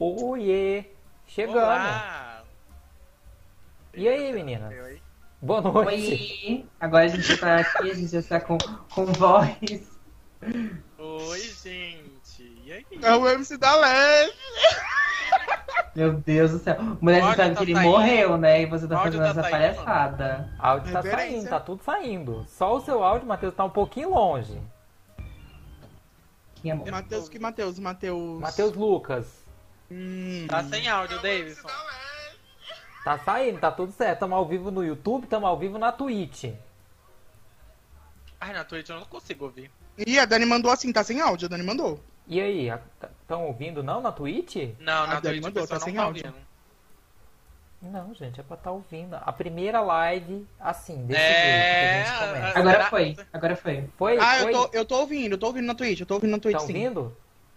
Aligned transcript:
Oiê! 0.00 0.86
Chegando! 1.26 1.58
Olá! 1.58 2.42
E 3.94 4.08
aí, 4.08 4.32
meninas? 4.32 4.72
Boa 5.42 5.60
noite! 5.60 6.46
Oi! 6.46 6.66
Agora 6.80 7.04
a 7.04 7.08
gente 7.08 7.36
tá 7.36 7.58
aqui, 7.58 7.90
a 7.90 7.94
gente 7.94 8.08
já 8.10 8.18
está 8.20 8.40
com, 8.40 8.56
com 8.94 9.04
voz. 9.12 10.00
Oi, 10.98 11.40
gente! 11.40 12.62
E 12.64 12.72
aí? 12.72 12.86
É 13.02 13.14
o 13.14 13.28
MC 13.28 13.58
da 13.58 13.76
Leste! 13.76 14.38
Meu 15.94 16.14
Deus 16.14 16.52
do 16.52 16.58
céu. 16.60 16.76
Mulher, 16.98 17.22
O 17.22 17.26
você 17.26 17.36
sabe 17.36 17.42
áudio 17.42 17.56
que 17.56 17.56
tá 17.56 17.62
ele 17.62 17.74
saindo. 17.74 17.90
morreu, 17.90 18.38
né? 18.38 18.62
E 18.62 18.66
você 18.66 18.84
O 18.86 18.88
tá 18.88 19.02
fazendo 19.02 19.20
tá 19.20 19.28
essa 19.28 19.42
saindo. 19.42 19.50
palhaçada. 19.50 20.54
Áudio 20.58 20.92
tá 20.94 21.02
saindo, 21.02 21.48
tá 21.50 21.60
tudo 21.60 21.82
saindo. 21.82 22.44
Só 22.48 22.76
o 22.76 22.80
seu 22.80 23.04
áudio, 23.04 23.28
Matheus, 23.28 23.52
tá 23.54 23.64
um 23.64 23.70
pouquinho 23.70 24.10
longe. 24.14 24.58
Quem 26.54 26.70
amor? 26.70 26.90
Matheus, 26.90 27.28
que 27.28 27.38
Matheus? 27.38 27.78
Matheus. 27.78 28.40
Matheus 28.40 28.74
Lucas, 28.74 29.39
Hum. 29.90 30.46
Tá 30.48 30.62
sem 30.64 30.88
áudio, 30.88 31.20
Davidson. 31.20 31.68
tá 33.04 33.18
saindo, 33.18 33.58
tá 33.58 33.70
tudo 33.72 33.92
certo. 33.92 34.20
Tamo 34.20 34.34
ao 34.34 34.46
vivo 34.46 34.70
no 34.70 34.84
YouTube, 34.84 35.26
tamo 35.26 35.46
ao 35.46 35.58
vivo 35.58 35.78
na 35.78 35.90
Twitch. 35.92 36.44
Ai, 38.40 38.52
na 38.52 38.64
Twitch 38.64 38.88
eu 38.88 38.96
não 38.96 39.04
consigo 39.06 39.44
ouvir. 39.46 39.70
Ih, 39.98 40.18
a 40.18 40.24
Dani 40.24 40.46
mandou 40.46 40.70
assim, 40.70 40.92
tá 40.92 41.02
sem 41.04 41.20
áudio, 41.20 41.46
a 41.46 41.48
Dani 41.50 41.62
mandou. 41.62 42.00
E 42.26 42.40
aí, 42.40 42.68
estão 43.22 43.46
ouvindo 43.46 43.82
não 43.82 44.00
na 44.00 44.12
Twitch? 44.12 44.56
Não, 44.78 45.06
na 45.06 45.16
A 45.16 45.20
Dani 45.20 45.40
Twitch 45.40 45.42
mandou, 45.42 45.66
tá 45.66 45.74
não 45.74 45.80
sem 45.82 45.94
tá 45.94 46.02
áudio. 46.04 46.26
ouvindo. 46.26 46.50
Não, 47.82 48.14
gente, 48.14 48.38
é 48.38 48.42
pra 48.42 48.56
estar 48.56 48.70
ouvindo. 48.72 49.14
A 49.16 49.32
primeira 49.32 49.80
live, 49.80 50.46
assim, 50.60 51.06
desse 51.06 51.18
É, 51.20 51.24
jeito 51.26 51.64
que 51.64 51.84
a 51.86 52.04
gente 52.04 52.18
começa. 52.42 52.58
Agora 52.58 52.86
foi, 52.90 53.16
agora 53.32 53.56
foi. 53.56 53.88
Foi? 53.96 54.18
Ah, 54.20 54.36
eu 54.38 54.42
foi? 54.44 54.52
tô, 54.52 54.70
eu 54.74 54.84
tô 54.84 54.98
ouvindo, 55.00 55.32
eu 55.32 55.38
tô 55.38 55.46
ouvindo 55.46 55.66
na 55.66 55.74
Twitch, 55.74 56.00
eu 56.00 56.06
tô 56.06 56.14
ouvindo 56.14 56.30
na 56.32 56.38
Twitch 56.38 56.58
Tá 56.58 56.60
sim. 56.60 56.74
ouvindo? 56.74 57.16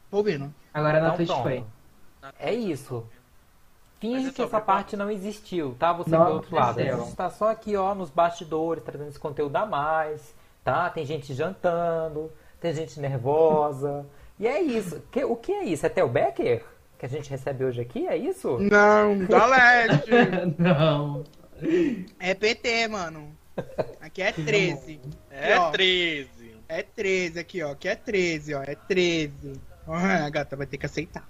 Tô 0.10 0.18
ouvindo. 0.18 0.54
Agora 0.74 1.00
na 1.02 1.08
Então 1.14 1.18
Twitch 1.18 1.44
foi. 1.44 1.64
É 2.40 2.54
isso. 2.54 3.06
Finge 4.00 4.30
é 4.30 4.32
que 4.34 4.42
essa 4.42 4.60
parte 4.60 4.98
não 4.98 5.10
existiu, 5.10 5.76
tá? 5.80 5.94
Você 5.94 6.10
Não 6.10 6.26
do 6.26 6.32
outro 6.34 6.56
lado. 6.56 6.80
A 6.80 6.84
gente 6.84 7.16
tá 7.16 7.30
só 7.30 7.50
aqui, 7.50 7.76
ó, 7.78 7.96
nos 7.96 8.10
bastidores, 8.10 8.84
trazendo 8.84 9.10
esse 9.10 9.20
conteúdo 9.20 9.56
a 9.56 9.66
mais, 9.66 10.34
tá? 10.64 10.90
Tem 10.90 11.06
gente 11.06 11.34
jantando, 11.34 12.30
tem 12.60 12.74
gente 12.74 13.00
nervosa. 13.00 14.06
E 14.40 14.48
é 14.48 14.60
isso. 14.60 15.00
Que- 15.12 15.24
o 15.24 15.36
que 15.36 15.52
é 15.54 15.64
isso? 15.64 15.86
É 15.86 15.90
Theo 15.90 16.08
Becker? 16.10 16.66
Que 16.98 17.06
a 17.06 17.10
gente 17.10 17.30
recebe 17.30 17.64
hoje 17.64 17.80
aqui? 17.80 18.08
É 18.08 18.18
isso? 18.18 18.58
Não, 18.58 19.26
da 19.26 19.46
Leste. 19.46 20.10
Não. 20.58 21.24
é 22.20 22.34
PT, 22.34 22.88
mano. 22.88 23.32
Aqui 24.02 24.24
é 24.24 24.32
13. 24.32 25.00
É 25.30 25.58
Ó. 25.60 25.70
13. 25.70 26.30
É 26.68 26.82
13 26.82 27.40
aqui, 27.40 27.62
ó. 27.62 27.72
Aqui 27.72 27.88
é 27.88 27.96
13, 27.96 28.56
ó. 28.56 28.64
É 28.64 28.74
13. 28.76 29.54
Ah, 29.88 30.26
a 30.26 30.30
gata 30.32 30.56
vai 30.56 30.66
ter 30.66 30.78
que 30.78 30.88
aceitar. 30.88 31.26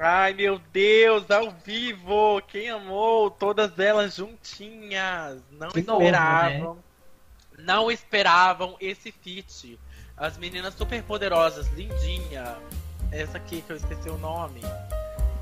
Ai, 0.00 0.32
meu 0.32 0.60
Deus, 0.72 1.28
ao 1.28 1.50
vivo! 1.50 2.40
Quem 2.46 2.70
amou? 2.70 3.30
Todas 3.30 3.76
elas 3.80 4.14
juntinhas. 4.14 5.42
Não 5.50 5.68
De 5.70 5.82
novo, 5.82 6.04
esperavam. 6.04 6.78
Não 7.58 7.90
esperavam 7.90 8.76
esse 8.80 9.10
feat. 9.10 9.76
As 10.16 10.38
meninas 10.38 10.74
super 10.74 11.02
poderosas, 11.02 11.66
lindinha. 11.72 12.56
Essa 13.10 13.38
aqui 13.38 13.60
que 13.60 13.72
eu 13.72 13.76
esqueci 13.76 14.08
o 14.08 14.18
nome. 14.18 14.60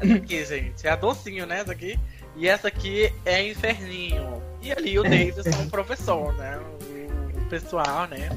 Essa 0.01 0.15
aqui, 0.17 0.45
gente, 0.47 0.87
é 0.87 0.91
a 0.91 0.97
docinho, 0.97 1.45
né? 1.45 1.61
Essa 1.61 1.73
aqui. 1.73 2.01
E 2.34 2.49
essa 2.49 2.69
aqui 2.69 3.12
é 3.27 3.47
Inferninho. 3.47 4.43
E 4.62 4.73
ali 4.73 4.99
o 4.99 5.03
Davidson, 5.03 5.65
o 5.65 5.71
professor, 5.71 6.33
né? 6.34 6.59
O, 7.47 7.47
o 7.47 7.50
pessoal, 7.50 8.06
né? 8.08 8.28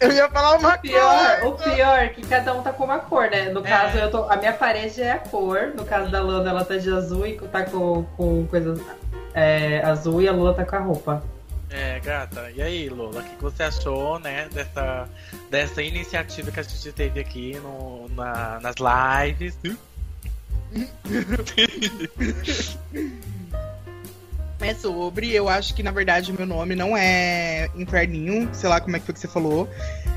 Eu 0.00 0.12
ia 0.12 0.28
falar 0.28 0.56
uma 0.58 0.76
Pior, 0.78 1.40
coisa. 1.40 1.48
o 1.48 1.52
pior 1.74 1.98
é 1.98 2.08
que 2.08 2.22
cada 2.26 2.52
um 2.54 2.62
tá 2.62 2.72
com 2.72 2.84
uma 2.84 2.98
cor, 2.98 3.30
né? 3.30 3.48
No 3.50 3.60
É. 3.60 3.68
caso, 3.68 3.98
eu 3.98 4.10
tô, 4.10 4.24
a 4.24 4.36
minha 4.36 4.52
parede 4.52 5.00
é 5.02 5.12
a 5.12 5.18
cor. 5.18 5.72
No 5.76 5.84
caso 5.84 6.10
da 6.10 6.20
Luna, 6.20 6.50
ela 6.50 6.64
tá 6.64 6.76
de 6.76 6.92
azul 6.92 7.26
e 7.26 7.38
tá 7.38 7.62
com, 7.64 8.02
com 8.16 8.46
coisas 8.46 8.80
é, 9.34 9.80
azul 9.84 10.20
e 10.20 10.28
a 10.28 10.32
Lula 10.32 10.52
tá 10.54 10.64
com 10.64 10.76
a 10.76 10.80
roupa. 10.80 11.22
É, 11.70 12.00
gata. 12.00 12.50
E 12.50 12.60
aí, 12.60 12.88
Lola, 12.88 13.20
o 13.20 13.22
que 13.22 13.36
que 13.36 13.42
você 13.42 13.62
achou, 13.62 14.18
né, 14.18 14.48
dessa, 14.52 15.08
dessa 15.48 15.80
iniciativa 15.82 16.50
que 16.50 16.58
a 16.58 16.62
gente 16.64 16.92
teve 16.92 17.20
aqui 17.20 17.56
no, 17.62 18.08
na- 18.16 18.58
nas 18.60 18.74
lives? 18.76 19.56
É 24.60 24.74
sobre, 24.74 25.32
eu 25.32 25.48
acho 25.48 25.74
que 25.74 25.82
na 25.82 25.90
verdade 25.90 26.32
meu 26.32 26.46
nome 26.46 26.74
não 26.76 26.96
é 26.96 27.68
Inferninho, 27.74 28.48
sei 28.52 28.68
lá 28.68 28.80
como 28.80 28.94
é 28.96 28.98
que 29.00 29.06
foi 29.06 29.14
que 29.14 29.20
você 29.20 29.28
falou. 29.28 29.68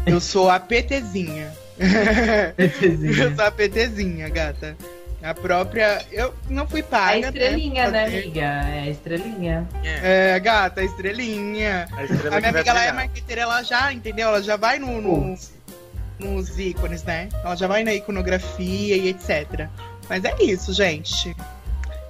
Eu 0.06 0.20
sou 0.22 0.50
a 0.50 0.60
PTzinha. 0.60 1.52
eu 1.80 3.36
sou 3.36 3.46
a 3.46 3.52
PTzinha, 3.52 4.28
gata. 4.30 4.76
A 5.22 5.34
própria. 5.34 6.06
Eu 6.12 6.34
não 6.50 6.68
fui 6.68 6.82
A 6.82 6.84
paga. 6.84 7.28
estrelinha, 7.28 7.90
né, 7.90 8.04
Fazer- 8.06 8.18
amiga? 8.24 8.42
É 8.42 8.80
a 8.82 8.90
estrelinha. 8.90 9.70
É, 9.82 10.34
É, 10.36 10.40
gata, 10.42 10.82
a 10.82 10.84
estrelinha. 10.84 11.88
a 11.96 12.04
estrela 12.04 12.36
A 12.36 12.40
minha 12.42 12.50
amiga 12.52 12.70
ela 12.70 12.84
é 12.86 12.92
marqueteira, 12.92 13.42
ela 13.44 13.64
já, 13.64 13.94
entendeu? 13.94 14.28
Ela 14.28 14.44
já 14.44 14.58
vai 14.58 14.78
no, 14.80 15.00
no- 15.02 15.38
nos 16.20 16.60
ícones, 16.60 17.04
né? 17.06 17.30
Ela 17.44 17.56
já 17.56 17.68
vai 17.68 17.86
na 17.86 17.94
iconografia 17.94 18.98
e 18.98 19.08
etc. 19.08 19.70
Mas 20.10 20.26
é 20.26 20.36
isso, 20.44 20.74
gente. 20.74 21.34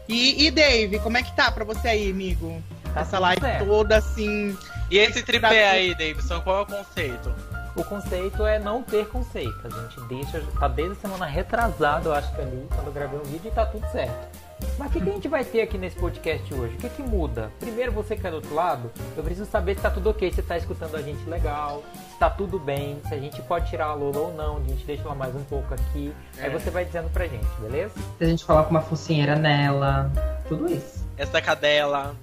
E, 0.08 0.46
e 0.46 0.52
Dave, 0.52 1.00
como 1.00 1.18
é 1.18 1.24
que 1.24 1.36
tá 1.36 1.52
pra 1.52 1.64
você 1.64 1.88
aí, 1.88 2.12
amigo? 2.12 2.62
Tá 2.94 3.02
Essa 3.02 3.20
live 3.20 3.42
certo. 3.42 3.66
toda 3.66 3.98
assim. 3.98 4.58
E 4.92 4.98
esse 4.98 5.24
tripé 5.24 5.70
aí, 5.70 5.96
Davidson, 5.96 6.42
qual 6.42 6.60
é 6.60 6.62
o 6.62 6.66
conceito? 6.66 7.34
O 7.76 7.84
conceito 7.84 8.46
é 8.46 8.60
não 8.60 8.84
ter 8.84 9.08
conceito. 9.08 9.60
A 9.64 9.70
gente 9.70 10.00
deixa. 10.08 10.44
Tá 10.60 10.68
desde 10.68 10.94
a 10.94 11.02
semana 11.02 11.26
retrasada, 11.26 12.10
eu 12.10 12.14
acho 12.14 12.34
que 12.36 12.42
ali, 12.42 12.68
quando 12.70 12.88
eu 12.88 12.94
gravei 12.94 13.20
um 13.20 13.24
vídeo 13.24 13.48
e 13.48 13.52
tá 13.52 13.66
tudo 13.66 13.90
certo. 13.92 14.38
Mas 14.78 14.90
o 14.90 14.92
que, 14.94 15.02
que 15.02 15.10
a 15.10 15.14
gente 15.14 15.28
vai 15.28 15.44
ter 15.44 15.62
aqui 15.62 15.78
nesse 15.78 15.96
podcast 15.96 16.54
hoje? 16.54 16.74
O 16.76 16.78
que, 16.78 16.90
que 16.90 17.02
muda? 17.04 17.52
Primeiro, 17.60 17.92
você 17.92 18.16
que 18.16 18.26
é 18.26 18.30
do 18.30 18.38
outro 18.38 18.54
lado, 18.54 18.92
eu 19.16 19.24
preciso 19.24 19.50
saber 19.50 19.76
se 19.76 19.82
tá 19.82 19.90
tudo 19.90 20.10
ok, 20.10 20.32
se 20.32 20.42
tá 20.42 20.58
escutando 20.58 20.96
a 20.96 21.02
gente 21.02 21.24
legal, 21.30 21.84
se 22.12 22.18
tá 22.18 22.30
tudo 22.30 22.58
bem, 22.60 23.00
se 23.08 23.14
a 23.14 23.18
gente 23.20 23.42
pode 23.44 23.70
tirar 23.70 23.88
a 23.88 23.94
Lola 23.94 24.20
ou 24.20 24.34
não, 24.34 24.58
a 24.58 24.62
gente 24.62 24.86
deixa 24.86 25.04
ela 25.04 25.16
mais 25.16 25.36
um 25.36 25.44
pouco 25.44 25.74
aqui. 25.74 26.14
Aí 26.38 26.48
É. 26.48 26.50
você 26.50 26.70
vai 26.70 26.86
dizendo 26.86 27.10
pra 27.12 27.28
gente, 27.28 27.46
beleza? 27.60 27.94
Se 28.18 28.24
a 28.24 28.28
gente 28.28 28.46
coloca 28.46 28.70
uma 28.70 28.82
focinheira 28.82 29.36
nela, 29.36 30.12
tudo 30.48 30.72
isso. 30.72 31.04
Essa 31.18 31.42
cadela. 31.42 32.16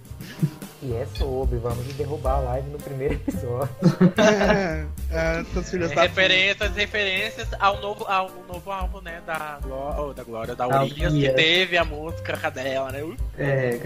E 0.83 0.95
é 0.95 1.07
sobre, 1.19 1.59
vamos 1.59 1.85
derrubar 1.95 2.37
a 2.37 2.41
live 2.41 2.71
no 2.71 2.79
primeiro 2.79 3.15
episódio. 3.15 3.69
filhos 5.65 5.91
É, 5.91 5.95
da 5.95 6.03
referências, 6.03 6.75
referências 6.75 7.49
ao 7.59 7.81
novo, 7.81 8.05
ao 8.07 8.31
novo 8.49 8.71
álbum, 8.71 9.01
né? 9.03 9.21
Da, 9.27 9.59
Gló- 9.63 10.09
oh, 10.09 10.15
da 10.15 10.25
Glória, 10.25 10.55
da 10.55 10.67
Urias, 10.67 11.13
que 11.13 11.29
teve 11.31 11.77
a 11.77 11.85
música 11.85 12.35
cadela, 12.37 12.91
né? 12.91 13.03
Uh, 13.03 13.17
É. 13.37 13.79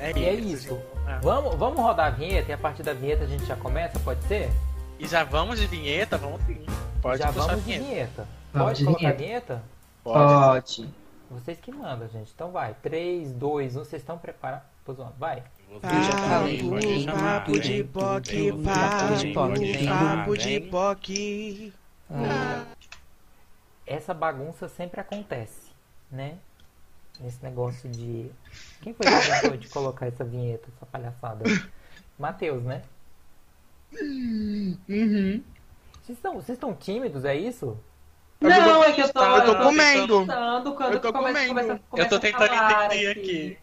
É 0.00 0.12
E 0.18 0.24
é 0.24 0.34
isso. 0.34 0.66
isso. 0.74 0.80
Ah. 1.06 1.20
Vamos, 1.22 1.54
vamos 1.54 1.78
rodar 1.78 2.06
a 2.08 2.10
vinheta 2.10 2.50
e 2.50 2.54
a 2.54 2.58
partir 2.58 2.82
da 2.82 2.92
vinheta 2.92 3.22
a 3.24 3.26
gente 3.26 3.44
já 3.46 3.54
começa, 3.54 3.98
pode 4.00 4.24
ser? 4.24 4.50
E 4.98 5.06
já 5.06 5.22
vamos 5.22 5.60
de 5.60 5.66
vinheta? 5.66 6.18
Vamos 6.18 6.40
sim. 6.46 6.64
Pode 7.00 7.18
já 7.22 7.30
vamos 7.30 7.56
de 7.56 7.60
vinheta. 7.62 7.84
vinheta. 7.84 8.28
Vamos 8.52 8.66
pode 8.68 8.78
de 8.78 8.84
colocar 8.86 8.98
vinheta. 9.12 9.14
a 9.22 9.26
vinheta? 9.26 9.62
Pode. 10.02 10.82
Pode. 10.82 10.94
Vocês 11.30 11.58
que 11.60 11.70
mandam, 11.72 12.08
gente. 12.08 12.30
Então 12.34 12.50
vai. 12.50 12.74
3, 12.82 13.32
2, 13.32 13.76
1. 13.76 13.78
Vocês 13.84 14.02
estão 14.02 14.18
preparados? 14.18 14.73
Vai. 15.18 15.42
Chamar. 17.02 17.40
Papo 17.40 17.58
de 17.58 17.84
POC, 17.84 18.52
Papo 18.62 19.16
de 19.16 19.32
POC. 19.32 19.88
papo 19.88 20.36
de 20.36 20.60
POC. 20.60 21.72
Essa 23.86 24.12
bagunça 24.14 24.68
sempre 24.68 25.00
acontece, 25.00 25.70
né? 26.10 26.36
Nesse 27.20 27.42
negócio 27.42 27.88
de. 27.88 28.30
Quem 28.82 28.92
foi 28.92 29.06
que 29.06 29.12
inventou 29.12 29.56
de 29.56 29.68
colocar 29.68 30.06
essa 30.06 30.24
vinheta, 30.24 30.68
essa 30.76 30.86
palhaçada? 30.86 31.44
Matheus, 32.18 32.62
né? 32.64 32.82
Uhum. 34.00 35.42
Vocês 36.02 36.18
estão, 36.18 36.34
vocês 36.34 36.56
estão 36.56 36.74
tímidos, 36.74 37.24
é 37.24 37.34
isso? 37.34 37.78
Não, 38.40 38.84
é 38.84 38.92
que 38.92 39.00
eu 39.00 39.12
tô, 39.12 39.24
Eu 39.24 39.44
tô 39.46 39.54
tô 39.54 39.62
comendo. 39.62 40.26
Eu 40.92 41.00
tô 41.00 41.12
começa, 41.12 41.46
comendo. 41.46 41.48
começa, 41.48 41.80
Eu 41.96 42.08
tô 42.08 42.20
tentando 42.20 42.52
entender 42.54 43.08
aqui. 43.10 43.58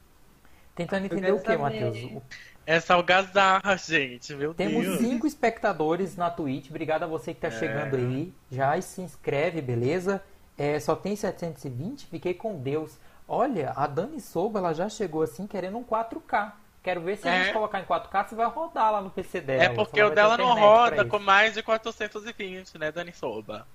Tentando 0.84 1.06
entender 1.06 1.32
o 1.32 1.40
que. 1.40 1.56
Matheus? 1.58 1.98
O- 2.04 2.22
É 2.66 2.80
salgazarra, 2.80 3.76
gente. 3.76 4.34
Meu 4.36 4.54
Temos 4.54 4.86
Deus. 4.86 5.00
cinco 5.00 5.26
espectadores 5.26 6.16
na 6.16 6.30
Twitch. 6.30 6.70
Obrigado 6.70 7.04
a 7.04 7.08
você 7.08 7.34
que 7.34 7.42
tá 7.42 7.48
É. 7.48 7.52
chegando 7.52 7.96
aí. 7.96 8.34
Já 8.52 8.80
se 8.82 9.02
inscreve, 9.02 9.62
beleza? 9.62 10.22
É, 10.58 10.80
só 10.80 10.96
tem 10.96 11.16
720. 11.16 12.06
Fiquei 12.06 12.34
com 12.34 12.56
Deus. 12.60 12.92
Olha, 13.28 13.74
a 13.76 13.88
Dani 13.88 14.20
Souba, 14.22 14.60
ela 14.60 14.74
já 14.74 14.88
chegou 14.90 15.22
assim 15.24 15.48
querendo 15.48 15.78
um 15.78 15.84
4K. 15.84 16.54
Quero 16.84 17.02
ver 17.02 17.18
se 17.18 17.28
a 17.28 17.34
É. 17.34 17.44
gente 17.46 17.54
colocar 17.54 17.80
em 17.80 17.86
4K 17.86 18.28
se 18.30 18.36
vai 18.36 18.48
rodar 18.48 18.92
lá 18.92 19.02
no 19.02 19.10
PC 19.10 19.42
dela. 19.42 19.64
É 19.64 19.70
porque 19.70 20.00
ela 20.00 20.12
o 20.12 20.16
dela 20.16 20.38
não 20.38 20.54
roda 20.58 21.04
com 21.06 21.20
mais 21.20 21.54
de 21.56 21.64
420, 21.64 22.78
né, 22.78 22.92
Dani 22.92 23.14
Soba? 23.14 23.66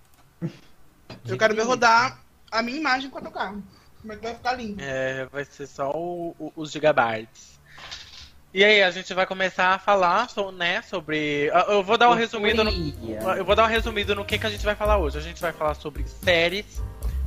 Eu 1.27 1.39
quero 1.39 1.55
ver 1.55 1.63
rodar 1.63 2.19
a 2.51 2.63
minha 2.63 2.79
imagem 2.79 3.11
4K. 3.11 3.61
Como 4.07 4.13
é 4.13 4.17
que 4.17 4.23
vai 4.23 4.35
ficar 4.37 4.53
lindo? 4.53 4.81
É, 4.81 5.27
vai 5.33 5.45
ser 5.45 5.67
só 5.67 5.91
o- 5.91 6.33
o- 6.39 6.53
os 6.55 6.71
gigabytes. 6.71 7.59
E 8.55 8.63
aí, 8.65 8.83
a 8.85 8.91
gente 8.93 9.13
vai 9.13 9.27
começar 9.27 9.75
a 9.75 9.79
falar, 9.81 10.31
so- 10.31 10.53
né, 10.53 10.81
sobre... 10.83 11.51
ah, 11.53 11.67
Eu 11.71 11.83
vou 11.83 11.99
dar 11.99 12.09
um 12.09 12.15
resumido 12.15 12.63
no... 12.63 12.71
Eu 13.37 13.45
vou 13.45 13.57
dar 13.57 13.65
um 13.65 13.69
resumido 13.69 14.15
no 14.15 14.25
que, 14.25 14.39
que 14.39 14.47
a 14.47 14.51
gente 14.51 14.65
vai 14.65 14.77
falar 14.77 14.97
hoje. 14.99 15.19
A 15.19 15.21
gente 15.21 15.41
vai 15.43 15.53
falar 15.53 15.75
sobre 15.75 16.07
séries, 16.07 16.81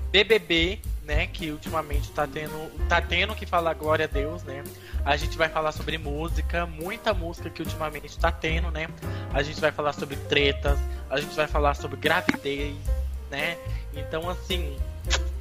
BBB, 0.10 0.80
né? 1.04 1.28
Que 1.28 1.52
ultimamente 1.52 2.10
tá 2.12 2.26
tendo, 2.26 2.72
tá 2.88 3.02
tendo 3.02 3.36
que 3.36 3.46
falar 3.46 3.74
glória 3.74 4.06
a 4.06 4.08
Deus, 4.08 4.42
né? 4.44 4.64
A 5.06 5.18
gente 5.18 5.38
vai 5.38 5.50
falar 5.50 5.74
sobre 5.74 5.98
música, 5.98 6.66
muita 6.66 7.14
música 7.14 7.50
que 7.50 7.62
ultimamente 7.62 8.18
tá 8.18 8.31
tendo, 8.31 8.72
né? 8.72 8.88
A 9.34 9.44
gente 9.44 9.60
vai 9.60 9.72
falar 9.72 9.92
sobre 9.94 10.16
tretas, 10.16 10.80
a 11.10 11.20
gente 11.20 11.36
vai 11.36 11.46
falar 11.46 11.76
sobre 11.76 11.98
gravidez, 11.98 12.76
né? 13.30 13.58
Então, 13.94 14.28
assim, 14.30 14.78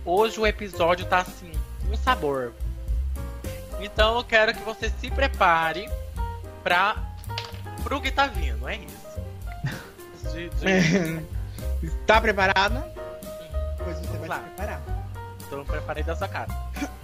hoje 0.05 0.41
o 0.41 0.47
episódio 0.47 1.07
tá 1.07 1.19
assim, 1.19 1.53
um 1.91 1.97
sabor. 1.97 2.53
Então 3.81 4.17
eu 4.17 4.25
quero 4.25 4.55
que 4.55 4.63
você 4.63 4.91
se 5.01 5.11
prepare 5.11 5.89
para 6.63 6.97
pro 7.83 8.01
que 8.01 8.11
tá 8.11 8.27
vindo, 8.27 8.69
é 8.69 8.77
isso. 8.77 9.09
De, 10.33 10.51
de... 10.51 11.23
Está 11.83 12.21
preparada? 12.21 12.93
Pois 13.79 13.99
você 13.99 14.19
vai 14.19 14.27
claro. 14.27 14.43
se 14.43 14.49
preparar. 14.51 14.83
Então 15.47 15.59
eu 15.61 15.65
preparei 15.65 16.03
da 16.03 16.15
sua 16.15 16.29
cara. 16.29 16.49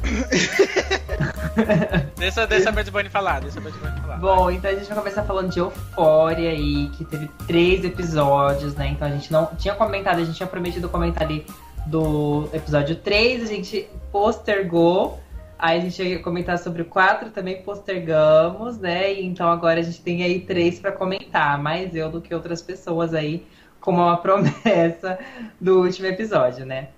deixa, 2.16 2.46
deixa 2.46 2.68
a 2.68 2.72
Bad 2.72 2.90
Bunny 2.90 3.08
falar, 3.08 3.40
deixa 3.40 3.58
a 3.58 3.62
Bad 3.62 3.78
Bunny 3.78 3.98
falar. 4.00 4.18
Bom, 4.18 4.50
então 4.50 4.70
a 4.70 4.74
gente 4.74 4.86
vai 4.86 4.98
começar 4.98 5.22
falando 5.22 5.50
de 5.50 5.58
Euphoria 5.58 6.50
aí, 6.50 6.90
que 6.90 7.06
teve 7.06 7.26
três 7.46 7.82
episódios, 7.84 8.74
né? 8.74 8.88
Então 8.88 9.08
a 9.08 9.10
gente 9.10 9.32
não 9.32 9.46
tinha 9.56 9.74
comentado, 9.74 10.18
a 10.18 10.24
gente 10.24 10.36
tinha 10.36 10.46
prometido 10.46 10.90
comentar 10.90 11.22
ali 11.22 11.46
do 11.86 12.48
episódio 12.52 12.96
3, 12.96 13.42
a 13.42 13.46
gente 13.46 13.88
postergou. 14.10 15.18
Aí 15.58 15.78
a 15.78 15.80
gente 15.80 16.02
ia 16.02 16.22
comentar 16.22 16.58
sobre 16.58 16.82
o 16.82 16.84
4, 16.84 17.30
também 17.30 17.62
postergamos, 17.62 18.78
né? 18.78 19.14
E 19.14 19.24
então 19.24 19.48
agora 19.48 19.80
a 19.80 19.82
gente 19.82 20.02
tem 20.02 20.22
aí 20.22 20.40
três 20.40 20.78
para 20.78 20.92
comentar, 20.92 21.58
mais 21.58 21.94
eu 21.94 22.10
do 22.10 22.20
que 22.20 22.34
outras 22.34 22.60
pessoas 22.60 23.14
aí, 23.14 23.46
como 23.80 24.02
uma 24.02 24.16
promessa 24.18 25.18
do 25.60 25.82
último 25.82 26.06
episódio, 26.06 26.66
né? 26.66 26.88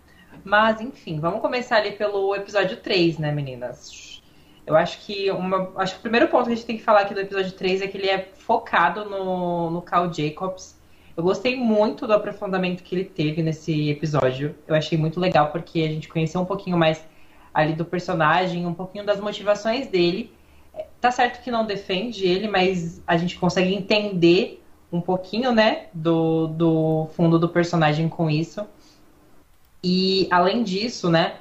Mas, 0.42 0.80
enfim, 0.80 1.20
vamos 1.20 1.40
começar 1.40 1.76
ali 1.76 1.92
pelo 1.92 2.34
episódio 2.34 2.76
3, 2.76 3.18
né, 3.18 3.32
meninas? 3.32 4.22
Eu 4.66 4.74
acho 4.74 4.98
que 5.04 5.30
uma, 5.30 5.72
acho 5.76 5.94
que 5.94 5.98
o 5.98 6.02
primeiro 6.02 6.28
ponto 6.28 6.46
que 6.46 6.52
a 6.52 6.54
gente 6.56 6.66
tem 6.66 6.76
que 6.76 6.82
falar 6.82 7.02
aqui 7.02 7.14
do 7.14 7.20
episódio 7.20 7.52
3 7.52 7.82
é 7.82 7.86
que 7.86 7.96
ele 7.96 8.08
é 8.08 8.28
focado 8.38 9.04
no, 9.04 9.70
no 9.70 9.82
Carl 9.82 10.12
Jacobs. 10.12 10.75
Eu 11.16 11.22
gostei 11.22 11.56
muito 11.56 12.06
do 12.06 12.12
aprofundamento 12.12 12.82
que 12.82 12.94
ele 12.94 13.04
teve 13.04 13.42
nesse 13.42 13.88
episódio. 13.90 14.54
Eu 14.68 14.74
achei 14.74 14.98
muito 14.98 15.18
legal 15.18 15.50
porque 15.50 15.80
a 15.80 15.88
gente 15.88 16.08
conheceu 16.08 16.42
um 16.42 16.44
pouquinho 16.44 16.76
mais 16.76 17.02
ali 17.54 17.72
do 17.72 17.86
personagem, 17.86 18.66
um 18.66 18.74
pouquinho 18.74 19.04
das 19.04 19.18
motivações 19.18 19.86
dele. 19.86 20.30
Tá 21.00 21.10
certo 21.10 21.42
que 21.42 21.50
não 21.50 21.64
defende 21.64 22.26
ele, 22.26 22.48
mas 22.48 23.02
a 23.06 23.16
gente 23.16 23.38
consegue 23.38 23.74
entender 23.74 24.62
um 24.92 25.00
pouquinho, 25.00 25.52
né, 25.52 25.86
do, 25.92 26.48
do 26.48 27.08
fundo 27.16 27.38
do 27.38 27.48
personagem 27.48 28.10
com 28.10 28.30
isso. 28.30 28.66
E 29.82 30.28
além 30.30 30.62
disso, 30.62 31.10
né, 31.10 31.36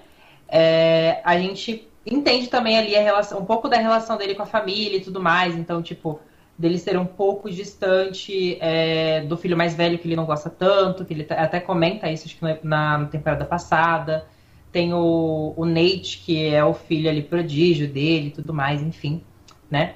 é, 0.47 1.21
a 1.23 1.37
gente 1.37 1.85
entende 2.05 2.47
também 2.47 2.77
ali 2.77 2.95
a 2.95 3.01
relação, 3.01 3.39
um 3.39 3.45
pouco 3.45 3.67
da 3.67 3.77
relação 3.77 4.17
dele 4.17 4.35
com 4.35 4.43
a 4.43 4.45
família 4.45 4.97
e 4.97 5.01
tudo 5.01 5.21
mais. 5.21 5.53
Então, 5.55 5.81
tipo, 5.81 6.19
dele 6.57 6.77
ser 6.77 6.97
um 6.97 7.05
pouco 7.05 7.49
distante 7.49 8.57
é, 8.61 9.21
do 9.21 9.35
filho 9.37 9.57
mais 9.57 9.75
velho 9.75 9.99
que 9.99 10.07
ele 10.07 10.15
não 10.15 10.25
gosta 10.25 10.49
tanto, 10.49 11.03
que 11.03 11.13
ele 11.13 11.27
até 11.29 11.59
comenta 11.59 12.09
isso 12.09 12.25
acho 12.25 12.37
que 12.37 12.67
na, 12.67 13.05
temporada 13.05 13.45
passada. 13.45 14.25
Tem 14.71 14.93
o, 14.93 15.53
o 15.55 15.65
Nate, 15.65 16.21
que 16.25 16.47
é 16.47 16.63
o 16.63 16.73
filho 16.73 17.09
ali 17.09 17.21
prodígio 17.21 17.87
dele 17.87 18.29
tudo 18.29 18.53
mais, 18.53 18.81
enfim, 18.81 19.23
né? 19.71 19.95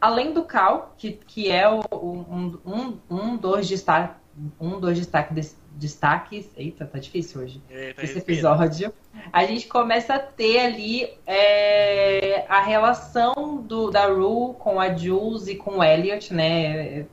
Além 0.00 0.32
do 0.32 0.44
Cal, 0.44 0.94
que, 0.96 1.12
que 1.12 1.50
é 1.50 1.68
o, 1.68 1.82
um, 1.92 2.58
um, 2.64 2.98
um 3.10 3.36
dos 3.36 3.68
destaques 3.68 4.16
um 4.60 4.78
dos 4.78 4.96
destaques 4.96 5.34
desse, 5.34 5.56
destaques. 5.78 6.50
Eita, 6.56 6.84
tá 6.84 6.98
difícil 6.98 7.40
hoje. 7.40 7.62
Eita, 7.70 8.04
esse 8.04 8.18
episódio. 8.18 8.92
A 9.32 9.44
gente 9.44 9.66
começa 9.66 10.14
a 10.14 10.18
ter 10.18 10.58
ali 10.58 11.08
é, 11.26 12.44
a 12.48 12.60
relação 12.60 13.56
do, 13.56 13.90
da 13.90 14.06
Rue 14.06 14.54
com 14.58 14.80
a 14.80 14.94
Jules 14.94 15.46
e 15.48 15.54
com 15.54 15.78
o 15.78 15.84
Elliot, 15.84 16.34
né? 16.34 17.06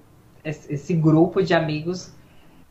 Esse 0.44 0.94
grupo 0.94 1.42
de 1.42 1.54
amigos 1.54 2.14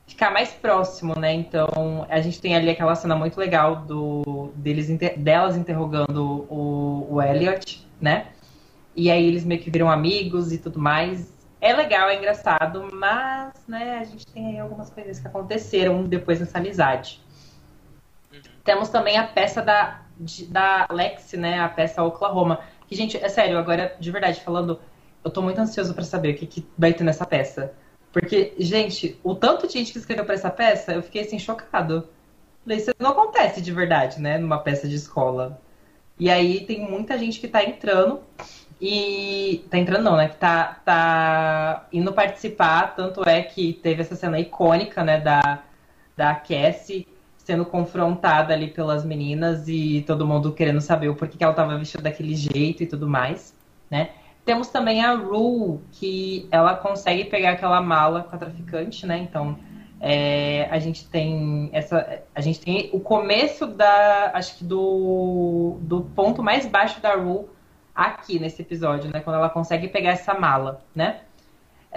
ficar 0.06 0.30
mais 0.30 0.50
próximo, 0.50 1.18
né? 1.18 1.32
Então 1.32 2.06
a 2.08 2.20
gente 2.20 2.40
tem 2.40 2.54
ali 2.54 2.70
aquela 2.70 2.94
cena 2.94 3.16
muito 3.16 3.38
legal 3.38 3.76
do 3.76 4.52
deles 4.54 4.88
delas 5.16 5.56
interrogando 5.56 6.46
o, 6.48 7.08
o 7.10 7.22
Elliot, 7.22 7.86
né? 8.00 8.28
E 8.94 9.10
aí 9.10 9.26
eles 9.26 9.44
meio 9.44 9.60
que 9.60 9.70
viram 9.70 9.90
amigos 9.90 10.52
e 10.52 10.58
tudo 10.58 10.78
mais. 10.78 11.33
É 11.64 11.72
legal, 11.72 12.10
é 12.10 12.16
engraçado, 12.16 12.90
mas 12.92 13.54
né, 13.66 13.96
a 13.98 14.04
gente 14.04 14.26
tem 14.26 14.48
aí 14.48 14.58
algumas 14.58 14.90
coisas 14.90 15.18
que 15.18 15.26
aconteceram 15.26 16.04
depois 16.04 16.38
dessa 16.38 16.58
amizade. 16.58 17.22
Uhum. 18.30 18.42
Temos 18.62 18.90
também 18.90 19.16
a 19.16 19.26
peça 19.26 19.62
da, 19.62 20.02
da 20.48 20.86
Lexi, 20.90 21.38
né? 21.38 21.60
A 21.60 21.68
peça 21.70 22.02
Oklahoma. 22.02 22.60
Que, 22.86 22.94
gente, 22.94 23.16
é 23.16 23.30
sério, 23.30 23.56
agora, 23.56 23.96
de 23.98 24.10
verdade, 24.10 24.42
falando, 24.42 24.78
eu 25.24 25.30
tô 25.30 25.40
muito 25.40 25.58
ansioso 25.58 25.94
para 25.94 26.04
saber 26.04 26.34
o 26.34 26.36
que, 26.36 26.46
que 26.46 26.68
vai 26.76 26.92
ter 26.92 27.02
nessa 27.02 27.24
peça. 27.24 27.72
Porque, 28.12 28.52
gente, 28.58 29.18
o 29.24 29.34
tanto 29.34 29.66
de 29.66 29.72
gente 29.72 29.90
que 29.90 29.98
escreveu 29.98 30.26
para 30.26 30.34
essa 30.34 30.50
peça, 30.50 30.92
eu 30.92 31.02
fiquei 31.02 31.22
assim, 31.22 31.38
chocado. 31.38 32.06
Isso 32.66 32.90
não 32.98 33.12
acontece 33.12 33.62
de 33.62 33.72
verdade, 33.72 34.20
né? 34.20 34.36
Numa 34.36 34.58
peça 34.58 34.86
de 34.86 34.96
escola. 34.96 35.58
E 36.20 36.28
aí 36.28 36.66
tem 36.66 36.78
muita 36.78 37.16
gente 37.16 37.40
que 37.40 37.48
tá 37.48 37.64
entrando. 37.64 38.20
E 38.86 39.64
tá 39.70 39.78
entrando 39.78 40.04
não, 40.04 40.14
né? 40.18 40.28
Que 40.28 40.36
tá, 40.36 40.78
tá 40.84 41.86
indo 41.90 42.12
participar, 42.12 42.94
tanto 42.94 43.26
é 43.26 43.42
que 43.42 43.72
teve 43.72 44.02
essa 44.02 44.14
cena 44.14 44.38
icônica, 44.38 45.02
né, 45.02 45.18
da, 45.18 45.62
da 46.14 46.34
Cassie 46.34 47.08
sendo 47.38 47.64
confrontada 47.64 48.52
ali 48.52 48.68
pelas 48.68 49.02
meninas 49.02 49.68
e 49.68 50.04
todo 50.06 50.26
mundo 50.26 50.52
querendo 50.52 50.82
saber 50.82 51.08
o 51.08 51.14
porquê 51.14 51.38
que 51.38 51.44
ela 51.44 51.54
tava 51.54 51.78
vestida 51.78 52.02
daquele 52.02 52.34
jeito 52.34 52.82
e 52.82 52.86
tudo 52.86 53.08
mais, 53.08 53.56
né? 53.90 54.10
Temos 54.44 54.68
também 54.68 55.02
a 55.02 55.14
Rue, 55.14 55.80
que 55.92 56.46
ela 56.50 56.74
consegue 56.74 57.24
pegar 57.24 57.52
aquela 57.52 57.80
mala 57.80 58.24
com 58.24 58.36
a 58.36 58.38
traficante, 58.38 59.06
né? 59.06 59.16
Então, 59.16 59.58
é, 59.98 60.68
a 60.70 60.78
gente 60.78 61.08
tem 61.08 61.70
essa, 61.72 62.22
a 62.34 62.40
gente 62.42 62.60
tem 62.60 62.90
o 62.92 63.00
começo 63.00 63.66
da, 63.66 64.32
acho 64.34 64.58
que 64.58 64.64
do, 64.64 65.78
do 65.80 66.02
ponto 66.14 66.42
mais 66.42 66.66
baixo 66.66 67.00
da 67.00 67.14
Rue 67.14 67.46
aqui 67.94 68.38
nesse 68.38 68.62
episódio, 68.62 69.10
né? 69.12 69.20
Quando 69.20 69.36
ela 69.36 69.48
consegue 69.48 69.88
pegar 69.88 70.10
essa 70.10 70.34
mala, 70.34 70.82
né? 70.94 71.20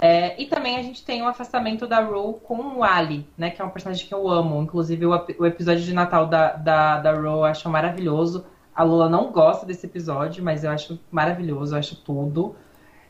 É, 0.00 0.40
e 0.40 0.46
também 0.46 0.76
a 0.76 0.82
gente 0.82 1.04
tem 1.04 1.20
o 1.22 1.26
afastamento 1.26 1.84
da 1.84 2.00
Rue 2.00 2.34
com 2.44 2.54
o 2.78 2.84
Ali, 2.84 3.26
né? 3.36 3.50
Que 3.50 3.60
é 3.60 3.64
um 3.64 3.70
personagem 3.70 4.06
que 4.06 4.14
eu 4.14 4.28
amo. 4.28 4.62
Inclusive, 4.62 5.06
o, 5.06 5.26
o 5.40 5.46
episódio 5.46 5.82
de 5.82 5.92
Natal 5.92 6.26
da, 6.26 6.52
da, 6.52 7.00
da 7.00 7.12
Rue 7.12 7.26
eu 7.26 7.44
acho 7.44 7.68
maravilhoso. 7.68 8.46
A 8.74 8.84
Lula 8.84 9.08
não 9.08 9.32
gosta 9.32 9.66
desse 9.66 9.86
episódio, 9.86 10.44
mas 10.44 10.62
eu 10.62 10.70
acho 10.70 11.00
maravilhoso, 11.10 11.74
eu 11.74 11.80
acho 11.80 11.96
tudo. 11.96 12.54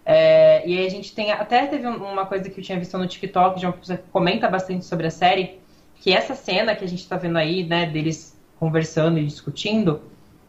É, 0.02 0.66
e 0.66 0.78
aí 0.78 0.87
a 0.87 0.88
gente 0.88 1.14
tem. 1.14 1.30
Até 1.30 1.66
teve 1.66 1.87
uma 1.87 2.25
coisa 2.25 2.49
que 2.49 2.59
eu 2.59 2.64
tinha 2.64 2.78
visto 2.78 2.97
no 2.97 3.07
TikTok 3.07 3.61
de 3.61 3.66
uma 3.66 3.75
pessoa 3.75 3.99
que 3.99 4.09
comenta 4.11 4.49
bastante 4.49 4.87
sobre 4.87 5.07
a 5.07 5.11
série, 5.11 5.61
que 5.97 6.11
essa 6.11 6.35
cena 6.35 6.75
que 6.75 6.83
a 6.83 6.88
gente 6.88 7.07
tá 7.07 7.18
vendo 7.18 7.37
aí, 7.37 7.64
né, 7.64 7.85
deles 7.85 8.35
conversando 8.59 9.18
e 9.18 9.26
discutindo 9.26 10.00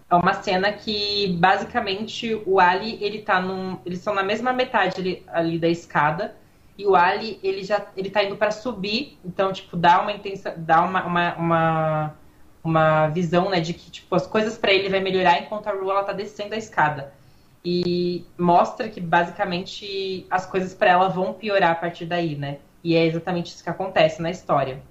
é 0.09 0.15
uma 0.15 0.33
cena 0.33 0.71
que 0.71 1.37
basicamente 1.39 2.41
o 2.45 2.59
Ali 2.59 2.97
ele 3.01 3.21
tá 3.21 3.39
num, 3.39 3.77
eles 3.85 3.99
estão 3.99 4.13
na 4.13 4.23
mesma 4.23 4.51
metade 4.51 4.99
ali, 4.99 5.23
ali, 5.27 5.59
da 5.59 5.67
escada 5.67 6.35
e 6.77 6.85
o 6.85 6.95
Ali 6.95 7.39
ele 7.43 7.63
já 7.63 7.85
ele 7.95 8.09
tá 8.09 8.23
indo 8.23 8.35
para 8.35 8.51
subir, 8.51 9.19
então 9.23 9.53
tipo 9.53 9.77
dá 9.77 10.01
uma 10.01 10.11
intensa, 10.11 10.53
dá 10.57 10.81
uma, 10.81 11.05
uma, 11.05 11.35
uma, 11.35 12.15
uma 12.63 13.07
visão 13.09 13.49
né 13.49 13.59
de 13.59 13.73
que 13.73 13.91
tipo 13.91 14.15
as 14.15 14.25
coisas 14.25 14.57
para 14.57 14.73
ele 14.73 14.89
vai 14.89 14.99
melhorar 14.99 15.39
enquanto 15.39 15.67
a 15.67 15.71
Ru 15.71 15.91
ela 15.91 16.03
tá 16.03 16.13
descendo 16.13 16.55
a 16.55 16.57
escada 16.57 17.13
e 17.63 18.25
mostra 18.37 18.89
que 18.89 19.01
basicamente 19.01 20.25
as 20.29 20.45
coisas 20.45 20.73
para 20.73 20.91
ela 20.91 21.09
vão 21.09 21.33
piorar 21.33 21.71
a 21.71 21.75
partir 21.75 22.05
daí, 22.05 22.35
né? 22.35 22.59
E 22.83 22.95
é 22.95 23.05
exatamente 23.05 23.47
isso 23.53 23.63
que 23.63 23.69
acontece 23.69 24.21
na 24.21 24.31
história. 24.31 24.81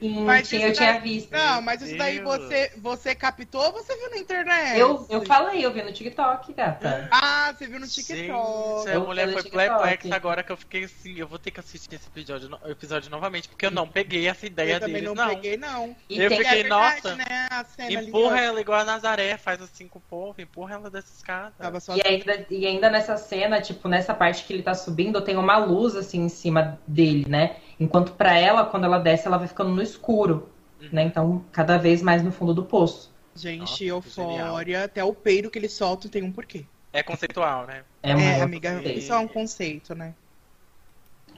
Sim, 0.00 0.24
mas 0.24 0.52
eu 0.52 0.72
tinha 0.72 0.98
visto. 1.00 1.32
Não, 1.32 1.60
mas 1.60 1.82
isso 1.82 1.96
daí 1.96 2.20
você, 2.20 2.72
você 2.78 3.14
captou 3.14 3.62
ou 3.62 3.72
você 3.72 3.94
viu 3.96 4.10
na 4.10 4.18
internet? 4.18 4.78
Eu, 4.78 5.06
eu 5.10 5.24
falei, 5.26 5.64
eu 5.64 5.72
vi 5.72 5.82
no 5.82 5.92
TikTok, 5.92 6.52
gata. 6.52 7.08
Ah, 7.10 7.52
você 7.52 7.66
viu 7.66 7.80
no 7.80 7.86
TikTok. 7.86 8.16
Gente, 8.16 8.96
a 8.96 9.00
mulher 9.00 9.32
foi 9.32 9.42
perplexa 9.42 10.14
agora 10.14 10.42
que 10.42 10.52
eu 10.52 10.56
fiquei 10.56 10.84
assim, 10.84 11.18
eu 11.18 11.26
vou 11.26 11.38
ter 11.38 11.50
que 11.50 11.60
assistir 11.60 11.94
esse 11.94 12.06
episódio, 12.08 12.48
episódio 12.66 13.10
novamente, 13.10 13.48
porque 13.48 13.66
eu 13.66 13.70
não 13.70 13.86
peguei 13.86 14.28
essa 14.28 14.46
ideia 14.46 14.74
eu 14.74 14.80
deles, 14.80 15.02
não. 15.02 15.14
não 15.14 15.34
peguei, 15.34 15.56
não. 15.56 15.96
E 16.08 16.20
eu 16.20 16.30
fiquei, 16.30 16.62
verdade, 16.62 16.68
nossa, 16.68 17.16
né, 17.16 17.48
empurra 17.90 18.36
ali, 18.36 18.46
ela 18.46 18.60
igual 18.60 18.80
a 18.80 18.84
Nazaré, 18.84 19.36
faz 19.36 19.60
assim 19.60 19.86
com 19.88 19.98
o 19.98 20.02
povo, 20.02 20.40
empurra 20.40 20.74
ela 20.74 20.90
dessa 20.90 21.12
escada. 21.12 21.54
E 21.94 22.06
ainda, 22.06 22.46
e 22.50 22.66
ainda 22.66 22.88
nessa 22.88 23.16
cena, 23.16 23.60
tipo, 23.60 23.88
nessa 23.88 24.14
parte 24.14 24.44
que 24.44 24.52
ele 24.52 24.62
tá 24.62 24.74
subindo, 24.74 25.20
tem 25.20 25.36
uma 25.36 25.58
luz 25.58 25.96
assim 25.96 26.24
em 26.24 26.28
cima 26.28 26.78
dele, 26.86 27.26
né? 27.28 27.56
Enquanto 27.78 28.12
para 28.12 28.36
ela, 28.36 28.64
quando 28.64 28.84
ela 28.84 28.98
desce, 28.98 29.26
ela 29.26 29.38
vai 29.38 29.48
ficando 29.48 29.70
no 29.70 29.82
escuro, 29.82 30.48
uhum. 30.80 30.88
né? 30.92 31.02
Então, 31.04 31.44
cada 31.52 31.76
vez 31.78 32.02
mais 32.02 32.22
no 32.22 32.32
fundo 32.32 32.52
do 32.52 32.64
poço. 32.64 33.12
Gente, 33.34 33.60
Nossa, 33.60 33.84
Eufória, 33.84 34.84
até 34.84 35.04
o 35.04 35.14
peido 35.14 35.50
que 35.50 35.58
ele 35.58 35.68
solta 35.68 36.08
tem 36.08 36.22
um 36.22 36.32
porquê. 36.32 36.64
É 36.92 37.02
conceitual, 37.02 37.66
né? 37.66 37.84
É, 38.02 38.10
é 38.10 38.40
amiga, 38.40 38.82
isso 38.90 39.12
é 39.12 39.18
um 39.18 39.28
conceito, 39.28 39.94
né? 39.94 40.14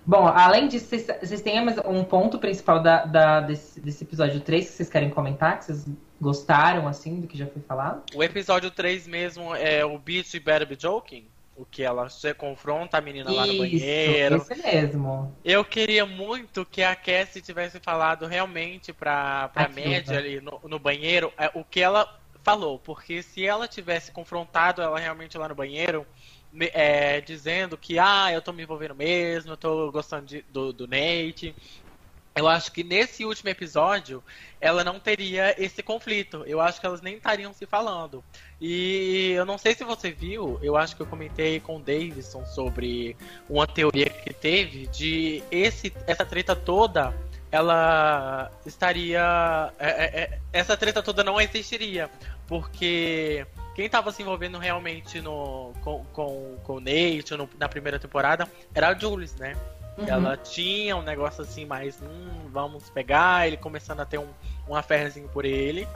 Bom, 0.06 0.26
além 0.26 0.66
disso, 0.66 0.86
vocês, 0.86 1.06
vocês 1.20 1.40
têm 1.42 1.60
um 1.86 2.04
ponto 2.04 2.38
principal 2.38 2.82
da, 2.82 3.04
da 3.04 3.40
desse, 3.40 3.80
desse, 3.80 4.02
episódio 4.02 4.40
3 4.40 4.66
que 4.66 4.72
vocês 4.72 4.88
querem 4.88 5.10
comentar? 5.10 5.58
Que 5.58 5.66
vocês 5.66 5.86
gostaram, 6.20 6.88
assim, 6.88 7.20
do 7.20 7.26
que 7.26 7.36
já 7.36 7.46
foi 7.46 7.60
falado? 7.62 8.02
O 8.14 8.22
episódio 8.22 8.70
3 8.70 9.06
mesmo 9.06 9.54
é 9.54 9.84
o 9.84 9.98
Beat 9.98 10.32
Better 10.40 10.66
Be 10.66 10.76
Joking? 10.78 11.26
O 11.60 11.66
que 11.66 11.82
ela 11.82 12.08
se 12.08 12.32
confronta 12.32 12.96
a 12.96 13.02
menina 13.02 13.30
lá 13.30 13.46
no 13.46 13.58
banheiro. 13.58 14.36
Isso 14.38 14.62
mesmo. 14.62 15.36
Eu 15.44 15.62
queria 15.62 16.06
muito 16.06 16.64
que 16.64 16.82
a 16.82 16.96
Cassie 16.96 17.42
tivesse 17.42 17.78
falado 17.80 18.26
realmente 18.26 18.94
pra, 18.94 19.48
pra 19.50 19.68
média 19.68 20.16
ali 20.16 20.40
no, 20.40 20.58
no 20.64 20.78
banheiro 20.78 21.30
é, 21.36 21.50
o 21.52 21.62
que 21.62 21.80
ela 21.80 22.08
falou. 22.42 22.78
Porque 22.78 23.22
se 23.22 23.44
ela 23.44 23.68
tivesse 23.68 24.10
confrontado 24.10 24.80
ela 24.80 24.98
realmente 24.98 25.36
lá 25.36 25.50
no 25.50 25.54
banheiro, 25.54 26.06
é, 26.72 27.20
dizendo 27.20 27.76
que 27.76 27.98
ah, 27.98 28.32
eu 28.32 28.40
tô 28.40 28.54
me 28.54 28.62
envolvendo 28.62 28.94
mesmo, 28.94 29.52
eu 29.52 29.56
tô 29.58 29.92
gostando 29.92 30.24
de, 30.24 30.42
do, 30.48 30.72
do 30.72 30.86
Nate. 30.86 31.54
Eu 32.34 32.46
acho 32.46 32.70
que 32.70 32.84
nesse 32.84 33.24
último 33.24 33.50
episódio 33.50 34.22
ela 34.60 34.84
não 34.84 35.00
teria 35.00 35.54
esse 35.62 35.82
conflito. 35.82 36.44
Eu 36.46 36.60
acho 36.60 36.80
que 36.80 36.86
elas 36.86 37.00
nem 37.00 37.16
estariam 37.16 37.52
se 37.52 37.66
falando. 37.66 38.22
E 38.60 39.32
eu 39.32 39.44
não 39.44 39.58
sei 39.58 39.74
se 39.74 39.82
você 39.84 40.10
viu, 40.10 40.58
eu 40.62 40.76
acho 40.76 40.94
que 40.94 41.02
eu 41.02 41.06
comentei 41.06 41.58
com 41.60 41.76
o 41.76 41.80
Davidson 41.80 42.44
sobre 42.46 43.16
uma 43.48 43.66
teoria 43.66 44.08
que 44.08 44.32
teve 44.32 44.86
de 44.86 45.42
esse, 45.50 45.92
essa 46.06 46.24
treta 46.24 46.54
toda, 46.54 47.12
ela 47.50 48.50
estaria. 48.64 49.72
É, 49.78 49.88
é, 49.88 50.20
é 50.22 50.38
essa 50.52 50.76
treta 50.76 51.02
toda 51.02 51.24
não 51.24 51.40
existiria. 51.40 52.08
Porque 52.46 53.46
quem 53.74 53.86
estava 53.86 54.12
se 54.12 54.22
envolvendo 54.22 54.58
realmente 54.58 55.20
no, 55.20 55.72
com, 55.82 56.04
com, 56.12 56.58
com 56.62 56.74
o 56.74 56.80
Nate 56.80 57.36
no, 57.36 57.48
na 57.58 57.68
primeira 57.68 57.98
temporada 57.98 58.48
era 58.74 58.88
a 58.88 58.94
Jules, 58.94 59.34
né? 59.36 59.56
Uhum. 60.00 60.08
Ela 60.08 60.36
tinha 60.36 60.96
um 60.96 61.02
negócio 61.02 61.42
assim, 61.42 61.64
mais, 61.64 62.00
hum, 62.02 62.48
vamos 62.50 62.88
pegar, 62.90 63.46
ele 63.46 63.56
começando 63.56 64.00
a 64.00 64.04
ter 64.04 64.18
um, 64.18 64.28
um 64.68 64.74
affairzinho 64.74 65.28
por 65.28 65.44
ele. 65.44 65.86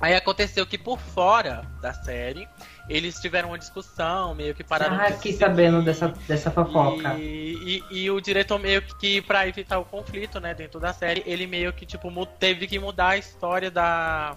Aí 0.00 0.16
aconteceu 0.16 0.66
que 0.66 0.76
por 0.76 0.98
fora 0.98 1.64
da 1.80 1.94
série, 1.94 2.48
eles 2.88 3.20
tiveram 3.20 3.50
uma 3.50 3.58
discussão, 3.58 4.34
meio 4.34 4.52
que 4.52 4.64
pararam 4.64 4.96
ah, 4.96 5.06
de 5.06 5.12
fiquei 5.14 5.32
sabendo 5.32 5.80
dessa, 5.80 6.08
dessa 6.26 6.50
fofoca. 6.50 7.14
E, 7.14 7.82
e, 7.90 8.02
e, 8.02 8.10
o 8.10 8.20
diretor 8.20 8.58
meio 8.58 8.82
que, 8.82 9.22
pra 9.22 9.46
evitar 9.46 9.78
o 9.78 9.84
conflito, 9.84 10.40
né, 10.40 10.54
dentro 10.54 10.80
da 10.80 10.92
série, 10.92 11.22
ele 11.24 11.46
meio 11.46 11.72
que, 11.72 11.86
tipo, 11.86 12.10
teve 12.26 12.66
que 12.66 12.80
mudar 12.80 13.10
a 13.10 13.16
história 13.16 13.70
da, 13.70 14.36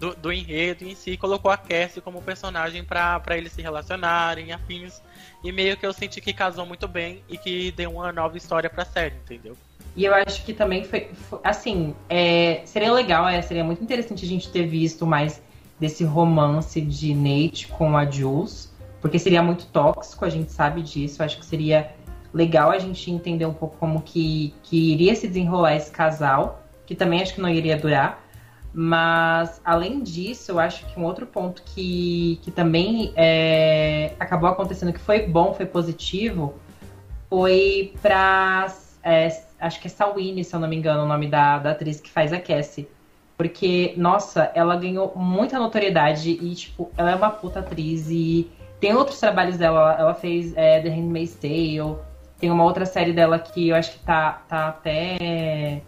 do, 0.00 0.16
do 0.16 0.32
enredo 0.32 0.84
em 0.84 0.96
si, 0.96 1.16
colocou 1.16 1.50
a 1.50 1.56
Cassie 1.56 2.02
como 2.02 2.20
personagem 2.20 2.84
para 2.84 3.22
eles 3.36 3.52
se 3.52 3.62
relacionarem, 3.62 4.52
afins. 4.52 5.00
E 5.44 5.52
meio 5.52 5.76
que 5.76 5.84
eu 5.84 5.92
senti 5.92 6.22
que 6.22 6.32
casou 6.32 6.64
muito 6.64 6.88
bem 6.88 7.22
e 7.28 7.36
que 7.36 7.70
deu 7.72 7.90
uma 7.90 8.10
nova 8.10 8.34
história 8.36 8.70
pra 8.70 8.82
série, 8.82 9.14
entendeu? 9.16 9.54
E 9.94 10.06
eu 10.06 10.14
acho 10.14 10.42
que 10.42 10.54
também 10.54 10.84
foi, 10.84 11.10
foi 11.12 11.38
assim, 11.44 11.94
é, 12.08 12.62
seria 12.64 12.90
legal, 12.90 13.28
é, 13.28 13.40
seria 13.42 13.62
muito 13.62 13.82
interessante 13.82 14.24
a 14.24 14.28
gente 14.28 14.50
ter 14.50 14.66
visto 14.66 15.06
mais 15.06 15.42
desse 15.78 16.02
romance 16.02 16.80
de 16.80 17.14
Nate 17.14 17.68
com 17.68 17.94
a 17.94 18.10
Jules, 18.10 18.72
porque 19.02 19.18
seria 19.18 19.42
muito 19.42 19.66
tóxico, 19.66 20.24
a 20.24 20.30
gente 20.30 20.50
sabe 20.50 20.80
disso. 20.80 21.20
Eu 21.20 21.26
acho 21.26 21.38
que 21.38 21.44
seria 21.44 21.92
legal 22.32 22.70
a 22.70 22.78
gente 22.78 23.10
entender 23.10 23.44
um 23.44 23.52
pouco 23.52 23.76
como 23.76 24.00
que, 24.00 24.54
que 24.62 24.92
iria 24.92 25.14
se 25.14 25.28
desenrolar 25.28 25.76
esse 25.76 25.90
casal, 25.90 26.64
que 26.86 26.94
também 26.94 27.20
acho 27.20 27.34
que 27.34 27.40
não 27.40 27.50
iria 27.50 27.76
durar. 27.76 28.23
Mas, 28.76 29.60
além 29.64 30.02
disso, 30.02 30.50
eu 30.50 30.58
acho 30.58 30.84
que 30.86 30.98
um 30.98 31.04
outro 31.04 31.24
ponto 31.24 31.62
que, 31.62 32.40
que 32.42 32.50
também 32.50 33.12
é, 33.14 34.14
acabou 34.18 34.48
acontecendo, 34.48 34.92
que 34.92 34.98
foi 34.98 35.28
bom, 35.28 35.54
foi 35.54 35.64
positivo, 35.64 36.54
foi 37.30 37.94
pra. 38.02 38.66
É, 39.00 39.28
acho 39.60 39.80
que 39.80 39.86
é 39.86 39.90
Sawini, 39.90 40.42
se 40.42 40.56
eu 40.56 40.58
não 40.58 40.66
me 40.66 40.74
engano, 40.74 41.04
o 41.04 41.06
nome 41.06 41.28
da, 41.28 41.58
da 41.58 41.70
atriz 41.70 42.00
que 42.00 42.10
faz 42.10 42.32
a 42.32 42.40
Cassie. 42.40 42.88
Porque, 43.36 43.94
nossa, 43.96 44.50
ela 44.56 44.74
ganhou 44.74 45.12
muita 45.14 45.56
notoriedade 45.58 46.30
e, 46.30 46.54
tipo, 46.54 46.90
ela 46.96 47.12
é 47.12 47.14
uma 47.14 47.30
puta 47.30 47.60
atriz 47.60 48.08
e 48.10 48.50
tem 48.80 48.92
outros 48.92 49.20
trabalhos 49.20 49.56
dela. 49.56 49.94
Ela 49.96 50.14
fez 50.14 50.52
é, 50.56 50.80
The 50.80 50.88
Handmaid's 50.88 51.36
Tale, 51.36 51.96
tem 52.40 52.50
uma 52.50 52.64
outra 52.64 52.86
série 52.86 53.12
dela 53.12 53.38
que 53.38 53.68
eu 53.68 53.76
acho 53.76 53.92
que 53.92 53.98
tá, 54.00 54.42
tá 54.48 54.68
até 54.68 55.82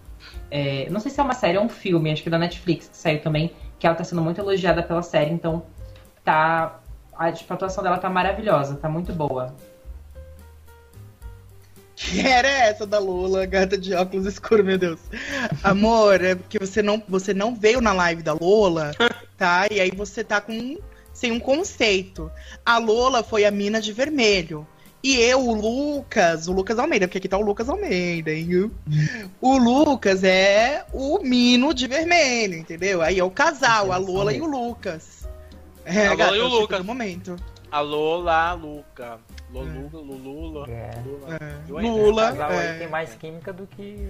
é, 0.51 0.89
não 0.91 1.01
sei 1.01 1.11
se 1.11 1.21
é 1.21 1.23
uma 1.23 1.35
série 1.35 1.59
ou 1.59 1.65
um 1.65 1.69
filme, 1.69 2.13
acho 2.13 2.23
que 2.23 2.29
é 2.29 2.31
da 2.31 2.39
Netflix 2.39 2.89
que 2.89 2.97
saiu 2.97 3.21
também, 3.21 3.53
que 3.79 3.87
ela 3.87 3.97
tá 3.97 4.05
sendo 4.05 4.23
muito 4.23 4.41
elogiada 4.41 4.83
pela 4.83 5.03
série, 5.03 5.33
então 5.33 5.65
tá. 6.25 6.81
A, 7.15 7.33
tipo, 7.33 7.51
a 7.53 7.57
atuação 7.57 7.83
dela 7.83 7.97
tá 7.97 8.11
maravilhosa, 8.11 8.77
tá 8.77 8.89
muito 8.89 9.13
boa. 9.13 9.55
Que 11.95 12.21
era 12.21 12.47
essa 12.47 12.87
da 12.87 12.99
Lola, 12.99 13.47
gata 13.47 13.79
de 13.79 13.95
óculos 13.95 14.27
escuros, 14.27 14.67
meu 14.67 14.77
Deus. 14.77 15.01
Amor, 15.65 16.23
é 16.23 16.35
porque 16.35 16.59
você 16.59 16.83
não, 16.83 17.03
você 17.09 17.33
não 17.33 17.55
veio 17.55 17.81
na 17.81 17.95
live 17.95 18.23
da 18.23 18.35
Lola, 18.35 18.93
tá? 19.39 19.67
E 19.71 19.81
aí 19.81 19.91
você 19.91 20.23
tá 20.23 20.39
com 20.39 20.77
sem 21.15 21.33
um 21.33 21.41
conceito. 21.41 22.31
A 22.65 22.77
Lola 22.77 23.23
foi 23.23 23.47
a 23.47 23.51
mina 23.51 23.81
de 23.81 23.95
vermelho. 23.95 24.67
E 25.07 25.21
eu, 25.21 25.39
o 25.39 25.55
Lucas, 25.55 26.49
o 26.49 26.53
Lucas 26.53 26.81
Almeida, 26.81 27.07
porque 27.07 27.19
aqui 27.19 27.29
tá 27.29 27.39
o 27.39 27.41
Lucas 27.41 27.69
Almeida, 27.69 28.33
hein? 28.33 28.73
O 29.41 29.57
Lucas 29.57 30.25
é 30.25 30.85
o 30.93 31.21
Mino 31.21 31.73
de 31.73 31.87
vermelho, 31.87 32.55
entendeu? 32.55 33.01
Aí 33.01 33.17
é 33.17 33.23
o 33.23 33.31
casal, 33.31 33.93
a 33.93 33.99
Lola 33.99 34.33
e 34.33 34.41
o 34.41 34.47
Lucas. 34.47 35.25
É, 35.85 36.09
a 36.09 36.11
Lola 36.11 36.17
gata, 36.17 36.37
e 36.37 36.41
o 36.41 36.49
Lucas. 36.49 36.79
No 36.81 36.85
momento. 36.85 37.37
A 37.71 37.79
Lola, 37.79 38.53
Luca. 38.55 39.21
Lulu, 39.49 39.91
é. 39.95 39.97
Lula, 39.97 40.67
é. 40.69 41.01
Lula. 41.05 41.39
É. 41.41 41.89
Lula. 41.89 42.31
Lula 42.33 42.55
é. 42.55 42.79
tem 42.81 42.89
mais 42.89 43.15
química 43.15 43.53
do 43.53 43.65
que 43.65 44.09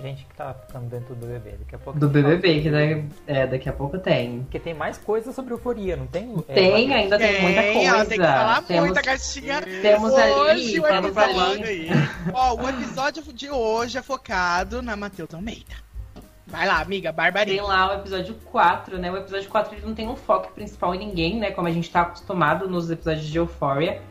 gente 0.00 0.24
que 0.24 0.34
tá 0.34 0.54
ficando 0.54 0.86
dentro 0.86 1.14
do 1.14 1.26
BBB. 1.26 1.56
Daqui 1.58 1.74
a 1.74 1.78
pouco 1.78 1.98
do 1.98 2.08
BBB, 2.08 2.60
que 2.62 2.70
daqui, 2.70 3.04
é, 3.26 3.46
daqui 3.46 3.68
a 3.68 3.72
pouco 3.72 3.98
tem. 3.98 4.42
Porque 4.42 4.58
tem 4.58 4.74
mais 4.74 4.98
coisa 4.98 5.32
sobre 5.32 5.52
euforia, 5.52 5.96
não 5.96 6.06
tem? 6.06 6.34
Tem, 6.42 6.92
é, 6.92 6.94
ainda 6.94 7.18
tem, 7.18 7.32
tem, 7.32 7.42
muita 7.42 7.62
coisa. 7.62 8.04
tem 8.06 8.18
que 8.18 8.24
falar 8.24 8.62
temos, 8.62 8.84
muita, 8.84 9.02
gatinha. 9.02 9.62
Temos 9.62 10.14
ali, 10.14 10.32
hoje, 10.32 10.80
temos 10.80 11.16
ali. 11.16 11.64
Aí. 11.64 11.88
Ó, 12.32 12.54
o 12.54 12.68
episódio 12.68 13.22
de 13.32 13.50
hoje 13.50 13.98
é 13.98 14.02
focado 14.02 14.80
na 14.80 14.96
Matheus 14.96 15.34
Almeida. 15.34 15.82
Vai 16.46 16.66
lá, 16.66 16.80
amiga, 16.80 17.10
barbarinha. 17.12 17.62
Tem 17.62 17.66
lá 17.66 17.90
o 17.90 18.00
episódio 18.00 18.34
4, 18.44 18.98
né? 18.98 19.10
O 19.10 19.16
episódio 19.16 19.48
4 19.48 19.74
ele 19.74 19.86
não 19.86 19.94
tem 19.94 20.08
um 20.08 20.16
foco 20.16 20.52
principal 20.52 20.94
em 20.94 20.98
ninguém, 20.98 21.38
né? 21.38 21.50
Como 21.50 21.66
a 21.66 21.70
gente 21.70 21.90
tá 21.90 22.02
acostumado 22.02 22.68
nos 22.68 22.90
episódios 22.90 23.26
de 23.26 23.38
Euphoria. 23.38 24.02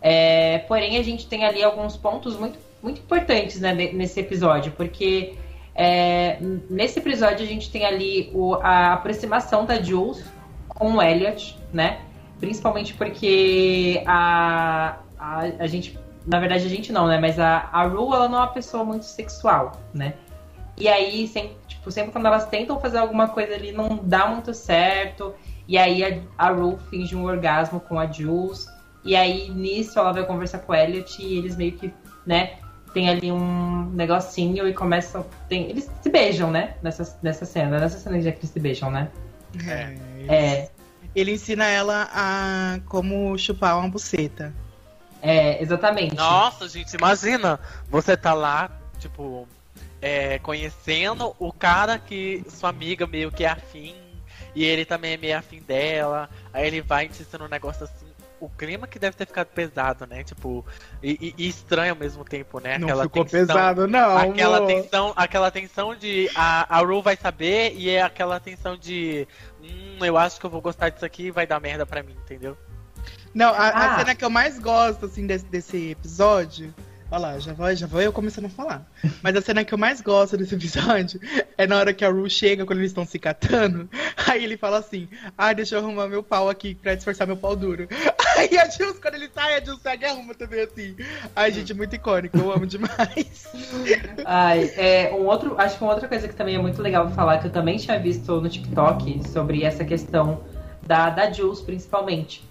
É, 0.00 0.58
porém, 0.68 0.96
a 0.96 1.02
gente 1.02 1.26
tem 1.26 1.44
ali 1.44 1.62
alguns 1.62 1.96
pontos 1.96 2.36
muito 2.36 2.56
muito 2.82 3.00
importantes 3.00 3.60
né, 3.60 3.74
nesse 3.74 4.20
episódio, 4.20 4.72
porque 4.72 5.34
é, 5.74 6.38
nesse 6.68 6.98
episódio 6.98 7.44
a 7.44 7.48
gente 7.48 7.70
tem 7.70 7.84
ali 7.84 8.30
o, 8.34 8.54
a 8.54 8.94
aproximação 8.94 9.64
da 9.64 9.80
Jules 9.80 10.24
com 10.68 10.94
o 10.94 11.02
Elliot, 11.02 11.56
né? 11.72 12.00
Principalmente 12.40 12.94
porque 12.94 14.02
a, 14.06 14.98
a, 15.18 15.38
a 15.58 15.66
gente, 15.66 15.98
na 16.26 16.40
verdade 16.40 16.66
a 16.66 16.68
gente 16.68 16.92
não, 16.92 17.06
né? 17.06 17.18
Mas 17.18 17.38
a, 17.38 17.68
a 17.72 17.84
Ru, 17.84 18.12
ela 18.12 18.28
não 18.28 18.38
é 18.38 18.40
uma 18.40 18.48
pessoa 18.48 18.84
muito 18.84 19.04
sexual, 19.04 19.72
né? 19.94 20.14
E 20.76 20.88
aí, 20.88 21.26
sempre, 21.26 21.56
tipo, 21.66 21.90
sempre 21.90 22.12
quando 22.12 22.26
elas 22.26 22.46
tentam 22.46 22.78
fazer 22.80 22.98
alguma 22.98 23.28
coisa 23.28 23.54
ali, 23.54 23.72
não 23.72 24.00
dá 24.02 24.26
muito 24.26 24.54
certo. 24.54 25.34
E 25.66 25.76
aí 25.76 26.04
a, 26.04 26.46
a 26.46 26.50
Ru 26.50 26.78
finge 26.90 27.16
um 27.16 27.24
orgasmo 27.24 27.80
com 27.80 27.98
a 27.98 28.06
Jules. 28.06 28.68
E 29.04 29.16
aí, 29.16 29.48
nisso, 29.50 29.98
ela 29.98 30.12
vai 30.12 30.24
conversar 30.24 30.58
com 30.58 30.72
o 30.72 30.74
Elliot 30.74 31.20
e 31.20 31.38
eles 31.38 31.56
meio 31.56 31.72
que, 31.72 31.92
né, 32.26 32.58
tem 32.92 33.08
ali 33.08 33.30
um 33.30 33.90
negocinho 33.90 34.68
e 34.68 34.74
começam. 34.74 35.24
Tem, 35.48 35.70
eles 35.70 35.90
se 36.02 36.08
beijam, 36.08 36.50
né? 36.50 36.74
Nessa, 36.82 37.18
nessa 37.22 37.44
cena. 37.44 37.78
Nessa 37.78 37.98
cena 37.98 38.20
já 38.20 38.32
que 38.32 38.38
eles 38.38 38.50
se 38.50 38.60
beijam, 38.60 38.90
né? 38.90 39.08
É. 39.66 39.96
é. 40.28 40.70
Ele 41.14 41.32
ensina 41.32 41.64
ela 41.66 42.08
a 42.12 42.80
como 42.86 43.36
chupar 43.38 43.78
uma 43.78 43.88
buceta. 43.88 44.54
É, 45.20 45.60
exatamente. 45.62 46.14
Nossa, 46.14 46.68
gente, 46.68 46.94
imagina. 46.94 47.58
Você 47.88 48.16
tá 48.16 48.34
lá, 48.34 48.70
tipo, 48.98 49.48
é, 50.00 50.38
conhecendo 50.38 51.34
o 51.38 51.52
cara 51.52 51.98
que 51.98 52.44
sua 52.48 52.70
amiga 52.70 53.06
meio 53.06 53.30
que 53.30 53.44
é 53.44 53.48
afim. 53.48 53.94
E 54.54 54.64
ele 54.64 54.84
também 54.84 55.14
é 55.14 55.16
meio 55.16 55.38
afim 55.38 55.60
dela. 55.60 56.28
Aí 56.52 56.66
ele 56.66 56.80
vai 56.80 57.08
te 57.08 57.22
ensinando 57.22 57.44
um 57.44 57.48
negócio 57.48 57.84
assim 57.84 58.07
o 58.40 58.48
clima 58.48 58.86
que 58.86 58.98
deve 58.98 59.16
ter 59.16 59.26
ficado 59.26 59.48
pesado, 59.48 60.06
né? 60.06 60.22
Tipo, 60.22 60.64
e, 61.02 61.34
e 61.36 61.48
estranho 61.48 61.92
ao 61.92 61.98
mesmo 61.98 62.24
tempo, 62.24 62.60
né? 62.60 62.76
Aquela 62.76 63.02
não 63.02 63.02
ficou 63.04 63.24
tensão, 63.24 63.46
pesado, 63.46 63.86
não. 63.86 64.16
Aquela 64.16 64.58
amor. 64.58 64.66
tensão, 64.66 65.12
aquela 65.16 65.50
tensão 65.50 65.94
de 65.94 66.30
a, 66.34 66.78
a 66.78 66.80
Ru 66.80 67.02
vai 67.02 67.16
saber 67.16 67.74
e 67.74 67.90
é 67.90 68.02
aquela 68.02 68.38
tensão 68.40 68.76
de 68.76 69.26
hum, 69.62 70.04
eu 70.04 70.16
acho 70.16 70.38
que 70.38 70.46
eu 70.46 70.50
vou 70.50 70.60
gostar 70.60 70.88
disso 70.90 71.04
aqui 71.04 71.26
e 71.26 71.30
vai 71.30 71.46
dar 71.46 71.60
merda 71.60 71.84
pra 71.84 72.02
mim, 72.02 72.16
entendeu? 72.24 72.56
Não, 73.34 73.52
a, 73.52 73.68
ah. 73.68 73.94
a 73.94 73.98
cena 73.98 74.14
que 74.14 74.24
eu 74.24 74.30
mais 74.30 74.58
gosto, 74.58 75.06
assim, 75.06 75.26
desse, 75.26 75.44
desse 75.46 75.90
episódio 75.90 76.74
Olha 77.10 77.20
lá, 77.20 77.38
já 77.38 77.54
vou, 77.54 77.74
já 77.74 77.86
vou 77.86 78.02
eu 78.02 78.12
começando 78.12 78.44
a 78.44 78.50
falar. 78.50 78.86
Mas 79.22 79.34
a 79.34 79.40
cena 79.40 79.64
que 79.64 79.72
eu 79.72 79.78
mais 79.78 80.02
gosto 80.02 80.36
desse 80.36 80.54
episódio 80.54 81.18
é 81.56 81.66
na 81.66 81.78
hora 81.78 81.94
que 81.94 82.04
a 82.04 82.10
Ru 82.10 82.28
chega, 82.28 82.66
quando 82.66 82.80
eles 82.80 82.90
estão 82.90 83.06
se 83.06 83.18
catando. 83.18 83.88
Aí 84.26 84.44
ele 84.44 84.58
fala 84.58 84.78
assim: 84.78 85.08
Ah, 85.36 85.54
deixa 85.54 85.74
eu 85.74 85.78
arrumar 85.78 86.06
meu 86.06 86.22
pau 86.22 86.50
aqui 86.50 86.74
pra 86.74 86.94
disfarçar 86.94 87.26
meu 87.26 87.36
pau 87.36 87.56
duro. 87.56 87.88
Aí 88.36 88.58
a 88.58 88.68
Jules, 88.68 88.98
quando 89.00 89.14
ele 89.14 89.30
sai, 89.34 89.56
a 89.56 89.64
Jules 89.64 89.80
segue 89.80 90.04
e 90.04 90.06
arruma 90.06 90.34
também 90.34 90.60
assim. 90.60 90.94
Ai, 91.34 91.50
gente, 91.50 91.72
muito 91.72 91.96
icônico, 91.96 92.36
eu 92.36 92.52
amo 92.52 92.66
demais. 92.66 93.48
Ai, 94.24 94.70
é, 94.76 95.12
um 95.12 95.26
outro, 95.26 95.58
acho 95.58 95.78
que 95.78 95.82
uma 95.82 95.94
outra 95.94 96.06
coisa 96.06 96.28
que 96.28 96.36
também 96.36 96.54
é 96.54 96.58
muito 96.58 96.80
legal 96.80 97.10
falar, 97.10 97.38
que 97.38 97.46
eu 97.46 97.50
também 97.50 97.78
tinha 97.78 97.98
visto 97.98 98.40
no 98.40 98.48
TikTok 98.48 99.26
sobre 99.26 99.64
essa 99.64 99.84
questão 99.84 100.44
da, 100.86 101.10
da 101.10 101.32
Jules, 101.32 101.60
principalmente 101.60 102.47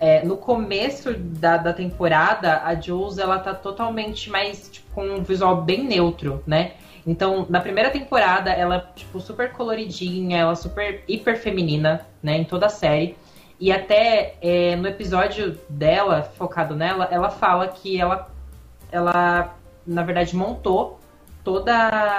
é, 0.00 0.24
no 0.24 0.36
começo 0.36 1.12
da, 1.14 1.58
da 1.58 1.72
temporada, 1.74 2.62
a 2.64 2.74
Jules 2.74 3.18
ela 3.18 3.38
tá 3.38 3.54
totalmente 3.54 4.30
mais 4.30 4.70
tipo, 4.70 4.90
com 4.94 5.04
um 5.04 5.22
visual 5.22 5.62
bem 5.62 5.84
neutro, 5.84 6.42
né? 6.46 6.72
Então, 7.06 7.46
na 7.48 7.60
primeira 7.60 7.90
temporada, 7.90 8.50
ela 8.50 8.90
tipo 8.96 9.20
super 9.20 9.52
coloridinha, 9.52 10.38
ela 10.38 10.56
super 10.56 11.04
hiper 11.06 11.38
feminina, 11.38 12.06
né, 12.22 12.38
em 12.38 12.44
toda 12.44 12.66
a 12.66 12.70
série. 12.70 13.16
E 13.58 13.70
até 13.70 14.36
é, 14.40 14.74
no 14.76 14.88
episódio 14.88 15.58
dela, 15.68 16.22
focado 16.22 16.74
nela, 16.74 17.06
ela 17.10 17.30
fala 17.30 17.68
que 17.68 18.00
ela, 18.00 18.30
ela 18.90 19.54
na 19.86 20.02
verdade, 20.02 20.34
montou 20.34 20.98
toda 21.42 21.74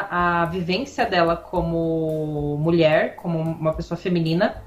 a 0.10 0.46
vivência 0.46 1.06
dela 1.06 1.36
como 1.36 2.58
mulher, 2.58 3.16
como 3.16 3.40
uma 3.40 3.74
pessoa 3.74 3.98
feminina, 3.98 4.62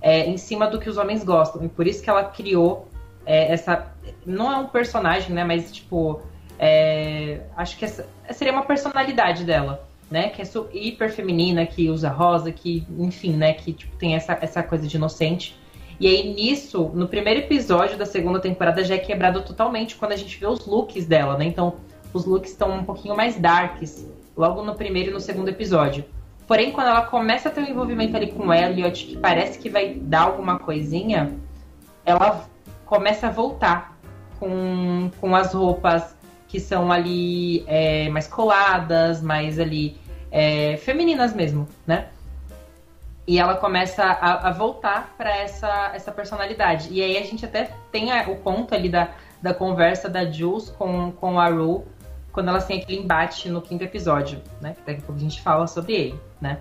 é, 0.00 0.26
em 0.26 0.36
cima 0.36 0.66
do 0.66 0.78
que 0.78 0.88
os 0.88 0.96
homens 0.96 1.24
gostam. 1.24 1.64
E 1.64 1.68
por 1.68 1.86
isso 1.86 2.02
que 2.02 2.10
ela 2.10 2.24
criou 2.24 2.88
é, 3.24 3.52
essa. 3.52 3.92
Não 4.24 4.50
é 4.50 4.56
um 4.56 4.66
personagem, 4.66 5.32
né? 5.32 5.44
Mas, 5.44 5.72
tipo. 5.72 6.20
É, 6.60 7.42
acho 7.56 7.78
que 7.78 7.84
essa 7.84 8.04
seria 8.32 8.52
uma 8.52 8.64
personalidade 8.64 9.44
dela, 9.44 9.86
né? 10.10 10.28
Que 10.28 10.42
é 10.42 10.44
hiper 10.72 11.12
feminina, 11.12 11.64
que 11.64 11.88
usa 11.88 12.08
rosa, 12.08 12.50
que, 12.50 12.86
enfim, 12.98 13.36
né? 13.36 13.52
Que 13.52 13.72
tipo, 13.72 13.96
tem 13.96 14.14
essa, 14.14 14.36
essa 14.40 14.62
coisa 14.62 14.86
de 14.86 14.96
inocente. 14.96 15.56
E 16.00 16.06
aí, 16.06 16.32
nisso, 16.32 16.90
no 16.94 17.08
primeiro 17.08 17.40
episódio 17.40 17.96
da 17.98 18.06
segunda 18.06 18.38
temporada, 18.38 18.84
já 18.84 18.94
é 18.94 18.98
quebrado 18.98 19.42
totalmente 19.42 19.96
quando 19.96 20.12
a 20.12 20.16
gente 20.16 20.38
vê 20.38 20.46
os 20.46 20.64
looks 20.66 21.06
dela, 21.06 21.36
né? 21.36 21.44
Então, 21.44 21.74
os 22.12 22.24
looks 22.24 22.52
estão 22.52 22.70
um 22.78 22.84
pouquinho 22.84 23.16
mais 23.16 23.36
darks, 23.36 24.06
logo 24.36 24.62
no 24.62 24.74
primeiro 24.74 25.10
e 25.10 25.12
no 25.12 25.20
segundo 25.20 25.48
episódio. 25.48 26.04
Porém, 26.48 26.72
quando 26.72 26.86
ela 26.86 27.02
começa 27.02 27.50
a 27.50 27.52
ter 27.52 27.60
um 27.60 27.66
envolvimento 27.68 28.16
ali 28.16 28.32
com 28.32 28.46
o 28.46 28.54
Elliot, 28.54 29.04
que 29.04 29.18
parece 29.18 29.58
que 29.58 29.68
vai 29.68 29.94
dar 29.94 30.22
alguma 30.22 30.58
coisinha, 30.58 31.38
ela 32.06 32.48
começa 32.86 33.26
a 33.26 33.30
voltar 33.30 33.98
com, 34.40 35.10
com 35.20 35.36
as 35.36 35.52
roupas 35.52 36.16
que 36.48 36.58
são 36.58 36.90
ali 36.90 37.62
é, 37.66 38.08
mais 38.08 38.26
coladas, 38.26 39.20
mais 39.20 39.60
ali 39.60 39.98
é, 40.30 40.78
femininas 40.78 41.34
mesmo, 41.34 41.68
né? 41.86 42.08
E 43.26 43.38
ela 43.38 43.56
começa 43.56 44.02
a, 44.02 44.48
a 44.48 44.50
voltar 44.50 45.14
para 45.18 45.36
essa, 45.36 45.92
essa 45.94 46.10
personalidade. 46.10 46.88
E 46.90 47.02
aí 47.02 47.18
a 47.18 47.24
gente 47.26 47.44
até 47.44 47.70
tem 47.92 48.10
a, 48.10 48.26
o 48.26 48.36
ponto 48.36 48.74
ali 48.74 48.88
da, 48.88 49.10
da 49.42 49.52
conversa 49.52 50.08
da 50.08 50.24
Jules 50.24 50.70
com, 50.70 51.12
com 51.12 51.38
a 51.38 51.48
Rue 51.48 51.82
quando 52.38 52.50
elas 52.50 52.66
têm 52.66 52.80
aquele 52.80 53.00
embate 53.00 53.48
no 53.48 53.60
quinto 53.60 53.82
episódio, 53.82 54.40
né? 54.60 54.74
Que 54.74 54.86
daqui 54.86 55.02
a 55.02 55.06
pouco 55.06 55.18
a 55.18 55.24
gente 55.24 55.42
fala 55.42 55.66
sobre 55.66 55.92
ele, 55.92 56.20
né? 56.40 56.60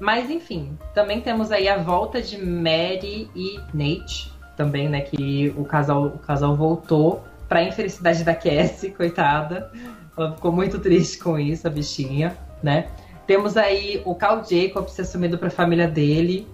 Mas 0.00 0.30
enfim, 0.30 0.78
também 0.94 1.20
temos 1.20 1.52
aí 1.52 1.68
a 1.68 1.76
volta 1.76 2.22
de 2.22 2.42
Mary 2.42 3.28
e 3.36 3.60
Nate, 3.74 4.32
também, 4.56 4.88
né? 4.88 5.02
Que 5.02 5.52
o 5.54 5.66
casal, 5.66 6.06
o 6.06 6.18
casal 6.18 6.56
voltou 6.56 7.22
pra 7.46 7.62
infelicidade 7.62 8.24
da 8.24 8.34
Cassie, 8.34 8.88
coitada. 8.96 9.70
Ela 10.16 10.32
ficou 10.34 10.50
muito 10.50 10.78
triste 10.78 11.18
com 11.18 11.38
isso, 11.38 11.66
a 11.66 11.70
bichinha, 11.70 12.34
né? 12.62 12.88
Temos 13.26 13.58
aí 13.58 14.00
o 14.06 14.14
Cal 14.14 14.42
Jacob 14.42 14.88
se 14.88 15.02
assumindo 15.02 15.36
pra 15.36 15.50
família 15.50 15.86
dele. 15.86 16.48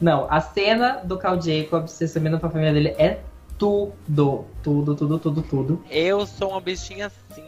Não, 0.00 0.28
a 0.30 0.40
cena 0.40 1.00
do 1.02 1.18
Cal 1.18 1.42
Jacob 1.42 1.88
se 1.88 2.04
assumindo 2.04 2.38
pra 2.38 2.48
família 2.48 2.72
dele 2.72 2.94
é 2.96 3.18
tudo. 3.58 4.44
Tudo, 4.62 4.94
tudo, 4.94 5.18
tudo, 5.18 5.42
tudo. 5.42 5.84
Eu 5.90 6.24
sou 6.26 6.50
uma 6.50 6.60
bichinha 6.60 7.06
assim. 7.06 7.45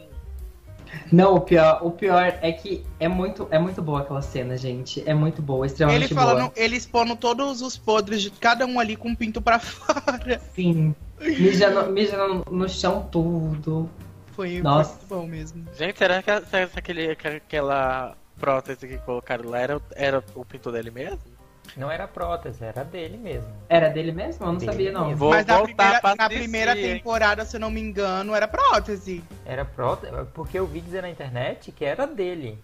Não, 1.11 1.35
o 1.35 1.41
pior, 1.41 1.79
o 1.81 1.91
pior 1.91 2.37
é 2.41 2.51
que 2.51 2.85
é 2.99 3.07
muito, 3.07 3.47
é 3.49 3.57
muito 3.57 3.81
boa 3.81 4.01
aquela 4.01 4.21
cena, 4.21 4.57
gente. 4.57 5.03
É 5.07 5.13
muito 5.13 5.41
boa, 5.41 5.65
extremamente 5.65 6.05
ele 6.05 6.13
falando, 6.13 6.39
boa. 6.39 6.53
Ele 6.55 6.75
expondo 6.75 7.15
todos 7.15 7.61
os 7.61 7.77
podres 7.77 8.21
de 8.21 8.31
cada 8.31 8.65
um 8.65 8.79
ali 8.79 8.95
com 8.95 9.11
o 9.11 9.17
pinto 9.17 9.41
pra 9.41 9.57
fora. 9.59 10.39
Sim. 10.53 10.95
Mija 11.19 11.69
no, 11.69 11.91
mija 11.91 12.15
no, 12.15 12.45
no 12.49 12.69
chão 12.69 13.07
tudo. 13.11 13.89
Foi 14.33 14.61
Nossa. 14.61 14.91
muito 14.91 15.07
bom 15.07 15.27
mesmo. 15.27 15.65
Gente, 15.77 15.97
será 15.97 16.21
que, 16.21 16.41
será 16.45 16.67
que 16.67 16.79
aquele, 16.79 17.11
aquela 17.11 18.15
prótese 18.39 18.87
que 18.87 18.97
colocaram 18.99 19.49
lá 19.49 19.59
era, 19.59 19.81
era 19.95 20.23
o 20.33 20.45
pinto 20.45 20.71
dele 20.71 20.91
mesmo? 20.91 21.38
Não 21.77 21.89
era 21.89 22.07
prótese, 22.07 22.63
era 22.63 22.83
dele 22.83 23.17
mesmo. 23.17 23.47
Era 23.67 23.89
dele 23.89 24.11
mesmo? 24.11 24.45
Eu 24.45 24.51
não 24.51 24.57
dele 24.57 24.71
sabia, 24.71 24.91
não. 24.91 25.15
Vou 25.15 25.29
Mas 25.29 25.45
na 25.45 25.61
primeira, 25.61 26.01
na 26.17 26.29
primeira 26.29 26.75
temporada, 26.75 27.45
se 27.45 27.55
eu 27.55 27.59
não 27.59 27.69
me 27.69 27.79
engano, 27.79 28.35
era 28.35 28.47
prótese. 28.47 29.23
Era 29.45 29.63
prótese, 29.63 30.13
porque 30.33 30.57
eu 30.57 30.65
vi 30.65 30.81
dizer 30.81 31.01
na 31.01 31.09
internet 31.09 31.71
que 31.71 31.85
era 31.85 32.05
dele. 32.05 32.57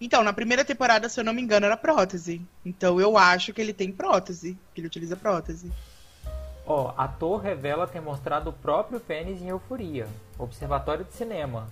Então, 0.00 0.22
na 0.22 0.32
primeira 0.32 0.64
temporada, 0.64 1.08
se 1.08 1.18
eu 1.18 1.24
não 1.24 1.32
me 1.32 1.40
engano, 1.40 1.66
era 1.66 1.76
prótese. 1.76 2.42
Então 2.64 3.00
eu 3.00 3.16
acho 3.16 3.52
que 3.52 3.60
ele 3.60 3.72
tem 3.72 3.90
prótese, 3.90 4.58
que 4.74 4.80
ele 4.80 4.88
utiliza 4.88 5.16
prótese. 5.16 5.72
Ó, 6.66 6.86
oh, 6.86 7.00
ator 7.00 7.40
revela 7.40 7.86
ter 7.86 8.00
mostrado 8.00 8.50
o 8.50 8.52
próprio 8.52 9.00
pênis 9.00 9.40
em 9.40 9.48
Euforia, 9.48 10.06
Observatório 10.38 11.04
de 11.04 11.12
Cinema. 11.12 11.68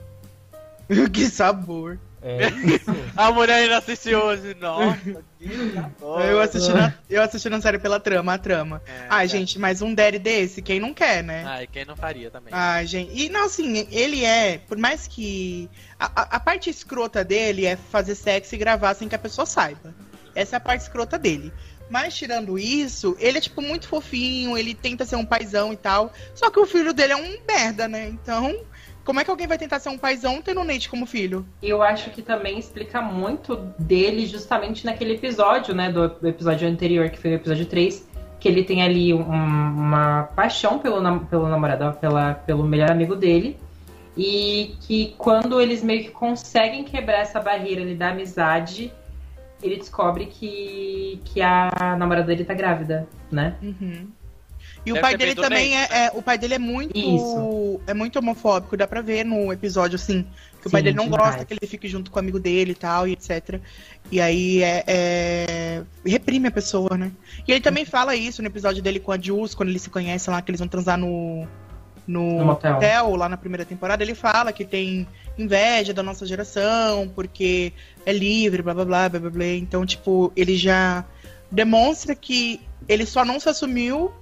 que 1.13 1.27
sabor. 1.27 1.99
É 2.25 2.49
isso. 2.49 2.91
a 3.15 3.31
mulher 3.31 3.57
ainda 3.57 3.77
assistiu 3.77 4.19
hoje. 4.19 4.57
Nossa, 4.59 5.23
que 5.39 5.45
eu 6.01 6.41
assisti, 6.41 6.73
na, 6.73 6.95
eu 7.11 7.23
assisti 7.23 7.51
na 7.51 7.61
série 7.61 7.79
pela 7.79 8.01
trama, 8.01 8.33
a 8.33 8.39
trama. 8.39 8.83
É, 8.87 9.07
Ai, 9.11 9.27
é. 9.27 9.29
gente, 9.29 9.59
mas 9.59 9.83
um 9.83 9.95
daddy 9.95 10.19
desse, 10.19 10.63
quem 10.63 10.81
não 10.81 10.95
quer, 10.95 11.23
né? 11.23 11.45
Ai, 11.47 11.67
quem 11.67 11.85
não 11.85 11.95
faria 11.95 12.31
também. 12.31 12.49
Ai, 12.51 12.87
gente. 12.87 13.13
E 13.15 13.29
não, 13.29 13.45
assim, 13.45 13.87
ele 13.91 14.25
é, 14.25 14.57
por 14.57 14.79
mais 14.79 15.07
que. 15.07 15.69
A, 16.01 16.37
a, 16.37 16.41
parte 16.41 16.71
escrota 16.71 17.23
dele 17.23 17.67
é 17.67 17.77
fazer 17.77 18.15
sexo 18.15 18.55
e 18.55 18.59
gravar 18.59 18.95
sem 18.95 19.07
que 19.07 19.15
a 19.15 19.19
pessoa 19.19 19.45
saiba. 19.45 19.95
Essa 20.35 20.57
é 20.57 20.59
a 20.59 20.61
parte 20.61 20.81
escrota 20.81 21.19
dele. 21.19 21.53
Mas 21.91 22.17
tirando 22.17 22.59
isso, 22.59 23.15
ele 23.21 23.37
é, 23.37 23.41
tipo, 23.43 23.61
muito 23.61 23.87
fofinho, 23.87 24.57
ele 24.57 24.75
tenta 24.75 25.05
ser 25.05 25.17
um 25.17 25.27
paizão 25.27 25.75
e 25.75 25.77
tal. 25.77 26.11
Só 26.35 26.51
que 26.51 26.59
o 26.59 26.65
filho 26.65 26.95
dele 26.95 27.13
é 27.13 27.17
um 27.17 27.37
merda, 27.47 27.87
né? 27.87 28.09
Então 28.09 28.65
como 29.05 29.21
é 29.21 29.25
que 29.25 29.31
alguém 29.31 29.47
vai 29.47 29.59
tentar 29.59 29.79
ser 29.79 29.91
um 29.91 29.99
paizão 29.99 30.41
tendo 30.41 30.61
o 30.61 30.65
Nate 30.65 30.89
como 30.89 31.05
filho? 31.07 31.45
Eu 31.63 31.83
acho 31.83 32.11
que 32.11 32.23
também 32.23 32.59
explica 32.59 33.03
muito 33.03 33.57
dele 33.79 34.27
justamente 34.27 34.85
naquele 34.85 35.15
episódio, 35.15 35.75
né? 35.75 35.93
Do, 35.93 36.09
do 36.09 36.27
episódio 36.27 36.67
anterior, 36.67 37.11
que 37.11 37.19
foi 37.19 37.33
o 37.33 37.35
episódio 37.35 37.67
3, 37.67 38.09
que 38.41 38.49
ele 38.49 38.65
tem 38.65 38.83
ali 38.83 39.13
um, 39.13 39.21
uma 39.21 40.25
paixão 40.35 40.79
pelo, 40.79 41.21
pelo 41.27 41.49
namorado, 41.49 41.99
pela, 41.99 42.35
pelo 42.35 42.65
melhor 42.65 42.91
amigo 42.91 43.15
dele. 43.15 43.59
E 44.17 44.77
que 44.81 45.15
quando 45.19 45.61
eles 45.61 45.83
meio 45.83 46.05
que 46.05 46.11
conseguem 46.11 46.85
quebrar 46.85 47.19
essa 47.19 47.41
barreira 47.41 47.83
ali 47.83 47.97
da 47.97 48.11
amizade, 48.11 48.93
ele 49.63 49.77
descobre 49.77 50.27
que, 50.27 51.21
que 51.25 51.43
a 51.43 51.97
namorada 51.99 52.27
dele 52.27 52.45
tá 52.45 52.55
grávida, 52.55 53.09
né? 53.31 53.57
Uhum. 53.61 54.09
E 54.85 54.93
Deve 54.93 54.99
o 54.99 55.01
pai 55.01 55.17
dele 55.17 55.35
também 55.35 55.77
é, 55.79 55.89
é, 55.91 56.11
O 56.15 56.21
pai 56.21 56.37
dele 56.37 56.55
é 56.55 56.59
muito. 56.59 56.97
Isso. 56.97 57.81
É 57.87 57.95
muito 57.95 58.19
homofóbico, 58.19 58.77
dá 58.77 58.87
pra 58.87 59.01
ver 59.01 59.25
no 59.25 59.53
episódio, 59.53 59.97
assim. 59.97 60.27
Que 60.61 60.65
Sim, 60.65 60.69
o 60.69 60.71
pai 60.71 60.83
dele 60.83 60.97
não 60.97 61.05
demais. 61.05 61.23
gosta 61.25 61.45
que 61.45 61.55
ele 61.55 61.67
fique 61.67 61.89
junto 61.89 62.11
com 62.11 62.19
o 62.19 62.21
amigo 62.21 62.39
dele 62.39 62.73
e 62.73 62.75
tal, 62.75 63.09
e 63.09 63.13
etc. 63.13 63.61
E 64.13 64.21
aí 64.21 64.63
é, 64.63 64.85
é, 64.87 65.83
reprime 66.05 66.49
a 66.49 66.51
pessoa, 66.51 66.97
né? 66.99 67.11
E 67.49 67.53
ele 67.53 67.61
também 67.61 67.85
fala 67.85 68.15
isso 68.15 68.43
no 68.43 68.49
episódio 68.49 68.83
dele 68.83 69.01
com 69.01 69.11
a 69.11 69.19
Jules, 69.19 69.55
quando 69.55 69.71
eles 69.71 69.83
se 69.83 69.91
conhecem 69.91 70.33
lá, 70.33 70.43
que 70.43 70.51
eles 70.51 70.61
vão 70.61 70.69
transar 70.69 70.99
no. 70.99 71.47
No, 72.07 72.45
no 72.45 72.53
hotel. 72.53 72.77
hotel, 72.77 73.17
lá 73.17 73.31
na 73.31 73.37
primeira 73.39 73.65
temporada, 73.65 74.03
ele 74.03 74.15
fala 74.15 74.53
que 74.53 74.63
tem 74.63 75.09
inveja 75.39 75.95
da 75.95 76.03
nossa 76.03 76.27
geração, 76.27 77.11
porque 77.15 77.73
é 78.05 78.13
livre, 78.13 78.61
blá 78.61 78.75
blá 78.75 78.85
blá 78.85 79.09
blá 79.09 79.21
blá. 79.21 79.31
blá. 79.31 79.47
Então, 79.47 79.87
tipo, 79.87 80.31
ele 80.37 80.55
já 80.55 81.03
demonstra 81.51 82.15
que 82.15 82.61
ele 82.87 83.07
só 83.07 83.25
não 83.25 83.41
se 83.41 83.49
assumiu 83.49 84.13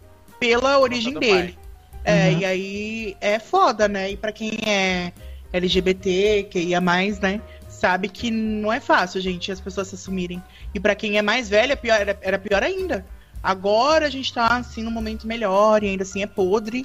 pela 0.43 0.77
origem 0.81 1.15
dele. 1.15 1.57
É, 2.05 2.31
uhum. 2.31 2.39
e 2.41 2.45
aí 2.45 3.17
é 3.21 3.39
foda, 3.39 3.87
né? 3.87 4.11
E 4.11 4.17
para 4.17 4.33
quem 4.33 4.59
é 4.67 5.13
LGBT, 5.53 6.49
que 6.51 6.59
ia 6.59 6.81
mais, 6.81 7.21
né? 7.21 7.41
Sabe 7.69 8.09
que 8.09 8.29
não 8.29 8.73
é 8.73 8.81
fácil, 8.81 9.21
gente, 9.21 9.53
as 9.53 9.61
pessoas 9.61 9.87
se 9.87 9.95
assumirem. 9.95 10.43
E 10.75 10.81
para 10.81 10.97
quem 10.97 11.17
é 11.17 11.23
mais 11.23 11.49
velha, 11.49 11.77
pior, 11.77 12.01
era, 12.01 12.19
era 12.21 12.39
pior 12.41 12.61
ainda. 12.61 13.07
Agora 13.41 14.07
a 14.07 14.11
gente 14.11 14.35
tá, 14.35 14.57
assim, 14.57 14.83
num 14.83 14.91
momento 14.91 15.29
melhor 15.29 15.85
e 15.85 15.91
ainda 15.91 16.03
assim 16.03 16.25
é 16.25 16.27
podre. 16.27 16.85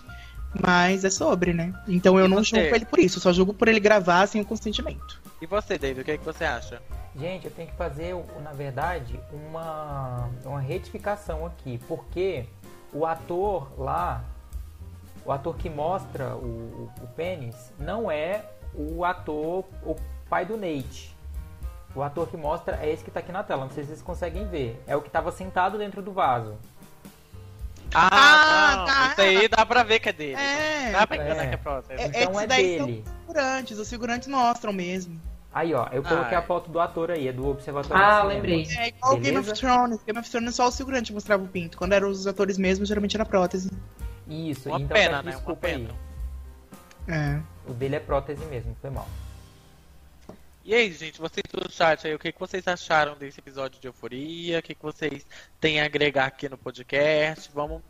Mas 0.66 1.04
é 1.04 1.10
sobre, 1.10 1.52
né? 1.52 1.74
Então 1.88 2.18
eu 2.18 2.26
e 2.26 2.30
não 2.30 2.44
você? 2.44 2.56
julgo 2.56 2.76
ele 2.76 2.86
por 2.86 3.00
isso, 3.00 3.20
só 3.20 3.34
julgo 3.34 3.54
por 3.54 3.68
ele 3.68 3.80
gravar 3.80 4.26
sem 4.28 4.42
o 4.42 4.46
consentimento. 4.46 5.22
E 5.42 5.46
você, 5.46 5.78
David, 5.78 6.02
o 6.02 6.06
que, 6.06 6.12
é 6.12 6.18
que 6.18 6.26
você 6.26 6.46
acha? 6.46 6.82
Gente, 7.20 7.46
eu 7.46 7.52
tenho 7.52 7.68
que 7.68 7.76
fazer, 7.76 8.16
na 8.44 8.54
verdade, 8.54 9.20
uma, 9.32 10.30
uma 10.46 10.60
retificação 10.60 11.46
aqui, 11.46 11.80
porque 11.88 12.46
o 12.94 13.06
ator 13.06 13.68
lá, 13.80 14.24
o 15.26 15.32
ator 15.32 15.56
que 15.58 15.70
mostra 15.70 16.36
o, 16.36 16.90
o, 17.00 17.04
o 17.04 17.08
pênis 17.16 17.72
não 17.80 18.10
é 18.10 18.44
o 18.74 19.04
ator, 19.04 19.66
o 19.84 19.96
pai 20.30 20.46
do 20.46 20.56
Nate. 20.58 21.16
O 21.96 22.04
ator 22.04 22.28
que 22.28 22.38
mostra 22.38 22.78
é 22.82 22.92
esse 22.92 23.04
que 23.04 23.10
tá 23.10 23.20
aqui 23.22 23.32
na 23.32 23.42
tela. 23.44 23.64
Não 23.66 23.72
sei 23.72 23.84
se 23.84 23.90
vocês 23.90 24.02
conseguem 24.04 24.46
ver. 24.48 24.82
É 24.86 24.96
o 24.96 25.02
que 25.02 25.10
tava 25.10 25.32
sentado 25.32 25.78
dentro 25.80 26.02
do 26.02 26.12
vaso. 26.12 26.56
Ah, 27.94 28.10
Ah, 28.12 28.76
não, 28.78 28.86
tá. 28.86 29.08
Isso 29.12 29.22
aí 29.22 29.48
dá 29.48 29.66
pra 29.66 29.82
ver 29.84 30.00
que 30.00 30.10
é 30.10 30.14
dele. 30.14 30.36
É. 30.40 30.92
Dá 30.92 31.08
pra 31.08 31.18
É. 31.18 31.26
enganar 31.26 31.48
que 31.48 31.54
é 31.54 31.58
prótese. 31.58 32.02
É, 32.02 32.24
Então 32.24 32.40
é 32.40 32.46
daí 32.46 32.78
dele. 32.80 33.04
são 33.06 33.14
figurantes, 33.26 33.80
os 33.80 33.90
figurantes 33.90 34.28
mostram 34.28 34.74
mesmo. 34.74 35.20
Aí, 35.58 35.74
ó, 35.74 35.88
eu 35.92 36.04
coloquei 36.04 36.38
Ah, 36.38 36.40
a 36.40 36.44
foto 36.44 36.70
do 36.70 36.80
ator 36.80 37.10
aí, 37.10 37.28
é 37.28 37.34
do 37.34 37.48
Observatório 37.48 38.04
Ah, 38.04 38.22
lembrei. 38.22 38.68
É 38.78 38.90
igual 38.90 39.16
o 39.16 39.18
Game 39.20 39.40
of? 39.40 39.52
Thrones. 39.54 40.04
Game 40.04 40.20
of 40.20 40.30
Thrones 40.30 40.54
só 40.54 40.68
o 40.68 40.72
figurante 40.72 41.12
mostrava 41.12 41.44
o 41.44 41.48
pinto. 41.48 41.80
Quando 41.80 41.94
eram 41.94 42.10
os 42.12 42.28
atores 42.28 42.60
mesmos, 42.60 42.88
geralmente 42.88 43.16
era 43.18 43.26
prótese. 43.26 43.72
Isso, 44.28 44.70
Uma 44.70 44.78
então 44.80 44.96
pena, 44.96 45.24
né? 45.24 45.32
Uma 45.32 45.32
desculpa 45.32 45.62
pena. 45.68 45.90
aí. 47.08 47.16
É. 47.16 47.42
O 47.68 47.74
dele 47.74 47.96
é 47.96 48.00
prótese 48.00 48.46
mesmo, 48.46 48.78
foi 48.80 48.92
mal. 48.92 49.08
E 50.64 50.76
aí, 50.76 50.94
gente, 50.94 51.20
vocês 51.20 51.44
do 51.52 51.72
chat 51.72 52.06
aí, 52.06 52.14
o 52.14 52.20
que, 52.20 52.32
que 52.32 52.40
vocês 52.40 52.68
acharam 52.68 53.16
desse 53.16 53.40
episódio 53.40 53.82
de 53.82 53.88
Euforia? 53.88 54.60
O 54.60 54.62
que, 54.62 54.76
que 54.76 54.84
vocês 54.84 55.26
têm 55.60 55.82
a 55.82 55.86
agregar 55.86 56.26
aqui 56.26 56.48
no 56.48 56.58
podcast? 56.58 57.50
Vamos, 57.52 57.82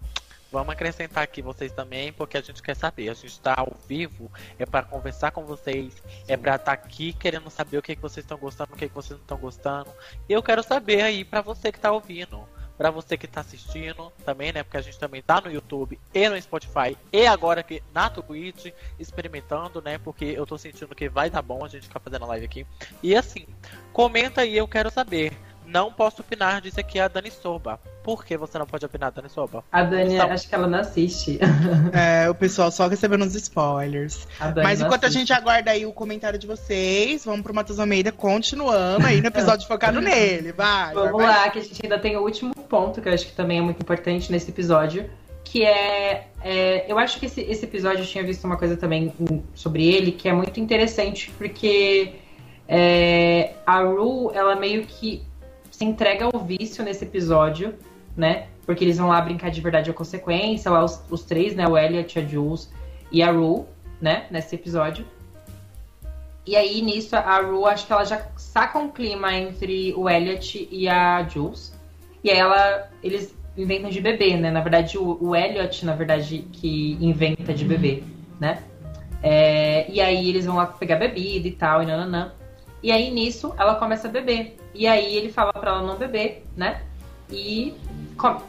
vamos 0.58 0.74
acrescentar 0.74 1.24
aqui 1.24 1.40
vocês 1.40 1.72
também, 1.72 2.12
porque 2.12 2.36
a 2.36 2.42
gente 2.42 2.64
quer 2.64 2.76
saber. 2.76 3.10
A 3.10 3.14
gente 3.14 3.28
está 3.28 3.54
ao 3.56 3.78
vivo, 3.88 4.32
é 4.58 4.66
para 4.66 4.84
conversar 4.84 5.30
com 5.30 5.46
vocês, 5.46 6.02
é 6.28 6.36
para 6.36 6.56
estar 6.56 6.72
aqui 6.72 7.14
querendo 7.14 7.48
saber 7.52 7.78
o 7.78 7.82
que, 7.82 7.96
que 7.96 8.02
vocês 8.02 8.24
estão 8.24 8.40
gostando, 8.40 8.74
o 8.74 8.76
que, 8.76 8.90
que 8.90 8.96
vocês 8.96 9.12
não 9.12 9.24
estão 9.24 9.38
gostando. 9.38 9.92
E 10.28 10.34
eu 10.34 10.42
quero 10.42 10.64
saber 10.64 11.02
aí 11.04 11.24
para 11.24 11.42
você 11.42 11.72
que 11.72 11.80
tá 11.80 11.92
ouvindo. 11.92 12.44
Pra 12.76 12.92
você 12.92 13.18
que 13.18 13.28
tá 13.28 13.42
assistindo 13.42 14.12
também, 14.24 14.52
né? 14.52 14.62
Porque 14.64 14.78
a 14.78 14.82
gente 14.82 15.00
também 15.00 15.22
tá 15.22 15.42
no 15.42 15.52
YouTube 15.52 16.00
e 16.14 16.30
no 16.30 16.40
Spotify 16.40 16.96
e 17.12 17.26
agora 17.26 17.62
aqui 17.62 17.82
na 17.92 18.08
Twitch 18.08 18.72
experimentando, 19.00 19.82
né? 19.82 19.98
Porque 19.98 20.26
eu 20.26 20.46
tô 20.46 20.60
sentindo 20.60 20.94
que 20.96 21.10
vai 21.10 21.28
dar 21.28 21.42
bom 21.42 21.66
a 21.66 21.68
gente 21.68 21.88
ficar 21.88 22.00
fazendo 22.00 22.28
live 22.28 22.46
aqui. 22.46 22.68
E 23.02 23.16
assim, 23.16 23.48
comenta 23.94 24.42
aí, 24.42 24.58
eu 24.58 24.68
quero 24.68 24.92
saber. 24.92 25.34
Não 25.68 25.92
posso 25.92 26.22
opinar, 26.22 26.62
disse 26.62 26.80
aqui 26.80 26.98
a 27.00 27.08
Dani 27.10 27.30
Soba. 27.30 27.80
Por 28.04 28.24
que 28.24 28.38
você 28.38 28.58
não 28.58 28.66
pode 28.66 28.86
opinar, 28.86 29.12
Dani 29.12 29.30
Soba? 29.30 29.64
A 29.70 29.84
Dani, 29.84 30.16
Tá. 30.16 30.26
acho 30.26 30.48
que 30.48 30.56
ela 30.56 30.66
não 30.68 30.80
assiste. 30.80 31.40
É, 31.94 32.30
o 32.30 32.36
pessoal 32.36 32.72
só 32.72 32.88
recebendo 32.88 33.24
os 33.26 33.36
spoilers. 33.36 34.28
A 34.40 34.52
Mas 34.64 34.80
enquanto 34.82 35.04
a 35.04 35.08
assiste. 35.08 35.20
gente 35.20 35.34
aguarda 35.34 35.72
aí 35.72 35.86
o 35.86 35.92
comentário 35.92 36.40
de 36.40 36.48
vocês, 36.48 37.26
vamos 37.26 37.42
pro 37.42 37.54
Matheus 37.54 37.80
Almeida 37.80 38.12
continuando 38.12 39.06
aí 39.06 39.20
no 39.22 39.28
episódio 39.28 39.68
focado 39.68 40.00
nele. 40.00 40.52
Vai. 40.54 40.94
Vamos 40.94 41.12
vai, 41.12 41.26
vai. 41.28 41.38
lá, 41.46 41.50
que 41.50 41.60
a 41.60 41.62
gente 41.62 41.80
ainda 41.84 42.00
tem 42.00 42.16
o 42.16 42.22
último 42.24 42.54
ponto, 42.56 43.02
que 43.02 43.10
eu 43.10 43.14
acho 43.14 43.26
que 43.26 43.34
também 43.34 43.60
é 43.60 43.62
muito 43.62 43.82
importante 43.82 44.32
nesse 44.32 44.50
episódio, 44.50 45.10
que 45.44 45.64
é. 45.66 46.28
é, 46.44 46.86
eu 46.92 46.98
acho 46.98 47.20
que 47.20 47.26
esse, 47.26 47.42
esse 47.42 47.66
episódio 47.66 48.00
eu 48.04 48.08
tinha 48.08 48.24
visto 48.24 48.44
uma 48.46 48.58
coisa 48.58 48.78
também 48.78 49.14
sobre 49.54 49.86
ele, 49.86 50.12
que 50.14 50.30
é 50.30 50.34
muito 50.34 50.60
interessante, 50.60 51.32
porque 51.38 52.14
é, 52.68 53.54
a 53.66 53.80
Ru, 53.82 54.32
ela 54.34 54.56
meio 54.56 54.86
que 54.86 55.24
se 55.78 55.86
entrega 55.86 56.26
ao 56.26 56.40
vício 56.40 56.84
nesse 56.84 57.06
episódio, 57.06 57.76
né? 58.16 58.48
Porque 58.66 58.84
eles 58.84 58.98
vão 58.98 59.10
lá 59.10 59.22
brincar 59.22 59.52
de 59.52 59.62
verdade 59.62 59.92
ou 59.92 59.96
consequência, 59.96 60.72
lá 60.72 60.84
os, 60.84 61.00
os 61.08 61.24
três, 61.24 61.56
né? 61.56 61.68
O 61.68 61.78
Elliot, 61.78 62.18
a 62.18 62.26
Jules 62.26 62.74
e 63.12 63.22
a 63.22 63.30
Ru, 63.30 63.68
né? 64.02 64.26
Nesse 64.32 64.56
episódio. 64.56 65.06
E 66.48 66.56
aí, 66.56 66.82
nisso, 66.82 67.16
a 67.16 67.40
Ru, 67.42 67.68
acho 67.68 67.86
que 67.86 67.94
ela 67.94 68.06
já 68.06 68.26
saca 68.38 68.80
um 68.80 68.90
clima 68.90 69.32
entre 69.36 69.94
o 69.96 70.10
Elliot 70.10 70.68
e 70.72 70.90
a 70.90 71.22
Jules. 71.28 71.72
E 72.24 72.32
aí 72.32 72.40
ela, 72.40 72.90
eles 73.04 73.38
inventam 73.56 73.92
de 73.92 74.02
beber, 74.02 74.36
né? 74.36 74.50
Na 74.50 74.62
verdade, 74.62 74.98
o, 74.98 75.16
o 75.22 75.36
Elliot, 75.36 75.86
na 75.86 75.94
verdade, 75.94 76.40
que 76.54 76.98
inventa 77.00 77.54
de 77.54 77.64
beber, 77.64 78.04
né? 78.40 78.64
É, 79.22 79.86
e 79.92 80.02
aí 80.02 80.28
eles 80.28 80.48
vão 80.48 80.56
lá 80.56 80.66
pegar 80.66 80.96
bebida 80.96 81.48
e 81.48 81.52
tal, 81.52 81.84
e 81.84 81.86
nananã. 81.86 82.32
E 82.88 82.92
aí, 82.94 83.12
nisso, 83.12 83.54
ela 83.60 83.76
começa 83.76 84.08
a 84.08 84.10
beber. 84.10 84.56
E 84.74 84.88
aí 84.88 85.14
ele 85.14 85.30
fala 85.30 85.52
pra 85.52 85.72
ela 85.72 85.82
não 85.82 85.98
beber, 85.98 86.46
né? 86.56 86.84
E 87.30 87.76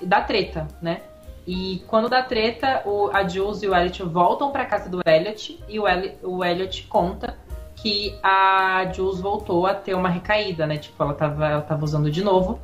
dá 0.01 0.21
treta, 0.21 0.69
né? 0.81 1.01
E 1.45 1.83
quando 1.89 2.09
dá 2.09 2.23
treta, 2.23 2.83
o, 2.87 3.11
a 3.13 3.27
Jules 3.27 3.65
e 3.65 3.67
o 3.67 3.75
Elliot 3.75 4.01
voltam 4.05 4.53
pra 4.53 4.65
casa 4.65 4.89
do 4.89 5.01
Elliot 5.05 5.59
e 5.69 5.81
o, 5.81 5.89
Eli- 5.89 6.15
o 6.23 6.45
Elliot 6.45 6.85
conta 6.85 7.37
que 7.75 8.17
a 8.23 8.89
Jules 8.95 9.19
voltou 9.19 9.67
a 9.67 9.75
ter 9.75 9.95
uma 9.95 10.09
recaída, 10.09 10.69
né? 10.69 10.79
Tipo, 10.79 11.03
ela 11.03 11.15
tava, 11.15 11.45
ela 11.45 11.63
tava 11.63 11.85
usando 11.85 12.09
de 12.09 12.23
novo. 12.23 12.61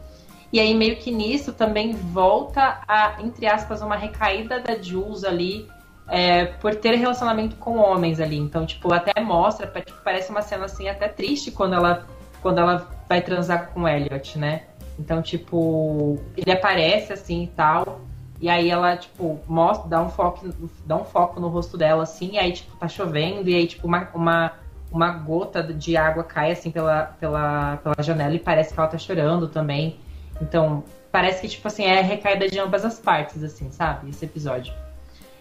E 0.52 0.60
aí, 0.60 0.72
meio 0.74 0.94
que 0.98 1.10
nisso, 1.10 1.52
também 1.52 1.92
volta 1.92 2.82
a, 2.87 3.16
entre 3.20 3.48
aspas, 3.48 3.82
uma 3.82 3.96
recaída 3.96 4.60
da 4.60 4.80
Jules 4.80 5.24
ali 5.24 5.68
é, 6.08 6.46
por 6.46 6.74
ter 6.74 6.94
relacionamento 6.96 7.56
com 7.56 7.76
homens 7.78 8.20
ali. 8.20 8.38
Então, 8.38 8.66
tipo, 8.66 8.92
até 8.92 9.20
mostra, 9.20 9.66
tipo, 9.66 10.00
parece 10.02 10.30
uma 10.30 10.42
cena 10.42 10.66
assim 10.66 10.88
até 10.88 11.08
triste 11.08 11.50
quando 11.50 11.74
ela, 11.74 12.06
quando 12.42 12.58
ela 12.58 12.88
vai 13.08 13.20
transar 13.20 13.70
com 13.70 13.82
o 13.82 13.88
Elliot, 13.88 14.38
né? 14.38 14.62
Então, 14.98 15.22
tipo, 15.22 16.18
ele 16.36 16.52
aparece 16.52 17.12
assim 17.12 17.44
e 17.44 17.48
tal. 17.48 18.00
E 18.40 18.48
aí 18.48 18.68
ela, 18.68 18.96
tipo, 18.96 19.40
mostra, 19.46 19.88
dá 19.88 20.02
um 20.02 20.10
foco, 20.10 20.48
dá 20.84 20.96
um 20.96 21.04
foco 21.04 21.40
no 21.40 21.48
rosto 21.48 21.78
dela, 21.78 22.02
assim, 22.02 22.32
e 22.32 22.38
aí, 22.38 22.52
tipo, 22.52 22.76
tá 22.76 22.88
chovendo, 22.88 23.48
e 23.48 23.54
aí, 23.54 23.66
tipo, 23.66 23.86
uma, 23.86 24.08
uma, 24.12 24.52
uma 24.92 25.10
gota 25.12 25.62
de 25.62 25.96
água 25.96 26.22
cai 26.22 26.50
assim 26.52 26.70
pela, 26.70 27.14
pela, 27.18 27.78
pela 27.78 27.94
janela 28.00 28.34
e 28.34 28.38
parece 28.38 28.74
que 28.74 28.78
ela 28.78 28.88
tá 28.88 28.98
chorando 28.98 29.48
também. 29.48 29.98
Então, 30.42 30.84
parece 31.10 31.40
que, 31.40 31.48
tipo 31.48 31.66
assim, 31.68 31.84
é 31.84 32.00
recaída 32.00 32.48
de 32.48 32.58
ambas 32.58 32.84
as 32.84 32.98
partes, 32.98 33.42
assim, 33.42 33.70
sabe? 33.70 34.10
Esse 34.10 34.24
episódio. 34.24 34.74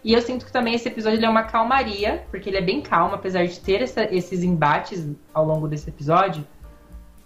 E 0.04 0.13
eu 0.13 0.22
sinto 0.22 0.46
que 0.46 0.52
também 0.52 0.74
esse 0.74 0.88
episódio 0.88 1.24
é 1.26 1.30
uma 1.30 1.44
calmaria, 1.44 2.26
porque 2.30 2.50
ele 2.50 2.58
é 2.58 2.62
bem 2.62 2.82
calmo, 2.82 3.16
apesar 3.16 3.46
de 3.46 3.60
ter 3.60 3.82
essa- 3.82 4.04
esses 4.13 4.44
embates 4.44 5.08
ao 5.34 5.46
longo 5.46 5.68
desse 5.68 5.89
episódio, 5.89 6.46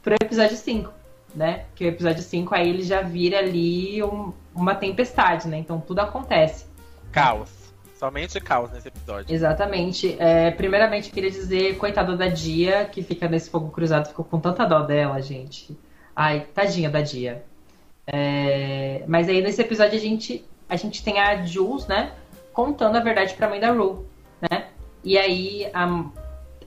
pro 0.04 0.14
episódio 0.14 0.56
5, 0.56 0.94
né? 1.34 1.66
Que 1.76 1.86
o 1.86 1.88
episódio 1.88 2.22
5 2.22 2.54
aí 2.54 2.70
ele 2.70 2.84
já 2.84 3.02
vira 3.02 3.40
ali 3.40 4.04
um- 4.04 4.32
uma 4.54 4.76
tempestade, 4.76 5.48
né? 5.48 5.58
Então 5.58 5.80
tudo 5.80 6.00
acontece. 6.00 6.66
Caos. 7.12 7.50
Somente 7.96 8.40
caos 8.40 8.72
nesse 8.72 8.90
episódio. 8.90 9.34
Exatamente. 9.34 10.16
É, 10.20 10.52
primeiramente, 10.52 11.10
queria 11.10 11.32
dizer, 11.32 11.78
coitada 11.78 12.16
da 12.16 12.28
Dia, 12.28 12.86
que 12.86 13.02
fica 13.02 13.28
nesse 13.28 13.50
fogo 13.50 13.70
cruzado, 13.72 14.08
ficou 14.10 14.24
com 14.24 14.40
tanta 14.40 14.66
dó 14.66 14.84
dela, 14.84 15.20
gente. 15.20 15.76
Ai, 16.16 16.46
tadinha 16.54 16.92
da 16.92 17.02
Dia. 17.02 17.44
É, 18.06 19.04
mas 19.08 19.28
aí 19.28 19.42
nesse 19.42 19.62
episódio 19.62 19.98
a 19.98 20.02
gente, 20.02 20.46
a 20.70 20.76
gente 20.76 21.04
tem 21.04 21.20
a 21.20 21.44
Jules, 21.44 21.88
né? 21.88 22.12
Contando 22.58 22.96
a 22.96 23.00
verdade 23.00 23.36
pra 23.36 23.48
mãe 23.48 23.60
da 23.60 23.70
Rue, 23.72 24.00
né? 24.42 24.66
E 25.04 25.16
aí, 25.16 25.70
a- 25.72 26.06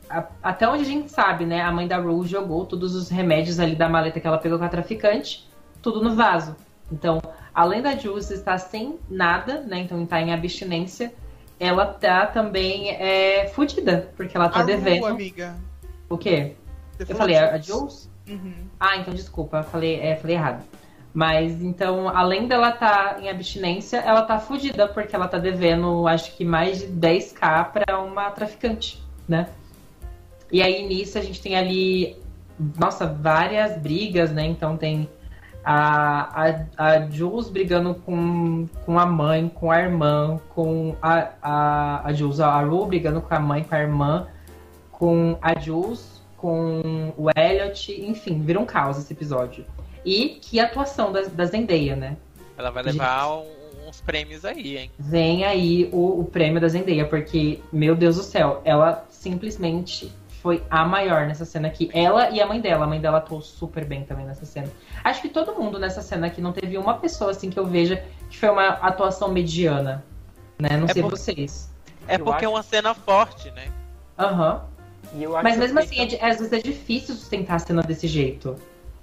a- 0.08 0.26
até 0.40 0.68
onde 0.68 0.82
a 0.82 0.86
gente 0.86 1.10
sabe, 1.10 1.44
né? 1.44 1.62
A 1.62 1.72
mãe 1.72 1.88
da 1.88 1.96
Rue 1.96 2.24
jogou 2.28 2.64
todos 2.64 2.94
os 2.94 3.08
remédios 3.08 3.58
ali 3.58 3.74
da 3.74 3.88
maleta 3.88 4.20
que 4.20 4.26
ela 4.28 4.38
pegou 4.38 4.56
com 4.56 4.64
a 4.64 4.68
traficante, 4.68 5.50
tudo 5.82 6.00
no 6.00 6.14
vaso. 6.14 6.54
Então, 6.92 7.20
além 7.52 7.82
da 7.82 7.96
Jules 7.96 8.30
estar 8.30 8.56
sem 8.58 9.00
nada, 9.10 9.62
né? 9.62 9.80
Então 9.80 10.06
tá 10.06 10.20
em 10.20 10.32
abstinência, 10.32 11.12
ela 11.58 11.84
tá 11.86 12.24
também 12.24 12.90
é, 12.90 13.48
fudida, 13.48 14.12
porque 14.16 14.36
ela 14.36 14.48
tá 14.48 14.60
A 14.60 14.62
devendo. 14.62 15.06
amiga. 15.06 15.56
O 16.08 16.16
quê? 16.16 16.54
Você 16.98 17.12
Eu 17.12 17.16
falei, 17.16 17.36
a, 17.36 17.54
a 17.54 17.58
Jules. 17.58 18.08
Uhum. 18.28 18.54
Ah, 18.78 18.96
então 18.96 19.12
desculpa, 19.12 19.56
eu 19.56 19.64
falei, 19.64 19.98
é, 19.98 20.14
falei 20.14 20.36
errado. 20.36 20.62
Mas 21.12 21.60
então, 21.62 22.08
além 22.08 22.46
dela 22.46 22.70
tá 22.70 23.16
em 23.20 23.28
abstinência, 23.28 23.98
ela 23.98 24.22
tá 24.22 24.38
fudida, 24.38 24.86
porque 24.86 25.14
ela 25.14 25.26
tá 25.26 25.38
devendo, 25.38 26.06
acho 26.06 26.36
que 26.36 26.44
mais 26.44 26.78
de 26.78 26.86
10k 26.86 27.72
pra 27.72 27.98
uma 27.98 28.30
traficante, 28.30 29.02
né? 29.28 29.48
E 30.52 30.62
aí 30.62 30.86
nisso 30.86 31.18
a 31.18 31.20
gente 31.20 31.40
tem 31.40 31.56
ali, 31.56 32.16
nossa, 32.78 33.06
várias 33.06 33.76
brigas, 33.76 34.30
né? 34.30 34.46
Então 34.46 34.76
tem 34.76 35.08
a, 35.64 36.44
a, 36.76 36.86
a 36.86 37.10
Jules 37.10 37.48
brigando 37.48 37.94
com, 37.94 38.66
com 38.86 38.98
a 38.98 39.04
mãe, 39.04 39.48
com 39.48 39.70
a 39.70 39.80
irmã, 39.80 40.40
com 40.54 40.94
a, 41.02 41.30
a, 41.42 42.06
a 42.06 42.12
Jules, 42.12 42.38
a 42.38 42.60
Ru 42.60 42.86
brigando 42.86 43.20
com 43.20 43.34
a 43.34 43.40
mãe, 43.40 43.64
com 43.64 43.74
a 43.74 43.80
irmã, 43.80 44.28
com 44.92 45.36
a 45.42 45.58
Jules, 45.58 46.22
com 46.36 47.12
o 47.16 47.28
Elliot, 47.36 47.92
enfim, 48.00 48.40
vira 48.40 48.60
um 48.60 48.64
caos 48.64 48.96
esse 48.96 49.12
episódio. 49.12 49.64
E 50.04 50.38
que 50.40 50.58
atuação 50.60 51.12
da, 51.12 51.22
da 51.22 51.44
Zendaya, 51.44 51.96
né? 51.96 52.16
Ela 52.56 52.70
vai 52.70 52.82
levar 52.82 53.28
um- 53.28 53.88
uns 53.88 54.00
prêmios 54.00 54.44
aí, 54.44 54.76
hein? 54.78 54.90
Vem 54.98 55.44
aí 55.44 55.88
o, 55.92 56.20
o 56.20 56.24
prêmio 56.24 56.60
da 56.60 56.68
Zendaya, 56.68 57.06
porque, 57.06 57.60
meu 57.72 57.94
Deus 57.94 58.16
do 58.16 58.22
céu, 58.22 58.60
ela 58.64 59.04
simplesmente 59.10 60.12
foi 60.42 60.62
a 60.70 60.84
maior 60.86 61.26
nessa 61.26 61.44
cena 61.44 61.68
aqui. 61.68 61.90
Ela 61.92 62.30
e 62.30 62.40
a 62.40 62.46
mãe 62.46 62.60
dela. 62.60 62.84
A 62.84 62.88
mãe 62.88 63.00
dela 63.00 63.18
atuou 63.18 63.42
super 63.42 63.84
bem 63.84 64.04
também 64.04 64.24
nessa 64.24 64.46
cena. 64.46 64.68
Acho 65.04 65.20
que 65.20 65.28
todo 65.28 65.54
mundo 65.54 65.78
nessa 65.78 66.00
cena 66.00 66.28
aqui 66.28 66.40
não 66.40 66.52
teve 66.52 66.78
uma 66.78 66.94
pessoa 66.94 67.30
assim 67.32 67.50
que 67.50 67.58
eu 67.58 67.66
veja 67.66 68.02
que 68.30 68.38
foi 68.38 68.48
uma 68.48 68.68
atuação 68.68 69.28
mediana. 69.30 70.02
Né? 70.58 70.76
Não 70.78 70.86
É 70.86 70.92
sei 70.92 71.02
por- 71.02 71.10
vocês. 71.10 71.70
É 72.08 72.14
Eu 72.16 72.24
porque 72.24 72.44
é 72.44 72.48
acho- 72.48 72.54
uma 72.56 72.62
cena 72.62 72.94
forte, 72.94 73.50
né? 73.50 73.68
Aham. 74.18 74.62
Acho 75.12 75.28
Mas 75.42 75.54
que 75.54 75.58
mesmo 75.60 75.78
assim, 75.78 76.00
é 76.00 76.06
di- 76.06 76.16
às 76.20 76.36
vezes 76.38 76.52
é 76.52 76.58
difícil 76.58 77.14
sustentar 77.14 77.56
a 77.56 77.58
cena 77.58 77.82
desse 77.82 78.06
jeito. 78.06 78.56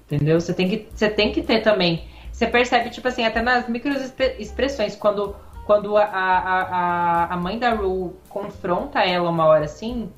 Entendeu? 0.10 0.39
Você 0.39 0.54
tem 0.54 0.70
que, 0.70 0.88
você 0.93 1.10
tem 1.10 1.32
que 1.32 1.43
ter 1.43 1.62
também. 1.62 2.08
Você 2.32 2.48
percebe, 2.48 2.89
tipo 2.89 3.08
assim, 3.08 3.26
até 3.26 3.41
nas 3.41 3.67
microexpressões, 3.67 4.96
quando 4.96 5.36
quando 5.67 5.98
a, 5.98 6.06
a, 6.06 7.34
a, 7.34 7.36
mãe 7.36 7.60
da 7.60 7.74
Rue 7.74 8.13
confronta 8.30 9.04
ela 9.04 9.30
uma 9.30 9.43
hora 9.43 9.65
assim, 9.65 10.10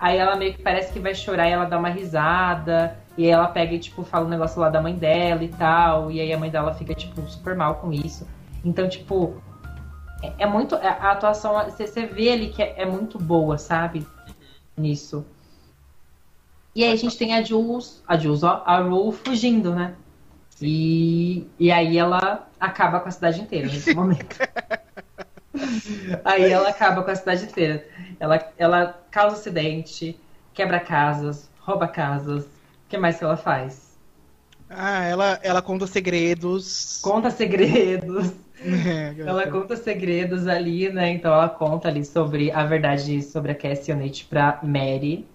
aí 0.00 0.16
ela 0.16 0.34
meio 0.34 0.54
que 0.54 0.60
parece 0.60 0.92
que 0.92 0.98
vai 0.98 1.14
chorar 1.14 1.48
e 1.48 1.52
ela 1.52 1.64
dá 1.64 1.78
uma 1.78 1.88
risada. 1.88 2.98
E 3.16 3.24
aí 3.24 3.30
ela 3.30 3.46
pega 3.46 3.72
e, 3.72 3.78
tipo, 3.78 4.02
fala 4.02 4.26
um 4.26 4.28
negócio 4.28 4.60
lá 4.60 4.68
da 4.68 4.82
mãe 4.82 4.94
dela 4.94 5.44
e 5.44 5.48
tal. 5.48 6.10
E 6.10 6.20
aí 6.20 6.32
a 6.32 6.38
mãe 6.38 6.50
dela 6.50 6.74
fica, 6.74 6.92
tipo, 6.92 7.22
super 7.28 7.54
mal 7.54 7.76
com 7.76 7.92
isso. 7.92 8.26
Então, 8.64 8.88
tipo, 8.88 9.40
é, 10.22 10.32
é 10.40 10.46
muito. 10.46 10.74
A 10.74 11.12
atuação, 11.12 11.54
você, 11.64 11.86
você 11.86 12.04
vê 12.04 12.30
ali 12.30 12.48
que 12.48 12.62
é, 12.62 12.74
é, 12.78 12.84
muito 12.84 13.16
boa, 13.16 13.56
sabe? 13.56 14.06
Nisso. 14.76 15.24
E 16.76 16.84
aí 16.84 16.92
a 16.92 16.96
gente 16.96 17.16
tem 17.16 17.32
a 17.32 17.42
Jules, 17.42 18.02
a 18.06 18.18
Jules, 18.18 18.42
ó, 18.42 18.62
a 18.66 18.80
Ru 18.80 19.10
fugindo, 19.10 19.74
né? 19.74 19.94
E, 20.60 21.46
e 21.58 21.72
aí 21.72 21.96
ela 21.96 22.46
acaba 22.60 23.00
com 23.00 23.08
a 23.08 23.10
cidade 23.10 23.40
inteira 23.40 23.66
nesse 23.66 23.94
momento. 23.96 24.36
aí 26.22 26.52
ela 26.52 26.68
acaba 26.68 27.02
com 27.02 27.10
a 27.10 27.14
cidade 27.14 27.44
inteira. 27.44 27.88
Ela, 28.20 28.52
ela 28.58 29.02
causa 29.10 29.36
acidente, 29.36 30.20
quebra 30.52 30.78
casas, 30.78 31.48
rouba 31.60 31.88
casas. 31.88 32.44
O 32.44 32.88
que 32.90 32.98
mais 32.98 33.16
que 33.16 33.24
ela 33.24 33.38
faz? 33.38 33.96
Ah, 34.68 35.02
ela, 35.04 35.40
ela 35.42 35.62
conta 35.62 35.86
segredos. 35.86 37.00
Conta 37.02 37.30
segredos. 37.30 38.32
É, 38.58 39.14
ela 39.20 39.46
conta 39.48 39.76
segredos 39.76 40.48
ali, 40.48 40.88
né? 40.88 41.10
Então 41.10 41.30
ela 41.30 41.48
conta 41.48 41.88
ali 41.88 42.02
sobre 42.02 42.50
a 42.50 42.64
verdade 42.64 43.22
sobre 43.22 43.52
a 43.52 43.54
Cassie 43.54 43.92
Onate 43.92 44.24
pra 44.24 44.58
Mary. 44.62 45.26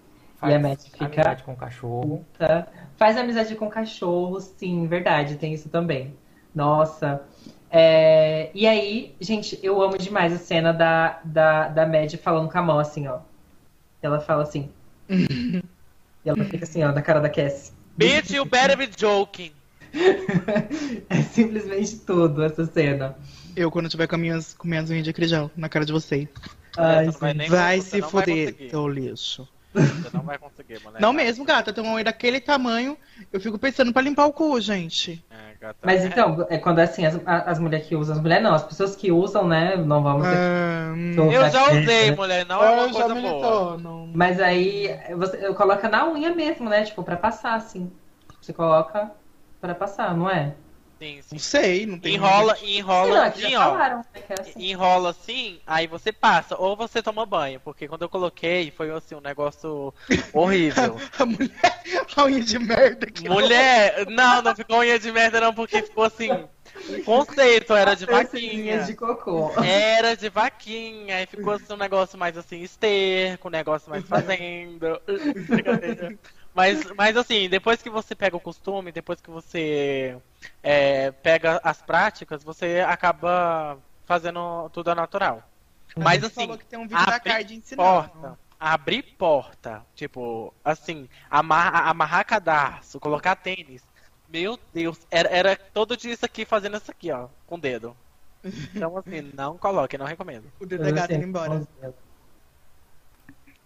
Faz 0.41 0.53
e 0.53 0.55
a 0.55 0.59
Mary 0.59 0.77
fica. 0.81 1.05
Amizade 1.05 1.43
com 1.43 1.53
o 1.53 1.55
cachorro. 1.55 2.25
Puta. 2.33 2.67
Faz 2.97 3.15
amizade 3.15 3.55
com 3.55 3.67
o 3.67 3.69
cachorro, 3.69 4.41
sim, 4.41 4.87
verdade, 4.87 5.35
tem 5.35 5.53
isso 5.53 5.69
também. 5.69 6.15
Nossa. 6.53 7.21
É... 7.69 8.49
E 8.55 8.65
aí, 8.65 9.15
gente, 9.21 9.59
eu 9.61 9.79
amo 9.79 9.99
demais 9.99 10.33
a 10.33 10.37
cena 10.37 10.73
da, 10.73 11.19
da, 11.23 11.67
da 11.67 11.85
Mad 11.85 12.11
falando 12.15 12.51
com 12.51 12.57
a 12.57 12.61
mão, 12.61 12.79
assim, 12.79 13.07
ó. 13.07 13.19
Ela 14.01 14.19
fala 14.19 14.41
assim. 14.41 14.67
e 15.07 15.61
ela 16.25 16.43
fica 16.45 16.65
assim, 16.65 16.83
ó, 16.83 16.91
na 16.91 17.03
cara 17.03 17.21
da 17.21 17.29
Cassie. 17.29 17.71
Bitch, 17.95 18.31
you 18.31 18.43
better 18.43 18.75
be 18.75 18.89
joking. 18.97 19.51
é 21.07 21.21
simplesmente 21.21 21.97
tudo 21.99 22.43
essa 22.43 22.65
cena. 22.65 23.15
Eu, 23.55 23.69
quando 23.69 23.89
tiver 23.89 24.07
com 24.07 24.17
minhas, 24.17 24.55
com 24.55 24.67
minhas 24.67 24.89
unhas 24.89 25.03
de 25.03 25.11
acrijal 25.11 25.51
na 25.55 25.69
cara 25.69 25.85
de 25.85 25.91
vocês. 25.91 26.27
Ai, 26.77 27.11
vai, 27.11 27.33
vai 27.47 27.81
se 27.81 28.01
foder, 28.01 28.55
seu 28.71 28.87
lixo. 28.87 29.47
Você 29.73 30.09
não 30.13 30.23
vai 30.23 30.37
conseguir, 30.37 30.81
moleque. 30.83 31.01
Não 31.01 31.13
mesmo, 31.13 31.45
gata. 31.45 31.71
Tem 31.71 31.83
uma 31.83 31.93
unha 31.93 32.03
daquele 32.03 32.39
tamanho. 32.39 32.97
Eu 33.31 33.39
fico 33.39 33.57
pensando 33.57 33.93
pra 33.93 34.01
limpar 34.01 34.25
o 34.25 34.33
cu, 34.33 34.59
gente. 34.59 35.23
É, 35.29 35.55
gata. 35.59 35.77
Mas 35.81 36.03
então, 36.03 36.45
é 36.49 36.57
quando 36.57 36.79
é 36.79 36.83
assim, 36.83 37.05
as, 37.05 37.19
as 37.25 37.59
mulheres 37.59 37.87
que 37.87 37.95
usam, 37.95 38.15
as 38.15 38.21
mulheres 38.21 38.43
não, 38.43 38.53
as 38.53 38.63
pessoas 38.63 38.95
que 38.95 39.11
usam, 39.11 39.47
né? 39.47 39.77
Não 39.77 40.03
vamos. 40.03 40.27
Ah, 40.27 40.93
eu 41.31 41.49
já 41.49 41.71
usei, 41.71 42.11
né? 42.11 42.15
mulher, 42.15 42.45
não 42.45 42.63
é 42.63 42.71
uma 42.71 42.91
coisa 42.91 43.15
boa. 43.15 43.77
Não... 43.77 44.11
Mas 44.13 44.39
aí 44.41 44.89
você 45.15 45.53
coloca 45.53 45.87
na 45.87 46.09
unha 46.09 46.35
mesmo, 46.35 46.69
né? 46.69 46.83
Tipo, 46.83 47.03
pra 47.03 47.15
passar, 47.15 47.55
assim. 47.55 47.91
Você 48.41 48.51
coloca 48.51 49.11
para 49.61 49.75
passar, 49.75 50.15
não 50.15 50.29
é? 50.29 50.53
Sim, 51.01 51.19
sim. 51.23 51.27
Não 51.31 51.39
sei, 51.39 51.85
não 51.87 51.97
tem. 51.97 52.13
Enrola, 52.13 52.55
enrola 52.61 53.25
assim, 53.25 53.55
ó. 53.55 53.71
Falaram, 53.71 53.97
né, 53.97 54.03
é 54.29 54.33
assim. 54.39 54.53
Enrola 54.69 55.09
assim, 55.09 55.59
aí 55.65 55.87
você 55.87 56.11
passa, 56.11 56.55
ou 56.55 56.75
você 56.75 57.01
toma 57.01 57.25
banho, 57.25 57.59
porque 57.59 57.87
quando 57.87 58.03
eu 58.03 58.09
coloquei 58.09 58.69
foi 58.69 58.91
assim 58.91 59.15
um 59.15 59.19
negócio 59.19 59.91
horrível. 60.31 60.97
a 61.17 61.25
mulher, 61.25 61.81
a 62.15 62.23
unha 62.25 62.41
de 62.41 62.59
merda 62.59 63.07
que 63.07 63.27
Mulher, 63.27 64.05
não, 64.11 64.43
não 64.43 64.55
ficou 64.55 64.77
unha 64.77 64.99
de 64.99 65.11
merda 65.11 65.41
não, 65.41 65.51
porque 65.55 65.81
ficou 65.81 66.03
assim, 66.03 66.29
o 66.31 67.03
conceito 67.03 67.73
era 67.73 67.95
de 67.95 68.05
vaquinha. 68.05 68.83
de 68.83 68.93
cocô. 68.93 69.55
Era 69.63 70.15
de 70.15 70.29
vaquinha, 70.29 71.15
aí 71.15 71.25
ficou 71.25 71.53
assim 71.53 71.73
um 71.73 71.77
negócio 71.77 72.15
mais 72.15 72.37
assim 72.37 72.61
esterco, 72.61 73.47
um 73.47 73.51
negócio 73.51 73.89
mais 73.89 74.07
fazendo. 74.07 75.01
Mas, 76.53 76.85
mas 76.97 77.15
assim, 77.15 77.47
depois 77.47 77.81
que 77.81 77.89
você 77.89 78.13
pega 78.13 78.35
o 78.35 78.41
costume, 78.41 78.91
depois 78.91 79.21
que 79.21 79.29
você 79.29 80.17
é, 80.61 81.11
pega 81.11 81.61
as 81.63 81.81
práticas, 81.81 82.43
você 82.43 82.83
acaba 82.85 83.77
fazendo 84.05 84.69
tudo 84.69 84.93
natural. 84.93 85.41
Mas 85.95 86.23
assim, 86.23 86.41
falou 86.41 86.57
que 86.57 86.65
tem 86.65 86.79
um 86.79 86.87
vídeo 86.87 87.05
da 87.05 87.19
Card 87.19 87.55
ensinando. 87.55 87.89
Porta, 87.89 88.39
abrir 88.59 89.03
porta, 89.17 89.85
tipo, 89.95 90.53
assim, 90.63 91.07
amarrar, 91.29 91.87
amarrar 91.87 92.25
cadarço, 92.25 92.99
colocar 92.99 93.35
tênis. 93.35 93.81
Meu 94.27 94.57
Deus, 94.73 94.99
era, 95.09 95.29
era 95.29 95.55
todo 95.55 95.97
dia 95.97 96.13
isso 96.13 96.25
aqui 96.25 96.45
fazendo 96.45 96.77
isso 96.77 96.91
aqui, 96.91 97.11
ó, 97.11 97.27
com 97.47 97.55
o 97.55 97.59
dedo. 97.59 97.95
Então, 98.43 98.97
assim, 98.97 99.31
não 99.33 99.57
coloque, 99.57 99.97
não 99.97 100.05
recomendo. 100.05 100.51
O 100.59 100.65
dedo 100.65 100.83
da 100.83 100.91
gata 100.91 101.13
indo 101.13 101.25
embora. 101.25 101.65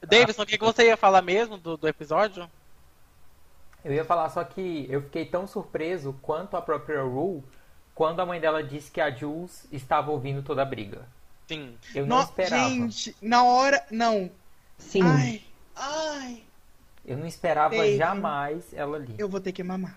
Davidson, 0.02 0.43
o 0.43 0.45
que, 0.45 0.58
que 0.58 0.63
você 0.63 0.88
ia 0.88 0.98
falar 0.98 1.21
mesmo 1.21 1.58
do, 1.58 1.78
do 1.78 1.88
episódio? 1.88 2.50
Eu 3.86 3.93
ia 3.93 4.04
falar 4.04 4.30
só 4.30 4.43
que 4.43 4.88
eu 4.89 5.04
fiquei 5.04 5.26
tão 5.26 5.45
surpreso 5.45 6.17
quanto 6.24 6.58
a 6.58 6.62
própria 6.62 7.04
Rue 7.04 7.43
quando 7.93 8.19
a 8.19 8.26
mãe 8.26 8.41
dela 8.41 8.63
disse 8.63 8.89
que 8.89 9.00
a 9.00 9.12
Jules 9.12 9.67
estava 9.71 10.10
ouvindo 10.10 10.41
toda 10.41 10.63
a 10.63 10.65
briga. 10.65 11.08
Sim. 11.48 11.78
Eu 11.93 12.08
não 12.08 12.17
no, 12.17 12.24
esperava. 12.24 12.69
Gente, 12.69 13.15
na 13.21 13.43
hora. 13.43 13.86
Não. 13.91 14.32
Sim. 14.80 15.04
Ai. 15.04 15.41
Ai. 15.76 16.43
Eu 17.06 17.15
não 17.17 17.28
esperava 17.28 17.76
jamais 17.95 18.74
ela 18.74 18.98
ali. 18.98 19.13
Eu 19.19 19.30
vou 19.30 19.39
ter 19.39 19.52
que 19.52 19.63
mamar. 19.63 19.95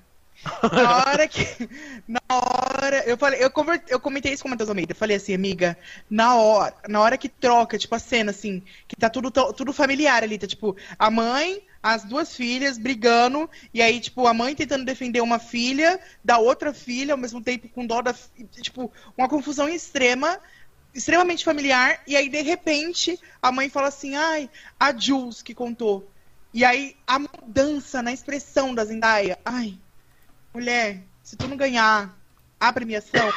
Na 0.70 0.98
hora 0.98 1.26
que. 1.26 1.40
Na 2.06 2.20
hora. 2.30 3.02
Eu 3.06 3.16
falei, 3.16 3.42
eu, 3.42 3.50
conver, 3.50 3.82
eu 3.88 3.98
comentei 3.98 4.32
isso 4.32 4.42
com 4.42 4.48
o 4.48 4.50
Matheus 4.50 4.68
Almeida. 4.68 4.92
Eu 4.92 4.96
falei 4.96 5.16
assim, 5.16 5.34
amiga, 5.34 5.76
na 6.08 6.36
hora, 6.36 6.74
na 6.86 7.00
hora 7.00 7.18
que 7.18 7.28
troca, 7.28 7.78
tipo, 7.78 7.94
a 7.94 7.98
cena, 7.98 8.30
assim, 8.30 8.62
que 8.86 8.94
tá 8.94 9.10
tudo, 9.10 9.30
tudo 9.30 9.72
familiar 9.72 10.22
ali, 10.22 10.38
tá 10.38 10.46
tipo, 10.46 10.76
a 10.98 11.10
mãe, 11.10 11.62
as 11.82 12.04
duas 12.04 12.34
filhas 12.34 12.76
brigando, 12.76 13.48
e 13.72 13.80
aí, 13.80 14.00
tipo, 14.00 14.26
a 14.26 14.34
mãe 14.34 14.54
tentando 14.54 14.84
defender 14.84 15.20
uma 15.20 15.38
filha 15.38 16.00
da 16.24 16.38
outra 16.38 16.72
filha, 16.72 17.14
ao 17.14 17.18
mesmo 17.18 17.40
tempo 17.40 17.68
com 17.68 17.86
dó 17.86 18.02
da. 18.02 18.14
Tipo, 18.60 18.92
uma 19.16 19.28
confusão 19.28 19.68
extrema, 19.68 20.38
extremamente 20.94 21.44
familiar, 21.44 22.02
e 22.06 22.16
aí, 22.16 22.28
de 22.28 22.42
repente, 22.42 23.18
a 23.40 23.52
mãe 23.52 23.68
fala 23.68 23.88
assim, 23.88 24.14
ai, 24.14 24.50
a 24.78 24.96
Jules 24.96 25.42
que 25.42 25.54
contou. 25.54 26.10
E 26.52 26.64
aí, 26.64 26.96
a 27.06 27.18
mudança 27.18 28.02
na 28.02 28.12
expressão 28.12 28.74
da 28.74 28.84
Zendaya, 28.84 29.38
ai, 29.44 29.78
mulher, 30.52 31.02
se 31.22 31.36
tu 31.36 31.46
não 31.46 31.56
ganhar 31.56 32.16
a 32.58 32.72
premiação. 32.72 33.32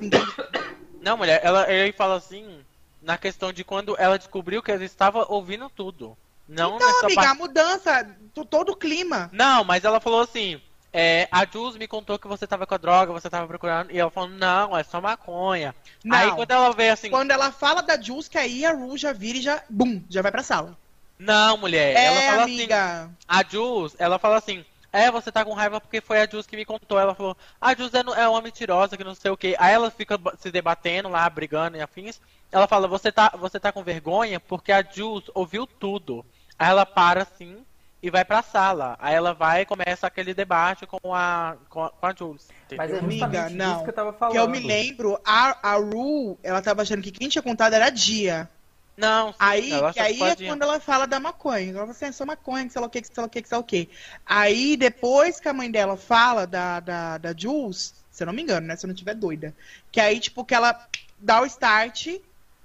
Não, 1.00 1.18
mulher, 1.18 1.38
ela, 1.44 1.70
ele 1.70 1.92
fala 1.92 2.16
assim, 2.16 2.64
na 3.02 3.18
questão 3.18 3.52
de 3.52 3.62
quando 3.62 3.94
ela 3.98 4.16
descobriu 4.16 4.62
que 4.62 4.72
ela 4.72 4.82
estava 4.82 5.30
ouvindo 5.30 5.68
tudo. 5.68 6.16
Não 6.48 6.76
então, 6.76 6.88
amiga, 7.00 7.14
parte... 7.14 7.30
a 7.30 7.34
mudança, 7.34 8.16
todo 8.50 8.72
o 8.72 8.76
clima. 8.76 9.30
Não, 9.32 9.64
mas 9.64 9.84
ela 9.84 10.00
falou 10.00 10.20
assim, 10.20 10.60
é, 10.92 11.26
a 11.32 11.46
Jules 11.46 11.76
me 11.76 11.88
contou 11.88 12.18
que 12.18 12.28
você 12.28 12.46
tava 12.46 12.66
com 12.66 12.74
a 12.74 12.78
droga, 12.78 13.12
você 13.12 13.30
tava 13.30 13.46
procurando, 13.46 13.90
e 13.90 13.98
ela 13.98 14.10
falou, 14.10 14.28
não, 14.30 14.76
é 14.76 14.82
só 14.82 15.00
maconha. 15.00 15.74
Não, 16.04 16.16
aí 16.16 16.30
quando 16.32 16.50
ela 16.50 16.72
vê 16.72 16.90
assim... 16.90 17.10
Quando 17.10 17.30
ela 17.30 17.50
fala 17.50 17.82
da 17.82 18.00
Jules, 18.00 18.28
que 18.28 18.38
aí 18.38 18.64
a 18.64 18.72
Ru 18.72 18.96
já 18.96 19.12
vira 19.12 19.38
e 19.38 19.42
já, 19.42 19.62
bum, 19.68 20.02
já 20.08 20.22
vai 20.22 20.30
pra 20.30 20.42
sala. 20.42 20.76
Não, 21.18 21.56
mulher, 21.56 21.96
é, 21.96 22.04
ela 22.06 22.20
fala 22.20 22.42
assim, 22.44 22.54
amiga. 22.54 22.94
assim, 23.02 23.14
a 23.26 23.44
Jules, 23.48 23.96
ela 23.98 24.18
fala 24.18 24.36
assim, 24.36 24.64
é, 24.94 25.10
você 25.10 25.32
tá 25.32 25.44
com 25.44 25.52
raiva 25.52 25.80
porque 25.80 26.00
foi 26.00 26.20
a 26.20 26.26
Jus 26.28 26.46
que 26.46 26.56
me 26.56 26.64
contou. 26.64 27.00
Ela 27.00 27.16
falou, 27.16 27.36
a 27.60 27.74
Jus 27.74 27.92
é, 27.94 28.04
é 28.16 28.28
uma 28.28 28.40
mentirosa, 28.40 28.96
que 28.96 29.02
não 29.02 29.12
sei 29.12 29.28
o 29.28 29.36
que. 29.36 29.56
Aí 29.58 29.74
ela 29.74 29.90
fica 29.90 30.16
se 30.38 30.52
debatendo 30.52 31.08
lá, 31.08 31.28
brigando 31.28 31.76
e 31.76 31.80
afins. 31.80 32.20
Ela 32.52 32.68
fala, 32.68 32.86
você 32.86 33.10
tá, 33.10 33.32
você 33.36 33.58
tá 33.58 33.72
com 33.72 33.82
vergonha 33.82 34.38
porque 34.38 34.70
a 34.70 34.84
Jus 34.84 35.24
ouviu 35.34 35.66
tudo. 35.66 36.24
Aí 36.58 36.68
ela 36.68 36.86
para 36.86 37.22
assim 37.22 37.64
e 38.02 38.10
vai 38.10 38.24
pra 38.24 38.42
sala. 38.42 38.96
Aí 38.98 39.14
ela 39.14 39.32
vai 39.32 39.62
e 39.62 39.66
começa 39.66 40.06
aquele 40.06 40.34
debate 40.34 40.86
com 40.86 41.14
a, 41.14 41.56
com 41.70 41.84
a, 41.84 41.90
com 41.90 42.06
a 42.06 42.14
Jules. 42.14 42.48
Mas 42.76 42.92
é 42.92 42.98
Amiga, 42.98 43.48
não. 43.48 43.82
que 43.82 43.88
eu 43.88 43.94
tava 43.94 44.12
falando. 44.12 44.32
Que 44.32 44.38
eu 44.38 44.48
me 44.48 44.60
lembro, 44.60 45.18
a, 45.24 45.70
a 45.70 45.76
Ru, 45.76 46.38
ela 46.42 46.60
tava 46.60 46.82
achando 46.82 47.02
que 47.02 47.10
quem 47.10 47.28
tinha 47.28 47.42
contado 47.42 47.72
era 47.72 47.86
a 47.86 47.90
Dia. 47.90 48.48
Não, 48.96 49.32
sim, 49.32 49.38
aí, 49.40 49.70
que 49.92 50.00
aí 50.00 50.22
é 50.22 50.36
quando 50.36 50.62
ela 50.62 50.78
fala 50.78 51.06
da 51.06 51.18
maconha. 51.18 51.70
Ela 51.70 51.80
fala 51.80 51.90
assim, 51.90 52.04
é 52.04 52.12
só 52.12 52.24
maconha, 52.24 52.66
que 52.66 52.72
sei 52.72 52.80
lá 52.80 52.86
o 52.86 52.90
que, 52.90 53.00
que 53.00 53.08
sei 53.08 53.20
lá 53.20 53.26
o 53.26 53.30
que, 53.30 53.42
que 53.42 53.48
sei 53.48 53.56
lá 53.56 53.60
o 53.60 53.64
que. 53.64 53.88
Aí, 54.24 54.76
depois 54.76 55.40
que 55.40 55.48
a 55.48 55.52
mãe 55.52 55.70
dela 55.70 55.96
fala 55.96 56.46
da, 56.46 56.80
da, 56.80 57.18
da 57.18 57.34
Jules, 57.36 57.94
se 58.10 58.22
eu 58.22 58.26
não 58.26 58.34
me 58.34 58.42
engano, 58.42 58.66
né? 58.66 58.76
Se 58.76 58.86
eu 58.86 58.88
não 58.88 58.94
estiver 58.94 59.14
doida. 59.14 59.54
Que 59.90 59.98
aí, 59.98 60.20
tipo, 60.20 60.44
que 60.44 60.54
ela 60.54 60.88
dá 61.18 61.40
o 61.40 61.46
start. 61.46 62.20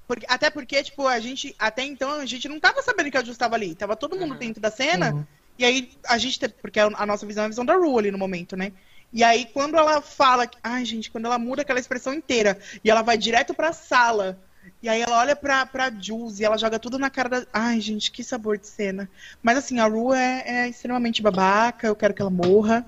Porque, 0.10 0.26
até 0.28 0.50
porque, 0.50 0.82
tipo, 0.82 1.06
a 1.06 1.20
gente, 1.20 1.56
até 1.60 1.84
então, 1.84 2.14
a 2.14 2.26
gente 2.26 2.50
não 2.50 2.60
tava 2.60 2.82
sabendo 2.82 3.12
que 3.12 3.18
a 3.18 3.22
Jules 3.22 3.38
tava 3.38 3.54
ali. 3.54 3.76
Tava 3.76 3.96
todo 3.96 4.18
mundo 4.18 4.32
uhum. 4.32 4.40
dentro 4.40 4.60
da 4.60 4.72
cena. 4.72 5.14
Uhum. 5.14 5.24
E 5.56 5.64
aí, 5.64 5.92
a 6.08 6.18
gente, 6.18 6.50
porque 6.50 6.80
a 6.80 7.06
nossa 7.06 7.28
visão 7.28 7.44
é 7.44 7.46
a 7.46 7.50
visão 7.50 7.64
da 7.64 7.76
Rue 7.76 8.00
ali 8.00 8.10
no 8.10 8.18
momento, 8.18 8.58
né? 8.58 8.72
E 9.14 9.24
aí, 9.24 9.46
quando 9.54 9.78
ela 9.78 10.02
fala. 10.02 10.50
Ai, 10.64 10.84
gente, 10.84 11.12
quando 11.12 11.26
ela 11.26 11.38
muda 11.38 11.62
aquela 11.62 11.80
expressão 11.80 12.12
inteira 12.12 12.58
e 12.84 12.90
ela 12.90 13.04
vai 13.04 13.20
direto 13.20 13.54
pra 13.54 13.72
sala 13.72 14.36
e 14.82 14.90
aí 14.90 15.00
ela 15.00 15.20
olha 15.20 15.36
pra, 15.36 15.64
pra 15.68 15.92
Jules 15.92 16.40
e 16.40 16.44
ela 16.44 16.58
joga 16.58 16.80
tudo 16.80 16.98
na 16.98 17.12
cara 17.12 17.30
da. 17.30 17.46
Ai, 17.54 17.80
gente, 17.80 18.12
que 18.12 18.24
sabor 18.24 18.58
de 18.58 18.66
cena. 18.66 19.08
Mas 19.44 19.60
assim, 19.60 19.80
a 19.80 19.86
Ru 19.86 20.12
é, 20.12 20.44
é 20.44 20.68
extremamente 20.68 21.22
babaca, 21.22 21.86
eu 21.86 21.96
quero 21.96 22.16
que 22.16 22.22
ela 22.22 22.32
morra. 22.32 22.84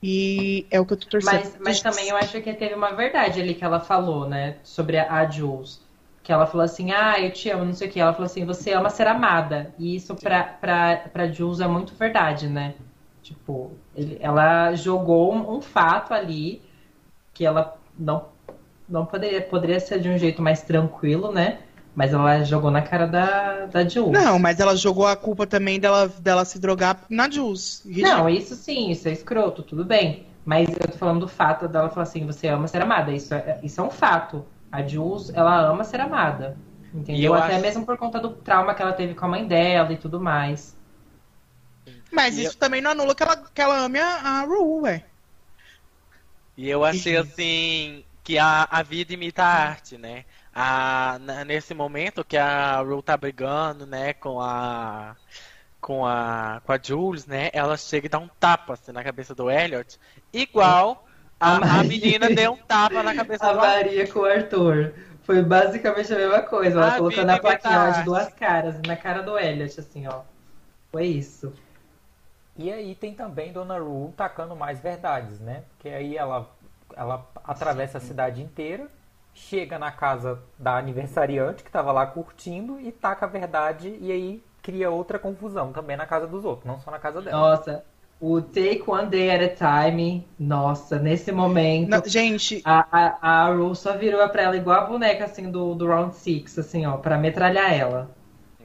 E 0.00 0.66
é 0.70 0.78
o 0.78 0.86
que 0.86 0.92
eu 0.92 0.96
tô 0.96 1.08
torcendo. 1.08 1.32
Mas, 1.32 1.56
mas 1.58 1.80
também 1.80 2.08
eu 2.08 2.16
acho 2.16 2.40
que 2.40 2.52
teve 2.54 2.74
uma 2.74 2.92
verdade 2.92 3.40
ali 3.40 3.54
que 3.54 3.64
ela 3.64 3.80
falou, 3.80 4.28
né? 4.28 4.56
Sobre 4.62 4.98
a 4.98 5.28
Jules. 5.28 5.89
Que 6.30 6.34
ela 6.34 6.46
falou 6.46 6.64
assim, 6.64 6.92
ah, 6.92 7.20
eu 7.20 7.32
te 7.32 7.50
amo, 7.50 7.64
não 7.64 7.72
sei 7.72 7.88
o 7.88 7.90
que. 7.90 7.98
Ela 7.98 8.12
falou 8.12 8.26
assim, 8.26 8.44
você 8.44 8.72
ama 8.72 8.88
ser 8.88 9.08
amada. 9.08 9.74
E 9.76 9.96
isso 9.96 10.14
pra, 10.14 10.44
pra, 10.44 11.08
pra 11.12 11.26
Jules 11.26 11.58
é 11.58 11.66
muito 11.66 11.92
verdade, 11.96 12.46
né? 12.46 12.74
Tipo, 13.20 13.72
ele, 13.96 14.16
ela 14.20 14.72
jogou 14.76 15.34
um, 15.34 15.56
um, 15.56 15.60
fato 15.60 16.14
ali 16.14 16.62
que 17.34 17.44
ela 17.44 17.76
não, 17.98 18.26
não 18.88 19.04
poderia, 19.04 19.42
poderia 19.42 19.80
ser 19.80 19.98
de 19.98 20.08
um 20.08 20.16
jeito 20.16 20.40
mais 20.40 20.62
tranquilo, 20.62 21.32
né? 21.32 21.58
Mas 21.96 22.12
ela 22.12 22.44
jogou 22.44 22.70
na 22.70 22.82
cara 22.82 23.08
da, 23.08 23.66
da 23.66 23.88
Jules. 23.88 24.12
Não, 24.12 24.38
mas 24.38 24.60
ela 24.60 24.76
jogou 24.76 25.08
a 25.08 25.16
culpa 25.16 25.48
também 25.48 25.80
dela, 25.80 26.06
dela 26.06 26.44
se 26.44 26.60
drogar 26.60 27.06
na 27.10 27.28
Jules. 27.28 27.82
Não, 27.84 28.28
isso 28.28 28.54
sim, 28.54 28.92
isso 28.92 29.08
é 29.08 29.10
escroto, 29.10 29.64
tudo 29.64 29.84
bem. 29.84 30.28
Mas 30.44 30.68
eu 30.68 30.92
tô 30.92 30.96
falando 30.96 31.22
do 31.22 31.28
fato 31.28 31.66
dela 31.66 31.88
falar 31.88 32.04
assim, 32.04 32.24
você 32.24 32.46
ama 32.46 32.68
ser 32.68 32.82
amada. 32.82 33.10
Isso 33.10 33.34
é, 33.34 33.58
isso 33.64 33.80
é 33.80 33.82
um 33.82 33.90
fato. 33.90 34.46
A 34.70 34.82
Jules, 34.82 35.30
ela 35.30 35.60
ama 35.60 35.84
ser 35.84 36.00
amada. 36.00 36.56
Entendeu? 36.92 37.34
Até 37.34 37.54
acho... 37.54 37.62
mesmo 37.62 37.86
por 37.86 37.96
conta 37.96 38.18
do 38.18 38.30
trauma 38.30 38.74
que 38.74 38.82
ela 38.82 38.92
teve 38.92 39.14
com 39.14 39.24
a 39.24 39.28
mãe 39.28 39.46
dela 39.46 39.92
e 39.92 39.96
tudo 39.96 40.20
mais. 40.20 40.76
Mas 42.10 42.36
e 42.36 42.42
isso 42.42 42.54
eu... 42.54 42.58
também 42.58 42.80
não 42.80 42.90
anula 42.90 43.14
que 43.14 43.22
ela, 43.22 43.36
que 43.36 43.60
ela 43.60 43.78
ame 43.78 43.98
a, 43.98 44.16
a 44.16 44.40
Ru, 44.42 44.82
ué. 44.82 45.04
E 46.56 46.68
eu 46.68 46.84
achei 46.84 47.16
assim 47.16 48.04
que 48.22 48.38
a, 48.38 48.68
a 48.70 48.82
vida 48.82 49.14
imita 49.14 49.42
a 49.42 49.68
arte, 49.68 49.96
né? 49.96 50.24
A, 50.54 51.18
nesse 51.46 51.72
momento 51.74 52.24
que 52.24 52.36
a 52.36 52.80
Ru 52.80 53.00
tá 53.00 53.16
brigando, 53.16 53.86
né, 53.86 54.12
com 54.12 54.40
a 54.40 55.16
com 55.80 56.04
a 56.04 56.60
com 56.64 56.72
a 56.72 56.78
Jules, 56.82 57.26
né? 57.26 57.50
Ela 57.52 57.76
chega 57.76 58.06
e 58.06 58.10
dá 58.10 58.18
um 58.18 58.28
tapa 58.28 58.74
assim, 58.74 58.92
na 58.92 59.02
cabeça 59.02 59.34
do 59.34 59.50
Elliot, 59.50 59.98
igual 60.32 61.06
a, 61.40 61.80
a, 61.80 61.84
menina 61.84 62.28
deu 62.28 62.52
um 62.52 62.56
tapa 62.56 63.02
na 63.02 63.14
cabeça 63.14 63.46
a 63.46 63.52
do 63.52 63.58
Maria 63.58 64.06
com 64.06 64.20
o 64.20 64.24
Arthur. 64.26 64.92
Foi 65.22 65.42
basicamente 65.42 66.12
a 66.12 66.16
mesma 66.16 66.42
coisa. 66.42 66.78
Ela 66.78 66.94
a 66.94 66.98
colocando 66.98 67.30
a 67.30 67.38
plaquinha 67.38 67.90
de 67.92 68.02
duas 68.04 68.28
caras 68.34 68.76
na 68.86 68.96
cara 68.96 69.22
do 69.22 69.38
Elliot, 69.38 69.80
assim, 69.80 70.06
ó. 70.06 70.20
Foi 70.92 71.06
isso. 71.06 71.52
E 72.56 72.70
aí 72.70 72.94
tem 72.94 73.14
também 73.14 73.52
Dona 73.52 73.78
Ru 73.78 74.12
tacando 74.16 74.54
mais 74.54 74.80
verdades, 74.80 75.40
né? 75.40 75.64
Porque 75.70 75.88
aí 75.88 76.16
ela, 76.16 76.50
ela 76.94 77.26
atravessa 77.42 77.96
a 77.98 78.00
cidade 78.02 78.42
inteira, 78.42 78.86
chega 79.32 79.78
na 79.78 79.90
casa 79.90 80.42
da 80.58 80.76
aniversariante 80.76 81.62
que 81.62 81.70
estava 81.70 81.90
lá 81.90 82.06
curtindo 82.06 82.78
e 82.78 82.92
taca 82.92 83.24
a 83.24 83.28
verdade 83.28 83.96
e 84.00 84.12
aí 84.12 84.44
cria 84.60 84.90
outra 84.90 85.18
confusão 85.18 85.72
também 85.72 85.96
na 85.96 86.04
casa 86.04 86.26
dos 86.26 86.44
outros, 86.44 86.66
não 86.66 86.78
só 86.80 86.90
na 86.90 86.98
casa 86.98 87.22
dela. 87.22 87.38
Nossa, 87.38 87.84
o 88.20 88.42
Take 88.42 88.82
One 88.86 89.08
Day 89.08 89.30
at 89.30 89.42
a 89.42 89.88
Time, 89.88 90.28
nossa, 90.38 90.98
nesse 90.98 91.32
momento. 91.32 91.88
Não, 91.88 92.02
gente. 92.04 92.60
A, 92.64 92.86
a, 92.92 93.46
a 93.46 93.54
Ru 93.54 93.74
só 93.74 93.96
virou 93.96 94.28
pra 94.28 94.42
ela 94.42 94.56
igual 94.56 94.82
a 94.82 94.86
boneca 94.86 95.24
assim 95.24 95.50
do, 95.50 95.74
do 95.74 95.86
Round 95.86 96.14
Six, 96.14 96.58
assim, 96.58 96.84
ó, 96.84 96.98
pra 96.98 97.16
metralhar 97.16 97.72
ela. 97.72 98.14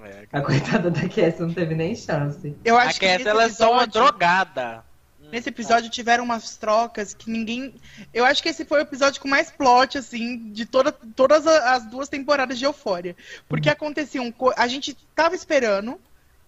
É, 0.03 0.27
a 0.31 0.41
coitada 0.41 0.91
da 0.91 1.07
Cass 1.07 1.39
não 1.39 1.53
teve 1.53 1.73
nem 1.73 1.95
chance. 1.95 2.55
Eu 2.63 2.77
acho 2.77 2.97
a 2.97 2.99
que 2.99 3.07
Cass, 3.07 3.25
ela 3.25 3.45
episódio, 3.45 3.45
é 3.45 3.49
só 3.49 3.71
uma 3.71 3.87
drogada. 3.87 4.83
Nesse 5.31 5.49
episódio 5.49 5.89
tiveram 5.89 6.23
umas 6.23 6.55
trocas 6.57 7.13
que 7.13 7.31
ninguém. 7.31 7.73
Eu 8.13 8.25
acho 8.25 8.43
que 8.43 8.49
esse 8.49 8.65
foi 8.65 8.79
o 8.79 8.81
episódio 8.83 9.21
com 9.21 9.27
mais 9.27 9.49
plot, 9.49 9.97
assim, 9.97 10.51
de 10.51 10.65
toda, 10.65 10.91
todas 10.91 11.47
as 11.47 11.85
duas 11.85 12.09
temporadas 12.09 12.59
de 12.59 12.65
Eufória. 12.65 13.15
Porque 13.47 13.69
uhum. 13.69 13.73
aconteciam. 13.73 14.33
A 14.55 14.67
gente 14.67 14.95
tava 15.15 15.33
esperando. 15.33 15.99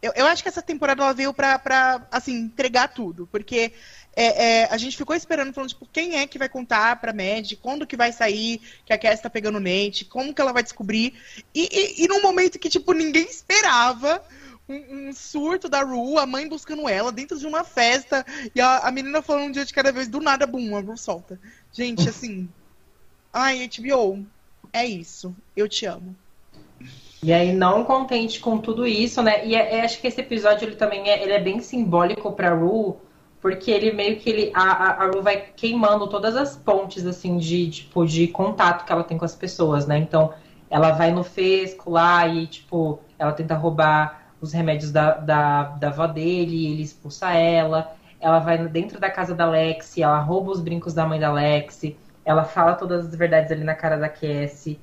Eu, 0.02 0.14
eu 0.16 0.26
acho 0.28 0.44
que 0.44 0.50
essa 0.50 0.62
temporada 0.62 1.02
ela 1.02 1.14
veio 1.14 1.34
pra, 1.34 1.58
pra 1.58 2.08
assim, 2.12 2.34
entregar 2.34 2.88
tudo. 2.90 3.28
Porque 3.28 3.74
é, 4.16 4.46
é, 4.46 4.66
a 4.66 4.78
gente 4.78 4.98
ficou 4.98 5.16
esperando, 5.16 5.54
falando, 5.54 5.70
tipo, 5.70 5.88
quem 5.92 6.16
é 6.16 6.26
que 6.26 6.40
vai 6.40 6.50
contar 6.50 7.00
pra 7.00 7.14
Mad, 7.14 7.54
quando 7.62 7.86
que 7.86 7.96
vai 7.96 8.12
sair, 8.12 8.60
que 8.84 8.92
a 8.92 8.98
Cass 8.98 9.22
tá 9.22 9.30
pegando 9.30 9.58
o 9.58 9.62
Nate, 9.62 10.06
como 10.06 10.34
que 10.34 10.42
ela 10.42 10.52
vai 10.54 10.64
descobrir. 10.64 11.14
E, 11.54 11.70
e, 11.72 12.04
e 12.04 12.08
num 12.08 12.22
momento 12.22 12.60
que, 12.60 12.70
tipo, 12.70 12.94
ninguém 12.94 13.26
esperava, 13.26 14.24
um, 14.68 15.10
um, 15.10 15.14
surto 15.14 15.70
da 15.70 15.84
Ru, 15.84 16.18
a 16.18 16.26
mãe 16.26 16.48
buscando 16.48 16.90
ela 16.90 17.12
dentro 17.12 17.38
de 17.38 17.46
uma 17.46 17.64
festa, 17.64 18.26
e 18.54 18.60
a, 18.60 18.80
a 18.80 18.92
menina 18.92 19.22
falando 19.22 19.50
um 19.50 19.52
dia 19.52 19.66
de 19.66 19.74
cada 19.74 19.92
vez, 19.92 20.08
do 20.08 20.20
nada, 20.20 20.48
bum, 20.48 20.76
a 20.76 20.80
Ru 20.80 20.98
solta. 20.98 21.40
Gente, 21.72 22.08
assim. 22.10 22.50
Ai, 23.32 23.70
HBO, 23.70 24.26
é 24.74 24.86
isso. 24.86 25.36
Eu 25.56 25.70
te 25.70 25.86
amo. 25.86 26.16
E 27.24 27.34
aí, 27.34 27.52
não 27.52 27.84
contente 27.84 28.40
com 28.40 28.58
tudo 28.60 28.86
isso, 28.86 29.22
né? 29.24 29.46
E 29.46 29.56
é, 29.56 29.78
é, 29.78 29.82
acho 29.82 30.00
que 30.00 30.08
esse 30.08 30.22
episódio 30.22 30.68
ele 30.68 30.76
também 30.76 31.10
é, 31.10 31.22
ele 31.24 31.34
é 31.34 31.40
bem 31.40 31.60
simbólico 31.60 32.32
pra 32.32 32.54
Ru, 32.54 32.98
porque 33.42 33.72
ele 33.72 33.92
meio 33.92 34.18
que 34.18 34.30
ele 34.30 34.52
a, 34.54 34.62
a, 34.62 35.04
a 35.04 35.08
Ru 35.08 35.22
vai 35.24 35.46
queimando 35.56 36.08
todas 36.08 36.36
as 36.36 36.56
pontes 36.56 37.06
assim 37.06 37.38
de 37.38 37.70
tipo 37.70 38.06
de 38.06 38.28
contato 38.28 38.86
que 38.86 38.92
ela 38.92 39.04
tem 39.04 39.18
com 39.18 39.26
as 39.26 39.36
pessoas, 39.36 39.88
né? 39.88 39.98
Então 39.98 40.34
ela 40.70 40.92
vai 40.92 41.12
no 41.12 41.24
Fesco 41.24 41.90
lá 41.90 42.28
e 42.28 42.46
tipo 42.48 43.00
ela 43.18 43.32
tenta 43.32 43.56
roubar 43.56 44.28
os 44.40 44.54
remédios 44.54 44.92
da, 44.92 45.14
da, 45.14 45.64
da 45.64 45.88
avó 45.88 46.08
dele, 46.08 46.68
ele 46.72 46.84
expulsa 46.84 47.34
ela. 47.34 47.96
Ela 48.20 48.40
vai 48.40 48.58
dentro 48.68 49.00
da 49.00 49.10
casa 49.10 49.34
da 49.36 49.48
Lexi, 49.50 50.02
ela 50.04 50.20
rouba 50.20 50.52
os 50.52 50.60
brincos 50.60 50.94
da 50.94 51.06
mãe 51.06 51.20
da 51.20 51.32
Lexi, 51.32 51.98
ela 52.26 52.44
fala 52.44 52.76
todas 52.76 53.08
as 53.08 53.16
verdades 53.16 53.52
ali 53.52 53.64
na 53.64 53.76
cara 53.76 53.98
da 53.98 54.10
Cassie. 54.10 54.80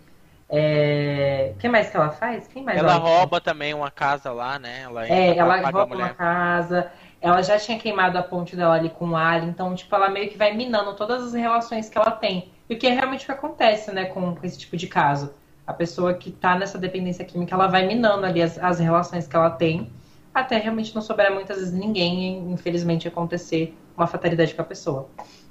É... 0.49 1.53
O 1.55 1.59
que 1.59 1.69
mais 1.69 1.91
que 1.91 1.97
ela 1.97 2.11
faz? 2.11 2.47
Quem 2.47 2.63
mais 2.63 2.79
ela, 2.79 2.93
ela 2.93 3.01
rouba 3.01 3.41
também 3.41 3.73
uma 3.75 3.91
casa 3.91 4.31
lá, 4.31 4.59
né? 4.59 4.83
Ela 4.83 5.09
é, 5.09 5.37
ela 5.37 5.61
rouba 5.71 5.95
uma 5.95 6.11
casa 6.11 6.91
ela 7.25 7.41
já 7.41 7.59
tinha 7.59 7.79
queimado 7.79 8.19
a 8.19 8.23
ponte 8.23 8.55
dela 8.55 8.75
ali 8.75 8.91
com 8.91 9.09
o 9.09 9.17
Ali, 9.17 9.47
então, 9.47 9.75
tipo, 9.75 9.95
ela 9.95 10.11
meio 10.11 10.29
que 10.29 10.37
vai 10.37 10.53
minando 10.55 10.93
todas 10.95 11.23
as 11.23 11.33
relações 11.33 11.89
que 11.89 11.97
ela 11.97 12.11
tem. 12.11 12.51
E 12.69 12.75
o 12.75 12.79
que 12.79 12.87
é 12.87 12.91
realmente 12.91 13.23
o 13.23 13.25
que 13.25 13.33
acontece, 13.33 13.91
né, 13.91 14.05
com, 14.05 14.35
com 14.35 14.47
esse 14.47 14.59
tipo 14.59 14.77
de 14.77 14.87
caso. 14.87 15.33
A 15.67 15.73
pessoa 15.73 16.13
que 16.13 16.31
tá 16.31 16.55
nessa 16.55 16.77
dependência 16.77 17.25
química, 17.25 17.55
ela 17.55 17.67
vai 17.67 17.87
minando 17.87 18.27
ali 18.27 18.43
as, 18.43 18.59
as 18.59 18.79
relações 18.79 19.27
que 19.27 19.35
ela 19.35 19.49
tem, 19.49 19.91
até 20.35 20.59
realmente 20.59 20.95
não 20.95 21.01
sobrar 21.01 21.33
muitas 21.33 21.57
vezes 21.57 21.73
ninguém, 21.73 22.53
infelizmente, 22.53 23.09
acontecer 23.09 23.75
uma 23.97 24.07
fatalidade 24.07 24.55
com 24.55 24.61
a 24.61 24.65
pessoa. 24.67 25.09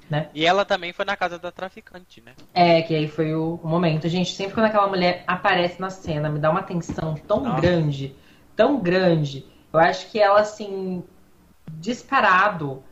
Né? 0.08 0.28
E 0.34 0.44
ela 0.44 0.64
também 0.64 0.92
foi 0.92 1.04
na 1.04 1.16
casa 1.16 1.38
da 1.38 1.50
traficante, 1.50 2.20
né? 2.20 2.32
É, 2.52 2.82
que 2.82 2.94
aí 2.94 3.08
foi 3.08 3.34
o, 3.34 3.58
o 3.62 3.66
momento. 3.66 4.08
Gente, 4.08 4.34
sempre 4.34 4.52
quando 4.52 4.66
aquela 4.66 4.86
mulher 4.86 5.24
aparece 5.26 5.80
na 5.80 5.90
cena, 5.90 6.28
me 6.28 6.38
dá 6.38 6.50
uma 6.50 6.62
tensão 6.62 7.14
tão 7.26 7.42
Nossa. 7.42 7.60
grande, 7.60 8.14
tão 8.54 8.78
grande. 8.78 9.46
Eu 9.72 9.80
acho 9.80 10.10
que 10.10 10.20
ela, 10.20 10.40
assim, 10.40 11.02
disparado 11.72 12.82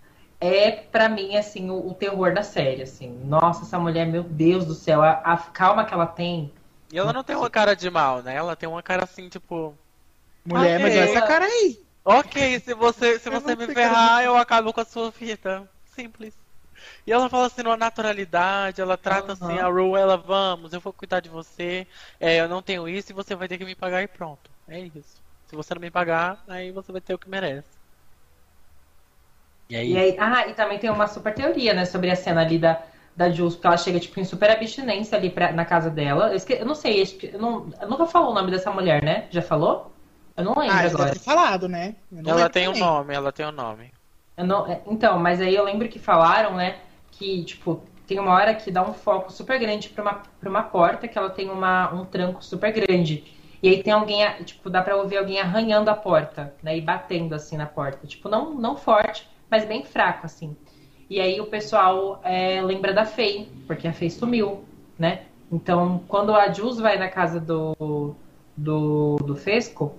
é 0.41 0.73
para 0.73 1.09
mim 1.09 1.37
assim 1.37 1.71
o, 1.71 1.89
o, 1.89 1.95
terror 1.95 2.35
da 2.35 2.43
série 2.43 2.83
assim 2.83 3.11
nossa 3.25 3.63
essa 3.63 3.79
mulher 3.79 4.07
meu 4.07 4.25
Deus 4.25 4.65
do 4.65 4.75
céu 4.75 5.01
a, 5.01 5.13
a, 5.13 5.37
calma 5.37 5.85
que 5.85 5.95
ela 5.95 6.07
tem 6.07 6.53
e 6.93 6.99
ela 6.99 7.13
não 7.13 7.23
tem 7.23 7.37
uma 7.37 7.49
cara 7.49 7.77
de 7.77 7.89
mal 7.89 8.23
né 8.23 8.35
ela 8.35 8.57
tem 8.57 8.69
uma 8.69 8.83
cara 8.83 9.05
assim 9.05 9.29
tipo 9.29 9.73
mulher 10.45 10.81
okay, 10.81 10.83
mas 10.83 10.97
olha 10.97 11.05
essa 11.05 11.27
cara 11.27 11.45
aí 11.45 11.81
ok 12.05 12.59
se 12.59 12.75
você 12.75 13.21
se 13.21 13.31
você 13.31 13.55
me 13.55 13.67
ferrar 13.69 14.25
eu 14.25 14.37
acabo 14.37 14.73
com 14.73 14.81
a 14.81 14.85
sua 14.85 15.11
vida 15.11 15.69
simples 15.85 16.35
e 17.07 17.13
ela 17.13 17.29
fala 17.29 17.47
assim 17.47 17.63
numa 17.63 17.77
naturalidade, 17.77 18.81
ela 18.81 18.97
trata 18.97 19.33
uhum. 19.33 19.33
assim 19.33 19.59
a 19.59 19.67
Ru, 19.67 19.97
ela, 19.97 20.17
vamos, 20.17 20.73
eu 20.73 20.81
vou 20.81 20.93
cuidar 20.93 21.21
de 21.21 21.29
você, 21.29 21.87
é, 22.21 22.41
eu 22.41 22.49
não 22.49 22.63
tenho 22.63 22.89
isso 22.89 23.11
e 23.11 23.15
você 23.15 23.35
vai 23.35 23.49
ter 23.49 23.59
que 23.59 23.65
me 23.65 23.75
pagar 23.75 24.03
e 24.03 24.07
pronto. 24.07 24.51
É 24.69 24.79
isso. 24.79 25.21
Se 25.47 25.57
você 25.57 25.75
não 25.75 25.81
me 25.81 25.91
pagar, 25.91 26.43
aí 26.49 26.71
você 26.71 26.93
vai 26.93 27.01
ter 27.01 27.13
o 27.15 27.19
que 27.19 27.29
merece. 27.29 27.69
E 29.69 29.77
aí... 29.77 29.93
e 29.93 29.99
aí... 29.99 30.17
Ah, 30.19 30.47
e 30.47 30.55
também 30.55 30.79
tem 30.79 30.91
uma 30.91 31.07
super 31.09 31.35
teoria, 31.35 31.75
né, 31.75 31.85
sobre 31.85 32.11
a 32.11 32.17
cena 32.17 32.41
ali 32.41 32.59
da, 32.59 32.81
da 33.17 33.31
Jules, 33.31 33.55
porque 33.55 33.67
ela 33.67 33.77
chega, 33.77 33.99
tipo, 33.99 34.21
em 34.21 34.25
super 34.25 34.51
abstinência 34.51 35.19
ali 35.19 35.29
pra, 35.29 35.53
na 35.53 35.65
casa 35.65 35.91
dela. 35.91 36.29
Eu, 36.29 36.37
esque... 36.37 36.55
eu 36.55 36.67
não 36.67 36.75
sei, 36.75 37.03
eu, 37.33 37.39
não, 37.39 37.71
eu 37.81 37.89
nunca 37.89 38.07
falou 38.07 38.31
o 38.31 38.35
nome 38.35 38.51
dessa 38.51 38.71
mulher, 38.71 39.03
né? 39.03 39.27
Já 39.31 39.43
falou? 39.43 39.93
Eu 40.37 40.45
não 40.45 40.55
lembro 40.57 40.77
ah, 40.77 40.81
agora. 40.81 41.05
Deve 41.07 41.19
ter 41.19 41.25
falado, 41.25 41.69
né? 41.69 41.97
Ela 42.25 42.49
tem 42.49 42.69
o 42.69 42.73
um 42.73 42.79
nome, 42.79 43.15
ela 43.15 43.33
tem 43.33 43.45
o 43.45 43.49
um 43.49 43.53
nome. 43.53 43.93
Não... 44.37 44.67
É, 44.67 44.81
então, 44.87 45.19
mas 45.19 45.41
aí 45.41 45.55
eu 45.55 45.65
lembro 45.65 45.89
que 45.89 45.99
falaram, 45.99 46.55
né, 46.55 46.79
que, 47.23 47.45
tipo, 47.45 47.81
tem 48.05 48.19
uma 48.19 48.33
hora 48.33 48.53
que 48.53 48.69
dá 48.69 48.83
um 48.83 48.93
foco 48.93 49.33
super 49.33 49.59
grande 49.59 49.89
pra 49.89 50.03
uma, 50.03 50.23
pra 50.41 50.51
uma 50.51 50.63
porta, 50.65 51.07
que 51.07 51.17
ela 51.17 51.31
tem 51.31 51.49
uma, 51.49 51.95
um 51.95 52.05
tranco 52.05 52.45
super 52.45 52.73
grande. 52.73 53.25
E 53.63 53.69
aí 53.69 53.81
tem 53.81 53.93
alguém, 53.93 54.27
tipo, 54.45 54.69
dá 54.69 54.83
pra 54.83 54.97
ouvir 54.97 55.19
alguém 55.19 55.41
arranhando 55.41 55.89
a 55.89 55.95
porta, 55.95 56.53
né, 56.61 56.77
e 56.77 56.81
batendo, 56.81 57.33
assim, 57.33 57.57
na 57.57 57.67
porta. 57.67 58.09
Tipo, 58.09 58.29
não, 58.29 58.55
não 58.55 58.77
forte, 58.77 59.29
mas 59.49 59.65
bem 59.65 59.85
fraco, 59.85 60.27
assim. 60.27 60.57
E 61.09 61.21
aí 61.21 61.41
o 61.41 61.47
pessoal 61.47 62.21
é, 62.25 62.61
lembra 62.61 62.93
da 62.93 63.05
Fei, 63.05 63.49
porque 63.69 63.87
a 63.87 63.93
Fei 63.93 64.11
sumiu, 64.11 64.65
né? 64.99 65.27
Então, 65.51 66.03
quando 66.09 66.35
a 66.35 66.53
Jules 66.53 66.79
vai 66.79 66.99
na 66.99 67.09
casa 67.09 67.39
do, 67.39 68.17
do, 68.57 69.17
do 69.17 69.37
Fesco, 69.37 69.95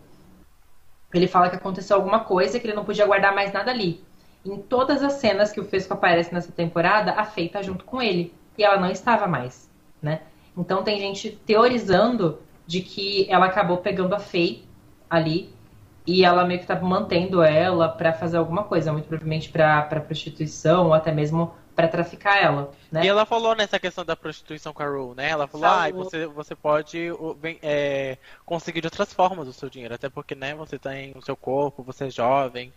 ele 1.13 1.28
fala 1.28 1.49
que 1.49 1.55
aconteceu 1.55 1.95
alguma 1.95 2.21
coisa 2.21 2.59
que 2.59 2.67
ele 2.67 2.76
não 2.76 2.84
podia 2.84 3.05
guardar 3.05 3.34
mais 3.34 3.53
nada 3.53 3.71
ali. 3.71 4.03
Em 4.45 4.57
todas 4.57 5.01
as 5.01 5.13
cenas 5.13 5.51
que 5.51 5.59
o 5.59 5.65
Fesco 5.65 5.93
aparece 5.93 6.33
nessa 6.33 6.51
temporada, 6.51 7.11
a 7.13 7.23
Fei 7.23 7.49
tá 7.49 7.61
junto 7.61 7.85
com 7.85 8.01
ele. 8.01 8.33
E 8.57 8.63
ela 8.63 8.79
não 8.79 8.91
estava 8.91 9.25
mais, 9.27 9.69
né? 10.01 10.21
Então 10.55 10.83
tem 10.83 10.99
gente 10.99 11.31
teorizando 11.45 12.39
de 12.67 12.81
que 12.81 13.25
ela 13.29 13.45
acabou 13.47 13.77
pegando 13.77 14.13
a 14.13 14.19
Fei 14.19 14.63
ali 15.09 15.53
e 16.05 16.23
ela 16.25 16.45
meio 16.45 16.59
que 16.59 16.67
tá 16.67 16.79
mantendo 16.79 17.41
ela 17.41 17.87
para 17.87 18.13
fazer 18.13 18.37
alguma 18.37 18.63
coisa, 18.63 18.91
muito 18.91 19.07
provavelmente 19.07 19.49
para 19.49 19.83
prostituição 20.01 20.87
ou 20.87 20.93
até 20.93 21.11
mesmo 21.11 21.53
para 21.75 21.87
traficar 21.87 22.41
ela, 22.41 22.71
né? 22.91 23.03
E 23.03 23.07
ela 23.07 23.25
falou 23.25 23.55
nessa 23.55 23.79
questão 23.79 24.05
da 24.05 24.15
prostituição 24.15 24.73
com 24.73 24.83
a 24.83 24.85
Rue, 24.85 25.15
né? 25.15 25.29
Ela 25.29 25.47
falou, 25.47 25.65
ah, 25.65 25.89
você, 25.89 26.27
você 26.27 26.55
pode 26.55 27.09
é, 27.63 28.17
conseguir 28.45 28.81
de 28.81 28.87
outras 28.87 29.11
formas 29.11 29.47
o 29.47 29.53
seu 29.53 29.69
dinheiro, 29.69 29.95
até 29.95 30.07
porque, 30.07 30.35
né, 30.35 30.53
você 30.53 30.77
tem 30.77 31.13
o 31.15 31.21
seu 31.21 31.35
corpo, 31.35 31.81
você 31.81 32.05
é 32.05 32.09
jovem. 32.11 32.71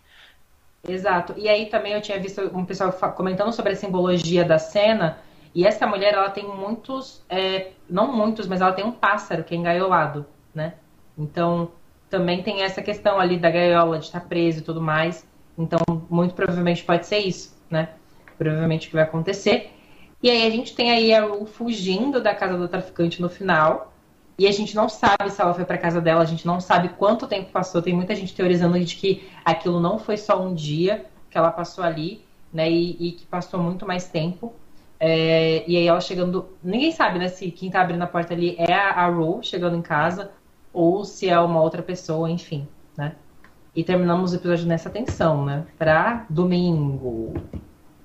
Exato. 0.89 1.35
E 1.37 1.49
aí 1.49 1.66
também 1.66 1.93
eu 1.93 2.01
tinha 2.01 2.18
visto 2.18 2.41
um 2.57 2.64
pessoal 2.64 2.93
comentando 3.14 3.53
sobre 3.53 3.72
a 3.72 3.77
simbologia 3.77 4.45
da 4.45 4.59
cena, 4.59 5.18
e 5.57 5.66
essa 5.66 5.87
mulher, 5.87 6.12
ela 6.12 6.29
tem 6.29 6.47
muitos, 6.47 7.24
é, 7.31 7.68
não 7.89 8.12
muitos, 8.14 8.47
mas 8.47 8.61
ela 8.61 8.72
tem 8.72 8.85
um 8.85 8.93
pássaro 8.93 9.43
que 9.43 9.55
é 9.55 9.57
engaiolado, 9.57 10.27
né? 10.55 10.74
Então, 11.16 11.70
também 12.11 12.43
tem 12.43 12.62
essa 12.62 12.83
questão 12.83 13.18
ali 13.18 13.39
da 13.39 13.51
gaiola, 13.51 13.99
de 13.99 14.05
estar 14.05 14.20
preso 14.20 14.59
e 14.59 14.62
tudo 14.62 14.83
mais. 14.83 15.27
Então, 15.57 15.81
muito 16.11 16.35
provavelmente 16.35 16.85
pode 16.85 17.07
ser 17.07 17.20
isso, 17.20 17.57
né? 17.70 17.89
Provavelmente 18.37 18.87
o 18.87 18.91
que 18.91 18.97
vai 18.97 19.05
acontecer. 19.05 19.72
E 20.22 20.29
aí 20.29 20.47
a 20.47 20.51
gente 20.51 20.74
tem 20.74 20.91
aí 20.91 21.14
a 21.14 21.24
Ru 21.24 21.47
fugindo 21.47 22.20
da 22.20 22.35
casa 22.35 22.59
do 22.59 22.68
traficante 22.68 23.22
no 23.22 23.31
final. 23.31 23.95
E 24.39 24.47
a 24.47 24.53
gente 24.53 24.76
não 24.76 24.89
sabe 24.89 25.30
se 25.30 25.41
ela 25.41 25.55
foi 25.55 25.64
para 25.64 25.78
casa 25.78 26.01
dela, 26.01 26.22
a 26.22 26.26
gente 26.26 26.47
não 26.47 26.61
sabe 26.61 26.91
quanto 26.91 27.26
tempo 27.26 27.51
passou. 27.51 27.80
Tem 27.80 27.95
muita 27.95 28.14
gente 28.14 28.34
teorizando 28.34 28.78
de 28.78 28.95
que 28.97 29.26
aquilo 29.45 29.80
não 29.80 29.99
foi 29.99 30.16
só 30.16 30.41
um 30.43 30.55
dia 30.55 31.07
que 31.30 31.39
ela 31.39 31.51
passou 31.51 31.82
ali, 31.82 32.22
né? 32.53 32.70
E, 32.70 33.09
e 33.09 33.12
que 33.12 33.26
passou 33.26 33.59
muito 33.61 33.87
mais 33.87 34.09
tempo. 34.09 34.53
É, 35.01 35.64
e 35.66 35.76
aí 35.76 35.87
ela 35.87 36.01
chegando. 36.01 36.49
Ninguém 36.62 36.93
sabe, 36.93 37.18
né? 37.18 37.28
Se 37.28 37.51
quem 37.51 37.70
tá 37.70 37.80
abrindo 37.80 38.03
a 38.03 38.07
porta 38.07 38.34
ali 38.34 38.57
é 38.59 38.72
a, 38.74 38.91
a 38.91 39.09
Ru 39.09 39.41
chegando 39.43 39.76
em 39.76 39.82
casa 39.82 40.30
ou 40.72 41.05
se 41.05 41.28
é 41.28 41.41
uma 41.41 41.62
outra 41.62 41.82
pessoa, 41.82 42.30
enfim, 42.30 42.68
né? 42.97 43.16
E 43.74 43.82
terminamos 43.82 44.32
o 44.32 44.37
episódio 44.37 44.66
nessa 44.66 44.91
tensão, 44.91 45.45
né? 45.45 45.66
Pra 45.78 46.26
domingo. 46.28 47.34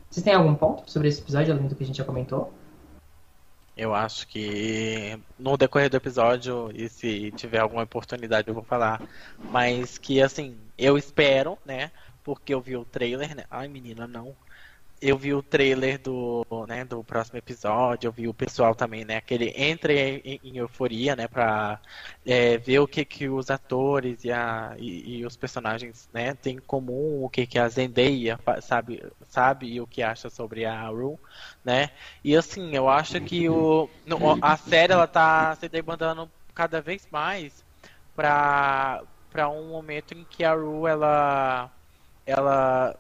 Vocês 0.10 0.24
têm 0.24 0.34
algum 0.34 0.56
ponto 0.56 0.90
sobre 0.90 1.08
esse 1.08 1.22
episódio, 1.22 1.54
além 1.54 1.68
do 1.68 1.76
que 1.76 1.84
a 1.84 1.88
gente 1.88 1.98
já 1.98 2.04
comentou? 2.06 2.54
Eu 3.82 3.96
acho 3.96 4.28
que 4.28 5.18
no 5.40 5.58
decorrer 5.58 5.90
do 5.90 5.98
episódio, 5.98 6.70
e 6.72 6.88
se 6.88 7.32
tiver 7.32 7.58
alguma 7.60 7.82
oportunidade 7.82 8.48
eu 8.48 8.54
vou 8.54 8.64
falar, 8.64 9.02
mas 9.50 9.98
que 9.98 10.22
assim, 10.22 10.56
eu 10.78 11.00
espero, 11.00 11.58
né? 11.66 11.92
Porque 12.24 12.54
eu 12.54 12.62
vi 12.62 12.78
o 12.78 12.86
trailer, 12.86 13.36
né? 13.36 13.44
Ai, 13.50 13.68
menina, 13.68 14.08
não 14.08 14.38
eu 15.02 15.18
vi 15.18 15.34
o 15.34 15.42
trailer 15.42 16.00
do, 16.00 16.46
né, 16.68 16.86
do 16.86 17.04
próximo 17.04 17.40
episódio, 17.40 18.08
eu 18.08 18.12
vi 18.12 18.28
o 18.28 18.34
pessoal 18.34 18.76
também, 18.76 19.04
né, 19.04 19.18
aquele 19.18 19.52
entre 19.58 20.22
em, 20.24 20.40
em 20.44 20.58
euforia, 20.58 21.16
né, 21.16 21.28
pra 21.28 21.82
é, 22.24 22.58
ver 22.60 22.80
o 22.80 22.88
que 22.88 23.04
que 23.04 23.28
os 23.28 23.50
atores 23.50 24.24
e, 24.24 24.32
a, 24.32 24.76
e, 24.78 25.18
e, 25.18 25.26
os 25.26 25.36
personagens, 25.36 26.08
né, 26.14 26.36
têm 26.36 26.58
em 26.58 26.60
comum, 26.60 27.24
o 27.24 27.30
que 27.30 27.48
que 27.48 27.58
a 27.58 27.68
Zendaya 27.68 28.40
sabe, 28.62 29.04
sabe 29.28 29.74
e 29.74 29.82
o 29.82 29.88
que 29.88 30.04
acha 30.04 30.30
sobre 30.30 30.66
a 30.66 30.88
Rue, 30.88 31.18
né, 31.66 31.90
e 32.24 32.36
assim, 32.36 32.76
eu 32.76 32.88
acho 32.88 33.20
que 33.22 33.50
o, 33.50 33.90
a 34.40 34.56
série, 34.56 34.94
ela 34.94 35.08
tá 35.08 35.56
se 35.56 35.68
debandando 35.68 36.30
cada 36.54 36.80
vez 36.80 37.08
mais 37.10 37.66
pra, 38.16 39.02
pra 39.32 39.50
um 39.50 39.70
momento 39.70 40.14
em 40.14 40.24
que 40.24 40.44
a 40.44 40.54
Rue, 40.54 40.88
ela, 40.88 41.72
ela 42.28 42.96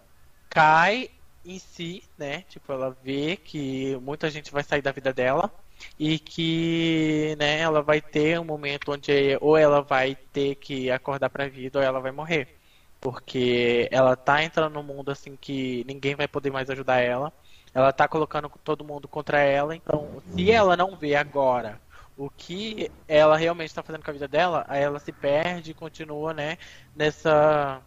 cai 0.49 1.09
em 1.43 1.59
si, 1.59 2.03
né? 2.17 2.43
Tipo, 2.43 2.71
ela 2.73 2.91
vê 3.03 3.35
que 3.37 3.95
muita 3.97 4.29
gente 4.29 4.51
vai 4.51 4.63
sair 4.63 4.81
da 4.81 4.91
vida 4.91 5.13
dela 5.13 5.51
e 5.97 6.19
que, 6.19 7.35
né, 7.39 7.59
ela 7.59 7.81
vai 7.81 8.01
ter 8.01 8.39
um 8.39 8.43
momento 8.45 8.91
onde 8.91 9.37
ou 9.41 9.57
ela 9.57 9.81
vai 9.81 10.15
ter 10.15 10.55
que 10.55 10.91
acordar 10.91 11.29
para 11.29 11.45
a 11.45 11.49
vida 11.49 11.79
ou 11.79 11.85
ela 11.85 11.99
vai 11.99 12.11
morrer. 12.11 12.59
Porque 12.99 13.89
ela 13.91 14.15
tá 14.15 14.43
entrando 14.43 14.73
num 14.73 14.83
mundo 14.83 15.11
assim 15.11 15.35
que 15.35 15.83
ninguém 15.85 16.15
vai 16.15 16.27
poder 16.27 16.51
mais 16.51 16.69
ajudar 16.69 16.99
ela. 16.99 17.33
Ela 17.73 17.91
tá 17.93 18.07
colocando 18.07 18.49
todo 18.63 18.83
mundo 18.83 19.07
contra 19.07 19.39
ela, 19.41 19.75
então 19.75 20.21
se 20.35 20.51
ela 20.51 20.75
não 20.75 20.97
vê 20.97 21.15
agora 21.15 21.81
o 22.15 22.29
que 22.29 22.91
ela 23.07 23.37
realmente 23.37 23.69
está 23.69 23.81
fazendo 23.81 24.03
com 24.03 24.11
a 24.11 24.13
vida 24.13 24.27
dela, 24.27 24.65
aí 24.67 24.81
ela 24.83 24.99
se 24.99 25.11
perde 25.11 25.71
e 25.71 25.73
continua, 25.73 26.33
né, 26.33 26.57
nessa 26.93 27.81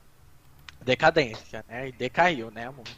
decadência, 0.81 1.65
né? 1.69 1.89
E 1.89 1.93
decaiu, 1.93 2.51
né, 2.51 2.67
amor? 2.67 2.89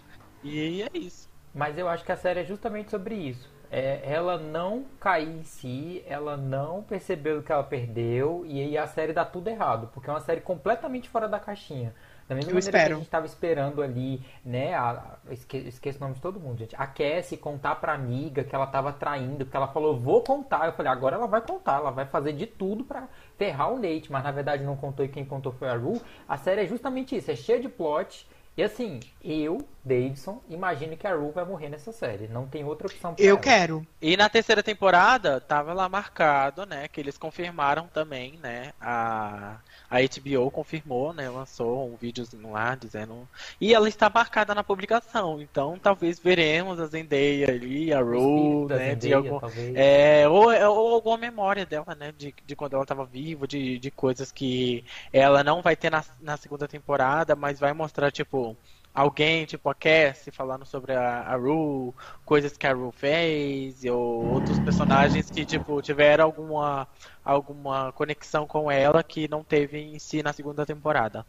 E 0.43 0.82
é 0.82 0.91
isso. 0.95 1.28
Mas 1.55 1.78
eu 1.78 1.89
acho 1.89 2.05
que 2.05 2.12
a 2.12 2.16
série 2.16 2.41
é 2.41 2.45
justamente 2.45 2.91
sobre 2.91 3.14
isso. 3.14 3.51
É, 3.70 4.01
ela 4.05 4.39
não 4.39 4.84
cair 5.01 5.28
em 5.28 5.43
si, 5.43 6.05
ela 6.07 6.37
não 6.37 6.82
percebeu 6.82 7.39
o 7.39 7.43
que 7.43 7.51
ela 7.51 7.64
perdeu, 7.64 8.45
e 8.47 8.61
aí 8.61 8.78
a 8.78 8.87
série 8.87 9.12
dá 9.12 9.24
tudo 9.24 9.49
errado, 9.49 9.91
porque 9.93 10.09
é 10.09 10.12
uma 10.12 10.20
série 10.20 10.41
completamente 10.41 11.09
fora 11.09 11.28
da 11.28 11.41
caixinha. 11.41 11.93
Da 12.28 12.34
mesma 12.34 12.51
eu 12.51 12.55
maneira 12.55 12.76
espero. 12.76 12.87
que 12.87 12.93
a 12.93 12.97
gente 12.97 13.07
estava 13.07 13.26
esperando 13.26 13.82
ali, 13.82 14.20
né? 14.45 14.74
A, 14.74 15.16
esque, 15.30 15.57
esqueço 15.59 15.99
o 15.99 16.01
nome 16.01 16.14
de 16.14 16.20
todo 16.20 16.41
mundo, 16.41 16.59
gente. 16.59 16.74
A 16.76 16.87
Cassie 16.87 17.39
contar 17.39 17.76
pra 17.76 17.93
amiga 17.93 18.43
que 18.43 18.55
ela 18.55 18.66
tava 18.66 18.93
traindo, 18.93 19.45
porque 19.45 19.57
ela 19.57 19.68
falou, 19.68 19.97
vou 19.97 20.22
contar. 20.22 20.66
Eu 20.66 20.72
falei, 20.72 20.91
agora 20.91 21.16
ela 21.16 21.28
vai 21.28 21.41
contar, 21.41 21.76
ela 21.76 21.91
vai 21.91 22.05
fazer 22.05 22.32
de 22.32 22.47
tudo 22.47 22.84
para 22.84 23.09
ferrar 23.39 23.72
o 23.72 23.78
leite, 23.78 24.11
mas 24.11 24.24
na 24.24 24.32
verdade 24.32 24.64
não 24.64 24.76
contou 24.76 25.05
e 25.05 25.09
quem 25.09 25.24
contou 25.24 25.53
foi 25.53 25.68
a 25.68 25.76
Ru. 25.76 26.01
A 26.28 26.37
série 26.37 26.62
é 26.62 26.66
justamente 26.66 27.16
isso, 27.16 27.30
é 27.30 27.37
cheia 27.37 27.61
de 27.61 27.68
plot 27.68 28.26
e 28.57 28.62
assim, 28.62 29.00
eu, 29.22 29.68
Davidson, 29.84 30.42
imagino 30.48 30.96
que 30.96 31.07
a 31.07 31.14
Rue 31.14 31.32
vai 31.32 31.44
morrer 31.44 31.68
nessa 31.68 31.92
série. 31.92 32.28
Não 32.28 32.46
tem 32.48 32.64
outra 32.64 32.86
opção 32.88 33.14
pra 33.14 33.26
Eu 33.26 33.28
ela. 33.28 33.38
quero. 33.38 33.86
E 34.00 34.16
na 34.16 34.28
terceira 34.28 34.62
temporada, 34.62 35.40
tava 35.40 35.72
lá 35.72 35.88
marcado, 35.88 36.66
né? 36.66 36.88
Que 36.88 37.00
eles 37.00 37.16
confirmaram 37.18 37.88
também, 37.88 38.38
né? 38.38 38.72
A, 38.80 39.61
a 39.91 39.99
HBO 40.01 40.51
confirmou, 40.51 41.12
né? 41.12 41.28
Lançou 41.28 41.89
um 41.89 41.97
videozinho 41.97 42.51
lá 42.53 42.74
dizendo. 42.74 43.28
E 43.61 43.74
ela 43.74 43.89
está 43.89 44.11
marcada 44.11 44.55
na 44.55 44.64
publicação. 44.64 45.41
Então 45.41 45.78
talvez 45.78 46.18
veremos 46.18 46.80
a 46.80 46.87
Zendaya 46.87 47.49
ali, 47.49 47.93
a 47.93 48.01
Rue, 48.01 48.66
né? 48.66 48.95
De 48.95 49.12
algum, 49.12 49.41
é, 49.74 50.28
ou, 50.28 50.47
ou 50.47 50.95
alguma 50.95 51.16
memória 51.16 51.64
dela, 51.64 51.95
né? 51.95 52.12
De, 52.16 52.34
de 52.45 52.57
quando 52.57 52.74
ela 52.74 52.82
estava 52.82 53.05
viva, 53.05 53.47
de, 53.47 53.78
de 53.78 53.91
coisas 53.91 54.32
que 54.32 54.84
ela 55.12 55.43
não 55.45 55.62
vai 55.62 55.76
ter 55.76 55.91
na, 55.91 56.05
na 56.20 56.37
segunda 56.37 56.66
temporada, 56.66 57.37
mas 57.37 57.59
vai 57.61 57.72
mostrar, 57.72 58.11
tipo 58.11 58.57
alguém, 58.97 59.44
tipo 59.44 59.68
a 59.68 59.74
Cassie, 59.74 60.32
falando 60.32 60.64
sobre 60.64 60.94
a, 60.94 61.20
a 61.20 61.36
Rue, 61.36 61.92
coisas 62.24 62.57
que 62.57 62.66
a 62.66 62.72
Rue 62.72 62.90
fez, 62.92 63.84
ou 63.84 64.32
outros 64.32 64.59
personagens 64.59 65.30
que, 65.30 65.44
tipo, 65.44 65.82
tiveram 65.82 66.24
alguma, 66.24 66.88
alguma 67.22 67.92
conexão 67.92 68.47
com 68.47 68.70
ela 68.70 69.03
que 69.03 69.28
não 69.28 69.44
teve 69.44 69.78
em 69.78 69.99
si 69.99 70.22
na 70.22 70.32
segunda 70.32 70.64
temporada. 70.64 71.26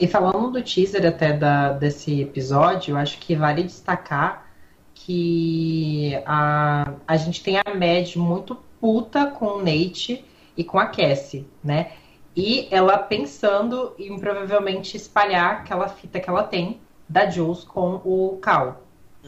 E 0.00 0.06
falando 0.06 0.50
do 0.50 0.62
teaser 0.62 1.04
até 1.06 1.34
da, 1.34 1.72
desse 1.72 2.22
episódio, 2.22 2.92
eu 2.92 2.96
acho 2.96 3.18
que 3.18 3.36
vale 3.36 3.64
destacar 3.64 4.48
que 4.94 6.20
a, 6.24 6.94
a 7.06 7.16
gente 7.16 7.42
tem 7.42 7.58
a 7.58 7.74
Mad 7.74 8.16
muito 8.16 8.56
puta 8.80 9.26
com 9.26 9.46
o 9.46 9.58
Nate 9.58 10.24
e 10.56 10.64
com 10.64 10.78
a 10.78 10.86
Cassie, 10.86 11.46
né? 11.62 11.92
E 12.36 12.68
ela 12.70 12.98
pensando 12.98 13.94
em 13.98 14.18
provavelmente 14.18 14.96
espalhar 14.96 15.52
aquela 15.60 15.88
fita 15.88 16.20
que 16.20 16.28
ela 16.30 16.42
tem 16.44 16.80
da 17.08 17.28
Jules 17.28 17.64
com 17.64 18.00
o 18.04 18.38
Cal, 18.40 18.82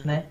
né? 0.05 0.25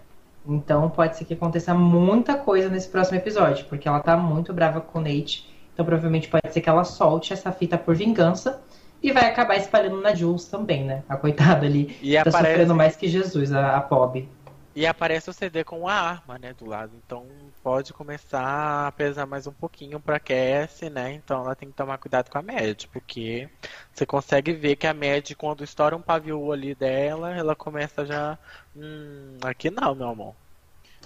Então 0.47 0.89
pode 0.89 1.17
ser 1.17 1.25
que 1.27 1.35
aconteça 1.35 1.75
muita 1.75 2.35
coisa 2.37 2.69
nesse 2.71 2.89
próximo 2.89 3.19
episódio, 3.19 3.67
porque 3.67 3.87
ela 3.87 4.01
tá 4.01 4.17
muito 4.17 4.53
brava 4.53 4.81
com 4.81 4.99
o 4.99 5.03
Nate. 5.03 5.49
Então 5.75 5.85
provavelmente 5.85 6.29
pode 6.29 6.51
ser 6.53 6.61
que 6.61 6.69
ela 6.69 6.85
solte 6.85 7.33
essa 7.33 7.53
fita 7.53 7.77
por 7.77 7.95
vingança 7.95 8.61
e 9.03 9.13
vai 9.13 9.27
acabar 9.27 9.57
espalhando 9.57 10.01
na 10.01 10.15
Jules 10.15 10.47
também, 10.47 10.85
né? 10.85 11.03
A 11.09 11.17
coitada 11.17 11.67
ali 11.67 11.97
E 12.03 12.15
tá 12.15 12.21
aparece- 12.23 12.47
sofrendo 12.49 12.75
mais 12.75 12.97
que 12.97 13.09
Jesus, 13.09 13.53
a, 13.53 13.77
a 13.77 13.81
Pob. 13.81 14.27
E 14.75 14.87
aparece 14.87 15.29
o 15.29 15.33
CD 15.33 15.65
com 15.65 15.89
a 15.89 15.95
arma, 15.95 16.39
né, 16.39 16.55
do 16.55 16.65
lado. 16.67 16.97
Então 16.97 17.53
pode 17.63 17.93
começar 17.93 18.87
a 18.89 18.93
pesar 18.93 19.27
mais 19.27 19.47
um 19.47 19.53
pouquinho 19.53 20.01
pra 20.01 20.21
Cassie, 20.21 20.89
né? 20.89 21.13
Então 21.13 21.41
ela 21.45 21.57
tem 21.57 21.69
que 21.71 21.75
tomar 21.75 21.99
cuidado 21.99 22.31
com 22.31 22.39
a 22.39 22.43
Mad, 22.43 22.85
porque 22.93 23.51
você 23.93 24.07
consegue 24.07 24.53
ver 24.53 24.77
que 24.77 24.87
a 24.87 24.95
Mad, 24.95 25.33
quando 25.37 25.65
estoura 25.65 25.97
um 25.97 26.03
pavio 26.03 26.53
ali 26.53 26.75
dela, 26.75 27.35
ela 27.37 27.57
começa 27.57 28.07
já. 28.07 28.39
Hum, 28.75 29.39
aqui 29.45 29.71
não, 29.71 29.95
meu 29.95 30.09
amor. 30.09 30.37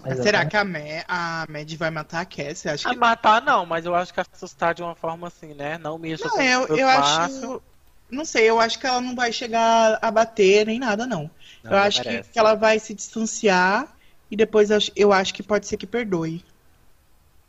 Mas 0.04 0.18
Será 0.20 0.44
que 0.46 0.56
a, 0.56 0.64
Ma- 0.64 0.78
a 1.08 1.46
Mad 1.48 1.72
vai 1.76 1.90
matar 1.90 2.20
a 2.20 2.26
Cassie? 2.26 2.68
Acho 2.70 2.86
A 2.86 2.94
que 2.94 2.94
matar 2.94 3.42
não, 3.42 3.66
mas 3.66 3.84
eu 3.84 3.94
acho 3.96 4.14
que 4.14 4.20
assustar 4.20 4.74
de 4.74 4.82
uma 4.82 4.94
forma 4.94 5.26
assim, 5.26 5.54
né? 5.54 5.76
Não 5.78 5.98
mexa 5.98 6.28
Não, 6.28 6.40
eu, 6.42 6.68
eu 6.74 6.88
acho. 6.88 7.62
Não 8.10 8.24
sei, 8.24 8.48
eu 8.48 8.60
acho 8.60 8.78
que 8.78 8.86
ela 8.86 9.00
não 9.00 9.14
vai 9.14 9.32
chegar 9.32 9.98
a 10.02 10.10
bater 10.10 10.66
nem 10.66 10.78
nada, 10.78 11.06
não. 11.06 11.30
Não, 11.64 11.70
eu 11.70 11.76
não 11.78 11.82
acho 11.84 12.02
que, 12.02 12.22
que 12.22 12.38
ela 12.38 12.54
vai 12.54 12.78
se 12.78 12.94
distanciar 12.94 13.96
e 14.30 14.36
depois 14.36 14.70
eu 14.70 14.76
acho- 14.76 14.92
eu 14.94 15.12
acho 15.12 15.32
que 15.32 15.42
pode 15.42 15.66
ser 15.66 15.76
que 15.76 15.86
perdoe. 15.86 16.44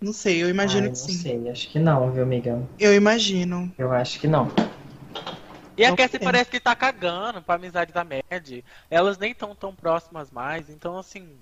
Não 0.02 0.14
sei, 0.14 0.42
eu 0.44 0.50
imagino 0.50 0.84
Ai, 0.84 0.94
que 0.94 1.00
não 1.02 1.08
sim. 1.08 1.14
sei, 1.14 1.50
acho 1.50 1.70
que 1.70 1.80
não, 1.80 2.12
viu, 2.12 2.24
amiga? 2.24 2.62
Eu 2.80 2.94
imagino. 2.94 3.74
Eu 3.78 3.92
acho 3.92 4.20
que 4.20 4.28
não. 4.28 4.48
E 5.78 5.84
a 5.84 5.90
Não 5.90 5.96
Cassie 5.96 6.18
tem. 6.20 6.26
parece 6.26 6.50
que 6.50 6.60
tá 6.60 6.76
cagando 6.76 7.42
pra 7.42 7.56
amizade 7.56 7.92
da 7.92 8.04
Mad. 8.04 8.64
Elas 8.90 9.18
nem 9.18 9.34
tão 9.34 9.54
tão 9.56 9.76
próximas 9.76 10.32
mais, 10.32 10.70
então 10.70 10.98
assim. 10.98 11.38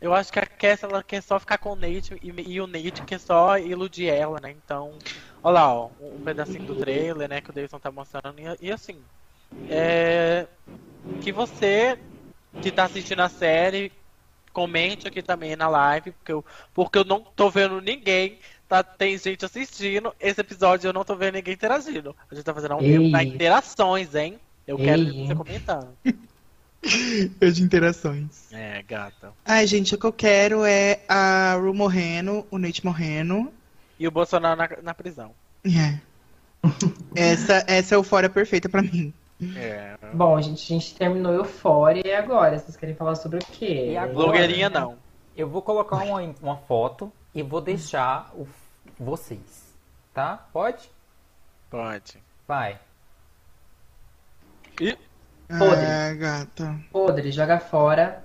Eu 0.00 0.14
acho 0.14 0.32
que 0.32 0.38
a 0.38 0.46
Cass 0.46 0.84
ela 0.84 1.02
quer 1.02 1.20
só 1.20 1.40
ficar 1.40 1.58
com 1.58 1.72
o 1.72 1.76
Nate 1.76 2.14
e, 2.22 2.28
e 2.52 2.60
o 2.60 2.68
Nate 2.68 3.02
quer 3.04 3.18
só 3.18 3.58
iludir 3.58 4.06
ela, 4.06 4.38
né? 4.40 4.52
Então, 4.52 4.96
olha 5.42 5.54
lá, 5.54 5.74
ó, 5.74 5.90
um 6.00 6.22
pedacinho 6.22 6.64
do 6.64 6.76
trailer, 6.76 7.28
né, 7.28 7.40
que 7.40 7.50
o 7.50 7.52
Davidson 7.52 7.80
tá 7.80 7.90
mostrando. 7.90 8.38
E, 8.38 8.44
e 8.68 8.70
assim, 8.70 9.04
é, 9.68 10.46
que 11.20 11.32
você 11.32 11.98
que 12.60 12.70
tá 12.70 12.84
assistindo 12.84 13.20
a 13.20 13.28
série 13.28 13.92
comente 14.52 15.06
aqui 15.06 15.22
também 15.22 15.54
na 15.54 15.68
live, 15.68 16.12
porque 16.12 16.32
eu, 16.32 16.44
porque 16.74 16.98
eu 16.98 17.04
não 17.04 17.20
tô 17.20 17.50
vendo 17.50 17.80
ninguém. 17.80 18.38
Tá, 18.68 18.82
tem 18.82 19.16
gente 19.16 19.44
assistindo. 19.44 20.12
Esse 20.20 20.40
episódio 20.40 20.88
eu 20.88 20.92
não 20.92 21.04
tô 21.04 21.14
vendo 21.14 21.34
ninguém 21.34 21.54
interagindo. 21.54 22.14
A 22.30 22.34
gente 22.34 22.44
tá 22.44 22.52
fazendo 22.52 22.74
um 22.74 22.78
tempo 22.78 23.10
pra 23.10 23.22
interações, 23.22 24.14
hein? 24.14 24.38
Eu 24.66 24.76
quero 24.76 25.02
Ei. 25.02 25.26
você 25.26 25.34
comentando. 25.34 25.88
Eu 27.40 27.50
de 27.50 27.62
interações. 27.62 28.52
É, 28.52 28.82
gata. 28.82 29.32
Ai, 29.44 29.66
gente, 29.66 29.96
o 29.96 29.98
que 29.98 30.06
eu 30.06 30.12
quero 30.12 30.64
é 30.64 31.00
a 31.08 31.54
Ru 31.54 31.74
morrendo, 31.74 32.46
o 32.52 32.56
Nate 32.58 32.84
morrendo. 32.84 33.52
E 33.98 34.06
o 34.06 34.12
Bolsonaro 34.12 34.56
na, 34.56 34.68
na 34.82 34.94
prisão. 34.94 35.32
É. 35.64 35.98
essa, 37.16 37.64
essa 37.66 37.94
é 37.94 37.96
a 37.96 37.98
eufória 37.98 38.30
perfeita 38.30 38.68
pra 38.68 38.80
mim. 38.80 39.12
É. 39.56 39.96
Bom, 40.12 40.40
gente, 40.40 40.64
a 40.64 40.78
gente 40.78 40.94
terminou 40.94 41.32
Eufória 41.32 42.02
e 42.04 42.12
agora? 42.12 42.58
Vocês 42.58 42.76
querem 42.76 42.94
falar 42.94 43.14
sobre 43.14 43.38
o 43.38 43.40
quê? 43.40 43.92
E 43.92 43.96
a 43.96 44.06
blogueirinha 44.06 44.68
não. 44.68 44.96
Eu 45.36 45.48
vou 45.48 45.62
colocar 45.62 45.96
uma, 45.96 46.20
uma 46.42 46.56
foto 46.56 47.12
e 47.32 47.42
vou 47.42 47.60
deixar 47.60 48.32
o, 48.34 48.48
vocês. 48.98 49.74
Tá? 50.12 50.48
Pode? 50.52 50.90
Pode. 51.70 52.18
Vai. 52.46 52.80
E... 54.80 54.96
Podre. 55.46 55.84
É, 55.84 56.14
gata. 56.14 56.78
Podre, 56.90 57.30
joga 57.30 57.60
fora. 57.60 58.24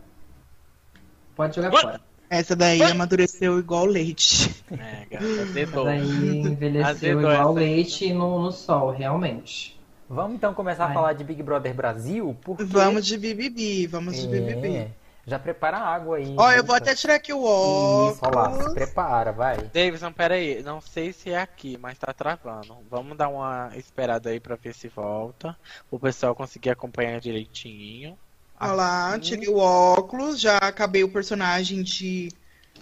Pode 1.36 1.55
jogar 1.55 1.72
What? 1.72 1.86
fora. 1.86 2.01
Essa 2.30 2.55
daí 2.55 2.80
What? 2.80 2.91
amadureceu 2.91 3.59
igual 3.59 3.86
leite. 3.86 4.64
É, 4.72 5.05
gata, 5.05 5.26
azedou. 5.43 5.88
Essa 5.88 6.05
daí 6.05 6.39
envelheceu 6.39 6.89
azedou 6.89 7.22
igual 7.22 7.53
leite 7.53 8.14
no, 8.14 8.41
no 8.41 8.51
sol, 8.51 8.89
realmente. 8.89 9.80
Vamos 10.10 10.36
então 10.36 10.54
começar 10.54 10.86
Ai. 10.86 10.91
a 10.91 10.93
falar 10.93 11.14
de 11.14 11.24
Big 11.24 11.41
Brother 11.41 11.74
Brasil? 11.74 12.38
Porque... 12.41 12.64
Vamos 12.64 13.06
de 13.06 13.18
BBB, 13.18 13.88
vamos 13.88 14.16
de 14.16 14.28
é. 14.28 14.30
BBB. 14.30 14.88
Já 15.26 15.39
prepara 15.39 15.78
a 15.78 15.88
água 15.88 16.18
aí. 16.18 16.36
Ó, 16.38 16.51
eu 16.51 16.66
vou 16.66 16.76
até 16.76 16.93
tirar 16.93 17.16
aqui 17.16 17.32
o 17.32 17.43
óculos. 17.43 18.16
Isso, 18.16 18.26
olha 18.26 18.36
lá, 18.36 18.64
se 18.64 18.74
prepara, 18.74 19.32
vai. 19.32 19.58
Davidson, 19.74 20.12
pera 20.12 20.36
aí. 20.36 20.62
Não 20.62 20.82
sei 20.82 21.14
se 21.14 21.32
é 21.32 21.39
aqui, 21.39 21.78
mas 21.80 21.97
tá 21.97 22.12
travando. 22.12 22.78
Vamos 22.89 23.18
dar 23.18 23.30
uma 23.30 23.72
esperada 23.76 24.30
aí 24.30 24.39
pra 24.39 24.58
ver 24.58 24.74
se 24.74 24.89
volta. 24.89 25.58
O 25.89 25.97
pessoal 25.97 26.36
conseguir 26.36 26.72
acompanhar 26.72 27.22
direitinho. 27.22 28.18
Olha 28.60 28.72
lá, 28.74 29.20
tirei 29.20 29.47
o 29.47 29.58
óculos, 29.58 30.39
já 30.39 30.58
acabei 30.58 31.04
o 31.06 31.10
personagem 31.10 31.84
de 31.84 32.30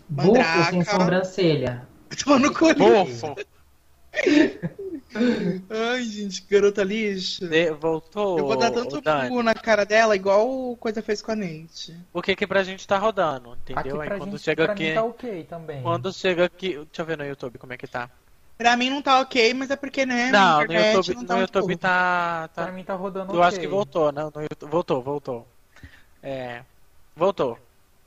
Mandraka. 0.09 0.57
Bufo 0.57 0.69
sem 0.71 0.83
sobrancelha. 0.83 1.87
Tô 2.23 2.39
no 2.39 2.53
colinho. 2.53 3.05
Bufo. 3.05 3.35
Ai, 5.69 6.03
gente, 6.03 6.45
garota 6.49 6.83
lixo. 6.83 7.47
De, 7.47 7.71
voltou. 7.71 8.37
Eu 8.37 8.45
vou 8.45 8.57
dar 8.57 8.71
tanto 8.71 9.01
pulo 9.01 9.43
na 9.43 9.53
cara 9.53 9.85
dela, 9.85 10.15
igual 10.15 10.75
coisa 10.77 11.01
fez 11.01 11.21
com 11.21 11.31
a 11.31 11.35
Nate. 11.35 11.95
O 12.13 12.21
que 12.21 12.35
que 12.35 12.47
pra 12.47 12.63
gente 12.63 12.87
tá 12.87 12.97
rodando, 12.97 13.53
entendeu? 13.55 14.01
Aqui 14.01 14.13
Aí 14.13 14.17
quando 14.19 14.31
gente, 14.31 14.43
chega 14.43 14.65
aqui. 14.65 14.93
tá 14.93 15.03
ok 15.03 15.43
também. 15.43 15.81
Quando 15.81 16.13
chega 16.13 16.45
aqui. 16.45 16.75
Deixa 16.75 17.01
eu 17.01 17.05
ver 17.05 17.17
no 17.17 17.25
YouTube 17.25 17.57
como 17.57 17.73
é 17.73 17.77
que 17.77 17.87
tá. 17.87 18.09
Pra 18.57 18.77
mim 18.77 18.89
não 18.89 19.01
tá 19.01 19.19
ok, 19.19 19.53
mas 19.55 19.71
é 19.71 19.75
porque, 19.75 20.05
né? 20.05 20.31
Não, 20.31 20.63
no 20.63 20.73
YouTube, 20.73 21.15
não 21.15 21.25
tá, 21.25 21.35
no 21.35 21.41
YouTube 21.41 21.77
tá, 21.77 22.49
tá. 22.53 22.63
Pra 22.63 22.71
mim 22.71 22.83
tá 22.83 22.93
rodando 22.93 23.33
Eu 23.33 23.37
okay. 23.37 23.47
acho 23.47 23.59
que 23.59 23.67
voltou, 23.67 24.11
né? 24.11 24.23
No 24.23 24.41
YouTube, 24.41 24.69
voltou, 24.69 25.01
voltou. 25.01 25.47
É. 26.21 26.61
Voltou. 27.15 27.57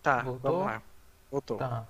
Tá, 0.01 0.23
voltou? 0.23 0.53
vamos 0.53 0.67
lá. 0.67 0.83
Voltou. 1.31 1.57
Tá. 1.57 1.87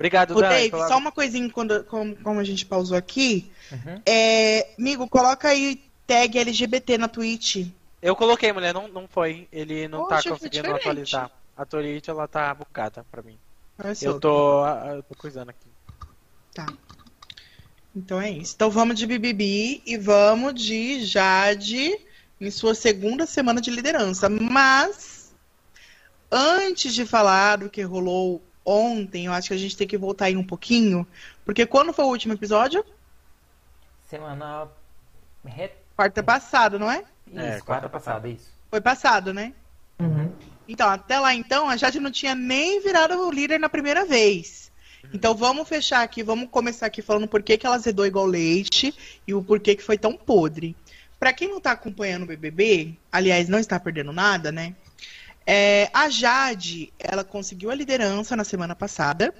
Obrigado, 0.00 0.34
Ô, 0.34 0.40
Dave, 0.40 0.70
pela... 0.70 0.88
só 0.88 0.96
uma 0.96 1.12
coisinha 1.12 1.50
quando, 1.50 1.84
como, 1.84 2.16
como, 2.16 2.40
a 2.40 2.44
gente 2.44 2.64
pausou 2.64 2.96
aqui. 2.96 3.52
Uhum. 3.70 4.00
É, 4.06 4.72
amigo, 4.78 5.06
coloca 5.06 5.48
aí 5.48 5.78
tag 6.06 6.38
LGBT 6.38 6.96
na 6.96 7.06
Twitch. 7.06 7.66
Eu 8.00 8.16
coloquei, 8.16 8.50
mulher, 8.50 8.72
não, 8.72 8.88
não 8.88 9.06
foi. 9.06 9.46
Ele 9.52 9.86
não 9.88 10.06
Poxa, 10.06 10.22
tá 10.22 10.30
conseguindo 10.30 10.74
atualizar. 10.74 11.30
A 11.54 11.66
Twitch, 11.66 12.08
ela 12.08 12.26
tá 12.26 12.54
bucada 12.54 13.04
pra 13.10 13.22
mim. 13.22 13.38
eu 14.00 14.18
tô, 14.18 14.66
eu 14.66 15.02
tô 15.02 15.14
coisando 15.18 15.50
aqui. 15.50 15.68
Tá. 16.54 16.64
Então 17.94 18.18
é 18.18 18.30
isso. 18.30 18.54
Então 18.54 18.70
vamos 18.70 18.98
de 18.98 19.06
BBB 19.06 19.82
e 19.84 19.98
vamos 19.98 20.54
de 20.54 21.04
Jade 21.04 21.94
em 22.40 22.50
sua 22.50 22.74
segunda 22.74 23.26
semana 23.26 23.60
de 23.60 23.70
liderança. 23.70 24.30
Mas, 24.30 25.34
antes 26.32 26.94
de 26.94 27.04
falar 27.04 27.56
do 27.56 27.68
que 27.68 27.82
rolou 27.82 28.42
ontem, 28.70 29.26
eu 29.26 29.32
acho 29.32 29.48
que 29.48 29.54
a 29.54 29.58
gente 29.58 29.76
tem 29.76 29.86
que 29.86 29.98
voltar 29.98 30.26
aí 30.26 30.36
um 30.36 30.44
pouquinho. 30.44 31.06
Porque 31.44 31.66
quando 31.66 31.92
foi 31.92 32.04
o 32.04 32.08
último 32.08 32.34
episódio? 32.34 32.84
Semana. 34.08 34.68
Quarta 35.96 36.22
passada, 36.22 36.78
não 36.78 36.90
é? 36.90 37.04
Isso, 37.26 37.38
é, 37.38 37.60
quarta, 37.60 37.64
quarta 37.64 37.88
passada, 37.88 38.28
isso. 38.28 38.50
Foi 38.70 38.80
passado, 38.80 39.34
né? 39.34 39.52
Uhum. 39.98 40.32
Então, 40.68 40.88
até 40.88 41.18
lá 41.18 41.34
então, 41.34 41.68
a 41.68 41.76
Jade 41.76 41.98
não 41.98 42.10
tinha 42.10 42.34
nem 42.34 42.80
virado 42.80 43.18
o 43.18 43.30
líder 43.30 43.58
na 43.58 43.68
primeira 43.68 44.04
vez. 44.04 44.70
Uhum. 45.02 45.10
Então 45.14 45.34
vamos 45.34 45.68
fechar 45.68 46.02
aqui, 46.02 46.22
vamos 46.22 46.48
começar 46.50 46.86
aqui 46.86 47.02
falando 47.02 47.26
por 47.26 47.42
que, 47.42 47.58
que 47.58 47.66
ela 47.66 47.76
azedou 47.76 48.06
igual 48.06 48.26
leite 48.26 48.94
e 49.26 49.34
o 49.34 49.42
porquê 49.42 49.74
que 49.74 49.82
foi 49.82 49.98
tão 49.98 50.16
podre. 50.16 50.76
Para 51.18 51.32
quem 51.32 51.48
não 51.48 51.60
tá 51.60 51.72
acompanhando 51.72 52.22
o 52.22 52.26
BBB, 52.26 52.94
aliás, 53.12 53.48
não 53.48 53.58
está 53.58 53.78
perdendo 53.78 54.12
nada, 54.12 54.50
né? 54.50 54.74
É, 55.46 55.90
a 55.92 56.08
Jade, 56.08 56.92
ela 56.98 57.24
conseguiu 57.24 57.70
a 57.70 57.74
liderança 57.74 58.36
na 58.36 58.44
semana 58.44 58.74
passada. 58.74 59.34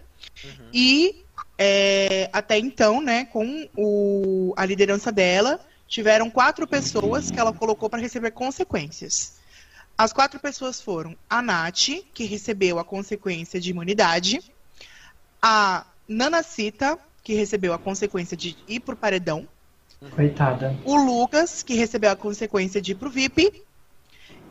Uhum. 0.45 0.69
E 0.73 1.25
é, 1.59 2.31
até 2.33 2.59
então, 2.59 3.03
né, 3.03 3.27
com 3.27 3.69
o, 3.77 4.55
a 4.57 4.65
liderança 4.65 5.13
dela, 5.13 5.61
tiveram 5.87 6.31
quatro 6.31 6.67
pessoas 6.67 7.31
que 7.31 7.39
ela 7.39 7.53
colocou 7.53 7.91
para 7.91 8.01
receber 8.01 8.31
consequências. 8.31 9.39
As 9.99 10.13
quatro 10.13 10.41
pessoas 10.41 10.81
foram 10.81 11.15
a 11.29 11.43
Nath, 11.43 11.91
que 12.15 12.25
recebeu 12.25 12.79
a 12.79 12.85
consequência 12.85 13.61
de 13.61 13.71
imunidade, 13.71 14.41
a 15.43 15.85
Nanacita, 16.09 16.99
que 17.23 17.35
recebeu 17.35 17.75
a 17.75 17.79
consequência 17.79 18.37
de 18.37 18.57
ir 18.67 18.81
pro 18.81 18.97
paredão. 18.97 19.47
Coitada. 20.17 20.75
O 20.85 20.97
Lucas, 20.97 21.63
que 21.63 21.75
recebeu 21.75 22.11
a 22.11 22.17
consequência 22.17 22.81
de 22.81 22.93
ir 22.93 22.95
pro 22.95 23.11
VIP. 23.11 23.63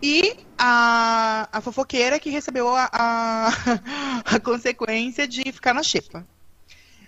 E 0.02 0.38
a, 0.58 1.50
a 1.52 1.62
fofoqueira 1.62 2.20
que 2.20 2.30
recebeu 2.30 2.70
a, 2.70 2.90
a, 2.92 3.50
a 4.36 4.40
consequência 4.40 5.28
de 5.28 5.52
ficar 5.52 5.74
na 5.74 5.84
xepa. 5.84 6.26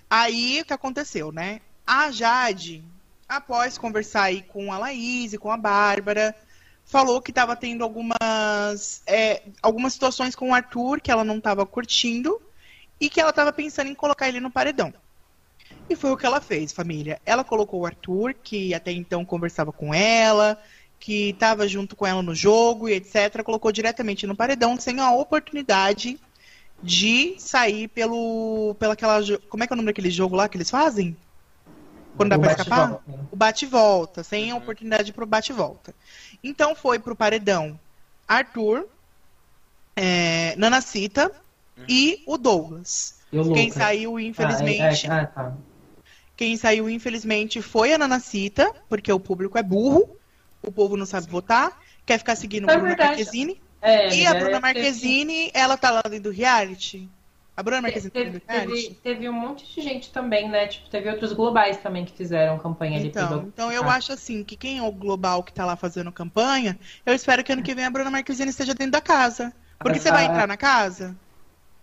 Aí 0.09 0.61
o 0.61 0.65
que 0.65 0.73
aconteceu, 0.73 1.31
né? 1.31 1.61
A 1.87 2.11
Jade, 2.11 2.83
após 3.27 3.77
conversar 3.77 4.23
aí 4.23 4.41
com 4.41 4.73
a 4.73 4.77
Laís 4.77 5.31
e 5.31 5.37
com 5.37 5.49
a 5.49 5.57
Bárbara, 5.57 6.35
falou 6.83 7.21
que 7.21 7.31
estava 7.31 7.55
tendo 7.55 7.83
algumas, 7.83 9.01
é, 9.07 9.43
algumas 9.61 9.93
situações 9.93 10.35
com 10.35 10.49
o 10.49 10.53
Arthur 10.53 10.99
que 10.99 11.09
ela 11.09 11.23
não 11.23 11.37
estava 11.37 11.65
curtindo 11.65 12.41
e 12.99 13.09
que 13.09 13.21
ela 13.21 13.29
estava 13.29 13.53
pensando 13.53 13.89
em 13.89 13.95
colocar 13.95 14.27
ele 14.27 14.41
no 14.41 14.51
paredão. 14.51 14.93
E 15.89 15.95
foi 15.95 16.11
o 16.11 16.17
que 16.17 16.25
ela 16.25 16.41
fez, 16.41 16.71
família. 16.71 17.19
Ela 17.25 17.43
colocou 17.43 17.81
o 17.81 17.85
Arthur, 17.85 18.33
que 18.33 18.73
até 18.73 18.91
então 18.91 19.25
conversava 19.25 19.71
com 19.71 19.93
ela, 19.93 20.61
que 21.01 21.31
estava 21.31 21.67
junto 21.67 21.95
com 21.95 22.05
ela 22.05 22.21
no 22.21 22.35
jogo 22.35 22.87
e 22.87 22.93
etc., 22.93 23.41
colocou 23.43 23.71
diretamente 23.71 24.27
no 24.27 24.35
paredão 24.35 24.79
sem 24.79 24.99
a 24.99 25.11
oportunidade 25.11 26.19
de 26.81 27.35
sair 27.39 27.87
pelo. 27.87 28.75
pela 28.79 28.93
aquela. 28.93 29.19
Como 29.49 29.63
é 29.63 29.67
que 29.67 29.73
é 29.73 29.75
o 29.75 29.77
nome 29.77 29.87
daquele 29.87 30.11
jogo 30.11 30.35
lá 30.35 30.47
que 30.47 30.57
eles 30.57 30.69
fazem? 30.69 31.17
Quando 32.15 32.29
dá 32.29 32.37
o 32.37 32.39
pra 32.39 32.51
escapar? 32.51 32.89
Volta. 32.89 33.27
O 33.31 33.35
bate-volta, 33.35 34.23
sem 34.23 34.51
a 34.51 34.55
uhum. 34.55 34.61
oportunidade 34.61 35.11
pro 35.11 35.25
bate-volta. 35.25 35.93
Então 36.43 36.75
foi 36.75 36.99
pro 36.99 37.15
paredão 37.15 37.79
Arthur, 38.27 38.87
é, 39.95 40.55
Nanacita 40.55 41.31
uhum. 41.77 41.85
e 41.89 42.21
o 42.27 42.37
Douglas. 42.37 43.19
E 43.33 43.39
o 43.39 43.53
Quem 43.53 43.71
saiu, 43.71 44.19
infelizmente. 44.19 45.09
Ah, 45.09 45.15
é, 45.15 45.19
é, 45.19 45.23
ah, 45.23 45.25
tá. 45.25 45.53
Quem 46.37 46.55
saiu, 46.57 46.87
infelizmente, 46.89 47.59
foi 47.61 47.91
a 47.93 47.97
Nanacita, 47.97 48.71
porque 48.87 49.11
o 49.11 49.19
público 49.19 49.57
é 49.57 49.63
burro 49.63 50.20
o 50.61 50.71
povo 50.71 50.97
não 50.97 51.05
sabe 51.05 51.27
votar, 51.27 51.79
quer 52.05 52.17
ficar 52.17 52.35
seguindo 52.35 52.69
é 52.69 52.73
a 52.73 52.77
Bruna 52.77 52.95
Marquezine. 52.95 53.61
É, 53.81 54.15
e 54.15 54.27
a 54.27 54.33
Bruna 54.33 54.59
Marquezine, 54.59 55.47
teve... 55.47 55.51
ela 55.53 55.77
tá 55.77 55.89
lá 55.89 56.01
dentro 56.03 56.31
do 56.31 56.31
reality? 56.31 57.09
A 57.55 57.63
Bruna 57.63 57.81
Marquezine 57.81 58.11
teve, 58.11 58.39
tá 58.39 58.53
teve, 58.53 58.97
teve, 59.03 59.29
um 59.29 59.33
monte 59.33 59.65
de 59.73 59.81
gente 59.81 60.11
também, 60.11 60.49
né? 60.49 60.67
Tipo, 60.67 60.89
teve 60.89 61.09
outros 61.09 61.33
globais 61.33 61.77
também 61.77 62.05
que 62.05 62.13
fizeram 62.13 62.57
campanha 62.57 62.99
então, 62.99 63.39
ali. 63.39 63.47
Então, 63.47 63.71
eu 63.71 63.83
ah. 63.83 63.95
acho 63.95 64.13
assim, 64.13 64.43
que 64.43 64.55
quem 64.55 64.77
é 64.79 64.83
o 64.83 64.91
global 64.91 65.43
que 65.43 65.51
tá 65.51 65.65
lá 65.65 65.75
fazendo 65.75 66.11
campanha, 66.11 66.79
eu 67.05 67.13
espero 67.13 67.43
que 67.43 67.51
ano 67.51 67.61
que 67.61 67.75
vem 67.75 67.85
a 67.85 67.89
Bruna 67.89 68.09
Marquezine 68.09 68.49
esteja 68.49 68.73
dentro 68.73 68.93
da 68.93 69.01
casa. 69.01 69.53
Porque 69.77 69.99
você 69.99 70.11
vai 70.11 70.25
entrar 70.25 70.47
na 70.47 70.57
casa? 70.57 71.15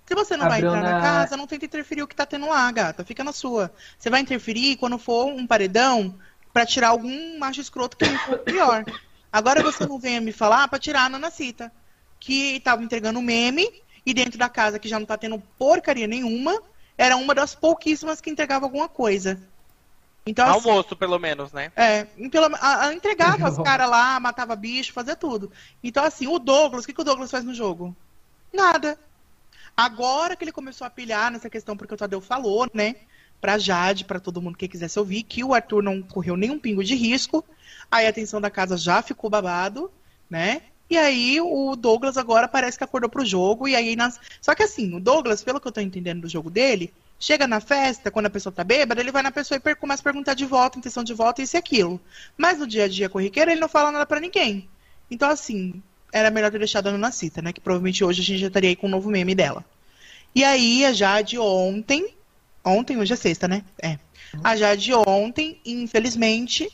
Se 0.07 0.15
você 0.15 0.37
não 0.37 0.47
a 0.47 0.49
vai 0.49 0.61
Bruna... 0.61 0.79
entrar 0.79 0.93
na 0.93 1.01
casa, 1.01 1.37
não 1.37 1.47
tenta 1.47 1.67
interferir 1.67 2.03
o 2.03 2.09
que 2.09 2.17
tá 2.17 2.25
tendo 2.25 2.49
lá, 2.49 2.71
gata. 2.73 3.05
Fica 3.05 3.23
na 3.23 3.33
sua. 3.33 3.71
Você 3.99 4.09
vai 4.09 4.21
interferir 4.21 4.77
quando 4.77 4.97
for 4.99 5.27
um 5.27 5.47
paredão, 5.47 6.15
para 6.59 6.67
tirar 6.67 6.89
algum 6.89 7.39
macho 7.39 7.61
escroto 7.61 7.97
que 7.97 8.05
é 8.05 8.37
pior. 8.39 8.85
Agora 9.33 9.63
você 9.63 9.87
não 9.87 9.97
venha 9.97 10.21
me 10.21 10.33
falar 10.33 10.67
para 10.67 10.81
tirar 10.81 11.05
a 11.05 11.09
Nanacita, 11.09 11.71
que 12.19 12.57
estava 12.57 12.83
entregando 12.83 13.23
meme 13.23 13.81
e 14.05 14.13
dentro 14.13 14.37
da 14.37 14.49
casa 14.49 14.77
que 14.77 14.89
já 14.89 14.99
não 14.99 15.07
tá 15.07 15.17
tendo 15.17 15.39
porcaria 15.57 16.09
nenhuma, 16.09 16.61
era 16.97 17.17
uma 17.17 17.33
das 17.33 17.55
pouquíssimas 17.55 18.21
que 18.21 18.29
entregava 18.29 18.67
alguma 18.67 18.89
coisa. 18.89 19.41
Então, 20.27 20.51
assim, 20.51 20.69
Almoço, 20.69 20.97
pelo 20.97 21.17
menos, 21.17 21.53
né? 21.53 21.71
É, 21.77 22.07
pelo, 22.29 22.53
a, 22.57 22.87
a 22.87 22.93
entregava 22.93 23.49
os 23.49 23.59
caras 23.63 23.89
lá, 23.89 24.19
matava 24.19 24.57
bicho, 24.57 24.93
fazia 24.93 25.15
tudo. 25.15 25.53
Então, 25.81 26.03
assim, 26.03 26.27
o 26.27 26.41
Douglas, 26.41 26.83
o 26.83 26.87
que, 26.89 26.93
que 26.93 27.01
o 27.01 27.05
Douglas 27.05 27.31
faz 27.31 27.45
no 27.45 27.55
jogo? 27.55 27.95
Nada. 28.53 28.99
Agora 29.77 30.35
que 30.35 30.43
ele 30.43 30.51
começou 30.51 30.85
a 30.85 30.91
pilhar 30.91 31.31
nessa 31.31 31.49
questão, 31.49 31.77
porque 31.77 31.95
o 31.95 31.97
Tadeu 31.97 32.21
falou, 32.21 32.69
né? 32.75 32.97
Pra 33.41 33.59
Jade, 33.59 34.05
para 34.05 34.21
todo 34.21 34.43
mundo 34.43 34.59
que 34.59 34.69
quisesse 34.69 34.99
ouvir, 34.99 35.23
que 35.23 35.45
o 35.45 35.55
Arthur 35.55 35.83
não 35.83 36.03
correu 36.03 36.37
nenhum 36.37 36.59
pingo 36.59 36.83
de 36.83 36.95
risco. 36.95 37.45
Aí 37.91 38.07
a 38.07 38.11
atenção 38.11 38.41
da 38.41 38.51
casa 38.51 38.77
já 38.77 39.01
ficou 39.01 39.31
babado, 39.31 39.91
né? 40.29 40.63
E 40.91 40.97
aí 40.97 41.41
o 41.41 41.77
Douglas 41.77 42.17
agora 42.17 42.49
parece 42.49 42.77
que 42.79 42.85
acordou 42.85 43.09
pro 43.09 43.25
jogo. 43.25 43.69
E 43.69 43.77
aí 43.77 43.95
nas... 43.95 44.19
Só 44.41 44.55
que 44.55 44.63
assim, 44.63 44.95
o 44.95 45.01
Douglas, 45.01 45.43
pelo 45.43 45.61
que 45.61 45.69
eu 45.69 45.73
tô 45.73 45.81
entendendo 45.81 46.23
do 46.23 46.29
jogo 46.29 46.51
dele, 46.51 46.93
Chega 47.21 47.49
na 47.49 47.59
festa, 47.59 48.13
quando 48.13 48.27
a 48.27 48.31
pessoa 48.31 48.53
tá 48.53 48.63
bêbada, 48.63 49.01
ele 49.01 49.11
vai 49.11 49.23
na 49.23 49.33
pessoa 49.33 49.59
e 49.59 49.75
começa 49.75 50.01
a 50.01 50.05
perguntar 50.05 50.35
de 50.35 50.45
volta, 50.45 50.79
intenção 50.79 51.03
de 51.03 51.13
volta, 51.13 51.43
isso 51.43 51.57
e 51.57 51.59
aquilo. 51.59 52.01
Mas 52.37 52.59
no 52.59 52.67
dia 52.67 52.85
a 52.85 52.89
dia 52.89 53.09
corriqueiro, 53.09 53.51
ele 53.51 53.61
não 53.61 53.69
fala 53.69 53.91
nada 53.91 54.07
para 54.07 54.21
ninguém. 54.21 54.69
Então, 55.11 55.29
assim, 55.29 55.83
era 56.13 56.31
melhor 56.31 56.53
ter 56.53 56.59
deixado 56.59 56.87
a 56.87 56.91
Ana 56.91 57.11
Cita, 57.11 57.43
né? 57.43 57.53
Que 57.53 57.61
provavelmente 57.61 58.05
hoje 58.05 58.23
a 58.23 58.25
gente 58.25 58.39
já 58.39 58.47
estaria 58.47 58.71
aí 58.71 58.77
com 58.77 58.87
um 58.87 58.91
novo 58.91 59.11
meme 59.11 59.35
dela. 59.35 59.65
E 60.33 60.45
aí, 60.45 60.85
a 60.85 60.93
Jade 60.93 61.37
ontem. 61.39 62.15
Ontem, 62.69 62.99
hoje 62.99 63.15
é 63.15 63.17
sexta, 63.17 63.49
né? 63.49 63.63
É. 63.83 63.99
A 64.45 64.55
Jade 64.57 64.93
ontem, 64.95 65.61
infelizmente, 65.65 66.71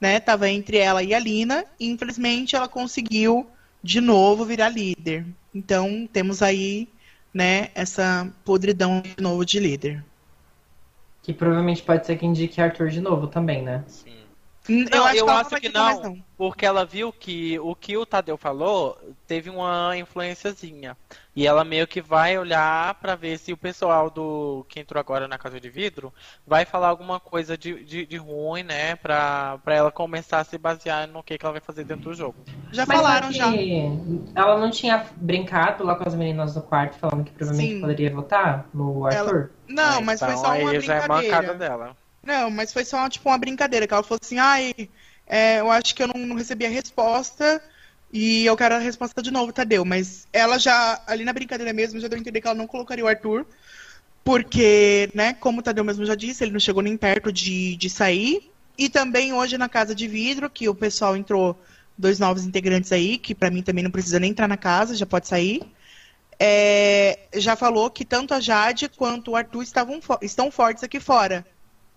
né? 0.00 0.18
Tava 0.20 0.48
entre 0.48 0.78
ela 0.78 1.02
e 1.02 1.14
a 1.14 1.18
Lina. 1.18 1.64
E 1.78 1.86
infelizmente 1.86 2.56
ela 2.56 2.68
conseguiu 2.68 3.46
de 3.82 4.00
novo 4.00 4.44
virar 4.44 4.68
líder. 4.68 5.24
Então, 5.54 6.08
temos 6.12 6.42
aí 6.42 6.88
né, 7.32 7.68
essa 7.74 8.30
podridão 8.44 9.00
de 9.00 9.22
novo 9.22 9.44
de 9.44 9.60
líder. 9.60 10.04
Que 11.22 11.32
provavelmente 11.32 11.82
pode 11.82 12.06
ser 12.06 12.16
que 12.16 12.26
indique 12.26 12.60
Arthur 12.60 12.88
de 12.88 13.00
novo 13.00 13.26
também, 13.26 13.62
né? 13.62 13.84
Sim. 13.86 14.15
Não, 14.68 14.98
eu 14.98 15.04
acho, 15.04 15.16
eu 15.16 15.26
que, 15.26 15.30
acho 15.30 15.56
que 15.56 15.68
não, 15.68 16.02
não, 16.02 16.24
porque 16.36 16.66
ela 16.66 16.84
viu 16.84 17.12
que 17.12 17.58
o 17.58 17.74
que 17.74 17.96
o 17.96 18.04
Tadeu 18.04 18.36
falou 18.36 18.98
teve 19.26 19.48
uma 19.48 19.96
influenciazinha. 19.96 20.96
E 21.34 21.46
ela 21.46 21.64
meio 21.64 21.86
que 21.86 22.00
vai 22.00 22.38
olhar 22.38 22.94
para 22.94 23.14
ver 23.14 23.38
se 23.38 23.52
o 23.52 23.56
pessoal 23.56 24.08
do 24.08 24.64
que 24.68 24.80
entrou 24.80 24.98
agora 24.98 25.28
na 25.28 25.36
casa 25.36 25.60
de 25.60 25.68
vidro 25.68 26.12
vai 26.46 26.64
falar 26.64 26.88
alguma 26.88 27.20
coisa 27.20 27.58
de, 27.58 27.84
de, 27.84 28.06
de 28.06 28.16
ruim, 28.16 28.62
né? 28.62 28.96
Pra, 28.96 29.58
pra 29.62 29.74
ela 29.74 29.92
começar 29.92 30.40
a 30.40 30.44
se 30.44 30.56
basear 30.56 31.06
no 31.06 31.22
que, 31.22 31.36
que 31.36 31.44
ela 31.44 31.52
vai 31.52 31.60
fazer 31.60 31.84
dentro 31.84 32.10
do 32.10 32.14
jogo. 32.14 32.36
Já 32.72 32.86
Mas 32.86 32.96
falaram, 32.96 33.30
já. 33.30 33.52
Ela 34.34 34.58
não 34.58 34.70
tinha 34.70 35.04
brincado 35.16 35.84
lá 35.84 35.94
com 35.94 36.08
as 36.08 36.14
meninas 36.14 36.54
do 36.54 36.62
quarto 36.62 36.96
falando 36.98 37.24
que 37.24 37.32
provavelmente 37.32 37.74
Sim. 37.74 37.80
poderia 37.80 38.10
votar 38.10 38.66
no 38.72 39.06
Arthur? 39.06 39.28
Ela... 39.28 39.50
Não, 39.68 40.02
mas 40.02 40.22
então, 40.22 40.32
foi 40.32 40.42
só 40.42 40.58
uma 40.58 40.80
já 40.80 40.94
é 40.94 41.08
brincadeira. 41.08 41.46
É 41.46 41.54
dela. 41.54 41.96
Não, 42.26 42.50
mas 42.50 42.72
foi 42.72 42.84
só 42.84 43.08
tipo 43.08 43.28
uma 43.28 43.38
brincadeira, 43.38 43.86
que 43.86 43.94
ela 43.94 44.02
falou 44.02 44.18
assim, 44.20 44.38
ai, 44.38 44.74
é, 45.26 45.60
eu 45.60 45.70
acho 45.70 45.94
que 45.94 46.02
eu 46.02 46.08
não, 46.08 46.26
não 46.26 46.36
recebi 46.36 46.66
a 46.66 46.68
resposta 46.68 47.62
e 48.12 48.44
eu 48.44 48.56
quero 48.56 48.74
a 48.74 48.78
resposta 48.78 49.22
de 49.22 49.30
novo, 49.30 49.52
Tadeu. 49.52 49.84
Mas 49.84 50.26
ela 50.32 50.58
já, 50.58 51.00
ali 51.06 51.24
na 51.24 51.32
brincadeira 51.32 51.72
mesmo, 51.72 52.00
já 52.00 52.08
deu 52.08 52.16
a 52.16 52.20
entender 52.20 52.40
que 52.40 52.46
ela 52.48 52.56
não 52.56 52.66
colocaria 52.66 53.04
o 53.04 53.08
Arthur. 53.08 53.46
Porque, 54.24 55.08
né, 55.14 55.34
como 55.34 55.60
o 55.60 55.62
Tadeu 55.62 55.84
mesmo 55.84 56.04
já 56.04 56.16
disse, 56.16 56.42
ele 56.42 56.50
não 56.50 56.58
chegou 56.58 56.82
nem 56.82 56.96
perto 56.96 57.30
de, 57.32 57.76
de 57.76 57.88
sair. 57.88 58.50
E 58.76 58.88
também 58.88 59.32
hoje 59.32 59.56
na 59.56 59.68
Casa 59.68 59.94
de 59.94 60.08
Vidro, 60.08 60.50
que 60.50 60.68
o 60.68 60.74
pessoal 60.74 61.16
entrou 61.16 61.56
dois 61.96 62.18
novos 62.18 62.44
integrantes 62.44 62.90
aí, 62.90 63.18
que 63.18 63.34
para 63.36 63.50
mim 63.50 63.62
também 63.62 63.84
não 63.84 63.90
precisa 63.90 64.18
nem 64.18 64.32
entrar 64.32 64.48
na 64.48 64.56
casa, 64.56 64.96
já 64.96 65.06
pode 65.06 65.28
sair. 65.28 65.62
É, 66.38 67.20
já 67.36 67.54
falou 67.56 67.88
que 67.88 68.04
tanto 68.04 68.34
a 68.34 68.40
Jade 68.40 68.88
quanto 68.88 69.30
o 69.30 69.36
Arthur 69.36 69.62
estavam, 69.62 70.00
estão 70.20 70.50
fortes 70.50 70.82
aqui 70.82 70.98
fora. 70.98 71.46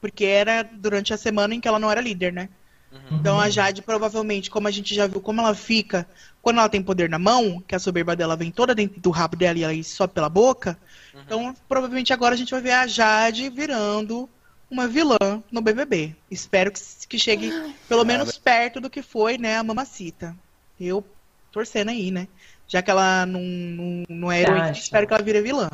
Porque 0.01 0.25
era 0.25 0.63
durante 0.63 1.13
a 1.13 1.17
semana 1.17 1.53
em 1.53 1.59
que 1.59 1.67
ela 1.67 1.79
não 1.79 1.91
era 1.91 2.01
líder, 2.01 2.31
né? 2.33 2.49
Uhum. 2.91 3.17
Então 3.17 3.39
a 3.39 3.49
Jade, 3.49 3.81
provavelmente, 3.81 4.49
como 4.49 4.67
a 4.67 4.71
gente 4.71 4.95
já 4.95 5.05
viu 5.05 5.21
como 5.21 5.41
ela 5.41 5.53
fica 5.53 6.07
quando 6.41 6.59
ela 6.59 6.69
tem 6.69 6.81
poder 6.81 7.09
na 7.09 7.19
mão, 7.19 7.61
que 7.67 7.75
a 7.75 7.79
soberba 7.79 8.15
dela 8.15 8.35
vem 8.35 8.51
toda 8.51 8.73
dentro 8.73 8.99
do 8.99 9.09
rabo 9.09 9.35
dela 9.35 9.59
e 9.59 9.63
ela 9.63 9.83
só 9.83 10.07
pela 10.07 10.29
boca. 10.29 10.77
Uhum. 11.13 11.21
Então, 11.21 11.55
provavelmente 11.67 12.13
agora 12.13 12.33
a 12.33 12.37
gente 12.37 12.51
vai 12.51 12.61
ver 12.61 12.71
a 12.71 12.87
Jade 12.87 13.49
virando 13.49 14.29
uma 14.69 14.87
vilã 14.87 15.43
no 15.51 15.61
BBB. 15.61 16.15
Espero 16.29 16.71
que, 16.71 16.81
que 17.07 17.19
chegue 17.19 17.51
pelo 17.87 18.05
menos 18.05 18.37
perto 18.37 18.79
do 18.79 18.89
que 18.89 19.01
foi, 19.01 19.37
né, 19.37 19.57
a 19.57 19.63
Mamacita. 19.63 20.35
Eu 20.79 21.03
torcendo 21.51 21.89
aí, 21.89 22.11
né? 22.11 22.27
Já 22.67 22.81
que 22.81 22.91
ela 22.91 23.25
não, 23.25 23.41
não, 23.41 24.03
não 24.07 24.31
é 24.31 24.41
heroína, 24.41 24.71
espero 24.71 25.07
que 25.07 25.13
ela 25.13 25.23
vire 25.23 25.41
vilã. 25.41 25.69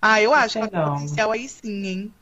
Ah, 0.00 0.20
eu 0.20 0.34
acho 0.34 0.54
que 0.54 0.58
ela 0.58 0.68
tem 0.68 0.80
potencial 0.80 1.30
aí 1.30 1.48
sim, 1.48 1.86
hein? 1.86 2.14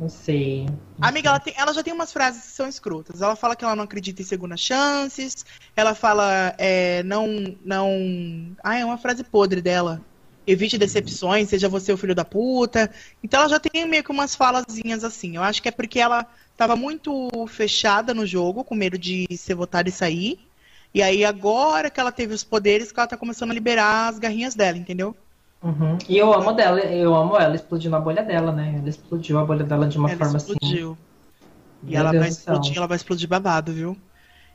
Não 0.00 0.08
sei. 0.08 0.64
Não 0.98 1.08
Amiga, 1.08 1.28
sei. 1.28 1.28
Ela, 1.28 1.40
tem, 1.40 1.54
ela 1.58 1.74
já 1.74 1.82
tem 1.82 1.92
umas 1.92 2.10
frases 2.10 2.46
que 2.46 2.52
são 2.52 2.66
escrotas. 2.66 3.20
Ela 3.20 3.36
fala 3.36 3.54
que 3.54 3.62
ela 3.62 3.76
não 3.76 3.84
acredita 3.84 4.22
em 4.22 4.24
segundas 4.24 4.60
chances. 4.60 5.44
Ela 5.76 5.94
fala, 5.94 6.54
é, 6.56 7.02
não, 7.02 7.26
não. 7.62 8.56
Ah, 8.64 8.78
é 8.78 8.84
uma 8.84 8.96
frase 8.96 9.22
podre 9.22 9.60
dela. 9.60 10.00
Evite 10.46 10.78
decepções, 10.78 11.50
seja 11.50 11.68
você 11.68 11.92
o 11.92 11.98
filho 11.98 12.14
da 12.14 12.24
puta. 12.24 12.90
Então 13.22 13.40
ela 13.40 13.48
já 13.48 13.60
tem 13.60 13.86
meio 13.86 14.02
que 14.02 14.10
umas 14.10 14.34
falazinhas 14.34 15.04
assim. 15.04 15.36
Eu 15.36 15.42
acho 15.42 15.60
que 15.60 15.68
é 15.68 15.72
porque 15.72 16.00
ela 16.00 16.26
estava 16.50 16.74
muito 16.74 17.30
fechada 17.46 18.14
no 18.14 18.26
jogo, 18.26 18.64
com 18.64 18.74
medo 18.74 18.96
de 18.96 19.26
ser 19.36 19.54
votada 19.54 19.90
e 19.90 19.92
sair. 19.92 20.40
E 20.94 21.02
aí 21.02 21.24
agora 21.26 21.90
que 21.90 22.00
ela 22.00 22.10
teve 22.10 22.32
os 22.32 22.42
poderes, 22.42 22.90
que 22.90 22.98
ela 22.98 23.06
tá 23.06 23.18
começando 23.18 23.50
a 23.50 23.54
liberar 23.54 24.08
as 24.08 24.18
garrinhas 24.18 24.54
dela, 24.54 24.78
entendeu? 24.78 25.14
Uhum. 25.62 25.98
E 26.08 26.16
eu 26.16 26.32
amo 26.32 26.52
dela, 26.52 26.80
eu 26.80 27.14
amo 27.14 27.36
ela 27.36 27.54
explodindo 27.54 27.94
a 27.94 28.00
bolha 28.00 28.22
dela, 28.22 28.50
né? 28.50 28.76
Ela 28.78 28.88
explodiu 28.88 29.38
a 29.38 29.44
bolha 29.44 29.64
dela 29.64 29.86
de 29.86 29.98
uma 29.98 30.10
ela 30.10 30.18
forma 30.18 30.38
explodiu. 30.38 30.92
assim. 30.92 31.10
E 31.82 31.96
ela 31.96 32.12
vai 32.12 32.28
explodir, 32.28 32.76
ela 32.76 32.86
vai 32.86 32.96
explodir 32.96 33.28
babado, 33.28 33.72
viu? 33.72 33.96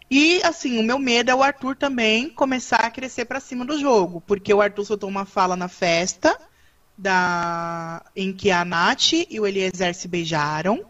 E 0.09 0.41
assim, 0.43 0.79
o 0.79 0.83
meu 0.83 0.99
medo 0.99 1.31
é 1.31 1.35
o 1.35 1.43
Arthur 1.43 1.75
também 1.75 2.29
começar 2.29 2.77
a 2.77 2.91
crescer 2.91 3.25
para 3.25 3.39
cima 3.39 3.65
do 3.65 3.79
jogo, 3.79 4.21
porque 4.21 4.53
o 4.53 4.61
Arthur 4.61 4.85
soltou 4.85 5.09
uma 5.09 5.25
fala 5.25 5.55
na 5.55 5.67
festa 5.67 6.37
da 6.97 8.03
em 8.15 8.31
que 8.31 8.51
a 8.51 8.63
Nath 8.63 9.13
e 9.13 9.39
o 9.39 9.45
Eliezer 9.45 9.93
se 9.93 10.07
beijaram. 10.07 10.85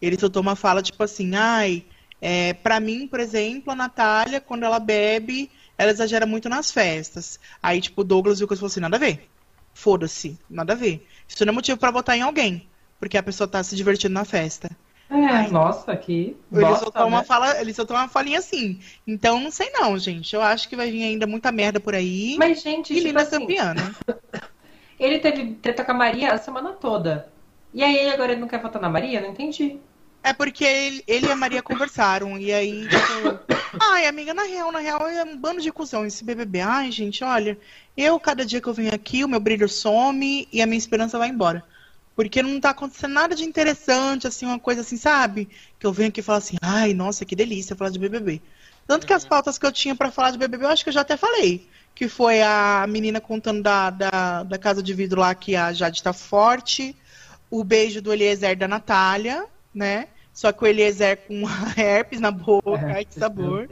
Ele 0.00 0.18
soltou 0.18 0.42
uma 0.42 0.56
fala 0.56 0.82
tipo 0.82 1.02
assim, 1.02 1.34
ai, 1.34 1.84
é, 2.20 2.52
para 2.52 2.78
mim, 2.78 3.06
por 3.06 3.20
exemplo, 3.20 3.72
a 3.72 3.76
Natália, 3.76 4.40
quando 4.40 4.64
ela 4.64 4.78
bebe, 4.78 5.50
ela 5.76 5.90
exagera 5.90 6.26
muito 6.26 6.48
nas 6.48 6.70
festas. 6.70 7.38
Aí, 7.62 7.80
tipo, 7.80 8.00
o 8.00 8.04
Douglas 8.04 8.38
e 8.38 8.42
o 8.42 8.44
Lucas 8.44 8.58
falou 8.58 8.70
assim, 8.70 8.80
nada 8.80 8.96
a 8.96 9.00
ver. 9.00 9.28
Foda-se, 9.74 10.38
nada 10.48 10.72
a 10.72 10.76
ver. 10.76 11.06
Isso 11.28 11.44
não 11.44 11.52
é 11.52 11.54
motivo 11.54 11.78
para 11.78 11.90
votar 11.90 12.16
em 12.16 12.22
alguém, 12.22 12.68
porque 12.98 13.16
a 13.16 13.22
pessoa 13.22 13.48
tá 13.48 13.62
se 13.62 13.74
divertindo 13.74 14.14
na 14.14 14.24
festa. 14.24 14.70
É, 15.12 15.50
nossa, 15.50 15.94
que. 15.94 16.34
Ele 16.50 16.76
soltou, 16.76 17.02
né? 17.02 17.08
uma 17.08 17.22
fala, 17.22 17.60
ele 17.60 17.74
soltou 17.74 17.94
uma 17.94 18.08
falinha 18.08 18.38
assim. 18.38 18.80
Então, 19.06 19.38
não 19.38 19.50
sei 19.50 19.70
não, 19.70 19.98
gente. 19.98 20.34
Eu 20.34 20.40
acho 20.40 20.66
que 20.68 20.76
vai 20.76 20.90
vir 20.90 21.02
ainda 21.02 21.26
muita 21.26 21.52
merda 21.52 21.78
por 21.78 21.94
aí. 21.94 22.36
Mas, 22.38 22.62
gente, 22.62 22.92
e 22.92 22.96
tipo 22.96 23.08
Lina 23.08 23.20
assim, 23.20 23.38
campeã, 23.38 23.74
né? 23.74 23.94
ele 24.98 25.18
teve 25.18 25.52
treta 25.54 25.84
com 25.84 25.90
a 25.90 25.94
Maria 25.94 26.32
a 26.32 26.38
semana 26.38 26.70
toda. 26.70 27.28
E 27.74 27.82
aí 27.84 28.08
agora 28.08 28.32
ele 28.32 28.40
não 28.40 28.48
quer 28.48 28.60
votar 28.60 28.80
na 28.80 28.88
Maria? 28.88 29.20
Não 29.20 29.30
entendi. 29.30 29.78
É 30.22 30.32
porque 30.32 30.64
ele, 30.64 31.04
ele 31.06 31.26
e 31.26 31.30
a 31.30 31.36
Maria 31.36 31.62
conversaram. 31.62 32.38
E 32.38 32.52
aí, 32.52 32.88
tipo, 32.88 33.62
Ai, 33.80 34.06
amiga, 34.06 34.34
na 34.34 34.42
real, 34.42 34.70
na 34.70 34.80
real, 34.80 35.08
é 35.08 35.24
um 35.24 35.36
bando 35.36 35.62
de 35.62 35.72
cuzão 35.72 36.04
esse 36.04 36.22
BBB. 36.22 36.60
Ai, 36.60 36.90
gente, 36.90 37.24
olha, 37.24 37.58
eu, 37.96 38.20
cada 38.20 38.44
dia 38.44 38.60
que 38.60 38.66
eu 38.66 38.74
venho 38.74 38.94
aqui, 38.94 39.24
o 39.24 39.28
meu 39.28 39.40
brilho 39.40 39.68
some 39.68 40.46
e 40.52 40.60
a 40.60 40.66
minha 40.66 40.78
esperança 40.78 41.18
vai 41.18 41.28
embora. 41.28 41.64
Porque 42.14 42.42
não 42.42 42.60
tá 42.60 42.70
acontecendo 42.70 43.12
nada 43.12 43.34
de 43.34 43.44
interessante, 43.44 44.26
assim, 44.26 44.44
uma 44.44 44.58
coisa 44.58 44.82
assim, 44.82 44.98
sabe? 44.98 45.48
Que 45.78 45.86
eu 45.86 45.92
venho 45.92 46.10
aqui 46.10 46.20
e 46.20 46.22
falo 46.22 46.38
assim, 46.38 46.56
ai, 46.60 46.92
nossa, 46.92 47.24
que 47.24 47.34
delícia 47.34 47.74
falar 47.74 47.90
de 47.90 47.98
BBB. 47.98 48.42
Tanto 48.86 49.06
que 49.06 49.12
as 49.12 49.22
uhum. 49.22 49.30
pautas 49.30 49.58
que 49.58 49.64
eu 49.64 49.72
tinha 49.72 49.94
para 49.94 50.10
falar 50.10 50.32
de 50.32 50.38
BBB, 50.38 50.64
eu 50.64 50.68
acho 50.68 50.84
que 50.84 50.90
eu 50.90 50.94
já 50.94 51.00
até 51.00 51.16
falei. 51.16 51.66
Que 51.94 52.08
foi 52.08 52.42
a 52.42 52.84
menina 52.86 53.20
contando 53.20 53.62
da, 53.62 53.88
da, 53.88 54.42
da 54.42 54.58
casa 54.58 54.82
de 54.82 54.92
vidro 54.92 55.20
lá 55.20 55.34
que 55.34 55.56
a 55.56 55.72
Jade 55.72 56.02
tá 56.02 56.12
forte, 56.12 56.94
o 57.50 57.64
beijo 57.64 58.02
do 58.02 58.12
Eliezer 58.12 58.56
da 58.56 58.68
Natália, 58.68 59.46
né? 59.74 60.08
Só 60.32 60.52
que 60.52 60.64
o 60.64 60.66
Eliezer 60.66 61.18
com 61.26 61.42
herpes 61.76 62.20
na 62.20 62.30
boca, 62.30 62.70
é, 62.80 62.92
ai 62.92 63.04
que 63.04 63.14
sabor. 63.14 63.68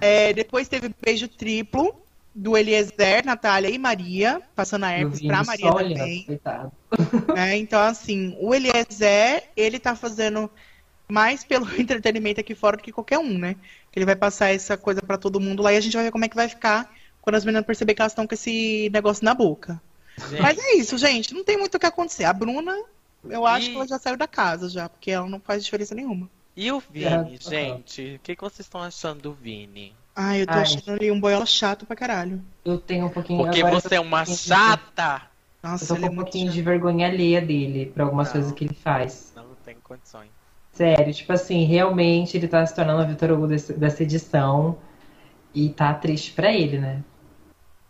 É, 0.00 0.32
depois 0.32 0.68
teve 0.68 0.94
beijo 1.00 1.28
triplo 1.28 1.94
do 2.34 2.56
Eliezer, 2.56 3.24
Natália 3.24 3.70
e 3.70 3.78
Maria, 3.78 4.42
passando 4.54 4.84
a 4.84 4.92
herpes 4.92 5.22
pra 5.22 5.44
Maria 5.44 5.72
também. 5.72 6.26
É, 7.36 7.56
então, 7.56 7.80
assim, 7.80 8.36
o 8.40 8.54
Eliezer, 8.54 9.44
ele 9.56 9.78
tá 9.78 9.94
fazendo 9.94 10.50
mais 11.08 11.44
pelo 11.44 11.66
entretenimento 11.80 12.40
aqui 12.40 12.54
fora 12.54 12.76
do 12.76 12.82
que 12.82 12.92
qualquer 12.92 13.18
um, 13.18 13.38
né? 13.38 13.56
Que 13.90 13.98
ele 13.98 14.06
vai 14.06 14.16
passar 14.16 14.54
essa 14.54 14.76
coisa 14.76 15.02
para 15.02 15.18
todo 15.18 15.40
mundo 15.40 15.62
lá 15.62 15.72
e 15.72 15.76
a 15.76 15.80
gente 15.80 15.94
vai 15.94 16.04
ver 16.04 16.10
como 16.10 16.24
é 16.24 16.28
que 16.28 16.36
vai 16.36 16.48
ficar 16.48 16.90
quando 17.20 17.36
as 17.36 17.44
meninas 17.44 17.66
perceber 17.66 17.94
que 17.94 18.02
elas 18.02 18.12
estão 18.12 18.26
com 18.26 18.34
esse 18.34 18.88
negócio 18.92 19.24
na 19.24 19.34
boca. 19.34 19.80
Gente. 20.30 20.40
Mas 20.40 20.58
é 20.58 20.74
isso, 20.76 20.96
gente. 20.96 21.34
Não 21.34 21.44
tem 21.44 21.56
muito 21.58 21.74
o 21.74 21.78
que 21.78 21.86
acontecer. 21.86 22.24
A 22.24 22.32
Bruna 22.32 22.76
eu 23.30 23.46
acho 23.46 23.68
e... 23.68 23.70
que 23.70 23.76
ela 23.76 23.88
já 23.88 23.98
saiu 23.98 24.16
da 24.16 24.26
casa 24.26 24.68
já, 24.68 24.88
porque 24.88 25.10
ela 25.10 25.28
não 25.28 25.40
faz 25.40 25.64
diferença 25.64 25.94
nenhuma. 25.94 26.28
E 26.56 26.72
o 26.72 26.80
Vini, 26.80 27.34
é, 27.34 27.50
gente? 27.50 28.16
O 28.16 28.18
que, 28.20 28.34
que 28.34 28.42
vocês 28.42 28.60
estão 28.60 28.80
achando 28.80 29.22
do 29.22 29.32
Vini? 29.32 29.94
Ai, 30.14 30.42
eu 30.42 30.46
tô 30.46 30.54
Ai. 30.54 30.62
achando 30.62 30.90
ali 30.92 31.10
um 31.10 31.20
boiola 31.20 31.44
chato 31.44 31.84
pra 31.84 31.94
caralho. 31.94 32.42
Eu 32.64 32.78
tenho 32.78 33.06
um 33.06 33.10
pouquinho... 33.10 33.44
Porque 33.44 33.62
você 33.62 33.96
é 33.96 34.00
uma 34.00 34.24
chata! 34.24 35.22
Nossa, 35.62 35.84
eu 35.84 35.88
tô 35.88 35.96
com 35.96 36.08
um 36.08 36.12
é 36.12 36.16
pouquinho 36.16 36.50
de 36.50 36.62
vergonha 36.62 37.08
alheia 37.08 37.40
dele 37.40 37.86
pra 37.86 38.04
algumas 38.04 38.28
não, 38.28 38.32
coisas 38.34 38.52
que 38.52 38.64
ele 38.64 38.74
faz. 38.74 39.32
Não 39.34 39.44
tem 39.64 39.76
condições. 39.82 40.30
Sério, 40.72 41.12
tipo 41.12 41.32
assim, 41.32 41.64
realmente 41.64 42.36
ele 42.36 42.46
tá 42.46 42.64
se 42.64 42.74
tornando 42.74 43.02
o 43.02 43.06
Vitor 43.06 43.30
Hugo 43.32 43.46
desse, 43.46 43.72
dessa 43.72 44.02
edição 44.02 44.78
e 45.54 45.70
tá 45.70 45.92
triste 45.92 46.32
pra 46.32 46.52
ele, 46.52 46.78
né? 46.78 47.02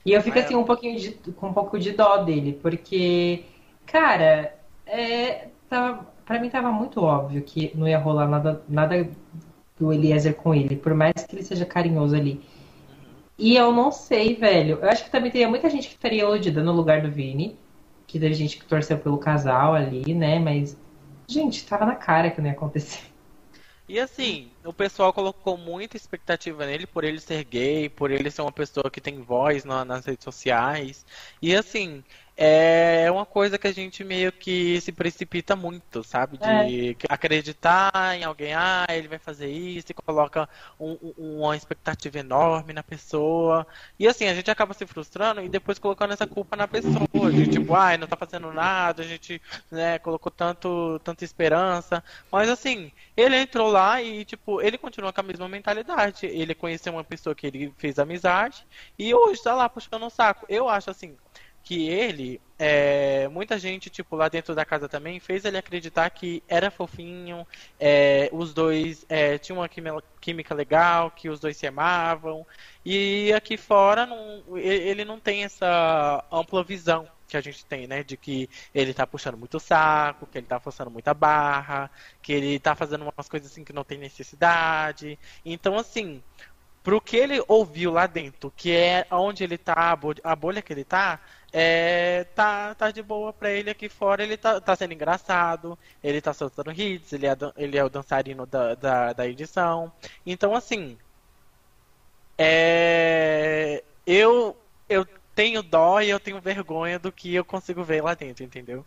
E 0.05 0.13
eu 0.13 0.23
fico 0.23 0.39
assim 0.39 0.55
um 0.55 0.65
pouquinho 0.65 0.99
de, 0.99 1.11
com 1.33 1.49
um 1.49 1.53
pouco 1.53 1.79
de 1.79 1.91
dó 1.91 2.19
dele, 2.19 2.59
porque, 2.63 3.45
cara, 3.85 4.56
é, 4.87 5.49
tava, 5.69 6.07
pra 6.25 6.41
mim 6.41 6.49
tava 6.49 6.71
muito 6.71 7.03
óbvio 7.03 7.43
que 7.43 7.73
não 7.75 7.89
ia 7.89 7.99
rolar 7.99 8.29
nada, 8.29 8.63
nada 8.69 9.09
do 9.79 9.93
Eliezer 9.93 10.35
com 10.35 10.55
ele, 10.55 10.77
por 10.77 10.95
mais 10.95 11.13
que 11.13 11.35
ele 11.35 11.43
seja 11.43 11.67
carinhoso 11.67 12.15
ali. 12.17 12.41
E 13.39 13.55
eu 13.55 13.73
não 13.73 13.93
sei, 13.93 14.35
velho. 14.35 14.79
Eu 14.81 14.89
acho 14.89 15.05
que 15.05 15.11
também 15.11 15.31
teria 15.31 15.49
muita 15.49 15.69
gente 15.69 15.89
que 15.89 15.95
estaria 15.95 16.23
iludida 16.23 16.63
no 16.63 16.73
lugar 16.73 17.03
do 17.03 17.11
Vini. 17.11 17.59
Que 18.07 18.19
teve 18.19 18.35
gente 18.35 18.57
que 18.57 18.65
torceu 18.65 18.97
pelo 18.99 19.19
casal 19.19 19.75
ali, 19.75 20.15
né? 20.15 20.39
Mas, 20.39 20.77
gente, 21.29 21.67
tava 21.67 21.85
na 21.85 21.95
cara 21.95 22.31
que 22.31 22.41
não 22.41 22.49
ia 22.49 22.55
acontecer. 22.55 23.03
E 23.89 24.01
assim, 24.01 24.51
o 24.65 24.73
pessoal 24.73 25.13
colocou 25.13 25.57
muita 25.57 25.97
expectativa 25.97 26.67
nele 26.67 26.87
por 26.87 27.05
ele 27.05 27.21
ser 27.21 27.45
gay, 27.45 27.89
por 27.89 28.11
ele 28.11 28.31
ser 28.31 28.43
uma 28.43 28.51
pessoa 28.51 28.91
que 28.91 29.01
tem 29.01 29.21
voz 29.21 29.65
na, 29.65 29.85
nas 29.85 30.05
redes 30.05 30.25
sociais. 30.25 31.07
E 31.41 31.55
assim, 31.55 32.03
é 32.37 33.11
uma 33.11 33.25
coisa 33.25 33.59
que 33.59 33.67
a 33.67 33.73
gente 33.73 34.05
meio 34.05 34.31
que 34.31 34.79
se 34.83 34.93
precipita 34.93 35.57
muito, 35.57 36.05
sabe? 36.05 36.37
De 36.37 36.91
é. 36.91 36.97
acreditar 37.09 38.15
em 38.15 38.25
alguém, 38.25 38.53
ah, 38.53 38.85
ele 38.91 39.09
vai 39.09 39.19
fazer 39.19 39.49
isso, 39.49 39.87
e 39.91 39.95
coloca 39.95 40.47
um, 40.79 40.99
um, 41.03 41.39
uma 41.41 41.57
expectativa 41.57 42.19
enorme 42.19 42.75
na 42.75 42.83
pessoa. 42.83 43.67
E 43.99 44.07
assim, 44.07 44.27
a 44.27 44.35
gente 44.35 44.51
acaba 44.51 44.75
se 44.75 44.87
frustrando 44.87 45.41
e 45.41 45.49
depois 45.49 45.79
colocando 45.79 46.13
essa 46.13 46.27
culpa 46.27 46.57
na 46.57 46.69
pessoa. 46.69 47.07
De 47.33 47.47
tipo, 47.47 47.75
ah, 47.75 47.97
não 47.97 48.07
tá 48.07 48.17
fazendo 48.17 48.53
nada, 48.53 49.03
a 49.03 49.07
gente 49.07 49.41
né, 49.71 49.99
colocou 49.99 50.31
tanto, 50.31 51.01
tanta 51.03 51.25
esperança. 51.25 52.05
Mas 52.31 52.51
assim, 52.51 52.93
ele 53.17 53.37
entrou 53.37 53.71
lá 53.71 54.03
e, 54.03 54.25
tipo, 54.27 54.61
ele 54.61 54.77
continua 54.77 55.13
com 55.13 55.21
a 55.21 55.25
mesma 55.25 55.49
mentalidade. 55.49 56.27
Ele 56.27 56.55
conheceu 56.55 56.93
uma 56.93 57.05
pessoa 57.05 57.35
que 57.35 57.47
ele 57.47 57.73
fez 57.79 57.99
amizade 57.99 58.67
e 58.99 59.15
hoje 59.15 59.43
tá 59.43 59.55
lá 59.55 59.69
puxando 59.69 60.05
o 60.05 60.11
saco. 60.11 60.45
Eu 60.49 60.69
acho 60.69 60.91
assim, 60.91 61.17
que 61.67 61.89
ele, 61.89 62.41
é, 62.57 63.27
muita 63.27 63.59
gente, 63.59 63.91
tipo, 63.91 64.15
lá 64.15 64.29
dentro 64.29 64.55
da 64.55 64.65
casa 64.65 64.89
também, 64.89 65.19
fez 65.19 65.45
ele 65.45 65.59
acreditar 65.59 66.09
que 66.11 66.41
era 66.47 66.71
fofinho, 66.71 67.45
é, 67.79 68.31
os 68.33 68.55
dois 68.55 69.05
é, 69.09 69.37
tinham 69.37 69.59
uma 69.59 69.69
química 70.21 70.55
legal, 70.55 71.11
que 71.11 71.29
os 71.29 71.41
dois 71.41 71.57
se 71.57 71.67
amavam, 71.67 72.47
e 72.85 73.33
aqui 73.33 73.57
fora 73.57 74.07
não, 74.07 74.57
ele 74.57 75.05
não 75.05 75.19
tem 75.19 75.43
essa 75.43 76.25
ampla 76.31 76.63
visão 76.63 77.09
que 77.27 77.37
a 77.37 77.41
gente 77.41 77.67
tem, 77.67 77.89
né? 77.89 78.05
De 78.05 78.17
que 78.17 78.49
ele 78.73 78.95
tá 78.95 79.05
puxando 79.05 79.37
muito 79.37 79.59
saco, 79.59 80.29
que 80.29 80.39
ele 80.39 80.47
tá 80.47 80.61
forçando 80.61 80.89
muita 80.89 81.13
barra, 81.13 81.91
que 82.23 82.33
ele 82.33 82.61
tá 82.61 82.77
fazendo 82.77 83.03
umas 83.03 83.29
coisas 83.29 83.51
assim 83.51 83.65
que 83.65 83.73
não 83.73 83.83
tem 83.83 83.99
necessidade. 83.99 85.19
Então, 85.45 85.77
assim, 85.77 86.23
pro 86.87 87.01
que 87.01 87.17
ele 87.17 87.43
ouviu 87.49 87.91
lá 87.91 88.07
dentro, 88.07 88.53
que 88.57 88.71
é 88.71 89.05
onde 89.11 89.43
ele 89.43 89.59
tá, 89.59 89.99
a 90.23 90.37
bolha 90.37 90.63
que 90.63 90.73
ele 90.73 90.85
tá, 90.85 91.21
é, 91.59 92.25
tá, 92.35 92.75
tá 92.75 92.91
de 92.91 93.03
boa 93.03 93.33
pra 93.33 93.51
ele 93.51 93.71
aqui 93.71 93.89
fora, 93.89 94.23
ele 94.23 94.37
tá, 94.37 94.61
tá 94.61 94.77
sendo 94.77 94.93
engraçado, 94.93 95.79
ele 96.05 96.21
tá 96.21 96.35
soltando 96.35 96.71
hits, 96.71 97.15
ele 97.15 97.27
é, 97.27 97.35
ele 97.57 97.79
é 97.79 97.83
o 97.83 97.89
dançarino 97.89 98.45
da, 98.45 98.75
da, 98.75 99.15
da 99.15 99.27
edição. 99.27 99.91
Então, 100.27 100.55
assim, 100.55 100.99
é, 102.37 103.83
eu, 104.07 104.55
eu 104.87 105.07
tenho 105.35 105.63
dó 105.63 105.99
e 106.03 106.11
eu 106.11 106.21
tenho 106.21 106.43
vergonha 106.43 106.99
do 106.99 107.11
que 107.11 107.35
eu 107.35 107.45
consigo 107.45 107.83
ver 107.83 108.03
lá 108.03 108.13
dentro, 108.13 108.45
entendeu? 108.45 108.85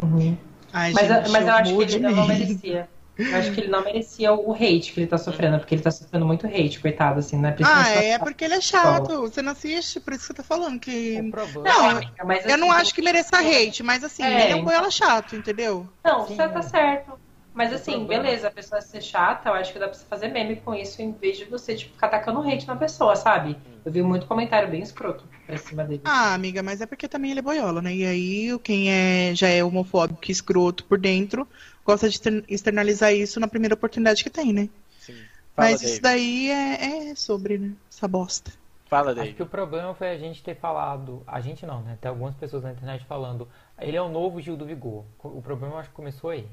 Uhum. 0.00 0.38
Ai, 0.72 0.92
mas, 0.92 1.08
gente, 1.08 1.30
mas 1.30 1.42
eu, 1.42 1.48
eu 1.48 1.54
acho 1.54 1.76
que 1.76 1.82
ele 1.82 1.98
não 1.98 2.26
merecia. 2.28 2.88
Eu 3.18 3.36
acho 3.36 3.52
que 3.52 3.60
ele 3.60 3.68
não 3.68 3.84
merecia 3.84 4.32
o 4.32 4.52
hate 4.54 4.92
que 4.92 5.00
ele 5.00 5.06
tá 5.06 5.18
sofrendo, 5.18 5.58
porque 5.58 5.74
ele 5.74 5.82
tá 5.82 5.90
sofrendo 5.90 6.24
muito 6.24 6.46
hate, 6.46 6.80
coitado, 6.80 7.18
assim, 7.18 7.38
né? 7.38 7.54
Ah, 7.62 7.88
é 7.90 8.18
porque 8.18 8.44
ele 8.44 8.54
é 8.54 8.60
chato. 8.60 9.20
Você 9.20 9.42
não 9.42 9.52
assiste, 9.52 10.00
por 10.00 10.14
isso 10.14 10.22
que 10.22 10.26
você 10.28 10.34
tá 10.34 10.42
falando 10.42 10.80
que. 10.80 11.20
Não, 11.20 12.00
mas, 12.24 12.44
assim, 12.44 12.50
eu 12.50 12.58
não 12.58 12.72
acho 12.72 12.94
que 12.94 13.02
mereça 13.02 13.38
hate, 13.38 13.82
mas 13.82 14.02
assim, 14.02 14.22
é, 14.22 14.44
ele 14.44 14.52
é 14.52 14.56
um 14.56 14.64
boiola 14.64 14.90
chato, 14.90 15.36
entendeu? 15.36 15.86
Não, 16.04 16.26
Sim. 16.26 16.36
você 16.36 16.48
tá 16.48 16.62
certo. 16.62 17.12
Mas 17.54 17.70
assim, 17.70 18.06
beleza, 18.06 18.48
a 18.48 18.50
pessoa 18.50 18.80
ser 18.80 19.02
chata, 19.02 19.50
eu 19.50 19.54
acho 19.54 19.72
que 19.74 19.78
dá 19.78 19.86
pra 19.86 19.94
você 19.94 20.06
fazer 20.06 20.28
meme 20.28 20.56
com 20.56 20.74
isso 20.74 21.02
em 21.02 21.12
vez 21.12 21.36
de 21.36 21.44
você, 21.44 21.74
tipo, 21.74 21.92
ficar 21.92 22.06
atacando 22.06 22.40
hate 22.40 22.66
na 22.66 22.76
pessoa, 22.76 23.14
sabe? 23.14 23.58
Eu 23.84 23.92
vi 23.92 24.00
muito 24.00 24.26
comentário 24.26 24.70
bem 24.70 24.80
escroto 24.80 25.28
pra 25.46 25.58
cima 25.58 25.84
dele. 25.84 26.00
Ah, 26.04 26.32
amiga, 26.32 26.62
mas 26.62 26.80
é 26.80 26.86
porque 26.86 27.06
também 27.06 27.30
ele 27.30 27.40
é 27.40 27.42
boiola, 27.42 27.82
né? 27.82 27.94
E 27.94 28.06
aí, 28.06 28.58
quem 28.60 28.90
é, 28.90 29.34
já 29.34 29.48
é 29.48 29.62
homofóbico 29.62 30.20
e 30.28 30.32
escroto 30.32 30.84
por 30.84 30.98
dentro, 30.98 31.46
gosta 31.84 32.08
de 32.08 32.18
externalizar 32.48 33.12
isso 33.12 33.40
na 33.40 33.48
primeira 33.48 33.74
oportunidade 33.74 34.22
que 34.22 34.30
tem, 34.30 34.52
né? 34.52 34.68
Sim. 34.98 35.14
Fala, 35.54 35.70
Mas 35.70 35.80
David. 35.80 35.92
isso 35.92 36.02
daí 36.02 36.50
é, 36.50 37.10
é, 37.10 37.14
sobre, 37.14 37.58
né? 37.58 37.72
Essa 37.90 38.08
bosta. 38.08 38.52
Fala, 38.86 39.14
David. 39.14 39.30
Acho 39.30 39.36
que 39.36 39.42
o 39.42 39.46
problema 39.46 39.94
foi 39.94 40.10
a 40.10 40.18
gente 40.18 40.42
ter 40.42 40.54
falado. 40.54 41.22
A 41.26 41.40
gente 41.40 41.64
não, 41.66 41.82
né? 41.82 41.96
Tem 42.00 42.08
algumas 42.08 42.34
pessoas 42.34 42.62
na 42.62 42.72
internet 42.72 43.04
falando. 43.06 43.48
Ele 43.80 43.96
é 43.96 44.02
o 44.02 44.08
novo 44.08 44.40
Gil 44.40 44.56
do 44.56 44.66
Vigor. 44.66 45.04
O 45.22 45.42
problema 45.42 45.74
eu 45.74 45.78
acho 45.78 45.88
que 45.88 45.94
começou 45.94 46.30
aí. 46.30 46.46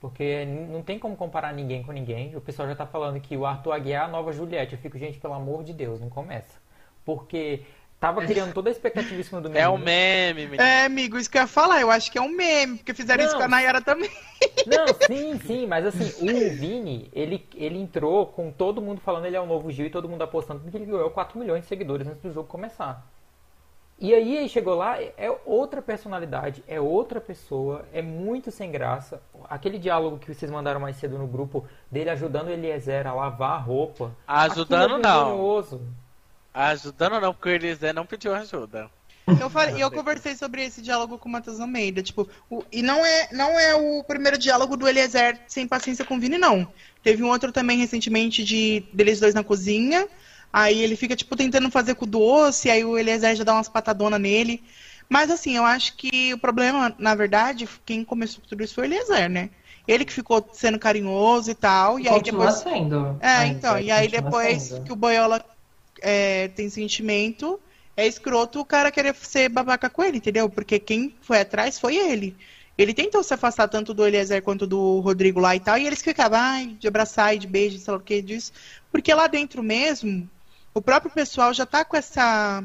Porque 0.00 0.44
não 0.44 0.82
tem 0.82 0.98
como 0.98 1.16
comparar 1.16 1.54
ninguém 1.54 1.82
com 1.82 1.90
ninguém. 1.90 2.36
O 2.36 2.40
pessoal 2.40 2.68
já 2.68 2.76
tá 2.76 2.86
falando 2.86 3.18
que 3.20 3.36
o 3.36 3.46
Arthur 3.46 3.72
Aguiar 3.72 4.02
é 4.02 4.04
a 4.04 4.08
nova 4.08 4.32
Juliette. 4.32 4.74
Eu 4.74 4.78
fico, 4.78 4.98
gente, 4.98 5.18
pelo 5.18 5.32
amor 5.32 5.64
de 5.64 5.72
Deus, 5.72 6.00
não 6.00 6.10
começa. 6.10 6.60
Porque 7.04 7.62
Tava 8.04 8.26
criando 8.26 8.52
toda 8.52 8.68
a 8.68 8.72
expectativa 8.72 9.18
em 9.18 9.22
cima 9.22 9.40
do 9.40 9.48
meme. 9.48 9.60
É 9.60 9.66
um 9.66 9.78
meme, 9.78 10.44
menino. 10.44 10.62
É, 10.62 10.84
amigo, 10.84 11.16
isso 11.16 11.30
que 11.30 11.38
eu 11.38 11.40
ia 11.40 11.48
falar. 11.48 11.80
Eu 11.80 11.90
acho 11.90 12.12
que 12.12 12.18
é 12.18 12.20
um 12.20 12.28
meme, 12.28 12.76
porque 12.76 12.92
fizeram 12.92 13.22
não, 13.22 13.30
isso 13.30 13.34
com 13.38 13.44
a 13.44 13.48
Nayara 13.48 13.80
também. 13.80 14.10
Não, 14.66 14.86
sim, 15.08 15.40
sim, 15.46 15.66
mas 15.66 15.86
assim, 15.86 16.12
o 16.20 16.50
Vini, 16.54 17.08
ele, 17.14 17.48
ele 17.54 17.78
entrou 17.78 18.26
com 18.26 18.50
todo 18.50 18.82
mundo 18.82 19.00
falando 19.00 19.24
ele 19.24 19.36
é 19.36 19.40
o 19.40 19.46
novo 19.46 19.72
Gil 19.72 19.86
e 19.86 19.90
todo 19.90 20.06
mundo 20.06 20.20
apostando 20.20 20.60
porque 20.60 20.76
ele 20.76 20.84
ganhou 20.84 21.08
4 21.08 21.38
milhões 21.38 21.62
de 21.62 21.66
seguidores 21.66 22.06
antes 22.06 22.20
do 22.20 22.30
jogo 22.30 22.46
começar. 22.46 23.06
E 23.98 24.12
aí 24.12 24.46
chegou 24.50 24.74
lá, 24.74 25.00
é 25.00 25.34
outra 25.46 25.80
personalidade, 25.80 26.62
é 26.68 26.78
outra 26.78 27.22
pessoa, 27.22 27.86
é 27.90 28.02
muito 28.02 28.50
sem 28.50 28.70
graça. 28.70 29.22
Aquele 29.48 29.78
diálogo 29.78 30.18
que 30.18 30.34
vocês 30.34 30.50
mandaram 30.50 30.78
mais 30.78 30.96
cedo 30.96 31.16
no 31.16 31.26
grupo 31.26 31.64
dele 31.90 32.10
ajudando 32.10 32.48
o 32.48 32.50
Eliezer 32.50 33.06
a 33.06 33.14
lavar 33.14 33.52
a 33.52 33.58
roupa. 33.58 34.12
Ajudando 34.26 34.96
é 34.96 34.98
não. 34.98 35.30
Ajudando 36.54 37.20
não, 37.20 37.34
porque 37.34 37.48
o 37.48 37.52
Elisé 37.52 37.92
não 37.92 38.06
pediu 38.06 38.32
ajuda. 38.32 38.88
Eu, 39.40 39.48
falei, 39.48 39.82
eu 39.82 39.90
conversei 39.90 40.36
sobre 40.36 40.64
esse 40.64 40.82
diálogo 40.82 41.18
com 41.18 41.28
o 41.28 41.32
Matheus 41.32 41.58
Almeida, 41.58 42.02
tipo, 42.02 42.28
o, 42.50 42.62
e 42.70 42.82
não 42.82 43.04
é, 43.04 43.28
não 43.32 43.58
é 43.58 43.74
o 43.74 44.04
primeiro 44.04 44.36
diálogo 44.36 44.76
do 44.76 44.86
Eliezer 44.86 45.40
sem 45.48 45.66
paciência 45.66 46.04
com 46.04 46.16
o 46.16 46.20
Vini, 46.20 46.36
não. 46.36 46.68
Teve 47.02 47.22
um 47.22 47.28
outro 47.28 47.50
também 47.50 47.78
recentemente 47.78 48.44
de 48.44 48.84
deles 48.92 49.18
dois 49.18 49.34
na 49.34 49.42
cozinha. 49.42 50.06
Aí 50.52 50.78
ele 50.80 50.94
fica, 50.94 51.16
tipo, 51.16 51.34
tentando 51.34 51.70
fazer 51.70 51.94
com 51.94 52.04
o 52.04 52.08
doce, 52.08 52.70
aí 52.70 52.84
o 52.84 52.96
Eliezer 52.96 53.34
já 53.34 53.42
dá 53.42 53.54
umas 53.54 53.68
patadonas 53.68 54.20
nele. 54.20 54.62
Mas 55.08 55.30
assim, 55.30 55.56
eu 55.56 55.64
acho 55.64 55.96
que 55.96 56.32
o 56.32 56.38
problema, 56.38 56.94
na 56.98 57.14
verdade, 57.14 57.68
quem 57.84 58.04
começou 58.04 58.44
tudo 58.46 58.62
isso 58.62 58.74
foi 58.74 58.84
o 58.84 58.86
Eliezer, 58.86 59.28
né? 59.28 59.50
Ele 59.88 60.04
que 60.04 60.12
ficou 60.12 60.46
sendo 60.52 60.78
carinhoso 60.78 61.50
e 61.50 61.54
tal. 61.54 61.98
E, 61.98 62.04
e 62.04 62.08
aí 62.08 62.22
depois. 62.22 62.54
Sendo. 62.54 63.18
É, 63.20 63.46
então, 63.46 63.78
e 63.78 63.90
aí 63.90 64.08
depois 64.08 64.62
sendo. 64.62 64.84
que 64.84 64.92
o 64.92 64.96
Boiola 64.96 65.44
é, 66.04 66.48
tem 66.48 66.68
sentimento, 66.68 67.58
é 67.96 68.06
escroto 68.06 68.60
o 68.60 68.64
cara 68.64 68.92
querer 68.92 69.14
ser 69.14 69.48
babaca 69.48 69.88
com 69.88 70.04
ele, 70.04 70.18
entendeu? 70.18 70.48
Porque 70.50 70.78
quem 70.78 71.14
foi 71.22 71.40
atrás 71.40 71.78
foi 71.78 71.96
ele. 71.96 72.36
Ele 72.76 72.92
tentou 72.92 73.22
se 73.22 73.32
afastar 73.32 73.68
tanto 73.68 73.94
do 73.94 74.04
Eliezer 74.04 74.42
quanto 74.42 74.66
do 74.66 75.00
Rodrigo 75.00 75.40
lá 75.40 75.56
e 75.56 75.60
tal, 75.60 75.78
e 75.78 75.86
eles 75.86 76.02
ficavam, 76.02 76.38
ai, 76.38 76.76
de 76.78 76.86
abraçar 76.86 77.34
e 77.34 77.38
de 77.38 77.46
beijo, 77.46 77.78
sei 77.78 77.92
lá 77.92 77.98
o 77.98 78.02
que 78.02 78.20
disso. 78.20 78.52
Porque 78.92 79.14
lá 79.14 79.26
dentro 79.26 79.62
mesmo, 79.62 80.28
o 80.74 80.82
próprio 80.82 81.10
pessoal 81.10 81.54
já 81.54 81.64
tá 81.64 81.84
com 81.84 81.96
essa. 81.96 82.62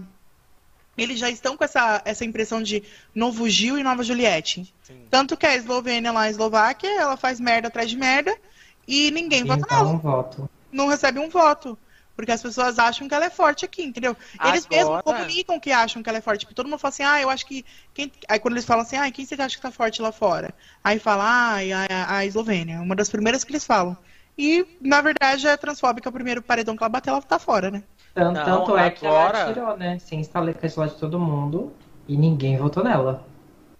Eles 0.97 1.17
já 1.17 1.29
estão 1.29 1.55
com 1.55 1.63
essa, 1.63 2.01
essa 2.03 2.25
impressão 2.25 2.61
de 2.61 2.83
novo 3.15 3.47
Gil 3.47 3.77
e 3.77 3.83
nova 3.83 4.03
Juliette. 4.03 4.73
Sim. 4.83 5.05
Tanto 5.09 5.37
que 5.37 5.45
a 5.45 5.55
Eslovênia 5.55 6.11
lá, 6.11 6.23
a 6.23 6.29
Eslováquia, 6.29 6.89
ela 6.89 7.15
faz 7.15 7.39
merda 7.39 7.69
atrás 7.69 7.89
de 7.89 7.95
merda 7.95 8.35
e 8.85 9.09
ninguém 9.11 9.45
vota 9.45 9.65
nela. 9.73 9.91
Um 9.91 9.99
voto. 9.99 10.49
Não 10.71 10.87
recebe 10.87 11.19
um 11.19 11.29
voto. 11.29 11.77
Porque 12.19 12.33
as 12.33 12.41
pessoas 12.41 12.77
acham 12.77 13.07
que 13.07 13.15
ela 13.15 13.23
é 13.23 13.29
forte 13.29 13.63
aqui, 13.63 13.81
entendeu? 13.81 14.13
Eles 14.43 14.65
Agora... 14.65 14.75
mesmos 14.75 15.01
comunicam 15.03 15.57
que 15.57 15.71
acham 15.71 16.03
que 16.03 16.09
ela 16.09 16.17
é 16.17 16.21
forte. 16.21 16.41
Tipo, 16.41 16.53
todo 16.53 16.67
mundo 16.67 16.77
fala 16.77 16.89
assim, 16.89 17.03
ah, 17.03 17.21
eu 17.21 17.29
acho 17.29 17.45
que. 17.45 17.63
Quem... 17.93 18.11
Aí 18.27 18.37
quando 18.37 18.55
eles 18.55 18.65
falam 18.65 18.81
assim, 18.81 18.97
ah, 18.97 19.09
quem 19.09 19.25
você 19.25 19.35
acha 19.35 19.55
que 19.55 19.61
tá 19.61 19.71
forte 19.71 20.01
lá 20.01 20.11
fora? 20.11 20.53
Aí 20.83 20.99
fala, 20.99 21.23
ah, 21.23 21.55
a, 21.89 22.17
a 22.17 22.25
Eslovênia. 22.25 22.81
Uma 22.81 22.93
das 22.93 23.09
primeiras 23.09 23.45
que 23.45 23.53
eles 23.53 23.65
falam. 23.65 23.95
E, 24.37 24.67
na 24.81 24.99
verdade, 24.99 25.47
a 25.47 25.55
transfóbica, 25.55 26.09
o 26.09 26.11
primeiro 26.11 26.41
paredão 26.41 26.75
que 26.75 26.83
ela 26.83 26.89
bateu, 26.89 27.13
ela 27.13 27.21
tá 27.21 27.39
fora, 27.39 27.71
né? 27.71 27.83
Tanto, 28.13 28.35
Não, 28.35 28.77
é 28.77 28.89
que 28.89 29.07
agora... 29.07 29.37
ela 29.37 29.53
tirou, 29.53 29.77
né? 29.77 29.97
Sem 29.99 30.19
instalar 30.19 30.53
de 30.53 30.95
todo 30.99 31.17
mundo. 31.17 31.71
E 32.05 32.17
ninguém 32.17 32.57
votou 32.57 32.83
nela. 32.83 33.25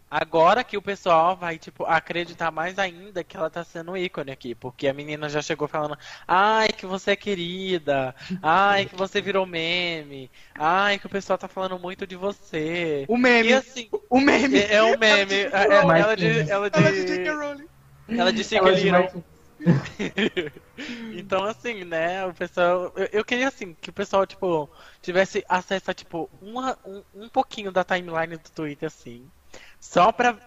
Agora 0.10 0.64
que 0.64 0.76
o 0.76 0.82
pessoal 0.82 1.36
vai, 1.36 1.57
tipo, 1.60 1.86
acreditar 1.86 2.49
mais 2.49 2.80
ainda 2.80 3.24
que 3.24 3.38
ela 3.38 3.49
tá 3.49 3.64
sendo 3.64 3.95
ícone 3.95 4.32
aqui. 4.32 4.55
Porque 4.55 4.88
a 4.88 4.93
menina 4.93 5.30
já 5.30 5.41
chegou 5.41 5.68
falando, 5.68 5.97
ai, 6.28 6.70
que 6.70 6.86
você 6.86 7.12
é 7.12 7.16
querida, 7.16 8.16
ai, 8.41 8.86
que 8.86 8.95
você 8.95 9.22
virou 9.22 9.45
meme, 9.45 10.32
ai, 10.57 10.97
que 10.97 11.05
o 11.05 11.10
pessoal 11.10 11.38
tá 11.38 11.47
falando 11.47 11.78
muito 11.78 12.07
de 12.07 12.16
você. 12.16 13.05
O 13.07 13.18
meme. 13.18 13.49
E 13.49 13.53
assim, 13.53 13.88
o 14.10 14.20
meme. 14.20 14.57
É, 14.60 14.76
é 14.76 14.84
um 14.84 14.97
meme. 14.97 15.41
ela, 15.51 15.76
ela, 15.76 15.99
ela, 15.99 16.16
de, 16.16 16.49
ela 16.49 16.70
de. 16.70 16.78
Ela 16.80 17.55
de. 17.55 17.70
Ela 18.18 18.34
disse 18.34 18.60
que 18.60 18.70
Little. 18.72 19.24
então, 21.14 21.43
assim, 21.43 21.84
né, 21.84 22.26
o 22.26 22.34
pessoal. 22.34 22.91
Eu, 22.95 23.10
eu, 23.12 23.26
queria, 23.26 23.47
assim, 23.47 23.76
que 23.80 23.89
o 23.89 23.93
pessoal, 23.93 24.26
tipo, 24.26 24.70
tivesse 25.01 25.43
acesso 25.47 25.91
a, 25.91 25.93
tipo, 25.93 26.30
uma, 26.41 26.78
um, 26.86 27.03
um 27.14 27.30
pouquinho 27.30 27.72
da 27.72 27.84
timeline 27.84 28.38
do 28.38 28.49
Twitter, 28.49 28.88
assim. 28.88 29.30
Só 29.80 30.11
pra, 30.11 30.38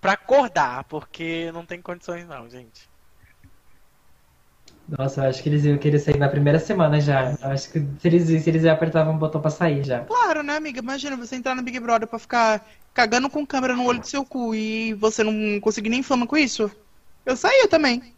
pra 0.00 0.12
acordar, 0.12 0.84
porque 0.84 1.50
não 1.52 1.64
tem 1.64 1.80
condições 1.80 2.26
não, 2.26 2.48
gente. 2.48 2.88
Nossa, 4.88 5.24
eu 5.24 5.28
acho 5.28 5.42
que 5.42 5.50
eles 5.50 5.64
iam 5.64 5.76
querer 5.76 5.98
sair 5.98 6.16
na 6.16 6.30
primeira 6.30 6.58
semana 6.58 6.98
já. 6.98 7.32
Eu 7.32 7.50
acho 7.50 7.70
que 7.70 7.78
se 7.78 8.08
eles, 8.08 8.42
se 8.42 8.48
eles 8.48 8.64
apertavam 8.64 9.14
um 9.14 9.18
botão 9.18 9.40
pra 9.40 9.50
sair 9.50 9.84
já. 9.84 10.00
Claro, 10.00 10.42
né, 10.42 10.56
amiga? 10.56 10.80
Imagina 10.80 11.14
você 11.16 11.36
entrar 11.36 11.54
no 11.54 11.62
Big 11.62 11.78
Brother 11.78 12.08
pra 12.08 12.18
ficar 12.18 12.66
cagando 12.94 13.28
com 13.28 13.46
câmera 13.46 13.76
no 13.76 13.84
olho 13.84 14.00
do 14.00 14.06
seu 14.06 14.24
cu 14.24 14.54
e 14.54 14.94
você 14.94 15.22
não 15.22 15.60
conseguir 15.60 15.90
nem 15.90 16.02
fama 16.02 16.26
com 16.26 16.38
isso. 16.38 16.70
Eu 17.26 17.36
saía 17.36 17.68
também. 17.68 18.14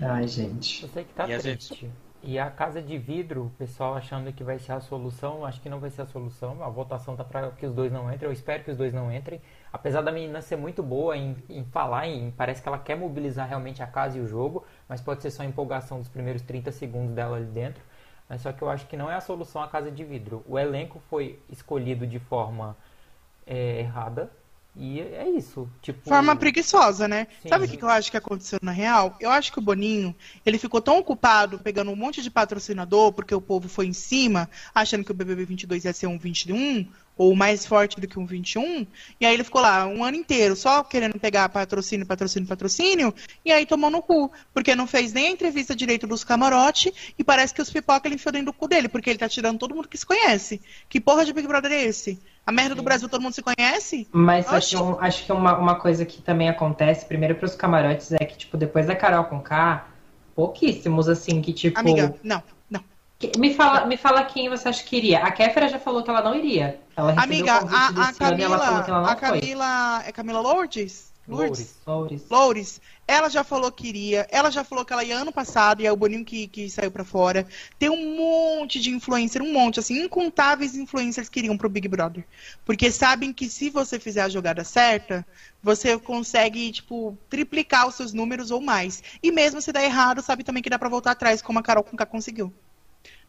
Ai, 0.00 0.26
gente. 0.26 0.82
Eu 0.82 0.88
sei 0.88 1.04
que 1.04 1.14
tá 1.14 1.30
e 1.30 1.38
triste. 1.38 1.74
Gente... 1.74 2.03
E 2.26 2.38
a 2.38 2.50
casa 2.50 2.80
de 2.80 2.96
vidro, 2.96 3.46
o 3.46 3.50
pessoal 3.50 3.94
achando 3.94 4.32
que 4.32 4.42
vai 4.42 4.58
ser 4.58 4.72
a 4.72 4.80
solução, 4.80 5.44
acho 5.44 5.60
que 5.60 5.68
não 5.68 5.78
vai 5.78 5.90
ser 5.90 6.02
a 6.02 6.06
solução. 6.06 6.64
A 6.64 6.70
votação 6.70 7.14
tá 7.14 7.22
para 7.22 7.50
que 7.50 7.66
os 7.66 7.74
dois 7.74 7.92
não 7.92 8.10
entrem. 8.10 8.30
Eu 8.30 8.32
espero 8.32 8.64
que 8.64 8.70
os 8.70 8.78
dois 8.78 8.94
não 8.94 9.12
entrem. 9.12 9.42
Apesar 9.70 10.00
da 10.00 10.10
menina 10.10 10.40
ser 10.40 10.56
muito 10.56 10.82
boa 10.82 11.14
em, 11.14 11.36
em 11.50 11.64
falar, 11.66 12.08
em, 12.08 12.30
parece 12.30 12.62
que 12.62 12.68
ela 12.68 12.78
quer 12.78 12.96
mobilizar 12.96 13.46
realmente 13.46 13.82
a 13.82 13.86
casa 13.86 14.16
e 14.16 14.22
o 14.22 14.26
jogo, 14.26 14.64
mas 14.88 15.02
pode 15.02 15.20
ser 15.20 15.30
só 15.30 15.42
a 15.42 15.46
empolgação 15.46 15.98
dos 15.98 16.08
primeiros 16.08 16.40
30 16.40 16.72
segundos 16.72 17.14
dela 17.14 17.36
ali 17.36 17.44
dentro. 17.44 17.82
Mas 18.26 18.40
só 18.40 18.52
que 18.52 18.62
eu 18.62 18.70
acho 18.70 18.86
que 18.86 18.96
não 18.96 19.10
é 19.10 19.16
a 19.16 19.20
solução 19.20 19.62
a 19.62 19.68
casa 19.68 19.90
de 19.90 20.02
vidro. 20.02 20.42
O 20.48 20.58
elenco 20.58 21.00
foi 21.10 21.38
escolhido 21.50 22.06
de 22.06 22.18
forma 22.18 22.74
é, 23.46 23.80
errada, 23.80 24.30
e 24.76 25.00
é 25.00 25.28
isso, 25.30 25.68
tipo... 25.80 26.08
Forma 26.08 26.34
preguiçosa, 26.34 27.06
né? 27.06 27.28
Sim. 27.42 27.48
Sabe 27.48 27.64
o 27.64 27.68
que 27.68 27.82
eu 27.82 27.88
acho 27.88 28.10
que 28.10 28.16
aconteceu 28.16 28.58
na 28.60 28.72
real? 28.72 29.16
Eu 29.20 29.30
acho 29.30 29.52
que 29.52 29.58
o 29.58 29.62
Boninho, 29.62 30.14
ele 30.44 30.58
ficou 30.58 30.80
tão 30.80 30.98
ocupado 30.98 31.58
pegando 31.58 31.90
um 31.90 31.96
monte 31.96 32.20
de 32.20 32.30
patrocinador, 32.30 33.12
porque 33.12 33.34
o 33.34 33.40
povo 33.40 33.68
foi 33.68 33.86
em 33.86 33.92
cima, 33.92 34.50
achando 34.74 35.04
que 35.04 35.12
o 35.12 35.14
BBB 35.14 35.44
22 35.44 35.84
ia 35.84 35.92
ser 35.92 36.08
um 36.08 36.18
21, 36.18 36.88
ou 37.16 37.34
mais 37.34 37.64
forte 37.64 38.00
do 38.00 38.08
que 38.08 38.18
um 38.18 38.26
21, 38.26 38.86
e 39.20 39.26
aí 39.26 39.34
ele 39.34 39.44
ficou 39.44 39.60
lá 39.60 39.86
um 39.86 40.02
ano 40.02 40.16
inteiro 40.16 40.56
só 40.56 40.82
querendo 40.82 41.18
pegar 41.18 41.48
patrocínio, 41.48 42.04
patrocínio, 42.04 42.48
patrocínio, 42.48 43.14
e 43.44 43.52
aí 43.52 43.64
tomou 43.64 43.90
no 43.90 44.02
cu, 44.02 44.32
porque 44.52 44.74
não 44.74 44.86
fez 44.86 45.12
nem 45.12 45.28
a 45.28 45.30
entrevista 45.30 45.76
direito 45.76 46.06
dos 46.06 46.24
camarote, 46.24 46.92
e 47.16 47.22
parece 47.22 47.54
que 47.54 47.62
os 47.62 47.70
pipoca 47.70 48.08
ele 48.08 48.16
enfiou 48.16 48.32
dentro 48.32 48.46
do 48.46 48.52
cu 48.52 48.66
dele, 48.66 48.88
porque 48.88 49.10
ele 49.10 49.18
tá 49.18 49.28
tirando 49.28 49.58
todo 49.58 49.74
mundo 49.74 49.88
que 49.88 49.96
se 49.96 50.06
conhece. 50.06 50.60
Que 50.88 51.00
porra 51.00 51.24
de 51.24 51.32
Big 51.32 51.46
Brother 51.46 51.70
é 51.70 51.84
esse? 51.84 52.20
A 52.46 52.52
merda 52.52 52.74
do 52.74 52.82
Brasil 52.82 53.08
todo 53.08 53.22
mundo 53.22 53.32
se 53.32 53.42
conhece? 53.42 54.06
Mas 54.12 54.46
acho, 54.48 54.82
um, 54.82 55.00
acho 55.00 55.24
que 55.24 55.32
uma, 55.32 55.56
uma 55.56 55.76
coisa 55.76 56.04
que 56.04 56.20
também 56.20 56.48
acontece, 56.48 57.06
primeiro 57.06 57.34
pros 57.34 57.54
camarotes, 57.54 58.12
é 58.12 58.18
que, 58.18 58.36
tipo, 58.36 58.56
depois 58.56 58.86
da 58.86 58.94
Carol 58.94 59.24
com 59.24 59.40
K, 59.40 59.86
pouquíssimos, 60.34 61.08
assim, 61.08 61.40
que, 61.40 61.52
tipo... 61.52 61.78
Amiga, 61.78 62.14
não, 62.22 62.42
não. 62.68 62.84
Me 63.38 63.54
fala, 63.54 63.86
me 63.86 63.96
fala 63.96 64.24
quem 64.24 64.50
você 64.50 64.68
acha 64.68 64.84
que 64.84 64.96
iria. 64.96 65.20
A 65.20 65.30
Kéfera 65.30 65.68
já 65.68 65.78
falou 65.78 66.02
que 66.02 66.10
ela 66.10 66.20
não 66.20 66.34
iria. 66.34 66.78
Ela 66.94 67.14
Amiga, 67.16 67.54
a, 67.54 68.08
a 68.08 68.12
Camila, 68.12 69.10
a 69.10 69.16
Camila, 69.16 70.02
é 70.04 70.12
Camila 70.12 70.40
Lourdes? 70.40 71.12
Lourdes. 71.26 71.76
Lourdes. 71.86 72.28
Lourdes. 72.28 72.80
Ela 73.06 73.28
já 73.28 73.44
falou 73.44 73.70
que 73.70 73.86
iria. 73.86 74.26
Ela 74.30 74.50
já 74.50 74.64
falou 74.64 74.84
que 74.84 74.92
ela 74.92 75.04
ia 75.04 75.16
ano 75.16 75.32
passado 75.32 75.82
e 75.82 75.86
é 75.86 75.92
o 75.92 75.96
Boninho 75.96 76.24
que, 76.24 76.46
que 76.46 76.70
saiu 76.70 76.90
para 76.90 77.04
fora. 77.04 77.46
Tem 77.78 77.90
um 77.90 78.16
monte 78.16 78.80
de 78.80 78.90
influencer, 78.90 79.42
um 79.42 79.52
monte, 79.52 79.78
assim, 79.78 80.02
incontáveis 80.02 80.74
influencers 80.74 81.28
que 81.28 81.40
iriam 81.40 81.56
pro 81.56 81.68
Big 81.68 81.86
Brother. 81.86 82.24
Porque 82.64 82.90
sabem 82.90 83.32
que 83.32 83.48
se 83.48 83.68
você 83.68 84.00
fizer 84.00 84.22
a 84.22 84.28
jogada 84.28 84.64
certa, 84.64 85.26
você 85.62 85.98
consegue, 85.98 86.72
tipo, 86.72 87.16
triplicar 87.28 87.86
os 87.86 87.94
seus 87.94 88.12
números 88.12 88.50
ou 88.50 88.60
mais. 88.60 89.02
E 89.22 89.30
mesmo 89.30 89.60
se 89.60 89.72
der 89.72 89.84
errado, 89.84 90.22
sabe 90.22 90.42
também 90.42 90.62
que 90.62 90.70
dá 90.70 90.78
pra 90.78 90.88
voltar 90.88 91.10
atrás, 91.10 91.42
como 91.42 91.58
a 91.58 91.62
Carol 91.62 91.84
Conká 91.84 92.06
conseguiu. 92.06 92.52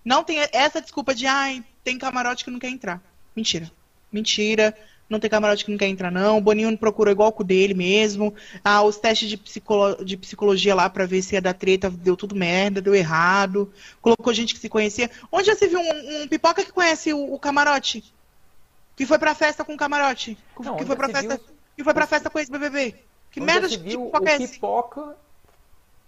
Não 0.04 0.24
tem 0.24 0.38
essa 0.54 0.82
desculpa 0.82 1.14
de, 1.14 1.26
ai, 1.26 1.64
tem 1.84 1.98
camarote 1.98 2.46
que 2.46 2.52
não 2.52 2.60
quer 2.60 2.70
entrar. 2.70 3.02
Mentira. 3.36 3.72
Mentira. 4.12 4.78
Não 5.08 5.20
tem 5.20 5.30
camarote 5.30 5.64
que 5.64 5.72
não 5.72 5.78
quer 5.78 5.88
entrar, 5.88 6.12
não. 6.12 6.38
O 6.38 6.42
Boninho 6.42 6.76
procurou 6.78 7.12
igual 7.12 7.32
com 7.32 7.44
o 7.44 7.46
dele 7.46 7.76
mesmo. 7.76 8.34
Ah, 8.64 8.82
os 8.82 8.98
testes 8.98 9.30
de, 9.30 9.38
psicolo 9.38 10.04
de 10.04 10.18
psicologia 10.18 10.74
lá 10.74 10.90
pra 10.90 11.06
ver 11.06 11.22
se 11.22 11.36
ia 11.36 11.42
dar 11.42 11.54
treta, 11.54 11.92
deu 11.92 12.18
tudo 12.18 12.36
merda, 12.36 12.82
deu 12.82 12.96
errado. 12.96 13.72
Colocou 14.02 14.34
gente 14.34 14.56
que 14.56 14.60
se 14.60 14.68
conhecia. 14.68 15.10
Onde 15.32 15.48
já 15.48 15.56
se 15.56 15.68
viu 15.68 15.80
um, 15.80 16.24
um 16.24 16.28
pipoca 16.28 16.66
que 16.66 16.72
conhece 16.72 17.14
o, 17.14 17.34
o, 17.34 17.38
camarote? 17.38 18.04
Que 18.96 19.06
foi 19.06 19.20
pra 19.20 19.36
festa 19.36 19.64
com 19.64 19.76
o 19.76 19.78
camarote? 19.78 20.38
Não, 20.60 20.76
que, 20.76 20.86
foi 20.86 20.96
pra 20.96 21.10
festa, 21.10 21.38
viu... 21.38 21.46
que 21.78 21.84
foi 21.84 21.94
pra 21.94 22.08
festa 22.08 22.30
com 22.30 22.40
esse 22.40 22.52
BBB? 22.52 22.96
Que 23.30 23.40
onde 23.40 23.52
merda 23.52 23.68
de 23.68 23.78
pipoca 23.78 24.32
é 24.32 24.36
esse? 24.38 24.54
pipoca 24.54 25.16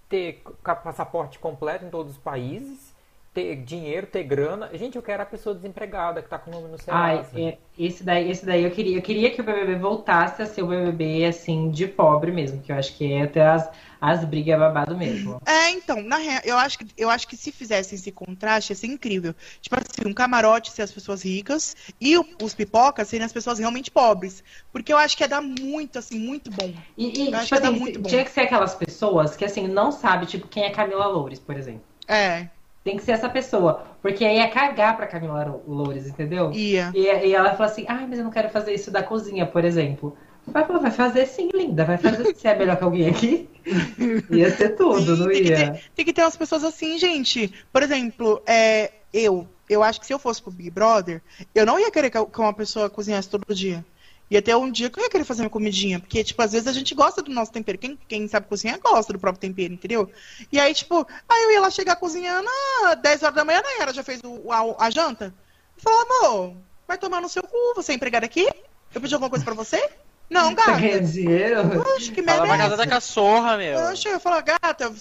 ter 0.10 0.42
passaporte 0.64 1.38
completo 1.38 1.86
em 1.86 1.90
todos 1.90 2.14
os 2.14 2.18
países 2.18 2.87
ter 3.34 3.56
dinheiro, 3.58 4.08
ter 4.08 4.24
grana. 4.24 4.70
Gente, 4.74 4.96
eu 4.96 5.02
quero 5.02 5.24
a 5.24 5.26
pessoa 5.26 5.56
desempregada 5.56 6.22
que 6.22 6.30
tá 6.30 6.38
com 6.38 6.50
o 6.50 6.54
nome 6.54 6.70
no 6.70 6.78
Serasa. 6.78 7.30
Ai, 7.36 7.44
é, 7.44 7.58
esse 7.78 8.04
daí, 8.04 8.30
esse 8.30 8.46
daí 8.46 8.64
eu 8.64 8.72
queria, 8.72 8.98
eu 8.98 9.02
queria 9.02 9.32
que 9.32 9.42
o 9.42 9.44
BBB 9.44 9.76
voltasse 9.76 10.42
a 10.42 10.46
ser 10.46 10.64
o 10.64 10.68
BBB 10.68 11.26
assim 11.26 11.70
de 11.70 11.88
pobre 11.88 12.32
mesmo, 12.32 12.62
que 12.62 12.72
eu 12.72 12.76
acho 12.76 12.96
que 12.96 13.14
é 13.14 13.24
até 13.24 13.46
as 13.46 13.70
as 14.00 14.24
brigas 14.24 14.56
é 14.56 14.58
babado 14.58 14.96
mesmo. 14.96 15.42
É, 15.46 15.72
então, 15.72 16.02
na 16.02 16.18
real, 16.18 16.42
eu 16.44 16.58
acho 16.58 16.78
que 16.78 16.86
eu 16.98 17.10
acho 17.10 17.28
que 17.28 17.36
se 17.36 17.52
fizessem 17.52 17.98
esse 17.98 18.12
contraste 18.12 18.72
ia 18.72 18.76
ser 18.76 18.88
incrível. 18.88 19.34
Tipo 19.62 19.76
assim, 19.76 20.10
um 20.10 20.14
camarote 20.14 20.72
ser 20.72 20.84
as 20.84 20.92
pessoas 20.92 21.24
ricas 21.24 21.76
e 22.00 22.18
o, 22.18 22.26
os 22.42 22.54
pipocas 22.54 23.08
serem 23.08 23.26
as 23.26 23.34
pessoas 23.34 23.60
realmente 23.60 23.90
pobres, 23.92 24.44
porque 24.72 24.94
eu 24.94 24.98
acho 24.98 25.18
que 25.18 25.24
ia 25.24 25.28
dar 25.28 25.42
muito 25.42 26.00
assim, 26.00 26.20
muito 26.20 26.52
bom. 26.52 26.74
E, 26.98 27.08
e 27.08 27.32
tipo 27.32 27.56
assim, 27.56 28.02
tinha 28.04 28.24
que 28.24 28.32
ser 28.32 28.42
aquelas 28.42 28.76
pessoas 28.76 29.36
que 29.36 29.46
assim 29.46 29.68
não 29.68 29.92
sabe, 29.92 30.26
tipo, 30.26 30.48
quem 30.48 30.64
é 30.64 30.70
Camila 30.70 31.08
Loures, 31.08 31.40
por 31.40 31.56
exemplo. 31.58 31.84
É. 32.08 32.48
Tem 32.88 32.96
que 32.96 33.04
ser 33.04 33.12
essa 33.12 33.28
pessoa. 33.28 33.84
Porque 34.02 34.24
aí 34.24 34.38
ia 34.38 34.48
cagar 34.48 34.96
pra 34.96 35.06
Camila 35.06 35.62
Loures, 35.68 36.08
entendeu? 36.08 36.54
Ia. 36.54 36.90
E, 36.96 37.02
e 37.02 37.36
ela 37.36 37.52
falou 37.52 37.70
assim: 37.70 37.84
ah, 37.86 38.08
mas 38.08 38.18
eu 38.18 38.24
não 38.24 38.32
quero 38.32 38.50
fazer 38.50 38.74
isso 38.74 38.90
da 38.90 39.04
cozinha, 39.04 39.46
por 39.46 39.66
exemplo. 39.66 40.18
Vai, 40.48 40.64
vai 40.64 40.90
fazer 40.90 41.26
sim, 41.26 41.50
linda. 41.54 41.84
Vai 41.84 41.98
fazer 41.98 42.34
se 42.34 42.48
é 42.48 42.58
melhor 42.58 42.78
que 42.78 42.86
alguém 42.86 43.10
aqui. 43.10 43.50
ia 44.32 44.50
ser 44.52 44.78
tudo, 44.78 45.18
sim, 45.18 45.22
não 45.22 45.30
ia. 45.30 45.34
Tem 45.34 45.44
que, 45.44 45.50
ter, 45.50 45.92
tem 45.96 46.06
que 46.06 46.14
ter 46.14 46.22
umas 46.22 46.38
pessoas 46.38 46.64
assim, 46.64 46.98
gente. 46.98 47.54
Por 47.74 47.84
exemplo, 47.84 48.42
é, 48.46 48.94
eu. 49.14 49.46
Eu 49.70 49.84
acho 49.84 50.00
que 50.00 50.08
se 50.08 50.14
eu 50.14 50.20
fosse 50.20 50.42
pro 50.42 50.50
Big 50.50 50.70
Brother, 50.70 51.22
eu 51.54 51.66
não 51.66 51.78
ia 51.78 51.92
querer 51.92 52.10
que 52.10 52.40
uma 52.40 52.54
pessoa 52.54 52.90
cozinhasse 52.90 53.28
todo 53.28 53.54
dia. 53.54 53.84
E 54.30 54.36
até 54.36 54.56
um 54.56 54.70
dia 54.70 54.90
que 54.90 55.00
eu 55.00 55.04
ia 55.04 55.10
querer 55.10 55.24
fazer 55.24 55.44
uma 55.44 55.50
comidinha. 55.50 56.00
Porque, 56.00 56.24
tipo, 56.24 56.42
às 56.42 56.52
vezes 56.52 56.68
a 56.68 56.74
gente 56.74 56.94
gosta 56.94 57.22
do 57.22 57.32
nosso 57.32 57.52
tempero. 57.52 57.78
Quem, 57.78 57.98
quem 58.08 58.28
sabe 58.28 58.48
cozinhar 58.48 58.80
gosta 58.80 59.14
do 59.14 59.20
próprio 59.20 59.40
tempero, 59.40 59.74
entendeu? 59.74 60.12
E 60.52 60.60
aí, 60.60 60.74
tipo, 60.74 61.08
aí 61.28 61.44
eu 61.44 61.52
ia 61.52 61.62
lá 61.62 61.70
chegar 61.70 61.96
cozinhando 61.96 62.48
às 62.86 63.02
10 63.02 63.24
horas 63.24 63.36
da 63.36 63.46
manhã, 63.46 63.60
né? 63.60 63.70
Ela 63.80 63.94
já 63.94 64.04
fez 64.04 64.20
o, 64.24 64.52
a, 64.52 64.86
a 64.86 64.90
janta. 64.90 65.34
Eu 65.78 65.82
falava, 65.82 66.04
amor, 66.04 66.54
vai 66.88 66.98
tomar 66.98 67.22
no 67.22 67.30
seu 67.30 67.44
cu, 67.44 67.74
você 67.76 67.94
é 67.94 67.96
empregada 67.96 68.26
aqui? 68.26 68.50
Eu 68.94 69.00
pedi 69.00 69.14
alguma 69.14 69.30
coisa 69.30 69.46
pra 69.46 69.54
você? 69.54 69.90
Não, 70.30 70.54
gata. 70.54 70.74
Você 70.74 70.82
ganha 70.82 71.02
dinheiro? 71.02 71.62
Oxe, 71.96 72.12
que 72.12 72.22
merda. 72.22 72.46
Pra 72.46 72.56
é 72.56 72.58
casa 72.58 72.78
da 72.78 72.88
cachorra, 72.88 73.58
meu. 73.58 73.80
Oxe, 73.92 74.10
eu 74.10 74.20
falo, 74.20 74.44
gata, 74.44 74.94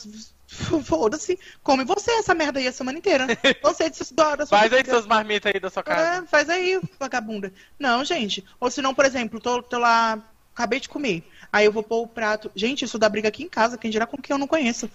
Foda-se. 0.84 1.38
Come 1.62 1.84
você 1.84 2.10
essa 2.12 2.34
merda 2.34 2.58
aí 2.58 2.66
a 2.66 2.72
semana 2.72 2.98
inteira. 2.98 3.26
Você 3.62 3.90
de 3.90 3.98
da 4.14 4.46
sua 4.46 4.58
Faz 4.58 4.72
aí 4.72 4.84
suas 4.84 5.06
marmitas 5.06 5.52
aí 5.54 5.60
da 5.60 5.70
sua 5.70 5.82
casa. 5.82 6.24
É, 6.24 6.26
faz 6.26 6.48
aí, 6.48 6.80
vagabunda. 6.98 7.52
Não, 7.78 8.04
gente. 8.04 8.44
Ou 8.60 8.70
se 8.70 8.80
não, 8.80 8.94
por 8.94 9.04
exemplo, 9.04 9.40
tô, 9.40 9.62
tô 9.62 9.78
lá, 9.78 10.18
acabei 10.54 10.80
de 10.80 10.88
comer. 10.88 11.28
Aí 11.52 11.64
eu 11.66 11.72
vou 11.72 11.82
pôr 11.82 12.02
o 12.02 12.08
prato. 12.08 12.50
Gente, 12.54 12.84
isso 12.84 12.98
dá 12.98 13.08
briga 13.08 13.28
aqui 13.28 13.42
em 13.42 13.48
casa, 13.48 13.78
quem 13.78 13.90
dirá 13.90 14.06
com 14.06 14.16
quem 14.16 14.34
eu 14.34 14.38
não 14.38 14.46
conheço. 14.46 14.90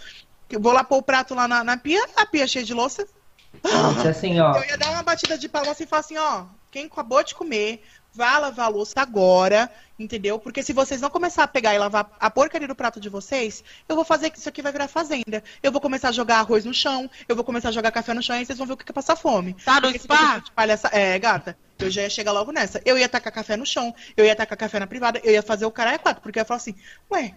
Eu 0.50 0.60
vou 0.60 0.72
lá 0.72 0.84
pôr 0.84 0.98
o 0.98 1.04
prato 1.04 1.34
lá 1.34 1.48
na, 1.48 1.64
na 1.64 1.78
pia, 1.78 2.04
a 2.16 2.26
pia 2.26 2.48
cheia 2.48 2.66
de 2.66 2.74
louça. 2.74 3.08
Gente, 3.54 4.08
assim, 4.08 4.40
ó. 4.40 4.56
Eu 4.56 4.66
ia 4.66 4.78
dar 4.78 4.92
uma 4.92 5.04
batida 5.04 5.38
de 5.38 5.50
palma 5.50 5.72
assim 5.72 5.84
e 5.84 5.88
falar 5.88 6.00
assim, 6.02 6.18
ó. 6.18 6.46
Quem 6.70 6.86
acabou 6.86 7.22
de 7.24 7.36
comer, 7.36 7.84
vá 8.14 8.38
lavar 8.38 8.66
a 8.68 8.70
louça 8.70 8.94
agora, 8.98 9.70
entendeu? 10.00 10.40
Porque 10.40 10.64
se 10.64 10.74
vocês 10.74 11.02
não 11.02 11.10
começar 11.10 11.44
a 11.44 11.48
pegar 11.48 11.74
e 11.74 11.78
lavar 11.78 12.10
a 12.20 12.30
porcaria 12.30 12.68
do 12.68 12.76
prato 12.76 13.00
de 13.00 13.10
vocês, 13.10 13.64
eu 13.88 13.96
vou 13.96 14.06
fazer 14.06 14.30
que 14.30 14.38
isso 14.38 14.50
aqui 14.50 14.62
vai 14.62 14.72
virar 14.72 14.88
fazenda. 14.88 15.44
Eu 15.62 15.72
vou 15.72 15.82
começar 15.82 16.10
a 16.10 16.14
jogar 16.14 16.40
arroz 16.40 16.66
no 16.66 16.74
chão, 16.74 17.10
eu 17.28 17.36
vou 17.36 17.44
começar 17.44 17.70
a 17.70 17.72
jogar 17.74 17.92
café 17.92 18.14
no 18.14 18.24
chão 18.24 18.40
e 18.40 18.46
vocês 18.46 18.58
vão 18.58 18.68
ver 18.68 18.74
o 18.74 18.78
que 18.78 18.90
é 18.90 18.94
passar 18.94 19.16
fome. 19.16 19.54
Tá 19.66 19.80
no 19.80 19.98
spa? 19.98 20.44
Palhaça... 20.56 20.90
É, 20.92 21.20
gata, 21.20 21.58
eu 21.80 21.90
já 21.90 22.04
ia 22.04 22.10
chegar 22.10 22.32
logo 22.32 22.52
nessa. 22.52 22.82
Eu 22.86 22.98
ia 22.98 23.10
tacar 23.10 23.34
café 23.34 23.58
no 23.58 23.66
chão, 23.66 23.94
eu 24.16 24.26
ia 24.26 24.36
tacar 24.36 24.58
café 24.58 24.80
na 24.80 24.88
privada, 24.88 25.20
eu 25.24 25.32
ia 25.34 25.44
fazer 25.44 25.66
o 25.66 25.72
cara 25.72 25.94
é 25.94 25.98
quatro, 25.98 26.22
porque 26.22 26.40
eu 26.40 26.42
ia 26.42 26.46
falar 26.46 26.58
assim, 26.58 26.76
ué, 27.12 27.36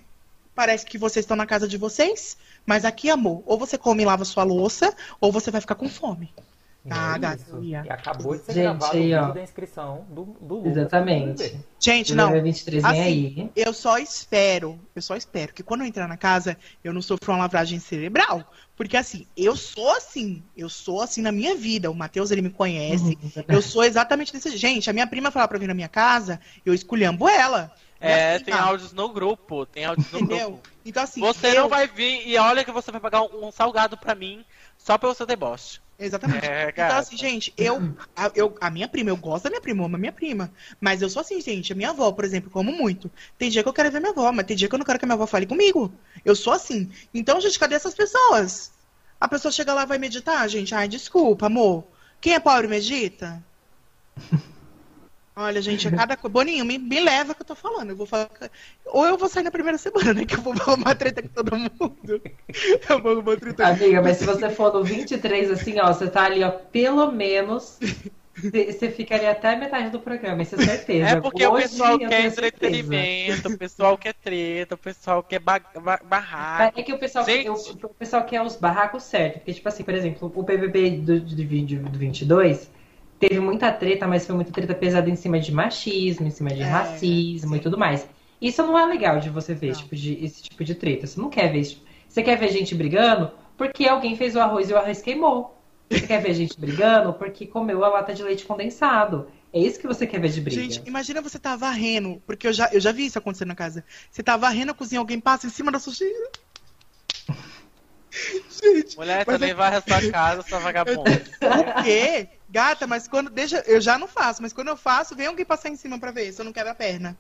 parece 0.55 0.87
que 0.87 0.99
vocês 0.99 1.25
estão 1.25 1.37
na 1.37 1.47
casa 1.47 1.67
de 1.67 1.77
vocês, 1.77 2.37
mas 2.65 2.85
aqui, 2.85 3.11
amor, 3.11 3.43
ou 3.47 3.59
você 3.59 3.77
come 3.77 4.03
e 4.03 4.07
lava 4.07 4.25
sua 4.25 4.45
louça, 4.45 4.95
ou 5.21 5.33
você 5.33 5.51
vai 5.51 5.61
ficar 5.61 5.75
com 5.75 5.89
fome. 5.89 6.33
Ah, 6.91 7.17
É 7.19 7.61
ia. 7.63 7.83
E 7.87 7.89
acabou 7.89 8.37
de 8.37 8.43
ser 8.43 8.53
Gente, 8.53 8.63
gravado 8.65 8.97
aí, 8.97 9.15
ó. 9.15 9.21
vídeo 9.21 9.35
da 9.35 9.43
inscrição 9.43 10.05
do, 10.11 10.25
do 10.41 10.57
Lucas. 10.57 10.77
Exatamente. 10.77 11.61
Gente, 11.81 12.15
não. 12.15 12.31
2023 12.31 12.83
vem 12.83 12.93
Assim, 12.93 13.01
aí. 13.01 13.51
Eu 13.57 13.73
só 13.73 13.97
espero, 13.99 14.79
eu 14.95 15.01
só 15.01 15.17
espero 15.17 15.55
que 15.55 15.63
quando 15.63 15.81
eu 15.81 15.87
entrar 15.87 16.07
na 16.07 16.19
casa, 16.19 16.59
eu 16.83 16.93
não 16.93 17.01
sofra 17.01 17.33
uma 17.33 17.39
lavagem 17.39 17.79
cerebral. 17.79 18.45
Porque 18.77 18.97
assim, 18.97 19.27
eu 19.37 19.57
sou 19.57 19.91
assim, 19.93 20.43
eu 20.57 20.69
sou 20.69 21.01
assim 21.01 21.23
na 21.23 21.33
minha 21.33 21.55
vida. 21.55 21.91
O 21.91 21.95
Matheus, 21.95 22.31
ele 22.31 22.43
me 22.43 22.51
conhece. 22.51 23.17
Uhum. 23.23 23.45
Eu 23.49 23.63
sou 23.63 23.83
exatamente 23.83 24.33
desse. 24.33 24.55
Gente, 24.57 24.91
a 24.91 24.93
minha 24.93 25.07
prima 25.07 25.31
falar 25.31 25.49
pra 25.49 25.59
vir 25.59 25.69
na 25.69 25.75
minha 25.75 25.89
casa, 25.89 26.39
eu 26.67 26.75
esculhambo 26.75 27.27
ela. 27.29 27.73
É, 28.05 28.39
tem 28.39 28.55
áudios 28.55 28.93
no 28.93 29.09
grupo. 29.09 29.67
Tem 29.67 29.85
áudios 29.85 30.11
no 30.13 30.21
Entendeu? 30.21 30.51
grupo. 30.51 30.69
Então 30.85 31.03
assim, 31.03 31.21
Você 31.21 31.49
eu... 31.49 31.63
não 31.63 31.69
vai 31.69 31.87
vir 31.87 32.27
e 32.29 32.37
olha 32.37 32.65
que 32.65 32.71
você 32.73 32.91
vai 32.93 33.01
pagar 33.01 33.23
um, 33.23 33.47
um 33.47 33.51
salgado 33.53 33.97
pra 33.97 34.15
mim 34.15 34.45
só 34.77 34.99
pelo 34.99 35.15
seu 35.15 35.27
deboche. 35.27 35.81
Exatamente. 35.99 36.45
É, 36.45 36.71
Então, 36.71 36.97
assim, 36.97 37.17
gente, 37.17 37.55
eu 37.57 37.95
a, 38.17 38.31
eu. 38.35 38.57
a 38.61 38.69
minha 38.69 38.89
prima, 38.89 39.11
eu 39.11 39.17
gosto 39.17 39.45
da 39.45 39.51
minha 39.51 39.61
prima, 39.61 39.85
amo 39.85 39.95
a 39.95 39.99
minha 39.99 40.13
prima. 40.13 40.51
Mas 40.81 41.01
eu 41.01 41.09
sou 41.09 41.21
assim, 41.21 41.41
gente. 41.41 41.73
A 41.73 41.77
minha 41.77 41.91
avó, 41.91 42.11
por 42.11 42.25
exemplo, 42.25 42.51
como 42.51 42.73
muito. 42.73 43.11
Tem 43.39 43.49
dia 43.49 43.63
que 43.63 43.69
eu 43.69 43.73
quero 43.73 43.91
ver 43.91 44.01
minha 44.01 44.11
avó, 44.13 44.31
mas 44.33 44.45
tem 44.45 44.57
dia 44.57 44.69
que 44.69 44.75
eu 44.75 44.79
não 44.79 44.85
quero 44.85 44.99
que 44.99 45.05
a 45.05 45.07
minha 45.07 45.15
avó 45.15 45.27
fale 45.27 45.47
comigo. 45.47 45.93
Eu 46.25 46.35
sou 46.35 46.53
assim. 46.53 46.91
Então, 47.15 47.41
gente, 47.41 47.59
cadê 47.59 47.77
essas 47.77 47.95
pessoas? 47.95 48.73
A 49.21 49.29
pessoa 49.29 49.53
chega 49.53 49.73
lá 49.73 49.85
e 49.85 49.87
vai 49.87 49.99
meditar, 49.99 50.49
gente. 50.49 50.75
Ai, 50.75 50.89
desculpa, 50.89 51.47
amor. 51.47 51.85
Quem 52.21 52.35
é 52.35 52.41
pobre 52.41 52.67
medita? 52.67 53.43
Olha, 55.37 55.61
gente, 55.61 55.89
é 55.89 55.91
cada 55.91 56.17
coisa. 56.17 56.33
Boninho, 56.33 56.65
me, 56.65 56.79
me 56.79 57.01
leva 57.01 57.35
que 57.35 57.43
eu 57.43 57.47
tô 57.47 57.57
falando. 57.57 57.91
Eu 57.91 57.97
vou 57.97 58.07
falar. 58.07 58.31
Ou 58.87 59.05
eu 59.05 59.19
vou 59.19 59.29
sair 59.29 59.43
na 59.43 59.51
primeira 59.51 59.77
semana, 59.77 60.15
né? 60.15 60.25
Que 60.25 60.37
eu 60.37 60.41
vou 60.41 60.53
arrumar 60.61 60.95
treta 60.95 61.23
com 61.23 61.29
todo 61.29 61.57
mundo. 61.57 62.23
Eu 62.89 63.03
vou 63.03 63.13
arrumar 63.13 63.37
treta 63.37 63.67
Amiga, 63.67 64.01
mas 64.01 64.19
se 64.19 64.25
você 64.25 64.49
for 64.49 64.73
no 64.73 64.85
23, 64.85 65.51
assim, 65.51 65.81
ó, 65.81 65.93
você 65.93 66.09
tá 66.09 66.25
ali, 66.25 66.45
ó, 66.45 66.51
pelo 66.51 67.11
menos. 67.11 67.79
Você 68.37 68.91
ficaria 68.91 69.31
até 69.31 69.55
metade 69.55 69.91
do 69.91 70.01
programa, 70.01 70.43
isso 70.43 70.57
é 70.57 70.65
certeza. 70.65 71.09
É 71.09 71.21
porque 71.21 71.47
o 71.47 71.53
Hoje, 71.53 71.69
pessoal 71.69 71.93
eu 71.93 72.09
quer 72.09 72.25
entretenimento, 72.27 73.49
o 73.49 73.57
pessoal 73.57 73.97
quer 73.97 74.13
treta, 74.13 74.75
o 74.75 74.79
pessoal 74.79 75.23
quer 75.23 75.39
ba 75.39 75.61
ba 75.61 76.01
barraco. 76.03 76.81
É 76.81 76.83
que 76.83 76.93
o 76.93 76.99
pessoal, 76.99 77.25
Gente. 77.25 77.49
o, 77.49 77.55
o 77.55 77.95
pessoal 77.95 78.25
quer 78.25 78.43
os 78.43 78.57
barracos 78.57 79.05
certos. 79.05 79.39
Porque, 79.39 79.55
tipo 79.55 79.69
assim, 79.69 79.85
por 79.85 79.95
exemplo, 79.95 80.33
o 80.35 80.45
PBB 80.45 80.91
do, 80.91 81.21
do, 81.21 81.37
do, 81.37 81.91
do 81.91 81.99
22 81.99 82.74
teve 83.29 83.41
muita 83.41 83.73
treta, 83.73 84.07
mas 84.07 84.27
foi 84.27 84.35
muita 84.35 84.53
treta 84.53 84.75
pesada 84.75 85.09
em 85.09 85.17
cima 85.17 85.41
de 85.41 85.53
machismo, 85.53 86.27
em 86.27 86.31
cima 86.31 86.51
de 86.51 86.63
É, 86.63 86.65
racismo 86.65 87.57
e 87.57 87.61
tudo 87.61 87.79
mais. 87.79 88.07
Isso 88.41 88.63
não 88.63 88.79
é 88.79 88.85
legal 88.85 89.19
de 89.21 89.31
você 89.31 89.55
ver 89.55 89.75
tipo 89.75 89.97
de, 89.97 90.23
esse 90.25 90.43
tipo 90.43 90.63
de 90.65 90.75
treta. 90.75 91.07
Você 91.07 91.21
não 91.21 91.31
quer 91.31 91.51
ver 91.51 91.61
isso. 91.61 91.83
Você 92.09 92.23
quer 92.23 92.39
ver 92.39 92.51
gente 92.51 92.75
brigando 92.75 93.31
porque 93.57 93.89
alguém 93.89 94.17
fez 94.17 94.37
o 94.37 94.41
arroz 94.41 94.69
e 94.69 94.73
o 94.73 94.77
arroz 94.77 95.01
queimou. 95.01 95.59
Você 95.89 96.07
quer 96.07 96.21
ver 96.21 96.35
gente 96.35 96.59
brigando 96.59 97.13
porque 97.15 97.47
comeu 97.47 97.85
a 97.85 97.89
lata 97.89 98.13
de 98.13 98.23
leite 98.23 98.45
condensado. 98.45 99.29
É 99.53 99.59
isso 99.59 99.79
que 99.79 99.87
você 99.87 100.07
quer 100.07 100.21
ver 100.21 100.31
de 100.31 100.41
briga. 100.41 100.61
Gente, 100.61 100.83
imagina 100.85 101.23
você 101.23 101.39
tá 101.39 101.55
varrendo, 101.55 102.21
porque 102.27 102.49
eu 102.49 102.53
já, 102.53 102.69
eu 102.73 102.81
já 102.81 102.91
vi 102.91 103.07
isso 103.07 103.19
acontecer 103.19 103.45
na 103.45 103.55
casa. 103.55 103.85
Você 104.11 104.23
tá 104.23 104.37
varrendo 104.37 104.73
a 104.73 104.75
cozinha, 104.75 104.99
alguém 104.99 105.21
passa 105.21 105.47
em 105.47 105.51
cima 105.51 105.71
da 105.71 105.79
sujeira. 105.79 106.31
Gente, 108.63 108.97
Mulher, 108.97 109.25
Mas 109.27 109.35
também 109.35 109.51
eu- 109.51 109.57
vai 109.57 109.75
a 109.75 109.81
sua 109.83 110.11
casa, 110.11 110.43
sua 110.43 110.59
vagabunda. 110.59 111.11
o 111.81 111.83
quê? 111.83 112.29
Gata, 112.49 112.87
mas 112.87 113.09
quando. 113.09 113.31
Deixa, 113.31 113.59
eu 113.67 113.81
já 113.81 113.99
não 113.99 114.07
faço, 114.07 114.41
mas 114.41 114.53
quando 114.53 114.69
eu 114.69 114.77
faço, 114.77 115.17
vem 115.17 115.27
alguém 115.27 115.45
passar 115.45 115.69
em 115.69 115.77
cima 115.77 115.99
pra 115.99 116.13
ver 116.13 116.33
se 116.33 116.41
eu 116.41 116.45
não 116.45 116.53
quebro 116.53 116.71
a 116.71 116.75
perna. 116.75 117.17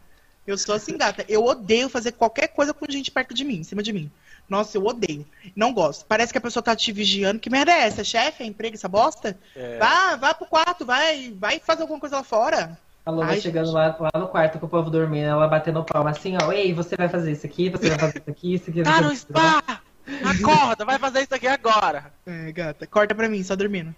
Eu 0.46 0.56
sou 0.58 0.74
assim, 0.74 0.96
gata. 0.96 1.24
Eu 1.28 1.42
odeio 1.44 1.88
fazer 1.88 2.12
qualquer 2.12 2.48
coisa 2.48 2.72
com 2.74 2.84
gente 2.88 3.10
perto 3.10 3.34
de 3.34 3.44
mim, 3.44 3.56
em 3.60 3.64
cima 3.64 3.82
de 3.82 3.92
mim. 3.92 4.10
Nossa, 4.48 4.76
eu 4.76 4.84
odeio. 4.84 5.26
Não 5.56 5.72
gosto. 5.72 6.04
Parece 6.04 6.30
que 6.30 6.38
a 6.38 6.40
pessoa 6.40 6.62
tá 6.62 6.76
te 6.76 6.92
vigiando. 6.92 7.40
Que 7.40 7.48
merda 7.48 7.72
é 7.72 7.80
essa? 7.86 8.04
Chefe? 8.04 8.42
É 8.42 8.46
emprego 8.46 8.74
essa 8.76 8.88
bosta? 8.88 9.38
É. 9.56 9.78
Vá, 9.78 10.16
vá 10.16 10.34
pro 10.34 10.46
quarto, 10.46 10.84
vai, 10.84 11.34
vai 11.36 11.58
fazer 11.58 11.80
alguma 11.82 11.98
coisa 11.98 12.16
lá 12.16 12.22
fora. 12.22 12.78
A 13.06 13.10
Lola 13.10 13.26
Ai, 13.28 13.40
chegando 13.40 13.66
gente. 13.66 13.74
lá, 13.74 13.96
lá 13.98 14.10
no 14.20 14.28
quarto 14.28 14.58
com 14.58 14.66
o 14.66 14.68
povo 14.68 14.90
dormindo, 14.90 15.26
ela 15.26 15.48
batendo 15.48 15.82
palma 15.82 16.10
assim, 16.10 16.36
ó. 16.40 16.52
Ei, 16.52 16.72
você 16.74 16.94
vai 16.94 17.08
fazer 17.08 17.32
isso 17.32 17.46
aqui, 17.46 17.70
você 17.70 17.88
vai 17.88 17.98
fazer 17.98 18.18
isso 18.18 18.30
aqui, 18.30 18.54
isso 18.54 18.70
aqui. 18.70 18.82
Tá 18.82 19.00
no 19.00 19.12
isso 19.12 19.26
aqui. 19.30 19.40
spa! 19.40 19.80
Acorda, 20.22 20.84
vai 20.84 20.98
fazer 20.98 21.20
isso 21.22 21.34
aqui 21.34 21.46
agora. 21.46 22.12
É, 22.26 22.52
gata. 22.52 22.86
Corta 22.86 23.14
pra 23.14 23.28
mim, 23.28 23.42
só 23.42 23.56
dormindo. 23.56 23.94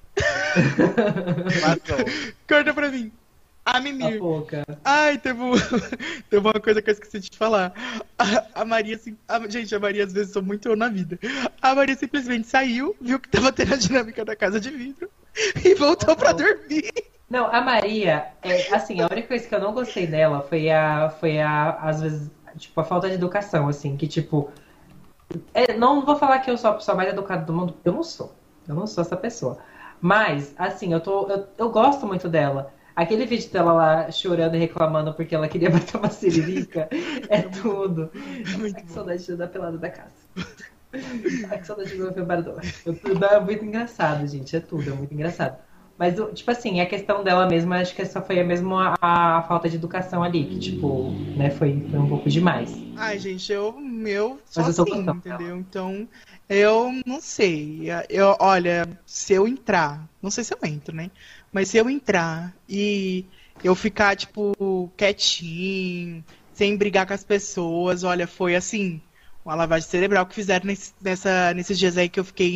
Corta 2.49 2.73
pra 2.75 2.91
mim. 2.91 3.13
A 3.65 3.73
Tá 3.73 3.81
Mimir. 3.81 4.21
Ai, 4.85 5.19
teve, 5.19 5.43
um- 5.43 5.51
teve 6.31 6.39
uma 6.49 6.53
coisa 6.61 6.81
que 6.81 6.89
eu 6.89 6.93
esqueci 6.93 7.19
de 7.19 7.31
te 7.31 7.37
falar. 7.37 7.73
A, 8.17 8.61
a 8.61 8.65
Maria, 8.65 8.95
assim, 8.95 9.17
a- 9.27 9.49
gente, 9.49 9.75
a 9.75 9.81
Maria 9.81 10.05
às 10.05 10.13
vezes 10.13 10.33
sou 10.33 10.41
muito 10.43 10.69
eu 10.69 10.77
na 10.77 10.89
vida. 10.89 11.19
A 11.61 11.75
Maria 11.75 11.97
simplesmente 11.97 12.47
saiu, 12.47 12.95
viu 13.01 13.19
que 13.19 13.29
tava 13.29 13.51
tendo 13.53 13.75
a 13.75 13.77
dinâmica 13.77 14.25
da 14.25 14.37
casa 14.37 14.61
de 14.61 14.71
vidro 14.71 15.11
e 15.65 15.75
voltou 15.75 16.15
pra 16.15 16.31
dormir. 16.33 16.93
Não, 17.29 17.47
a 17.53 17.61
Maria, 17.61 18.27
é, 18.41 18.73
assim, 18.73 19.01
a 19.01 19.09
única 19.11 19.27
coisa 19.27 19.49
que 19.49 19.55
eu 19.55 19.61
não 19.61 19.73
gostei 19.75 20.07
dela 20.07 20.43
foi 20.43 20.71
a, 20.71 21.11
foi 21.11 21.41
a, 21.41 21.71
às 21.83 22.01
vezes, 22.01 22.31
tipo, 22.57 22.81
a 22.81 22.85
falta 22.85 23.09
de 23.09 23.15
educação, 23.17 23.67
assim, 23.69 23.97
que 23.97 24.07
tipo, 24.07 24.49
é, 25.53 25.77
não 25.77 26.05
vou 26.05 26.17
falar 26.17 26.39
que 26.41 26.51
eu 26.51 26.57
sou 26.57 26.71
a 26.71 26.75
pessoa 26.75 26.97
mais 26.97 27.11
educada 27.11 27.45
do 27.45 27.53
mundo, 27.53 27.75
eu 27.85 27.93
não 27.93 28.03
sou, 28.03 28.35
eu 28.69 28.75
não 28.75 28.87
sou 28.87 29.03
essa 29.03 29.17
pessoa. 29.17 29.59
Mas, 30.01 30.55
assim, 30.59 30.93
eu 30.93 31.01
tô, 31.01 31.27
eu, 31.29 31.47
eu 31.59 31.71
gosto 31.71 32.07
muito 32.07 32.29
dela. 32.29 32.73
Aquele 32.95 33.27
vídeo 33.27 33.51
dela 33.51 33.73
lá 33.73 34.11
chorando 34.11 34.55
e 34.55 34.59
reclamando 34.59 35.13
porque 35.13 35.35
ela 35.35 35.49
queria 35.49 35.69
bater 35.71 35.97
uma 35.97 36.11
siririca 36.11 36.89
é 37.29 37.43
tudo. 37.43 38.11
muito 38.59 38.77
Ai, 38.77 38.83
que 38.83 38.91
saudade 38.91 39.25
de 39.25 39.37
dar 39.37 39.49
pelada 39.49 39.77
da 39.79 39.91
casa. 39.91 40.27
Que 40.93 41.67
saudade 41.67 41.91
de 41.91 41.97
ver 41.97 42.09
o 42.09 42.15
vibrador. 42.15 42.61
É 43.31 43.41
muito 43.41 43.65
engraçado, 43.65 44.27
gente. 44.27 44.57
É 44.57 44.61
tudo, 44.61 44.91
é 44.91 44.95
muito 44.95 45.13
engraçado. 45.13 45.59
Mas, 45.99 46.15
tipo 46.35 46.51
assim, 46.51 46.81
a 46.81 46.87
questão 46.87 47.25
dela 47.25 47.47
mesma, 47.47 47.79
acho 47.79 47.95
que 47.95 48.05
só 48.05 48.21
foi 48.21 48.39
a 48.39 48.45
mesma 48.45 48.95
a, 49.01 49.39
a 49.39 49.43
falta 49.43 49.69
de 49.69 49.77
educação 49.77 50.23
ali, 50.23 50.45
que, 50.45 50.59
tipo, 50.59 51.11
né, 51.35 51.51
foi, 51.51 51.81
foi 51.91 51.99
um 51.99 52.09
pouco 52.09 52.29
demais. 52.29 52.77
Ai, 52.97 53.19
gente, 53.19 53.51
eu, 53.51 53.73
meu, 53.73 54.39
só 54.45 54.63
Mas 54.63 54.77
eu 54.77 54.85
assim, 54.85 55.09
entendeu? 55.09 55.57
Então, 55.57 56.07
eu 56.49 56.93
não 57.07 57.21
sei. 57.21 57.89
Eu, 58.11 58.37
olha, 58.39 58.87
se 59.07 59.33
eu 59.33 59.49
entrar, 59.49 60.07
não 60.23 60.31
sei 60.31 60.45
se 60.45 60.53
eu 60.53 60.59
entro, 60.65 60.95
né? 60.95 61.11
Mas 61.51 61.69
se 61.69 61.79
eu 61.79 61.89
entrar 61.89 62.55
e 62.69 63.25
eu 63.65 63.75
ficar, 63.75 64.17
tipo, 64.17 64.91
quietinho, 64.99 66.23
sem 66.53 66.77
brigar 66.77 67.07
com 67.07 67.15
as 67.15 67.25
pessoas, 67.25 68.05
olha, 68.05 68.27
foi 68.27 68.55
assim, 68.55 69.01
uma 69.45 69.55
lavagem 69.55 69.89
cerebral 69.89 70.27
que 70.27 70.35
fizeram 70.35 70.67
nesse, 70.67 70.93
nessa, 71.01 71.55
nesses 71.55 71.79
dias 71.79 71.97
aí 71.97 72.09
que 72.09 72.21
eu 72.21 72.25
fiquei 72.25 72.55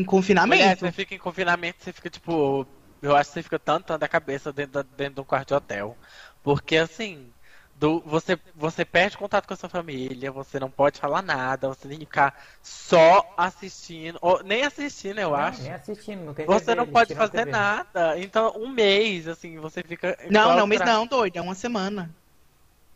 em, 0.00 0.04
confinamento. 0.04 0.80
você 0.80 0.92
fica 0.92 1.14
em 1.14 1.18
confinamento, 1.18 1.82
você 1.82 1.92
fica 1.92 2.10
tipo. 2.10 2.66
Eu 3.02 3.14
acho 3.14 3.30
que 3.30 3.34
você 3.34 3.42
fica 3.42 3.58
tanto 3.58 3.86
tanto 3.86 4.00
da 4.00 4.08
cabeça 4.08 4.52
dentro, 4.52 4.82
dentro 4.82 5.14
de 5.16 5.20
um 5.20 5.24
quarto 5.24 5.48
de 5.48 5.54
hotel. 5.54 5.96
Porque 6.42 6.76
assim, 6.76 7.30
do, 7.78 8.00
você, 8.00 8.38
você 8.54 8.84
perde 8.84 9.18
contato 9.18 9.46
com 9.46 9.54
a 9.54 9.56
sua 9.56 9.68
família, 9.68 10.32
você 10.32 10.58
não 10.58 10.70
pode 10.70 10.98
falar 10.98 11.22
nada, 11.22 11.68
você 11.68 11.88
tem 11.88 11.98
que 11.98 12.06
ficar 12.06 12.34
só 12.62 13.34
assistindo, 13.36 14.18
ou 14.22 14.42
nem 14.42 14.64
assistindo, 14.64 15.18
eu 15.18 15.34
acho. 15.34 15.62
Nem 15.62 15.72
assistindo, 15.72 16.24
não 16.24 16.34
tem 16.34 16.46
Você 16.46 16.66
TV, 16.66 16.76
não 16.76 16.86
pode 16.86 17.14
fazer 17.14 17.44
TV. 17.44 17.50
nada. 17.50 18.18
Então, 18.18 18.54
um 18.56 18.68
mês, 18.68 19.28
assim, 19.28 19.58
você 19.58 19.82
fica. 19.82 20.16
Não, 20.30 20.56
não, 20.56 20.66
mas 20.66 20.78
claustrado. 20.78 20.90
não, 20.90 21.06
doido, 21.06 21.36
é 21.36 21.42
uma 21.42 21.54
semana. 21.54 22.10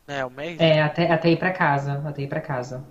É, 0.08 0.24
um 0.24 0.30
mês? 0.30 0.60
É, 0.60 0.82
até, 0.82 1.12
até 1.12 1.30
ir 1.30 1.38
pra 1.38 1.52
casa, 1.52 2.02
até 2.06 2.22
ir 2.22 2.28
pra 2.28 2.40
casa. 2.40 2.82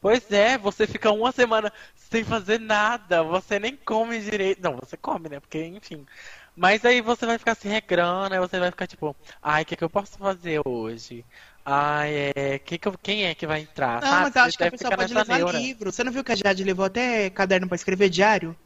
Pois 0.00 0.30
é, 0.30 0.56
você 0.56 0.86
fica 0.86 1.10
uma 1.10 1.32
semana 1.32 1.72
sem 1.96 2.24
fazer 2.24 2.60
nada, 2.60 3.22
você 3.24 3.58
nem 3.58 3.76
come 3.76 4.20
direito. 4.20 4.60
Não, 4.62 4.76
você 4.76 4.96
come, 4.96 5.28
né? 5.28 5.40
Porque, 5.40 5.64
enfim. 5.64 6.06
Mas 6.54 6.84
aí 6.84 7.00
você 7.00 7.26
vai 7.26 7.38
ficar 7.38 7.54
se 7.56 7.68
regrando, 7.68 8.34
aí 8.34 8.40
você 8.40 8.58
vai 8.60 8.70
ficar 8.70 8.86
tipo, 8.86 9.16
ai, 9.42 9.62
o 9.62 9.66
que, 9.66 9.76
que 9.76 9.84
eu 9.84 9.90
posso 9.90 10.16
fazer 10.18 10.60
hoje? 10.66 11.24
Ai, 11.64 12.32
é. 12.36 12.58
Que 12.60 12.78
que 12.78 12.88
eu- 12.88 12.98
quem 12.98 13.24
é 13.26 13.34
que 13.34 13.46
vai 13.46 13.60
entrar? 13.62 14.00
Não, 14.00 14.08
sabe? 14.08 14.22
mas 14.22 14.34
eu 14.36 14.42
acho 14.42 14.56
que 14.56 14.62
a 14.64 14.66
deve 14.66 14.70
pessoa 14.70 14.92
ficar 14.92 14.96
pode 14.96 15.14
levar 15.14 15.38
neura. 15.38 15.58
livro. 15.58 15.92
Você 15.92 16.04
não 16.04 16.12
viu 16.12 16.22
que 16.24 16.32
a 16.32 16.36
Jade 16.36 16.64
levou 16.64 16.84
até 16.84 17.30
caderno 17.30 17.66
pra 17.68 17.76
escrever 17.76 18.08
diário? 18.08 18.56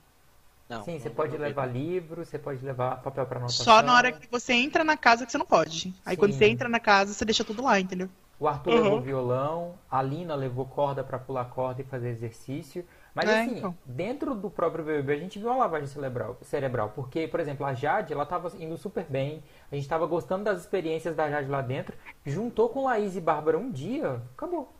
Não, 0.68 0.84
Sim, 0.84 0.98
você 0.98 1.08
não, 1.08 1.14
pode 1.14 1.36
não, 1.36 1.38
levar 1.38 1.66
livro, 1.66 2.24
você 2.24 2.38
pode 2.38 2.64
levar 2.64 2.96
papel 3.02 3.26
pra 3.26 3.38
anotação. 3.38 3.64
Só 3.64 3.82
na 3.82 3.94
hora 3.94 4.12
que 4.12 4.28
você 4.30 4.52
entra 4.52 4.82
na 4.84 4.96
casa 4.96 5.24
que 5.26 5.32
você 5.32 5.38
não 5.38 5.46
pode. 5.46 5.94
Aí 6.04 6.14
Sim. 6.14 6.20
quando 6.20 6.32
você 6.32 6.46
entra 6.46 6.68
na 6.68 6.80
casa, 6.80 7.12
você 7.14 7.24
deixa 7.24 7.44
tudo 7.44 7.62
lá, 7.62 7.78
entendeu? 7.80 8.08
O 8.42 8.48
Arthur 8.48 8.70
Uhum. 8.70 8.74
levou 8.74 9.00
violão, 9.00 9.78
a 9.90 10.02
Lina 10.02 10.34
levou 10.34 10.66
corda 10.66 11.04
pra 11.04 11.18
pular 11.18 11.44
corda 11.46 11.80
e 11.82 11.84
fazer 11.84 12.08
exercício. 12.10 12.84
Mas 13.14 13.30
É, 13.30 13.30
assim, 13.30 13.56
então. 13.58 13.76
dentro 13.84 14.34
do 14.34 14.50
próprio 14.50 14.84
BBB 14.84 15.12
a 15.14 15.16
gente 15.18 15.38
viu 15.38 15.48
uma 15.48 15.56
lavagem 15.58 15.86
cerebral, 15.86 16.36
cerebral. 16.42 16.90
Porque, 16.94 17.28
por 17.28 17.40
exemplo, 17.40 17.64
a 17.66 17.74
Jade, 17.74 18.12
ela 18.12 18.26
tava 18.26 18.50
indo 18.58 18.76
super 18.76 19.04
bem. 19.04 19.42
A 19.70 19.74
gente 19.76 19.88
tava 19.88 20.06
gostando 20.06 20.44
das 20.44 20.60
experiências 20.60 21.14
da 21.14 21.30
Jade 21.30 21.48
lá 21.48 21.62
dentro. 21.62 21.96
Juntou 22.24 22.68
com 22.70 22.84
Laís 22.84 23.16
e 23.16 23.20
Bárbara 23.20 23.58
um 23.58 23.70
dia, 23.70 24.20
acabou. 24.34 24.72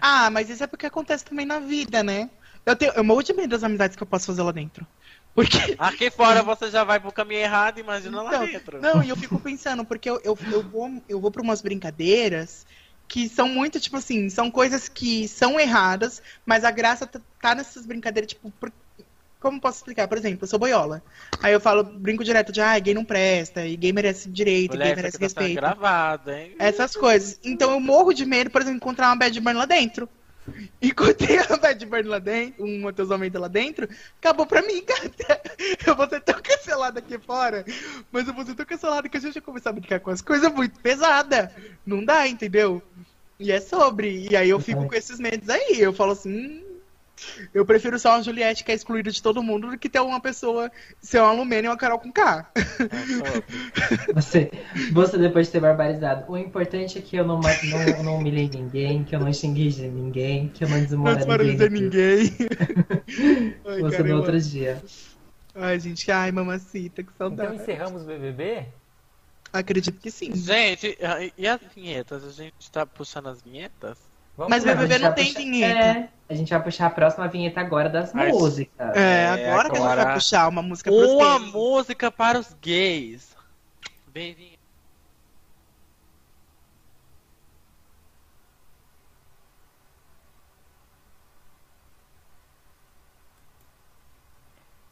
Ah, 0.00 0.30
mas 0.30 0.50
isso 0.50 0.62
é 0.64 0.66
porque 0.66 0.86
acontece 0.86 1.24
também 1.24 1.46
na 1.46 1.58
vida, 1.58 2.02
né? 2.02 2.30
Eu 2.66 2.76
tenho, 2.76 2.92
eu 2.92 3.04
morro 3.04 3.22
de 3.22 3.32
medo 3.34 3.50
das 3.50 3.64
amizades 3.64 3.96
que 3.96 4.02
eu 4.02 4.06
posso 4.06 4.26
fazer 4.26 4.42
lá 4.42 4.52
dentro. 4.52 4.86
Porque. 5.34 5.58
Aqui 5.78 6.10
fora 6.10 6.42
você 6.42 6.68
já 6.70 6.82
vai 6.84 6.98
pro 7.00 7.12
caminho 7.12 7.40
errado, 7.40 7.78
imagina 7.78 8.22
lá 8.22 8.34
Então, 8.34 8.48
dentro. 8.48 8.78
não, 8.78 9.02
e 9.02 9.08
eu 9.08 9.16
fico 9.16 9.40
pensando, 9.40 9.84
porque 9.84 10.08
eu, 10.10 10.20
eu, 10.22 10.38
eu 10.50 10.62
vou, 10.62 10.88
eu 11.08 11.20
vou 11.20 11.30
pra 11.30 11.42
umas 11.42 11.62
brincadeiras 11.62 12.66
que 13.08 13.28
são 13.28 13.48
muito, 13.48 13.78
tipo 13.80 13.96
assim, 13.96 14.28
são 14.30 14.50
coisas 14.50 14.88
que 14.88 15.28
são 15.28 15.58
erradas, 15.60 16.22
mas 16.44 16.64
a 16.64 16.70
graça 16.70 17.06
tá, 17.06 17.20
tá 17.40 17.54
nessas 17.54 17.86
brincadeiras, 17.86 18.30
tipo, 18.32 18.50
por- 18.52 18.72
como 19.40 19.60
posso 19.60 19.78
explicar? 19.78 20.08
Por 20.08 20.16
exemplo, 20.16 20.44
eu 20.44 20.48
sou 20.48 20.58
boiola. 20.58 21.02
Aí 21.42 21.52
eu 21.52 21.60
falo, 21.60 21.84
brinco 21.84 22.24
direto 22.24 22.50
de, 22.52 22.60
ah, 22.60 22.78
gay 22.78 22.94
não 22.94 23.04
presta, 23.04 23.66
e 23.66 23.76
gay 23.76 23.92
merece 23.92 24.30
direito, 24.30 24.72
Mulher, 24.72 24.86
gay 24.86 24.96
merece 24.96 25.18
tá 25.18 25.24
respeito. 25.24 25.60
gravado, 25.60 26.30
hein? 26.30 26.56
Essas 26.58 26.96
coisas. 26.96 27.38
Então 27.44 27.70
eu 27.72 27.80
morro 27.80 28.12
de 28.12 28.24
medo, 28.24 28.50
por 28.50 28.62
exemplo, 28.62 28.78
encontrar 28.78 29.08
uma 29.08 29.16
bad 29.16 29.38
burn 29.40 29.58
lá 29.58 29.66
dentro. 29.66 30.08
Encontrei 30.80 31.38
a 31.38 31.56
bad 31.56 31.86
burn 31.86 32.08
lá 32.08 32.18
dentro, 32.18 32.64
um 32.64 32.86
ateusamento 32.86 33.38
lá 33.38 33.48
dentro, 33.48 33.88
acabou 34.18 34.46
pra 34.46 34.62
mim, 34.62 34.82
cara. 34.84 35.10
Eu 35.86 35.96
vou 35.96 36.08
ser 36.08 36.20
tão 36.20 36.40
cancelada 36.42 36.98
aqui 36.98 37.18
fora, 37.18 37.64
mas 38.12 38.28
eu 38.28 38.34
vou 38.34 38.44
ser 38.44 38.54
tão 38.54 38.66
cancelada 38.66 39.08
que 39.08 39.16
a 39.16 39.20
gente 39.20 39.34
vai 39.34 39.42
começar 39.42 39.70
a 39.70 39.72
brincar 39.72 40.00
com 40.00 40.10
as 40.10 40.20
coisas 40.20 40.52
muito 40.52 40.78
pesadas. 40.80 41.48
Não 41.86 42.04
dá, 42.04 42.28
entendeu? 42.28 42.82
E 43.38 43.50
é 43.50 43.60
sobre. 43.60 44.28
E 44.30 44.36
aí 44.36 44.50
eu 44.50 44.60
fico 44.60 44.86
com 44.86 44.94
esses 44.94 45.18
medos 45.18 45.48
aí. 45.48 45.80
Eu 45.80 45.92
falo 45.92 46.12
assim. 46.12 46.30
"Hum, 46.30 46.73
eu 47.52 47.64
prefiro 47.64 47.98
só 47.98 48.10
uma 48.16 48.22
Juliette 48.22 48.64
que 48.64 48.72
é 48.72 48.74
excluída 48.74 49.10
de 49.10 49.22
todo 49.22 49.42
mundo 49.42 49.70
do 49.70 49.78
que 49.78 49.88
ter 49.88 50.00
uma 50.00 50.20
pessoa 50.20 50.70
ser 51.00 51.20
uma 51.20 51.32
Lumena 51.32 51.66
e 51.66 51.70
uma 51.70 51.76
Carol 51.76 51.98
com 51.98 52.12
K. 52.12 52.50
É. 52.56 54.12
Você, 54.14 54.50
você 54.92 55.18
depois 55.18 55.46
de 55.46 55.52
ter 55.52 55.60
barbarizado. 55.60 56.30
O 56.30 56.36
importante 56.36 56.98
é 56.98 57.02
que 57.02 57.16
eu 57.16 57.24
não, 57.26 57.40
não, 57.40 58.02
não 58.02 58.16
humilhei 58.16 58.48
ninguém, 58.52 59.04
que 59.04 59.14
eu 59.14 59.20
não 59.20 59.32
xinguei 59.32 59.68
de 59.68 59.88
ninguém, 59.88 60.48
que 60.48 60.64
eu 60.64 60.68
não 60.68 60.78
Não 60.78 61.14
desmoralizei 61.16 61.68
ninguém. 61.68 62.22
ninguém. 62.30 63.56
Ai, 63.66 63.80
Você 63.80 63.96
cara, 63.98 64.08
no 64.08 64.16
outro 64.16 64.40
dia. 64.40 64.82
Ai, 65.54 65.78
gente, 65.78 66.10
ai, 66.10 66.32
mamacita, 66.32 67.02
que 67.02 67.10
Então 67.14 67.28
saudade. 67.28 67.56
encerramos 67.56 68.02
o 68.02 68.06
BBB? 68.06 68.66
Acredito 69.52 70.00
que 70.00 70.10
sim. 70.10 70.34
Gente, 70.34 70.98
e 71.38 71.46
as 71.46 71.60
vinhetas? 71.74 72.24
A 72.24 72.30
gente 72.30 72.70
tá 72.72 72.84
puxando 72.84 73.28
as 73.28 73.40
vinhetas? 73.40 73.96
Vamos 74.36 74.50
Mas 74.50 74.64
lá. 74.64 74.74
BBB 74.74 74.98
não 74.98 75.12
tem 75.12 75.26
puxar- 75.26 75.38
vinheta. 75.40 75.80
É, 75.80 76.08
a 76.28 76.34
gente 76.34 76.50
vai 76.50 76.62
puxar 76.62 76.86
a 76.86 76.90
próxima 76.90 77.28
vinheta 77.28 77.60
agora 77.60 77.88
das 77.88 78.12
Mas- 78.12 78.32
músicas. 78.32 78.96
É, 78.96 79.26
É, 79.26 79.50
agora 79.50 79.70
que 79.70 79.76
a 79.76 79.80
gente 79.80 79.84
agora- 79.86 80.04
vai 80.04 80.14
puxar 80.14 80.48
uma 80.48 80.62
música 80.62 80.90
pros 80.90 81.10
Uma 81.12 81.38
gays. 81.38 81.52
música 81.52 82.10
para 82.10 82.38
os 82.38 82.52
gays. 82.60 83.34
Bem 84.12 84.34
vinheta. 84.34 84.54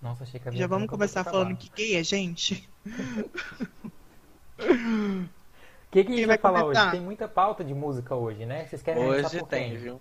Nossa, 0.01 0.25
achei 0.25 0.41
que 0.41 0.49
a 0.49 0.53
Já 0.53 0.67
vamos 0.67 0.89
começar 0.89 1.23
falando 1.23 1.57
que 1.57 1.69
gay 1.71 1.97
é 1.97 2.03
gente? 2.03 2.69
O 5.93 5.95
que, 5.95 6.05
que 6.05 6.13
a 6.13 6.17
gente 6.17 6.27
vai 6.27 6.39
vai 6.39 6.39
falar 6.39 6.63
começar? 6.63 6.83
hoje? 6.85 6.91
Tem 6.93 7.01
muita 7.03 7.29
pauta 7.29 7.63
de 7.63 7.75
música 7.75 8.15
hoje, 8.15 8.47
né? 8.47 8.67
Vocês 8.67 8.81
querem 8.83 9.05
começar 9.05 9.27
Hoje 9.29 9.39
por 9.41 9.49
tem, 9.49 9.71
quem? 9.71 9.79
viu? 9.79 10.01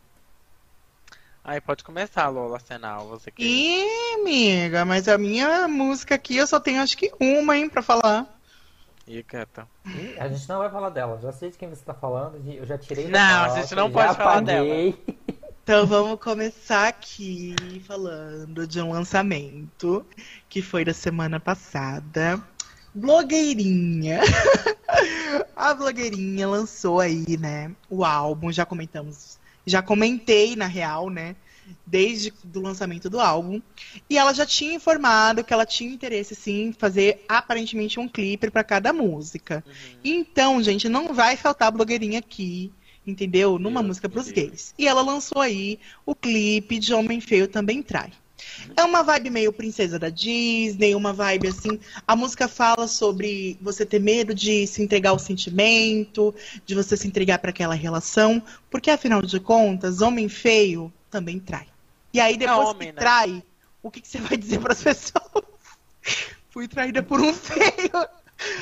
Aí 1.43 1.59
pode 1.59 1.83
começar, 1.83 2.29
Lola 2.29 2.59
Senal. 2.59 3.09
Você 3.09 3.29
que. 3.29 3.43
Ih, 3.43 4.15
amiga, 4.21 4.85
mas 4.85 5.09
a 5.09 5.17
minha 5.17 5.67
música 5.67 6.15
aqui 6.15 6.37
eu 6.37 6.47
só 6.47 6.61
tenho 6.61 6.81
acho 6.81 6.95
que 6.97 7.11
uma, 7.19 7.57
hein, 7.57 7.67
pra 7.69 7.81
falar. 7.81 8.25
Ih, 9.05 9.21
gata. 9.23 9.67
Ih, 9.85 10.17
A 10.17 10.29
gente 10.29 10.47
não 10.47 10.59
vai 10.59 10.69
falar 10.69 10.91
dela. 10.91 11.19
Já 11.21 11.33
sei 11.33 11.49
de 11.49 11.57
quem 11.57 11.67
você 11.67 11.83
tá 11.83 11.93
falando. 11.93 12.41
Eu 12.47 12.65
já 12.65 12.77
tirei 12.77 13.09
da 13.09 13.19
Não, 13.19 13.41
a 13.43 13.45
pauta, 13.47 13.61
gente 13.61 13.75
não 13.75 13.91
pode 13.91 14.15
falar 14.15 14.37
apaguei. 14.37 15.03
Então 15.63 15.85
vamos 15.85 16.19
começar 16.19 16.87
aqui 16.87 17.83
falando 17.85 18.65
de 18.65 18.81
um 18.81 18.91
lançamento 18.91 20.05
que 20.49 20.61
foi 20.61 20.83
da 20.85 20.93
semana 20.93 21.39
passada. 21.39 22.41
Blogueirinha. 22.93 24.21
A 25.55 25.73
blogueirinha 25.73 26.47
lançou 26.47 26.99
aí, 26.99 27.37
né, 27.37 27.71
o 27.89 28.03
álbum, 28.03 28.51
já 28.51 28.65
comentamos, 28.65 29.39
já 29.65 29.81
comentei 29.81 30.55
na 30.55 30.65
real, 30.65 31.09
né, 31.09 31.35
desde 31.85 32.33
do 32.43 32.59
lançamento 32.59 33.09
do 33.09 33.19
álbum, 33.19 33.61
e 34.09 34.17
ela 34.17 34.33
já 34.33 34.45
tinha 34.45 34.73
informado 34.73 35.43
que 35.43 35.53
ela 35.53 35.65
tinha 35.65 35.93
interesse 35.93 36.35
sim 36.35 36.63
em 36.63 36.73
fazer 36.73 37.23
aparentemente 37.29 37.99
um 37.99 38.07
clipe 38.07 38.49
para 38.49 38.63
cada 38.63 38.91
música. 38.91 39.63
Uhum. 39.65 39.99
Então, 40.03 40.63
gente, 40.63 40.89
não 40.89 41.13
vai 41.13 41.37
faltar 41.37 41.71
blogueirinha 41.71 42.19
aqui, 42.19 42.71
entendeu? 43.05 43.57
Numa 43.57 43.79
Deus 43.81 43.87
música 43.87 44.09
pros 44.09 44.27
livre. 44.27 44.47
gays. 44.47 44.73
E 44.77 44.87
ela 44.87 45.01
lançou 45.01 45.41
aí 45.41 45.79
o 46.05 46.13
clipe 46.15 46.79
de 46.79 46.93
Homem 46.93 47.21
Feio 47.21 47.47
Também 47.47 47.81
Trai. 47.81 48.11
É 48.75 48.83
uma 48.83 49.03
vibe 49.03 49.29
meio 49.29 49.53
princesa 49.53 49.97
da 49.97 50.09
Disney, 50.09 50.95
uma 50.95 51.13
vibe 51.13 51.47
assim. 51.47 51.79
A 52.07 52.15
música 52.15 52.47
fala 52.47 52.87
sobre 52.87 53.57
você 53.61 53.85
ter 53.85 53.99
medo 53.99 54.33
de 54.33 54.65
se 54.67 54.81
entregar 54.81 55.11
ao 55.11 55.19
sentimento, 55.19 56.33
de 56.65 56.75
você 56.75 56.95
se 56.95 57.07
entregar 57.07 57.39
para 57.39 57.49
aquela 57.49 57.73
relação, 57.73 58.41
porque 58.69 58.89
afinal 58.89 59.21
de 59.21 59.39
contas, 59.39 60.01
homem 60.01 60.29
feio 60.29 60.91
também 61.09 61.39
trai. 61.39 61.67
E 62.13 62.19
aí 62.19 62.37
depois 62.37 62.69
homem, 62.69 62.89
que 62.89 62.95
né? 62.95 63.01
trai, 63.01 63.43
o 63.81 63.89
que, 63.89 64.01
que 64.01 64.07
você 64.07 64.19
vai 64.19 64.37
dizer 64.37 64.59
para 64.59 64.73
as 64.73 64.81
pessoas? 64.83 65.45
Fui 66.49 66.67
traída 66.67 67.01
por 67.01 67.21
um 67.21 67.33
feio. 67.33 67.91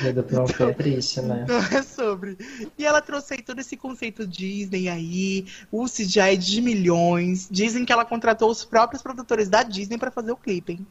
Medo 0.02 0.22
pra 0.22 0.42
um 0.42 0.68
é 0.68 0.72
triste, 0.74 1.20
né? 1.22 1.44
Então 1.44 1.78
é 1.78 1.82
sobre. 1.82 2.36
E 2.76 2.84
ela 2.84 3.00
trouxe 3.00 3.34
aí 3.34 3.42
todo 3.42 3.60
esse 3.60 3.76
conceito 3.76 4.26
Disney 4.26 4.88
aí, 4.88 5.46
o 5.70 5.86
CGI 5.86 6.36
de 6.36 6.60
milhões. 6.60 7.48
Dizem 7.50 7.84
que 7.84 7.92
ela 7.92 8.04
contratou 8.04 8.50
os 8.50 8.64
próprios 8.64 9.02
produtores 9.02 9.48
da 9.48 9.62
Disney 9.62 9.98
pra 9.98 10.10
fazer 10.10 10.32
o 10.32 10.36
clipe, 10.36 10.72
hein? 10.72 10.86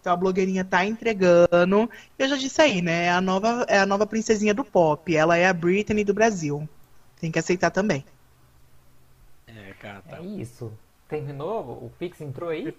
Então 0.00 0.12
a 0.12 0.16
blogueirinha 0.16 0.64
tá 0.64 0.84
entregando. 0.84 1.88
Eu 2.18 2.28
já 2.28 2.36
disse 2.36 2.60
aí, 2.60 2.82
né? 2.82 3.04
É 3.04 3.10
a 3.10 3.20
nova, 3.20 3.64
é 3.68 3.78
a 3.78 3.86
nova 3.86 4.06
princesinha 4.06 4.52
do 4.52 4.64
pop. 4.64 5.14
Ela 5.14 5.36
é 5.36 5.46
a 5.46 5.52
Britney 5.52 6.04
do 6.04 6.12
Brasil. 6.12 6.68
Tem 7.20 7.30
que 7.30 7.38
aceitar 7.38 7.70
também. 7.70 8.04
É, 9.46 9.72
gata. 9.80 10.16
É 10.16 10.22
isso. 10.24 10.72
Terminou? 11.08 11.60
O 11.60 11.92
Pix 11.98 12.20
entrou 12.20 12.50
aí? 12.50 12.74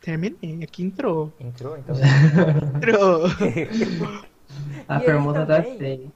Terminei. 0.00 0.64
Aqui 0.64 0.82
entrou. 0.82 1.32
Entrou, 1.38 1.76
então. 1.76 1.94
Entrou. 2.74 3.22
A 4.88 4.96
E 4.96 5.00
aí 5.00 5.04
pergunta 5.04 5.46
tá 5.46 5.62
feita. 5.62 6.10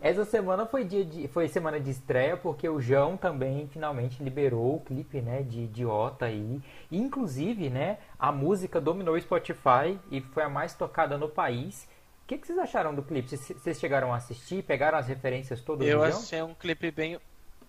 Essa 0.00 0.24
semana 0.24 0.66
foi 0.66 0.84
dia 0.84 1.04
de, 1.04 1.26
foi 1.28 1.48
semana 1.48 1.80
de 1.80 1.90
estreia 1.90 2.36
porque 2.36 2.68
o 2.68 2.80
João 2.80 3.16
também 3.16 3.66
finalmente 3.66 4.22
liberou 4.22 4.76
o 4.76 4.80
clipe, 4.80 5.20
né, 5.20 5.42
de 5.42 5.62
Idiota 5.62 6.26
aí. 6.26 6.60
E, 6.90 6.98
inclusive, 6.98 7.70
né, 7.70 7.98
a 8.18 8.30
música 8.30 8.80
dominou 8.80 9.14
o 9.14 9.20
Spotify 9.20 9.98
e 10.10 10.20
foi 10.20 10.44
a 10.44 10.48
mais 10.48 10.74
tocada 10.74 11.16
no 11.16 11.28
país. 11.28 11.88
O 12.22 12.26
que, 12.28 12.38
que 12.38 12.46
vocês 12.46 12.58
acharam 12.58 12.94
do 12.94 13.02
clipe? 13.02 13.36
Vocês, 13.36 13.80
chegaram 13.80 14.12
a 14.12 14.16
assistir? 14.16 14.62
Pegaram 14.62 14.98
as 14.98 15.08
referências 15.08 15.60
todas 15.60 15.86
Eu 15.86 16.02
achei 16.02 16.42
um 16.42 16.54
clipe 16.54 16.90
bem, 16.90 17.18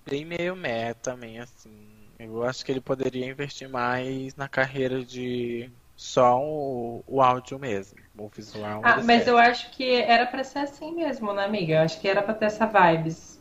bem 0.06 0.26
meio 0.26 0.56
meta 0.56 1.12
também, 1.12 1.40
assim. 1.40 1.72
Eu 2.20 2.44
acho 2.44 2.66
que 2.66 2.72
ele 2.72 2.82
poderia 2.82 3.28
investir 3.28 3.70
mais 3.70 4.36
na 4.36 4.48
carreira 4.48 5.04
de 5.04 5.72
só 5.96 6.40
o, 6.40 7.04
o 7.08 7.22
áudio 7.22 7.58
mesmo. 7.58 7.98
O 8.18 8.28
visual. 8.30 8.82
Ah, 8.84 9.02
mas 9.04 9.28
eu 9.28 9.38
acho 9.38 9.70
que 9.72 10.02
era 10.02 10.26
pra 10.26 10.44
ser 10.44 10.60
assim 10.60 10.94
mesmo, 10.96 11.34
né, 11.34 11.46
amiga? 11.46 11.76
Eu 11.76 11.82
acho 11.82 12.00
que 12.02 12.08
era 12.08 12.22
pra 12.22 12.34
ter 12.34 12.46
essa 12.46 12.66
vibes 12.66 13.40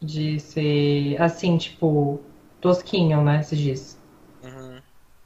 de 0.00 0.38
ser 0.38 1.20
assim, 1.20 1.58
tipo, 1.58 2.20
tosquinho, 2.60 3.22
né? 3.22 3.42
Se 3.42 3.56
diz. 3.56 3.98
Uhum. 4.42 4.80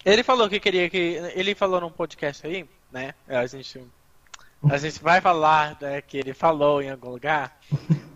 Ele 0.05 0.23
falou 0.23 0.49
que 0.49 0.59
queria 0.59 0.89
que. 0.89 1.21
Ele 1.35 1.55
falou 1.55 1.81
num 1.81 1.91
podcast 1.91 2.47
aí, 2.47 2.69
né? 2.91 3.15
A 3.29 3.47
gente. 3.47 3.87
A 4.69 4.79
gente 4.79 5.03
vai 5.03 5.21
falar 5.21 5.77
né, 5.81 6.01
que 6.01 6.17
ele 6.17 6.33
falou 6.33 6.81
em 6.81 6.91
algum 6.91 7.11
lugar. 7.11 7.59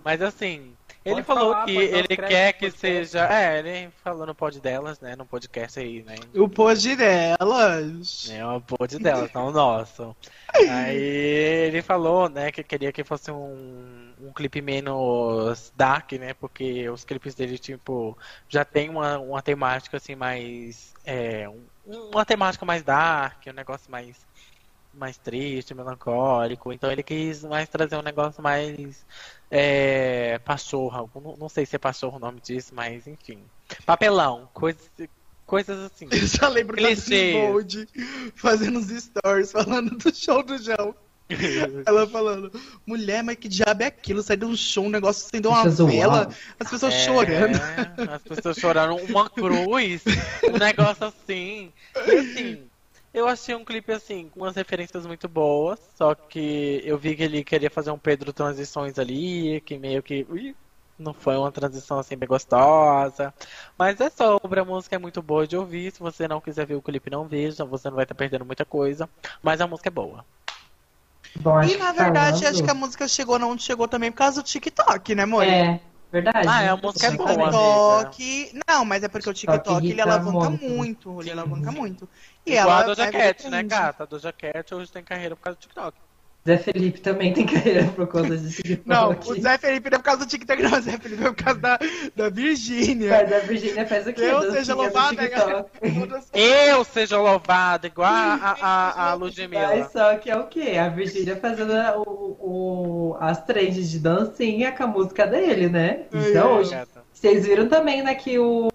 Mas 0.04 0.22
assim, 0.22 0.75
ele 1.06 1.22
Pode 1.22 1.26
falou 1.26 1.52
falar, 1.52 1.64
que 1.66 1.76
ele 1.76 2.08
quer 2.16 2.52
que 2.52 2.66
podcast. 2.70 2.78
seja. 2.80 3.26
É, 3.32 3.58
ele 3.58 3.88
falou 4.02 4.26
no 4.26 4.34
pod 4.34 4.60
delas, 4.60 5.00
né? 5.00 5.14
No 5.16 5.24
podcast 5.24 5.78
aí, 5.80 6.02
né? 6.02 6.16
o 6.34 6.48
pôde 6.48 6.96
delas. 6.96 8.28
É 8.30 8.44
uma 8.44 8.60
pod 8.60 8.98
delas, 8.98 9.32
não 9.32 9.48
o 9.48 9.52
nosso. 9.52 10.14
Aí 10.52 10.96
ele 10.96 11.82
falou, 11.82 12.28
né, 12.28 12.50
que 12.50 12.62
queria 12.62 12.92
que 12.92 13.04
fosse 13.04 13.30
um, 13.30 14.12
um 14.20 14.32
clipe 14.32 14.60
menos 14.62 15.72
dark, 15.76 16.12
né? 16.12 16.34
Porque 16.34 16.88
os 16.88 17.04
clipes 17.04 17.34
dele, 17.34 17.58
tipo, 17.58 18.16
já 18.48 18.64
tem 18.64 18.88
uma, 18.88 19.18
uma 19.18 19.42
temática 19.42 19.96
assim 19.96 20.14
mais. 20.14 20.94
É, 21.04 21.48
um- 21.48 21.64
uma 22.12 22.24
temática 22.24 22.64
mais 22.66 22.82
dark, 22.82 23.46
um 23.46 23.52
negócio 23.52 23.88
mais, 23.90 24.16
mais 24.96 25.16
triste, 25.16 25.74
melancólico. 25.74 26.72
Então 26.72 26.90
ele 26.90 27.02
quis 27.02 27.42
mais 27.44 27.68
trazer 27.68 27.96
um 27.96 28.02
negócio 28.02 28.42
mais. 28.42 29.04
É, 29.50 30.38
pachorra. 30.44 31.04
Não, 31.14 31.36
não 31.36 31.48
sei 31.48 31.66
se 31.66 31.76
é 31.76 31.78
pachorra 31.78 32.16
o 32.16 32.20
nome 32.20 32.40
disso, 32.40 32.74
mas 32.74 33.06
enfim. 33.06 33.42
Papelão, 33.84 34.48
coisas, 34.52 34.90
coisas 35.44 35.78
assim. 35.84 36.08
Eu 36.12 36.26
já 36.26 36.48
lembro 36.48 36.76
da 36.76 36.88
Clichê. 36.88 37.32
Bold 37.32 37.88
fazendo 38.34 38.78
os 38.78 38.88
stories 38.88 39.52
falando 39.52 39.96
do 39.96 40.14
show 40.14 40.42
do 40.42 40.58
João. 40.58 40.94
Ela 41.84 42.06
falando, 42.06 42.52
mulher, 42.86 43.22
mas 43.22 43.36
que 43.36 43.48
diabo 43.48 43.82
é 43.82 43.86
aquilo? 43.86 44.22
Sai 44.22 44.36
de 44.36 44.44
um 44.44 44.56
show, 44.56 44.84
um 44.84 44.88
negócio 44.88 45.26
acendeu 45.26 45.50
uma 45.50 45.68
vela, 45.68 46.28
as 46.58 46.70
pessoas 46.70 46.94
É, 46.94 47.04
chorando. 47.04 47.58
As 48.12 48.22
pessoas 48.22 48.56
chorando. 48.56 48.94
Uma 49.10 49.28
cruz, 49.28 50.04
um 50.44 50.56
negócio 50.56 51.06
assim. 51.06 51.72
E 52.06 52.10
assim, 52.12 52.65
eu 53.16 53.26
achei 53.26 53.54
um 53.54 53.64
clipe 53.64 53.90
assim, 53.90 54.28
com 54.28 54.40
umas 54.40 54.54
referências 54.54 55.06
muito 55.06 55.26
boas. 55.26 55.80
Só 55.96 56.14
que 56.14 56.82
eu 56.84 56.98
vi 56.98 57.16
que 57.16 57.22
ele 57.22 57.42
queria 57.42 57.70
fazer 57.70 57.90
um 57.90 57.98
Pedro 57.98 58.30
Transições 58.30 58.98
ali, 58.98 59.62
que 59.62 59.78
meio 59.78 60.02
que. 60.02 60.26
Ui, 60.28 60.54
Não 60.98 61.14
foi 61.14 61.34
uma 61.36 61.50
transição 61.50 61.98
assim 61.98 62.14
bem 62.14 62.28
gostosa. 62.28 63.32
Mas 63.78 64.00
é 64.02 64.10
sobre, 64.10 64.60
a 64.60 64.64
música 64.64 64.96
é 64.96 64.98
muito 64.98 65.22
boa 65.22 65.46
de 65.46 65.56
ouvir. 65.56 65.92
Se 65.92 66.00
você 66.00 66.28
não 66.28 66.42
quiser 66.42 66.66
ver 66.66 66.74
o 66.74 66.82
clipe, 66.82 67.10
não 67.10 67.26
veja. 67.26 67.64
Você 67.64 67.88
não 67.88 67.96
vai 67.96 68.04
estar 68.04 68.14
perdendo 68.14 68.44
muita 68.44 68.66
coisa. 68.66 69.08
Mas 69.42 69.62
a 69.62 69.66
música 69.66 69.88
é 69.88 69.90
boa. 69.90 70.24
Bom, 71.40 71.62
e 71.62 71.76
na 71.76 71.92
verdade, 71.92 72.40
falando... 72.40 72.54
acho 72.54 72.64
que 72.64 72.70
a 72.70 72.74
música 72.74 73.08
chegou 73.08 73.38
não 73.38 73.58
chegou 73.58 73.88
também 73.88 74.10
por 74.10 74.18
causa 74.18 74.42
do 74.42 74.46
TikTok, 74.46 75.14
né, 75.14 75.22
amor? 75.22 75.44
É, 75.44 75.80
verdade. 76.10 76.48
Ah, 76.48 76.62
é, 76.62 76.68
a 76.68 76.76
música 76.76 77.06
é 77.06 77.10
boa. 77.10 78.04
TikTok. 78.04 78.60
Não, 78.68 78.84
mas 78.84 79.02
é 79.02 79.08
porque 79.08 79.28
o 79.28 79.34
TikTok 79.34 79.90
ele 79.90 80.00
alavanca 80.00 80.50
muito. 80.50 80.68
muito 80.68 81.20
ele 81.20 81.30
alavanca 81.32 81.72
muito. 81.72 82.08
E 82.44 82.52
Igual 82.52 82.68
ela 82.68 82.80
a 82.80 82.82
Doja 82.84 83.10
Cat, 83.10 83.48
né, 83.48 83.62
gata? 83.62 84.02
A 84.02 84.06
Doja 84.06 84.32
Cat 84.32 84.74
hoje 84.74 84.92
tem 84.92 85.02
carreira 85.02 85.34
por 85.34 85.42
causa 85.42 85.58
do 85.58 85.62
TikTok. 85.62 86.05
Zé 86.46 86.58
Felipe 86.58 87.00
também 87.00 87.32
tem 87.32 87.44
carreira 87.44 87.84
por 87.88 88.06
causa 88.06 88.38
de 88.38 88.54
TikTok. 88.54 88.88
Não, 88.88 89.10
o 89.10 89.40
Zé 89.40 89.58
Felipe 89.58 89.90
não 89.90 89.96
é 89.96 89.98
por 89.98 90.04
causa 90.04 90.24
do 90.24 90.28
TikTok, 90.28 90.62
não. 90.62 90.78
O 90.78 90.80
Zé 90.80 90.96
Felipe 90.96 91.24
é 91.24 91.26
por 91.26 91.44
causa 91.44 91.58
da, 91.58 91.78
da 92.14 92.30
Virgínia. 92.30 93.10
Mas 93.10 93.32
a 93.32 93.38
Virgínia 93.40 93.84
faz 93.84 94.06
o 94.06 94.12
quê? 94.12 94.22
Eu 94.22 94.52
seja 94.52 94.74
louvada, 94.74 95.28
Eu 96.32 96.84
seja 96.84 97.18
louvada, 97.18 97.88
igual 97.88 98.08
a, 98.08 98.56
a, 98.60 99.10
a 99.10 99.14
Ludmilla. 99.14 99.66
Mas 99.66 99.90
só 99.90 100.16
que 100.16 100.30
é 100.30 100.36
o 100.36 100.46
quê? 100.46 100.76
A 100.78 100.88
Virgínia 100.88 101.34
fazendo 101.34 101.72
o, 102.06 102.36
o, 102.40 103.16
as 103.18 103.44
trends 103.44 103.90
de 103.90 103.98
dancinha 103.98 104.70
com 104.70 104.84
a 104.84 104.86
música 104.86 105.26
dele, 105.26 105.68
né? 105.68 106.02
Então, 106.12 106.58
hoje, 106.58 106.76
vocês 107.12 107.44
viram 107.44 107.66
também, 107.66 108.04
né, 108.04 108.14
que 108.14 108.38
o, 108.38 108.68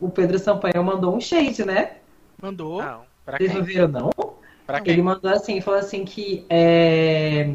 o 0.00 0.08
Pedro 0.08 0.38
Sampaio 0.38 0.82
mandou 0.82 1.14
um 1.14 1.20
shade, 1.20 1.62
né? 1.62 1.96
Mandou? 2.40 2.82
Não, 2.82 3.02
pra 3.24 3.36
Vocês 3.36 3.50
quem? 3.50 3.58
não 3.58 3.66
viram, 3.66 3.88
não? 3.88 4.35
Ele 4.84 5.02
mandou 5.02 5.30
assim, 5.30 5.60
falou 5.60 5.80
assim 5.80 6.04
que 6.04 6.44
é... 6.50 7.54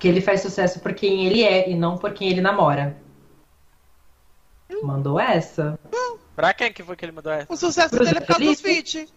que 0.00 0.08
ele 0.08 0.20
faz 0.20 0.40
sucesso 0.40 0.80
por 0.80 0.94
quem 0.94 1.26
ele 1.26 1.42
é 1.42 1.68
e 1.68 1.74
não 1.74 1.98
por 1.98 2.12
quem 2.12 2.30
ele 2.30 2.40
namora. 2.40 2.96
Mandou 4.82 5.18
essa. 5.18 5.78
Pra 6.36 6.54
quem 6.54 6.72
que 6.72 6.82
foi 6.82 6.94
que 6.94 7.04
ele 7.04 7.12
mandou 7.12 7.32
essa? 7.32 7.52
O 7.52 7.56
sucesso 7.56 7.90
Pro 7.90 8.04
dele 8.04 8.18
é 8.18 8.20
por 8.20 8.26
causa 8.28 8.44
dos 8.44 8.60
feat. 8.60 9.08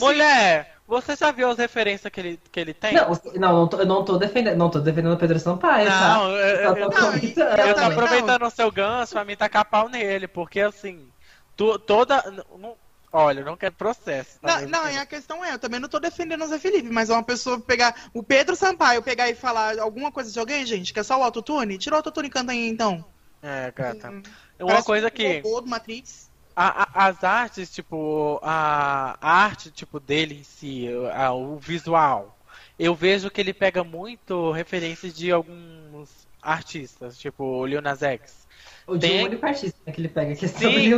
Mulher, 0.00 0.74
você 0.86 1.16
já 1.16 1.30
viu 1.30 1.48
as 1.48 1.56
referências 1.56 2.12
que 2.12 2.20
ele, 2.20 2.40
que 2.50 2.60
ele 2.60 2.74
tem? 2.74 2.94
Não, 2.94 3.10
não, 3.36 3.52
não 3.52 3.68
tô, 3.68 3.76
eu 3.78 3.86
não 3.86 4.04
tô 4.04 4.18
defendendo, 4.18 4.56
não 4.56 4.68
tô 4.68 4.78
defendendo 4.80 5.14
o 5.14 5.18
Pedro 5.18 5.38
Sampaio, 5.38 5.86
tá? 5.86 6.14
não, 6.14 6.20
tá? 6.20 6.28
Eu, 6.28 6.36
eu, 6.36 6.76
eu, 6.76 6.90
tô, 6.90 7.42
eu 7.42 7.74
tô 7.74 7.80
aproveitando 7.80 8.42
o 8.42 8.50
seu 8.50 8.70
gancho 8.70 9.12
pra 9.12 9.24
mim 9.24 9.36
tacar 9.36 9.64
pau 9.64 9.88
nele, 9.88 10.28
porque 10.28 10.60
assim, 10.60 11.08
tu, 11.56 11.78
toda. 11.78 12.22
Não, 12.58 12.76
Olha, 13.12 13.40
eu 13.40 13.44
não 13.44 13.56
quero 13.56 13.74
processo. 13.74 14.38
Tá 14.40 14.60
não, 14.62 14.68
não, 14.68 14.90
e 14.90 14.98
a 14.98 15.06
questão 15.06 15.44
é, 15.44 15.54
eu 15.54 15.58
também 15.58 15.80
não 15.80 15.88
tô 15.88 15.98
defendendo 15.98 16.44
o 16.44 16.46
Zé 16.46 16.58
Felipe, 16.58 16.90
mas 16.90 17.08
uma 17.08 17.22
pessoa 17.22 17.58
pegar. 17.58 17.94
O 18.12 18.22
Pedro 18.22 18.54
Sampaio 18.54 19.02
pegar 19.02 19.28
e 19.30 19.34
falar 19.34 19.78
alguma 19.78 20.12
coisa 20.12 20.30
de 20.30 20.38
alguém, 20.38 20.66
gente, 20.66 20.92
que 20.92 21.00
é 21.00 21.02
só 21.02 21.18
o 21.18 21.22
autotune, 21.22 21.78
tira 21.78 21.94
o 21.94 21.98
autotune 21.98 22.28
e 22.28 22.30
canta 22.30 22.52
aí 22.52 22.68
então. 22.68 23.04
É, 23.42 23.72
gata. 23.74 24.10
Hum, 24.10 24.22
uma 24.60 24.82
coisa 24.82 25.10
que. 25.10 25.40
O 25.44 25.60
do 25.60 25.68
Matrix. 25.68 26.28
A, 26.54 26.82
a, 26.82 27.06
as 27.06 27.22
artes, 27.22 27.70
tipo, 27.70 28.40
a, 28.42 29.16
a, 29.20 29.30
arte 29.44 29.70
tipo 29.70 30.00
dele 30.00 30.40
em 30.40 30.42
si, 30.42 30.88
a, 31.14 31.32
o 31.32 31.56
visual, 31.56 32.36
eu 32.76 32.96
vejo 32.96 33.30
que 33.30 33.40
ele 33.40 33.54
pega 33.54 33.84
muito 33.84 34.50
referências 34.50 35.14
de 35.14 35.30
alguns 35.30 36.26
artistas, 36.42 37.16
tipo 37.16 37.44
o 37.44 37.64
Lil 37.64 37.80
Nas 37.80 38.02
X. 38.02 38.47
O 38.88 38.98
tem... 38.98 39.26
único 39.26 39.44
artista 39.44 39.92
que 39.92 40.00
ele 40.00 40.08
pega, 40.08 40.34
que 40.34 40.46
é 40.46 40.48
sim. 40.48 40.90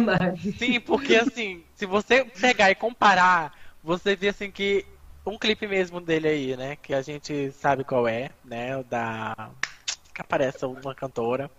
Sim, 0.56 0.80
porque 0.80 1.16
assim, 1.16 1.64
se 1.74 1.84
você 1.84 2.24
pegar 2.24 2.70
e 2.70 2.74
comparar, 2.76 3.52
você 3.82 4.14
vê 4.14 4.28
assim 4.28 4.48
que 4.48 4.86
um 5.26 5.36
clipe 5.36 5.66
mesmo 5.66 6.00
dele 6.00 6.28
aí, 6.28 6.56
né? 6.56 6.76
Que 6.76 6.94
a 6.94 7.02
gente 7.02 7.50
sabe 7.50 7.82
qual 7.82 8.06
é, 8.06 8.30
né? 8.44 8.76
O 8.76 8.84
da. 8.84 9.50
Que 10.14 10.20
aparece 10.20 10.64
uma 10.64 10.94
cantora. 10.94 11.50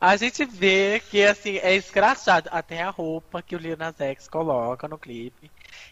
A 0.00 0.16
gente 0.16 0.44
vê 0.46 1.02
que 1.10 1.22
assim, 1.22 1.58
é 1.58 1.74
escrachado. 1.74 2.48
Até 2.50 2.82
a 2.82 2.88
roupa 2.90 3.42
que 3.42 3.54
o 3.54 3.58
Lil 3.58 3.76
Nas 3.76 4.00
X 4.00 4.26
coloca 4.26 4.88
no 4.88 4.98
clipe 4.98 5.50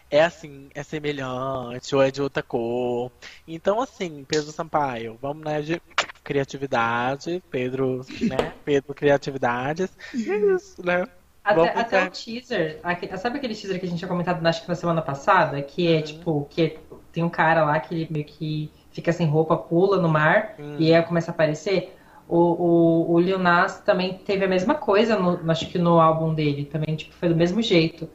é 0.09 0.23
assim, 0.23 0.69
é 0.73 0.83
semelhante 0.83 1.95
ou 1.95 2.01
é 2.01 2.09
de 2.11 2.21
outra 2.21 2.41
cor. 2.41 3.11
Então, 3.47 3.81
assim, 3.81 4.23
Pedro 4.27 4.51
Sampaio, 4.51 5.17
vamos 5.21 5.43
né, 5.43 5.61
de 5.61 5.81
criatividade, 6.23 7.43
Pedro, 7.51 8.05
né? 8.21 8.53
Pedro 8.63 8.93
Criatividades. 8.93 9.89
E 10.13 10.31
é 10.31 10.55
isso, 10.55 10.85
né? 10.85 11.07
Até, 11.43 11.69
até 11.77 12.05
o 12.05 12.09
teaser, 12.09 12.79
sabe 13.17 13.37
aquele 13.37 13.53
teaser 13.53 13.77
que 13.77 13.85
a 13.85 13.89
gente 13.89 13.99
tinha 13.99 14.07
comentado 14.07 14.45
acho 14.47 14.61
que 14.61 14.69
na 14.69 14.75
semana 14.75 15.01
passada? 15.01 15.61
Que 15.61 15.91
é 15.91 15.97
uhum. 15.97 16.01
tipo, 16.01 16.47
que 16.49 16.61
é, 16.61 16.77
tem 17.11 17.21
um 17.21 17.29
cara 17.29 17.65
lá 17.65 17.77
que 17.81 17.93
ele 17.93 18.07
meio 18.09 18.23
que 18.23 18.71
fica 18.91 19.11
sem 19.11 19.27
roupa, 19.27 19.57
pula 19.57 19.97
no 19.97 20.07
mar 20.07 20.55
uhum. 20.57 20.77
e 20.79 20.93
aí 20.93 21.03
começa 21.03 21.31
a 21.31 21.33
aparecer. 21.33 21.97
O, 22.29 22.37
o, 22.37 23.13
o 23.13 23.19
Lil 23.19 23.37
Nas 23.37 23.81
também 23.81 24.17
teve 24.19 24.45
a 24.45 24.47
mesma 24.47 24.75
coisa, 24.75 25.17
no, 25.17 25.51
acho 25.51 25.67
que 25.67 25.77
no 25.77 25.99
álbum 25.99 26.33
dele, 26.33 26.63
também 26.63 26.95
tipo, 26.95 27.13
foi 27.13 27.27
do 27.27 27.35
mesmo 27.35 27.61
jeito. 27.61 28.09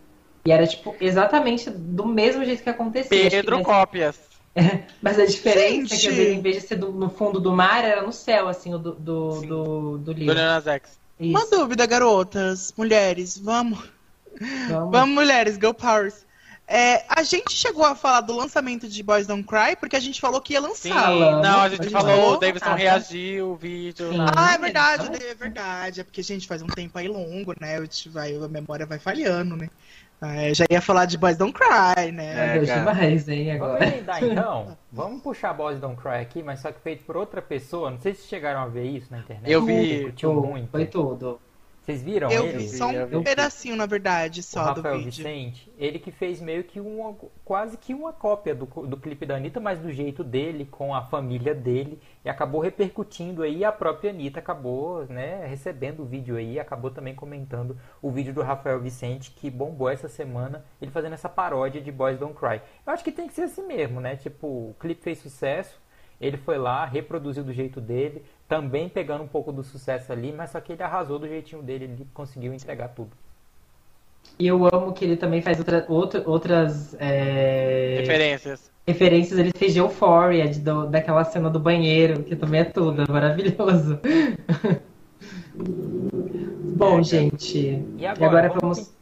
E 0.47 0.51
era 0.51 0.67
tipo 0.67 0.97
exatamente 0.99 1.69
do 1.69 2.07
mesmo 2.07 2.43
jeito 2.43 2.63
que 2.63 2.71
acontecia. 2.71 3.31
Pedro 3.31 3.63
Cópias. 3.63 4.28
Mas 5.03 5.19
a 5.19 5.27
diferença 5.27 5.97
Gente. 5.97 6.09
é 6.09 6.15
que 6.15 6.33
em 6.33 6.41
vez 6.41 6.57
de 6.57 6.69
ser 6.69 6.77
do, 6.77 6.93
no 6.93 7.11
fundo 7.11 7.41
do 7.41 7.53
mar, 7.53 7.85
era 7.85 8.03
no 8.03 8.13
céu, 8.13 8.49
assim, 8.49 8.75
o 8.75 8.79
do, 8.79 8.93
do, 8.93 9.41
do, 9.41 9.99
do 9.99 10.13
livro. 10.13 10.35
Do 10.35 10.41
Uma 11.19 11.47
dúvida, 11.47 11.87
garotas, 11.87 12.73
mulheres, 12.77 13.39
vamos. 13.39 13.79
Vamos, 14.69 14.93
vamos 14.93 15.15
mulheres, 15.15 15.57
go 15.57 15.75
powers. 15.75 16.27
É, 16.71 17.03
a 17.09 17.23
gente 17.23 17.55
chegou 17.55 17.83
a 17.83 17.95
falar 17.95 18.21
do 18.21 18.35
lançamento 18.35 18.87
de 18.87 19.03
Boys 19.03 19.27
Don't 19.27 19.43
Cry, 19.45 19.75
porque 19.81 19.97
a 19.97 20.01
gente 20.01 20.21
falou 20.21 20.39
que 20.39 20.53
ia 20.53 20.61
lançar. 20.61 21.11
Não, 21.11 21.63
a 21.63 21.69
gente, 21.71 21.81
a 21.81 21.85
gente 21.85 21.93
falou, 21.93 22.35
o 22.35 22.37
Davidson 22.37 22.75
reagiu, 22.75 23.53
o 23.53 23.57
vídeo. 23.57 24.13
Sim. 24.13 24.19
Ah, 24.37 24.53
é 24.53 24.59
verdade, 24.59 25.25
é 25.25 25.35
verdade. 25.35 26.01
É 26.03 26.05
porque, 26.05 26.21
a 26.21 26.25
gente, 26.25 26.47
faz 26.47 26.61
um 26.61 26.67
tempo 26.67 26.99
aí 26.99 27.09
longo, 27.09 27.55
né? 27.59 27.79
Vai, 28.09 28.37
a 28.37 28.49
memória 28.49 28.85
vai 28.85 28.99
falhando, 28.99 29.57
né? 29.57 29.71
É, 30.21 30.53
já 30.53 30.65
ia 30.69 30.81
falar 30.81 31.05
de 31.05 31.17
Boys 31.17 31.37
Don't 31.37 31.53
Cry, 31.53 32.11
né? 32.11 32.57
É, 32.57 32.59
demais, 32.59 33.29
hein, 33.29 33.53
agora. 33.53 33.79
Vamos 33.79 33.95
emendar, 33.95 34.25
então? 34.25 34.77
Vamos 34.91 35.23
puxar 35.23 35.53
Boys 35.53 35.79
Don't 35.79 36.01
Cry 36.01 36.17
aqui, 36.21 36.43
mas 36.43 36.61
só 36.61 36.73
que 36.73 36.81
feito 36.81 37.05
por 37.05 37.17
outra 37.17 37.41
pessoa. 37.41 37.91
Não 37.91 37.99
sei 37.99 38.15
se 38.15 38.27
chegaram 38.27 38.61
a 38.61 38.67
ver 38.67 38.85
isso 38.85 39.13
na 39.13 39.19
internet. 39.19 39.51
Eu 39.51 39.65
vi. 39.65 40.13
muito. 40.27 40.71
Foi 40.71 40.87
tudo. 40.87 41.41
Vocês 41.89 42.03
viram 42.03 42.31
eu 42.31 42.45
ele? 42.45 42.59
Vi 42.59 42.69
só 42.69 42.87
um 42.87 43.23
pedacinho, 43.23 43.75
na 43.75 43.87
verdade, 43.87 44.43
só 44.43 44.61
o 44.61 44.65
Rafael 44.67 44.99
do 44.99 45.05
vídeo. 45.05 45.25
Vicente, 45.25 45.73
ele 45.79 45.99
que 45.99 46.13
fez 46.13 46.39
meio 46.39 46.63
que 46.63 46.79
uma, 46.79 47.17
quase 47.43 47.79
que 47.79 47.95
uma 47.95 48.13
cópia 48.13 48.55
do, 48.55 48.67
do 48.67 48.99
clipe 48.99 49.25
da 49.25 49.37
Anitta, 49.37 49.59
mas 49.59 49.79
do 49.79 49.91
jeito 49.91 50.23
dele, 50.23 50.67
com 50.67 50.95
a 50.95 51.01
família 51.01 51.55
dele, 51.55 51.99
e 52.23 52.29
acabou 52.29 52.61
repercutindo 52.61 53.43
aí, 53.43 53.65
a 53.65 53.73
própria 53.73 54.11
Anitta 54.11 54.39
acabou, 54.39 55.07
né, 55.07 55.47
recebendo 55.47 56.03
o 56.03 56.05
vídeo 56.05 56.37
aí, 56.37 56.61
acabou 56.61 56.91
também 56.91 57.15
comentando 57.15 57.75
o 58.03 58.11
vídeo 58.11 58.35
do 58.35 58.43
Rafael 58.43 58.79
Vicente, 58.79 59.31
que 59.31 59.49
bombou 59.49 59.89
essa 59.89 60.09
semana, 60.09 60.67
ele 60.83 60.91
fazendo 60.91 61.15
essa 61.15 61.29
paródia 61.31 61.81
de 61.81 61.91
Boys 61.91 62.19
Don't 62.19 62.35
Cry. 62.35 62.61
Eu 62.87 62.93
acho 62.93 63.03
que 63.03 63.11
tem 63.11 63.27
que 63.27 63.33
ser 63.33 63.45
assim 63.45 63.67
mesmo, 63.67 63.99
né, 63.99 64.15
tipo, 64.15 64.47
o 64.47 64.77
clipe 64.79 65.03
fez 65.03 65.21
sucesso, 65.21 65.81
ele 66.21 66.37
foi 66.37 66.59
lá, 66.59 66.85
reproduziu 66.85 67.45
do 67.45 67.53
jeito 67.53 67.81
dele, 67.81 68.25
também 68.49 68.89
pegando 68.89 69.23
um 69.23 69.29
pouco 69.29 69.53
do 69.53 69.63
sucesso 69.63 70.11
ali, 70.11 70.33
mas 70.33 70.51
só 70.51 70.61
que 70.61 70.73
ele 70.73 70.83
arrasou 70.83 71.19
do 71.19 71.29
jeitinho 71.29 71.63
dele, 71.63 71.85
ele 71.85 72.07
conseguiu 72.15 72.55
entregar 72.55 72.89
tudo. 72.89 73.11
E 74.39 74.47
eu 74.47 74.67
amo 74.67 74.93
que 74.93 75.05
ele 75.05 75.17
também 75.17 75.43
faz 75.43 75.59
outra, 75.59 75.85
outra, 75.89 76.23
outras 76.27 76.97
é... 76.99 77.99
referências. 78.01 78.71
Referências, 78.87 79.39
ele 79.39 79.53
fez 79.55 79.75
de 79.75 79.81
Euphoria, 79.81 80.49
de, 80.49 80.61
do, 80.61 80.87
daquela 80.87 81.23
cena 81.25 81.51
do 81.51 81.61
banheiro, 81.61 82.23
que 82.23 82.35
também 82.35 82.63
é 82.63 82.65
tudo, 82.65 83.03
é 83.03 83.07
maravilhoso. 83.13 84.01
Bom, 86.77 87.01
é, 87.01 87.03
gente. 87.03 87.85
E 87.99 88.07
agora, 88.07 88.21
e 88.21 88.25
agora 88.25 88.49
vamos 88.61 88.98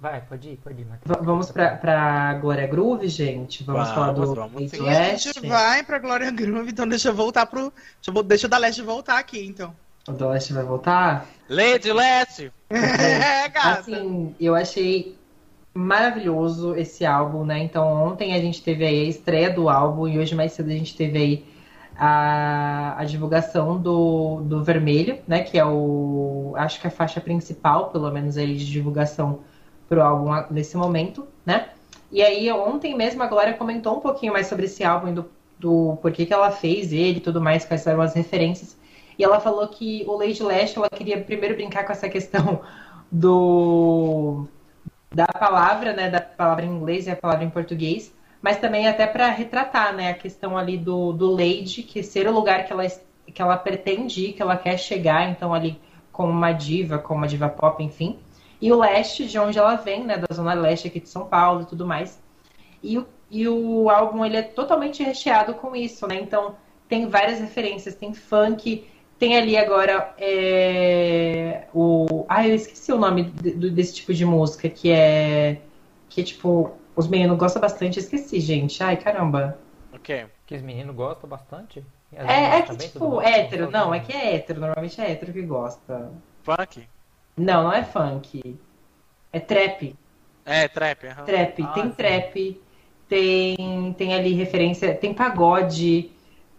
Vai, 0.00 0.20
pode 0.20 0.50
ir, 0.50 0.56
pode 0.58 0.80
ir, 0.80 0.84
Matheus. 0.84 1.18
Vamos 1.24 1.50
pra, 1.50 1.76
pra 1.76 2.34
Glória 2.34 2.68
Groove, 2.68 3.08
gente? 3.08 3.64
Vamos, 3.64 3.82
vamos 3.82 3.94
falar 3.94 4.12
do 4.12 4.34
vamos 4.34 4.70
sim, 4.70 4.88
A 4.88 5.16
gente 5.16 5.40
vai 5.40 5.82
pra 5.82 5.98
Glória 5.98 6.30
Groove, 6.30 6.70
então 6.70 6.86
deixa 6.86 7.08
eu 7.08 7.14
voltar 7.14 7.46
pro. 7.46 7.72
Deixa, 8.00 8.16
eu, 8.16 8.22
deixa 8.22 8.46
o 8.46 8.50
da 8.50 8.58
Leste 8.58 8.80
voltar 8.80 9.18
aqui, 9.18 9.44
então. 9.44 9.74
O 10.06 10.12
da 10.12 10.28
Leste 10.28 10.52
vai 10.52 10.62
voltar? 10.62 11.26
Lady 11.48 11.92
Leste! 11.92 12.52
é, 12.70 13.48
gata. 13.50 13.80
Assim, 13.80 14.36
eu 14.38 14.54
achei 14.54 15.18
maravilhoso 15.74 16.76
esse 16.76 17.04
álbum, 17.04 17.44
né? 17.44 17.58
Então 17.58 17.84
ontem 17.92 18.34
a 18.34 18.40
gente 18.40 18.62
teve 18.62 18.86
aí 18.86 19.00
a 19.00 19.08
estreia 19.08 19.50
do 19.50 19.68
álbum 19.68 20.06
e 20.06 20.16
hoje 20.16 20.32
mais 20.34 20.52
cedo 20.52 20.70
a 20.70 20.74
gente 20.74 20.96
teve 20.96 21.18
aí 21.18 21.46
a, 21.96 22.94
a 22.96 23.04
divulgação 23.04 23.76
do, 23.76 24.42
do 24.42 24.62
Vermelho, 24.62 25.18
né? 25.26 25.42
Que 25.42 25.58
é 25.58 25.64
o. 25.64 26.54
Acho 26.56 26.80
que 26.80 26.86
a 26.86 26.90
faixa 26.90 27.20
principal, 27.20 27.90
pelo 27.90 28.08
menos 28.12 28.36
aí, 28.36 28.56
de 28.56 28.64
divulgação 28.64 29.40
pro 29.88 30.02
álbum 30.02 30.30
nesse 30.50 30.76
momento, 30.76 31.26
né? 31.44 31.68
E 32.10 32.22
aí 32.22 32.50
ontem 32.52 32.96
mesmo 32.96 33.22
a 33.22 33.26
Glória 33.26 33.54
comentou 33.54 33.96
um 33.96 34.00
pouquinho 34.00 34.32
mais 34.32 34.46
sobre 34.46 34.66
esse 34.66 34.84
álbum, 34.84 35.12
do, 35.12 35.30
do 35.58 35.98
porquê 36.00 36.24
que 36.26 36.32
ela 36.32 36.50
fez 36.50 36.92
ele 36.92 37.18
e 37.18 37.20
tudo 37.20 37.40
mais, 37.40 37.64
quais 37.64 37.86
eram 37.86 38.00
as 38.00 38.14
referências. 38.14 38.76
E 39.18 39.24
ela 39.24 39.40
falou 39.40 39.66
que 39.68 40.04
o 40.06 40.16
Lady 40.16 40.42
Lash, 40.42 40.76
ela 40.76 40.88
queria 40.88 41.20
primeiro 41.20 41.54
brincar 41.54 41.84
com 41.84 41.92
essa 41.92 42.08
questão 42.08 42.60
do 43.10 44.46
da 45.10 45.26
palavra, 45.26 45.94
né, 45.94 46.10
da 46.10 46.20
palavra 46.20 46.66
em 46.66 46.68
inglês 46.70 47.06
e 47.06 47.10
a 47.10 47.16
palavra 47.16 47.44
em 47.44 47.50
português, 47.50 48.14
mas 48.42 48.58
também 48.58 48.86
até 48.86 49.06
para 49.06 49.30
retratar, 49.30 49.94
né, 49.94 50.10
a 50.10 50.14
questão 50.14 50.56
ali 50.56 50.76
do, 50.76 51.12
do 51.12 51.30
Lady, 51.30 51.82
que 51.82 52.02
ser 52.02 52.28
o 52.28 52.32
lugar 52.32 52.66
que 52.66 52.72
ela, 52.72 52.86
que 53.26 53.40
ela 53.40 53.56
pretende 53.56 54.26
ir, 54.26 54.32
que 54.34 54.42
ela 54.42 54.56
quer 54.56 54.76
chegar, 54.76 55.30
então 55.30 55.54
ali 55.54 55.80
como 56.12 56.30
uma 56.30 56.52
diva, 56.52 56.98
como 56.98 57.20
uma 57.20 57.28
diva 57.28 57.48
pop, 57.48 57.82
enfim. 57.82 58.18
E 58.60 58.72
o 58.72 58.78
leste, 58.78 59.26
de 59.26 59.38
onde 59.38 59.58
ela 59.58 59.76
vem, 59.76 60.04
né, 60.04 60.18
da 60.18 60.34
zona 60.34 60.54
leste 60.54 60.88
aqui 60.88 61.00
de 61.00 61.08
São 61.08 61.26
Paulo 61.26 61.62
e 61.62 61.66
tudo 61.66 61.86
mais. 61.86 62.20
E 62.82 62.98
o, 62.98 63.06
e 63.30 63.48
o 63.48 63.88
álbum, 63.88 64.24
ele 64.24 64.36
é 64.36 64.42
totalmente 64.42 65.02
recheado 65.02 65.54
com 65.54 65.76
isso, 65.76 66.06
né? 66.06 66.16
Então, 66.16 66.56
tem 66.88 67.08
várias 67.08 67.40
referências, 67.40 67.94
tem 67.94 68.12
funk, 68.14 68.84
tem 69.18 69.36
ali 69.36 69.56
agora 69.56 70.14
é, 70.18 71.66
o... 71.74 72.24
Ah, 72.28 72.46
eu 72.46 72.54
esqueci 72.54 72.92
o 72.92 72.98
nome 72.98 73.24
de, 73.24 73.70
desse 73.70 73.94
tipo 73.96 74.14
de 74.14 74.24
música, 74.24 74.68
que 74.68 74.90
é... 74.90 75.60
Que, 76.08 76.22
tipo, 76.22 76.72
os 76.96 77.06
meninos 77.06 77.38
gostam 77.38 77.60
bastante. 77.60 77.98
Esqueci, 77.98 78.40
gente. 78.40 78.82
Ai, 78.82 78.96
caramba. 78.96 79.58
O 79.92 79.98
quê? 79.98 80.26
Que 80.46 80.56
os 80.56 80.62
meninos 80.62 80.96
gostam 80.96 81.28
bastante? 81.28 81.84
É, 82.12 82.58
é 82.58 82.62
que, 82.62 82.76
tipo, 82.76 83.20
hétero. 83.20 83.70
Não, 83.70 83.94
é 83.94 84.00
que 84.00 84.12
é 84.12 84.34
hétero. 84.34 84.60
Normalmente 84.60 85.00
é 85.00 85.12
hétero 85.12 85.32
que 85.32 85.42
gosta. 85.42 86.10
Funk? 86.42 86.88
Não, 87.38 87.64
não 87.64 87.72
é 87.72 87.84
funk. 87.84 88.56
É 89.32 89.40
trap. 89.40 89.94
É, 90.44 90.66
trap. 90.68 91.06
Uhum. 91.06 91.24
Trap. 91.24 91.62
Ah, 91.62 91.68
tem 91.68 91.84
sim. 91.84 91.90
trap. 91.90 92.60
Tem, 93.08 93.94
tem 93.96 94.14
ali 94.14 94.32
referência. 94.34 94.94
Tem 94.94 95.14
pagode. 95.14 96.10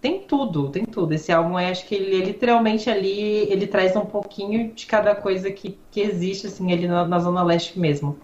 Tem 0.01 0.21
tudo, 0.21 0.69
tem 0.69 0.85
tudo. 0.85 1.13
Esse 1.13 1.31
álbum, 1.31 1.59
é, 1.59 1.69
acho 1.69 1.85
que 1.85 1.95
ele, 1.95 2.23
literalmente 2.23 2.89
ali, 2.89 3.51
ele 3.51 3.67
traz 3.67 3.95
um 3.95 4.05
pouquinho 4.05 4.71
de 4.73 4.85
cada 4.85 5.13
coisa 5.13 5.51
que, 5.51 5.77
que 5.91 5.99
existe, 5.99 6.47
assim, 6.47 6.71
ali 6.71 6.87
na, 6.87 7.05
na 7.05 7.19
Zona 7.19 7.43
Leste 7.43 7.77
mesmo. 7.77 8.17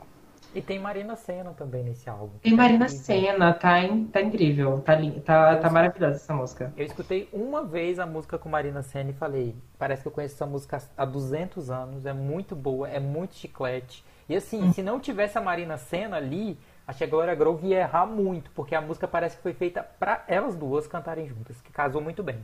E 0.55 0.61
tem 0.61 0.79
Marina 0.79 1.17
Senna 1.17 1.51
também 1.51 1.83
nesse 1.83 2.09
álbum. 2.09 2.37
Tem 2.41 2.53
Marina 2.53 2.87
Senna, 2.87 3.53
tá, 3.53 3.75
tá 4.09 4.21
incrível. 4.21 4.79
Tá, 4.79 4.95
tá, 5.25 5.57
tá 5.57 5.69
maravilhosa 5.69 6.15
essa 6.15 6.33
música. 6.33 6.73
Eu 6.77 6.85
escutei 6.85 7.27
uma 7.33 7.61
vez 7.65 7.99
a 7.99 8.05
música 8.05 8.37
com 8.37 8.47
Marina 8.47 8.81
Senna 8.81 9.09
e 9.09 9.13
falei, 9.13 9.53
parece 9.77 10.01
que 10.01 10.07
eu 10.07 10.13
conheço 10.13 10.35
essa 10.35 10.45
música 10.45 10.81
há 10.97 11.03
200 11.03 11.69
anos, 11.69 12.05
é 12.05 12.13
muito 12.13 12.55
boa, 12.55 12.87
é 12.87 13.01
muito 13.01 13.35
chiclete. 13.35 14.01
E 14.29 14.35
assim, 14.35 14.63
hum. 14.63 14.71
se 14.71 14.81
não 14.81 14.97
tivesse 14.97 15.37
a 15.37 15.41
Marina 15.41 15.77
Senna 15.77 16.15
ali, 16.15 16.57
a 16.87 17.05
Glória 17.05 17.35
Groove 17.35 17.67
ia 17.67 17.79
errar 17.79 18.05
muito, 18.05 18.49
porque 18.51 18.73
a 18.73 18.79
música 18.79 19.09
parece 19.09 19.35
que 19.35 19.43
foi 19.43 19.53
feita 19.53 19.83
para 19.99 20.23
elas 20.25 20.55
duas 20.55 20.87
cantarem 20.87 21.27
juntas, 21.27 21.59
que 21.59 21.71
casou 21.73 22.01
muito 22.01 22.23
bem. 22.23 22.37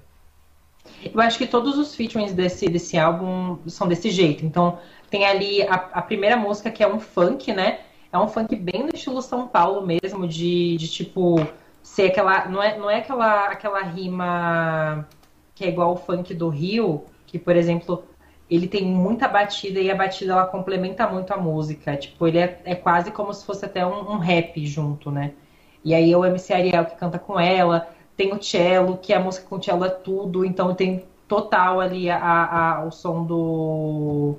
Eu 1.01 1.21
acho 1.21 1.37
que 1.37 1.47
todos 1.47 1.77
os 1.77 1.95
featurings 1.95 2.33
desse, 2.33 2.67
desse 2.67 2.97
álbum 2.97 3.59
são 3.67 3.87
desse 3.87 4.09
jeito. 4.09 4.45
Então, 4.45 4.79
tem 5.09 5.25
ali 5.25 5.61
a, 5.61 5.75
a 5.75 6.01
primeira 6.01 6.35
música 6.35 6.69
que 6.69 6.83
é 6.83 6.87
um 6.87 6.99
funk, 6.99 7.53
né? 7.53 7.79
É 8.11 8.17
um 8.17 8.27
funk 8.27 8.55
bem 8.55 8.83
no 8.83 8.89
estilo 8.93 9.21
São 9.21 9.47
Paulo 9.47 9.85
mesmo, 9.85 10.27
de, 10.27 10.75
de 10.77 10.87
tipo 10.87 11.35
ser 11.81 12.07
aquela. 12.07 12.47
Não 12.47 12.61
é, 12.61 12.77
não 12.77 12.89
é 12.89 12.97
aquela, 12.97 13.45
aquela 13.45 13.81
rima 13.81 15.07
que 15.55 15.63
é 15.63 15.69
igual 15.69 15.93
o 15.93 15.97
funk 15.97 16.33
do 16.33 16.49
Rio, 16.49 17.05
que, 17.27 17.37
por 17.39 17.55
exemplo, 17.55 18.03
ele 18.49 18.67
tem 18.67 18.83
muita 18.85 19.27
batida 19.27 19.79
e 19.79 19.89
a 19.89 19.95
batida 19.95 20.33
ela 20.33 20.45
complementa 20.45 21.07
muito 21.07 21.31
a 21.33 21.37
música. 21.37 21.95
Tipo, 21.95 22.27
ele 22.27 22.39
é, 22.39 22.61
é 22.65 22.75
quase 22.75 23.11
como 23.11 23.33
se 23.33 23.45
fosse 23.45 23.65
até 23.65 23.85
um, 23.85 24.11
um 24.11 24.17
rap 24.17 24.65
junto, 24.65 25.09
né? 25.11 25.33
E 25.83 25.93
aí 25.93 26.11
é 26.11 26.17
o 26.17 26.25
MC 26.25 26.53
Ariel 26.53 26.85
que 26.85 26.95
canta 26.95 27.17
com 27.17 27.39
ela, 27.39 27.89
tem 28.15 28.33
o 28.33 28.41
cello, 28.41 28.97
que 28.97 29.13
a 29.13 29.19
música 29.19 29.47
com 29.47 29.55
o 29.55 29.63
cello 29.63 29.85
é 29.85 29.89
tudo, 29.89 30.45
então 30.45 30.75
tem 30.75 31.05
total 31.27 31.79
ali 31.79 32.09
a, 32.09 32.19
a, 32.19 32.85
o 32.85 32.91
som 32.91 33.23
do. 33.23 34.35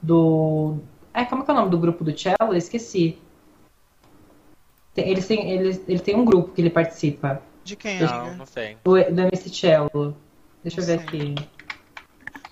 do 0.00 0.76
é, 1.14 1.24
como 1.24 1.42
é 1.42 1.44
que 1.44 1.50
é 1.50 1.54
o 1.54 1.56
nome 1.56 1.70
do 1.70 1.78
grupo 1.78 2.04
do 2.04 2.16
cello? 2.18 2.36
Eu 2.40 2.56
esqueci. 2.56 3.18
Ele 4.96 5.22
tem, 5.22 5.50
ele, 5.50 5.84
ele 5.88 6.00
tem 6.00 6.14
um 6.14 6.24
grupo 6.24 6.52
que 6.52 6.60
ele 6.60 6.70
participa. 6.70 7.42
De 7.64 7.76
quem? 7.76 8.00
Não, 8.00 8.34
não 8.34 8.46
sei. 8.46 8.76
Do, 8.84 8.92
do 8.92 9.20
MC 9.20 9.48
Cello. 9.48 10.16
Deixa 10.62 10.80
não 10.80 10.88
eu 10.88 10.98
ver 10.98 11.10
sei. 11.10 11.20
aqui. 11.20 11.34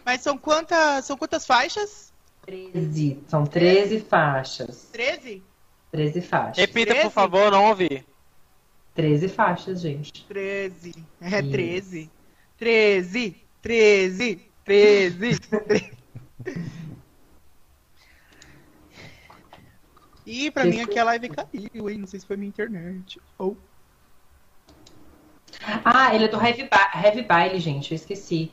Mas 0.05 0.23
são 0.23 0.39
quantas, 0.39 1.05
são 1.05 1.17
quantas 1.17 1.47
faixas? 1.47 2.13
13. 2.47 3.23
São 3.27 3.45
13 3.45 4.01
faixas. 4.01 4.89
13? 4.93 5.43
13 5.93 6.21
faixas. 6.21 6.57
Repita, 6.59 6.93
13? 6.93 7.03
por 7.05 7.13
favor, 7.13 7.51
não 7.51 7.67
ouvi. 7.67 8.05
13 8.95 9.29
faixas, 9.29 9.81
gente. 9.81 10.25
13. 10.27 10.95
É 11.21 11.43
13. 11.43 12.11
13. 12.57 13.37
13. 13.63 14.51
13. 14.65 15.41
13. 15.41 16.01
Ih, 20.31 20.51
pra 20.53 20.65
mim 20.65 20.81
aqui 20.81 20.97
a 20.97 21.05
live 21.05 21.29
caiu, 21.29 21.91
hein? 21.91 21.99
Não 21.99 22.07
sei 22.07 22.21
se 22.21 22.27
foi 22.27 22.37
minha 22.37 22.49
internet. 22.49 23.21
Ou. 23.37 23.57
Ah, 25.85 26.15
ele 26.15 26.27
é 26.27 26.29
do 26.29 26.41
Heavy, 26.41 26.69
ba 26.69 26.91
Heavy 26.95 27.23
Baile, 27.23 27.59
gente. 27.59 27.91
Eu 27.91 27.97
esqueci. 27.97 28.53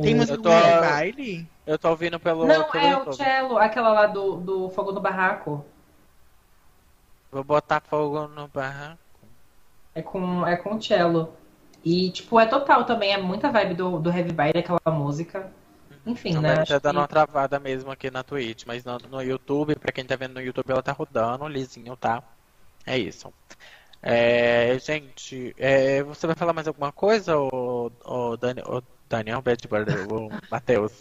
Tem 0.00 0.14
música 0.14 0.38
do 0.38 0.48
Heavy 0.48 0.80
Baile? 0.80 1.48
Eu 1.66 1.78
tô 1.78 1.90
ouvindo 1.90 2.18
pelo. 2.18 2.46
Não, 2.46 2.70
pelo 2.70 2.84
é 2.84 2.90
YouTube. 2.92 3.08
o 3.08 3.12
cello, 3.12 3.58
aquela 3.58 3.92
lá 3.92 4.06
do, 4.06 4.36
do 4.36 4.70
Fogo 4.70 4.92
no 4.92 5.00
Barraco. 5.00 5.62
Vou 7.30 7.44
botar 7.44 7.82
fogo 7.82 8.26
no 8.28 8.48
barraco. 8.48 8.98
É 9.94 10.00
com, 10.00 10.46
é 10.46 10.56
com 10.56 10.80
cello. 10.80 11.34
E, 11.84 12.10
tipo, 12.10 12.40
é 12.40 12.46
total 12.46 12.86
também. 12.86 13.12
É 13.12 13.18
muita 13.18 13.50
vibe 13.50 13.74
do, 13.74 14.00
do 14.00 14.10
Heavy 14.10 14.32
Baile, 14.32 14.60
aquela 14.60 14.80
música. 14.86 15.52
Enfim, 16.06 16.34
não, 16.34 16.42
né? 16.42 16.64
Tá 16.64 16.78
dando 16.78 16.94
que... 16.94 17.00
uma 17.00 17.08
travada 17.08 17.58
mesmo 17.58 17.90
aqui 17.90 18.10
na 18.10 18.22
Twitch, 18.22 18.64
mas 18.66 18.84
no, 18.84 18.98
no, 19.10 19.22
YouTube, 19.22 19.76
pra 19.76 19.92
quem 19.92 20.04
tá 20.04 20.16
vendo 20.16 20.34
no 20.34 20.40
YouTube, 20.40 20.70
ela 20.70 20.82
tá 20.82 20.92
rodando, 20.92 21.46
lisinho, 21.46 21.96
tá? 21.96 22.22
É 22.86 22.96
isso. 22.96 23.32
É, 24.02 24.78
gente, 24.78 25.54
é, 25.58 26.02
você 26.02 26.26
vai 26.26 26.36
falar 26.36 26.52
mais 26.52 26.68
alguma 26.68 26.92
coisa, 26.92 27.36
ou, 27.36 27.92
ou, 28.04 28.36
Dani, 28.36 28.62
ou 28.64 28.82
Daniel 29.08 29.42
Bedburn, 29.42 29.86
ou 30.10 30.30
Matheus? 30.50 30.92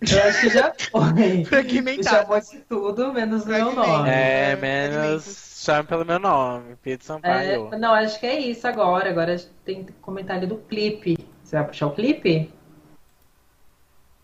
Eu 0.00 0.22
acho 0.24 0.40
que 0.40 0.50
já 0.50 0.72
foi. 0.90 1.44
Fragmentado. 1.46 2.32
Já 2.32 2.40
de 2.40 2.60
tudo, 2.60 3.12
menos 3.12 3.44
o 3.44 3.48
meu 3.48 3.72
nome. 3.72 4.10
É, 4.10 4.56
menos 4.56 5.48
chame 5.58 5.86
pelo 5.86 6.04
meu 6.04 6.18
nome, 6.18 6.76
Pedro 6.82 7.04
Sampaio. 7.04 7.68
É, 7.72 7.78
não, 7.78 7.92
acho 7.92 8.18
que 8.18 8.26
é 8.26 8.38
isso 8.38 8.66
agora. 8.66 9.10
Agora 9.10 9.36
tem 9.64 9.86
comentário 10.00 10.48
do 10.48 10.56
clipe. 10.56 11.18
Você 11.42 11.56
vai 11.56 11.66
puxar 11.66 11.86
o 11.86 11.94
clipe? 11.94 12.50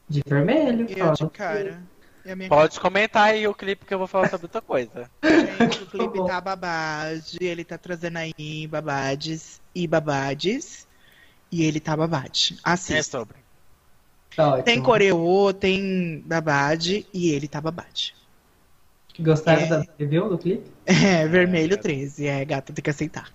De 0.08 0.22
vermelho. 0.26 0.86
Eu 0.88 1.12
de 1.12 1.30
cara. 1.30 1.82
Pode 2.48 2.80
comentar 2.80 3.24
aí 3.24 3.46
o 3.46 3.54
clipe 3.54 3.84
que 3.84 3.92
eu 3.92 3.98
vou 3.98 4.06
falar 4.06 4.30
sobre 4.30 4.46
outra 4.46 4.62
coisa. 4.62 5.10
Gente, 5.22 5.82
o 5.82 5.86
clipe 5.86 6.26
tá 6.26 6.40
babade. 6.40 7.38
Ele 7.40 7.64
tá 7.64 7.76
trazendo 7.76 8.16
aí 8.16 8.66
babades 8.66 9.60
e 9.74 9.86
babades. 9.86 10.88
E 11.52 11.64
ele 11.64 11.80
tá 11.80 11.96
babade. 11.96 12.58
Assista. 12.64 12.98
É 12.98 13.02
sobre. 13.02 13.44
Tá 14.34 14.62
tem 14.62 14.82
coreô, 14.82 15.52
tem 15.52 16.22
babade 16.26 17.06
e 17.12 17.30
ele 17.30 17.46
tá 17.46 17.60
babade. 17.60 18.14
Gostaram 19.20 19.62
é... 19.62 19.66
da 19.66 19.84
review 19.98 20.28
do 20.28 20.38
clipe? 20.38 20.72
É, 20.86 21.26
vermelho 21.26 21.78
13. 21.78 22.26
É, 22.26 22.44
gata, 22.44 22.72
tem 22.72 22.82
que 22.82 22.90
aceitar. 22.90 23.32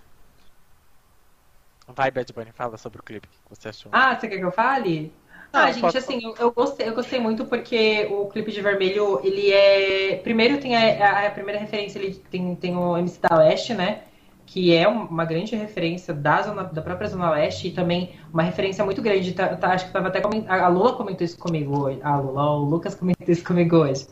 Vai, 1.88 2.10
Bad 2.10 2.32
Bunny, 2.32 2.52
fala 2.52 2.76
sobre 2.76 3.00
o 3.00 3.02
clipe. 3.02 3.26
Que 3.26 3.34
você 3.48 3.68
achou? 3.68 3.90
Ah, 3.92 4.14
você 4.14 4.28
quer 4.28 4.38
que 4.38 4.44
eu 4.44 4.52
fale? 4.52 5.12
Ah, 5.52 5.64
ah 5.64 5.72
gente, 5.72 5.98
assim, 5.98 6.20
eu, 6.24 6.34
eu, 6.38 6.52
gostei, 6.52 6.88
eu 6.88 6.94
gostei 6.94 7.18
muito 7.18 7.44
porque 7.44 8.06
o 8.10 8.26
clipe 8.26 8.52
de 8.52 8.60
vermelho, 8.60 9.20
ele 9.22 9.50
é. 9.50 10.16
Primeiro 10.22 10.58
tem 10.58 10.76
a, 10.76 11.26
a 11.26 11.30
primeira 11.30 11.58
referência, 11.58 11.98
ele 11.98 12.14
tem, 12.30 12.54
tem 12.54 12.76
o 12.76 12.96
MC 12.96 13.20
da 13.20 13.36
Leste, 13.36 13.74
né? 13.74 14.02
Que 14.46 14.74
é 14.74 14.86
uma 14.88 15.24
grande 15.24 15.54
referência 15.54 16.12
da, 16.12 16.42
zona, 16.42 16.64
da 16.64 16.82
própria 16.82 17.08
Zona 17.08 17.30
Leste 17.30 17.68
e 17.68 17.70
também 17.70 18.10
uma 18.32 18.42
referência 18.42 18.84
muito 18.84 19.00
grande. 19.00 19.32
Tá, 19.32 19.48
tá, 19.56 19.72
acho 19.72 19.86
que 19.86 19.92
tava 19.92 20.08
até 20.08 20.20
a 20.48 20.68
Lula 20.68 20.94
comentou 20.94 21.24
isso 21.24 21.38
comigo 21.38 21.84
hoje. 21.84 22.00
A 22.02 22.16
Lula, 22.16 22.50
o 22.56 22.64
Lucas 22.64 22.94
comentou 22.94 23.28
isso 23.28 23.44
comigo 23.44 23.76
hoje. 23.76 24.06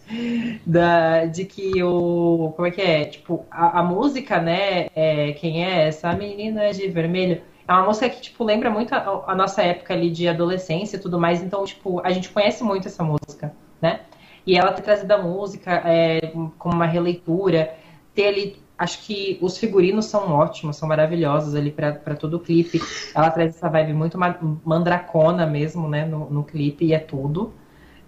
Da, 0.64 1.24
de 1.24 1.44
que 1.44 1.82
o. 1.82 2.52
Como 2.54 2.68
é 2.68 2.70
que 2.70 2.82
é? 2.82 3.04
Tipo, 3.04 3.44
a, 3.50 3.80
a 3.80 3.82
música, 3.82 4.40
né? 4.40 4.88
É, 4.94 5.32
quem 5.32 5.64
é 5.64 5.88
essa 5.88 6.12
menina 6.12 6.72
de 6.72 6.86
vermelho? 6.88 7.42
É 7.68 7.72
uma 7.72 7.84
música 7.84 8.08
que, 8.08 8.22
tipo, 8.22 8.42
lembra 8.42 8.70
muito 8.70 8.94
a, 8.94 9.24
a, 9.26 9.34
nossa 9.34 9.62
época 9.62 9.92
ali 9.92 10.10
de 10.10 10.26
adolescência 10.26 10.96
e 10.96 11.00
tudo 11.00 11.20
mais. 11.20 11.42
Então, 11.42 11.62
tipo, 11.66 12.00
a 12.00 12.10
gente 12.10 12.30
conhece 12.30 12.64
muito 12.64 12.88
essa 12.88 13.04
música, 13.04 13.54
né? 13.80 14.00
E 14.46 14.56
ela 14.56 14.72
ter 14.72 14.80
trazido 14.80 15.12
a 15.12 15.18
música 15.18 15.82
é, 15.84 16.32
como 16.58 16.74
uma 16.74 16.86
releitura, 16.86 17.74
ter 18.14 18.28
ali. 18.28 18.56
Acho 18.78 19.04
que 19.04 19.38
os 19.42 19.58
figurinos 19.58 20.06
são 20.06 20.32
ótimos, 20.32 20.76
são 20.76 20.88
maravilhosos 20.88 21.54
ali 21.54 21.70
para 21.70 22.14
todo 22.14 22.38
o 22.38 22.40
clipe. 22.40 22.80
Ela 23.14 23.30
traz 23.30 23.56
essa 23.56 23.68
vibe 23.68 23.92
muito 23.92 24.16
mandracona 24.64 25.44
mesmo, 25.44 25.88
né, 25.88 26.06
no, 26.06 26.30
no 26.30 26.44
clipe, 26.44 26.86
e 26.86 26.94
é 26.94 26.98
tudo. 26.98 27.52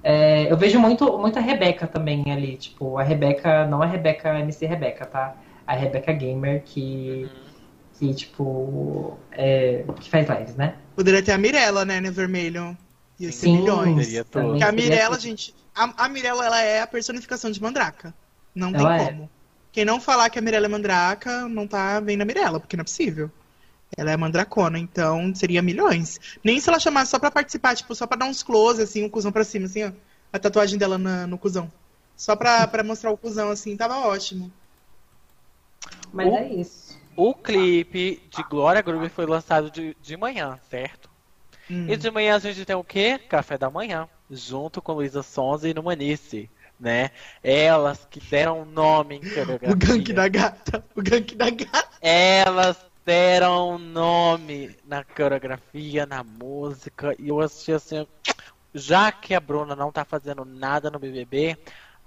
É, 0.02 0.50
eu 0.50 0.56
vejo 0.56 0.78
muito, 0.78 1.18
muita 1.18 1.40
Rebeca 1.40 1.86
também 1.88 2.24
ali, 2.32 2.56
tipo, 2.56 2.96
a 2.96 3.02
Rebeca, 3.02 3.66
não 3.66 3.82
a 3.82 3.86
Rebeca 3.86 4.38
MC 4.38 4.64
Rebeca, 4.64 5.04
tá? 5.04 5.34
A 5.66 5.74
Rebeca 5.74 6.12
Gamer, 6.12 6.62
que 6.64 7.28
uhum 7.28 7.49
que, 8.00 8.14
tipo, 8.14 9.18
é, 9.30 9.84
que 10.00 10.08
faz 10.08 10.26
lives, 10.26 10.56
né? 10.56 10.74
Poderia 10.96 11.22
ter 11.22 11.32
a 11.32 11.38
Mirella, 11.38 11.84
né, 11.84 12.00
no 12.00 12.10
vermelho. 12.10 12.76
Ia 13.18 13.30
ser 13.30 13.46
Sim, 13.46 13.58
milhões. 13.58 14.08
Porque 14.30 14.64
a 14.64 14.72
Mirella, 14.72 15.20
gente, 15.20 15.54
a, 15.74 16.06
a 16.06 16.08
Mirella, 16.08 16.46
ela 16.46 16.62
é 16.62 16.80
a 16.80 16.86
personificação 16.86 17.50
de 17.50 17.60
Mandraka. 17.60 18.14
Não 18.54 18.72
tem 18.72 18.90
é. 18.90 19.04
como. 19.04 19.30
Quem 19.70 19.84
não 19.84 20.00
falar 20.00 20.30
que 20.30 20.38
a 20.38 20.42
Mirella 20.42 20.64
é 20.64 20.68
Mandraka, 20.68 21.46
não 21.46 21.66
tá 21.66 22.00
vendo 22.00 22.22
a 22.22 22.24
Mirella, 22.24 22.58
porque 22.58 22.74
não 22.74 22.80
é 22.80 22.84
possível. 22.84 23.30
Ela 23.94 24.12
é 24.12 24.16
mandracona, 24.16 24.78
então 24.78 25.34
seria 25.34 25.60
milhões. 25.60 26.18
Nem 26.42 26.58
se 26.58 26.70
ela 26.70 26.78
chamasse 26.78 27.10
só 27.10 27.18
pra 27.18 27.30
participar, 27.30 27.76
tipo, 27.76 27.94
só 27.94 28.06
pra 28.06 28.16
dar 28.16 28.26
uns 28.26 28.42
close, 28.42 28.80
assim, 28.80 29.04
um 29.04 29.10
cuzão 29.10 29.30
pra 29.30 29.44
cima, 29.44 29.66
assim, 29.66 29.84
ó. 29.84 29.92
a 30.32 30.38
tatuagem 30.38 30.78
dela 30.78 30.96
na, 30.96 31.26
no 31.26 31.36
cuzão. 31.36 31.70
Só 32.16 32.34
pra, 32.34 32.66
pra 32.66 32.82
mostrar 32.82 33.10
o 33.10 33.16
cuzão, 33.16 33.50
assim, 33.50 33.76
tava 33.76 33.98
ótimo. 33.98 34.50
Mas 36.12 36.28
o, 36.28 36.36
é 36.36 36.48
isso. 36.48 36.89
O 37.22 37.34
clipe 37.34 38.26
de 38.30 38.42
Glória 38.44 38.80
Groove 38.80 39.10
foi 39.10 39.26
lançado 39.26 39.70
de, 39.70 39.94
de 40.00 40.16
manhã, 40.16 40.58
certo? 40.70 41.10
Hum. 41.70 41.84
E 41.86 41.94
de 41.94 42.10
manhã 42.10 42.34
a 42.34 42.38
gente 42.38 42.64
tem 42.64 42.74
o 42.74 42.82
quê? 42.82 43.20
Café 43.28 43.58
da 43.58 43.68
manhã, 43.68 44.08
junto 44.30 44.80
com 44.80 44.94
Luísa 44.94 45.22
Sonza 45.22 45.68
e 45.68 45.74
Numanice, 45.74 46.48
né? 46.80 47.10
Elas 47.44 48.06
que 48.10 48.20
deram 48.20 48.64
nome 48.64 49.16
em 49.16 49.20
coreografia. 49.20 49.70
O 49.70 49.76
gank 49.76 50.10
da 50.14 50.28
gata, 50.28 50.82
o 50.96 51.02
gank 51.02 51.34
da 51.34 51.50
gata. 51.50 51.90
Elas 52.00 52.78
deram 53.04 53.76
nome 53.76 54.74
na 54.86 55.04
coreografia, 55.04 56.06
na 56.06 56.24
música, 56.24 57.14
e 57.18 57.28
eu 57.28 57.38
assisti 57.38 57.72
assim, 57.72 58.06
já 58.74 59.12
que 59.12 59.34
a 59.34 59.40
Bruna 59.40 59.76
não 59.76 59.92
tá 59.92 60.06
fazendo 60.06 60.46
nada 60.46 60.90
no 60.90 60.98
BBB, 60.98 61.58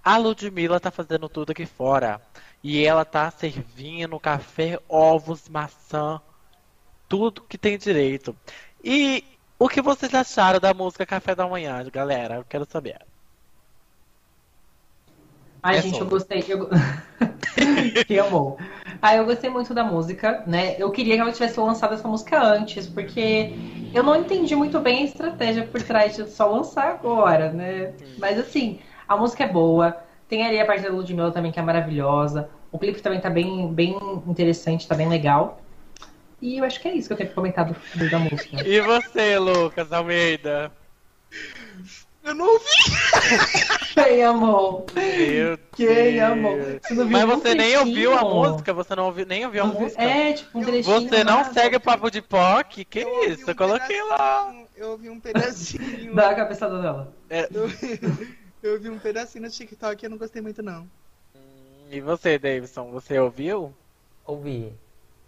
a 0.04 0.18
Ludmilla 0.18 0.80
tá 0.80 0.90
fazendo 0.90 1.30
tudo 1.30 1.52
aqui 1.52 1.68
fora. 1.68 2.20
E 2.64 2.86
ela 2.86 3.04
tá 3.04 3.30
servindo 3.30 4.20
café, 4.20 4.80
ovos, 4.88 5.50
maçã, 5.50 6.22
tudo 7.10 7.42
que 7.42 7.58
tem 7.58 7.78
direito. 7.78 8.36
E 8.82 9.24
o 9.60 9.68
que 9.68 9.82
vocês 9.82 10.14
acharam 10.14 10.60
da 10.60 10.74
música 10.74 11.06
Café 11.06 11.36
da 11.36 11.48
Manhã, 11.48 11.86
galera? 11.92 12.36
Eu 12.36 12.46
quero 12.46 12.66
saber. 12.66 13.00
Ai, 15.62 15.78
é 15.78 15.82
gente, 15.82 16.00
eu 16.00 16.08
gostei. 16.08 16.44
Eu... 16.48 16.70
que 18.08 18.20
amor. 18.20 18.58
Ah, 19.02 19.16
eu 19.16 19.26
gostei 19.26 19.50
muito 19.50 19.74
da 19.74 19.84
música, 19.84 20.44
né? 20.46 20.76
Eu 20.78 20.92
queria 20.92 21.16
que 21.16 21.22
ela 21.22 21.32
tivesse 21.32 21.60
lançado 21.60 21.94
essa 21.94 22.08
música 22.08 22.42
antes, 22.42 22.88
porque 22.88 23.54
eu 23.94 24.04
não 24.04 24.16
entendi 24.16 24.56
muito 24.56 24.80
bem 24.80 25.04
a 25.04 25.06
estratégia 25.06 25.66
por 25.66 25.82
trás 25.82 26.16
de 26.16 26.30
só 26.30 26.50
lançar 26.50 26.90
agora, 26.90 27.52
né? 27.52 27.94
Mas 28.18 28.40
assim, 28.40 28.80
a 29.08 29.16
música 29.16 29.44
é 29.44 29.48
boa. 29.48 29.98
Tem 30.28 30.46
ali 30.46 30.60
a 30.60 30.66
parte 30.66 30.84
da 30.84 30.90
Ludmilla 30.90 31.32
também, 31.32 31.52
que 31.52 31.60
é 31.60 31.64
maravilhosa. 31.64 32.50
O 32.72 32.80
clipe 32.80 33.02
também 33.02 33.22
tá 33.22 33.30
bem, 33.30 33.72
bem 33.74 33.96
interessante, 34.28 34.88
tá 34.88 34.96
bem 34.96 35.08
legal. 35.08 35.62
E 36.42 36.58
eu 36.58 36.66
acho 36.66 36.82
que 36.82 36.88
é 36.88 36.94
isso 36.94 37.08
que 37.08 37.14
eu 37.14 37.18
tenho 37.18 37.32
comentado 37.32 37.76
da 38.12 38.20
música. 38.20 38.68
E 38.68 38.82
você, 38.82 39.38
Lucas 39.38 39.92
Almeida? 39.94 40.72
Eu 42.24 42.34
não 42.34 42.54
ouvi! 42.54 42.66
Quem 43.94 44.24
amou? 44.24 44.86
Meu 44.96 45.58
Quem 45.76 45.88
Deus. 45.88 46.22
amou? 46.22 46.58
Você 46.82 46.94
Mas 47.04 47.26
você 47.26 47.54
nem 47.54 47.78
ouviu 47.78 48.18
a 48.18 48.22
música? 48.22 48.74
Você 48.74 48.96
não 48.96 49.06
ouviu, 49.06 49.26
nem 49.26 49.46
ouviu 49.46 49.64
a 49.64 49.68
música? 49.68 50.02
É, 50.02 50.34
tipo 50.34 50.58
um 50.58 50.64
trechinho. 50.64 51.10
Você 51.10 51.24
não 51.24 51.44
segue 51.54 51.76
o 51.76 51.82
papo 51.82 52.10
de 52.10 52.22
POC? 52.22 52.86
Que 52.86 53.00
eu 53.00 53.24
isso? 53.26 53.46
Um 53.46 53.50
eu 53.50 53.56
coloquei 53.56 54.02
lá. 54.04 54.54
Eu 54.76 54.92
ouvi 54.92 55.10
um 55.10 55.20
pedacinho. 55.20 56.16
Dá 56.16 56.30
a 56.30 56.36
cabeçada 56.36 56.82
dela. 56.82 57.14
É. 57.30 57.48
Eu, 57.54 57.70
eu 58.64 58.74
ouvi 58.74 58.90
um 58.90 58.98
pedacinho 58.98 59.44
no 59.44 59.50
TikTok 59.50 60.02
e 60.02 60.06
eu 60.06 60.10
não 60.10 60.18
gostei 60.18 60.42
muito, 60.42 60.64
não. 60.64 60.88
E 61.92 62.02
você, 62.02 62.40
Davidson? 62.40 62.90
Você 62.92 63.20
ouviu? 63.20 63.74
Ouvi. 64.26 64.74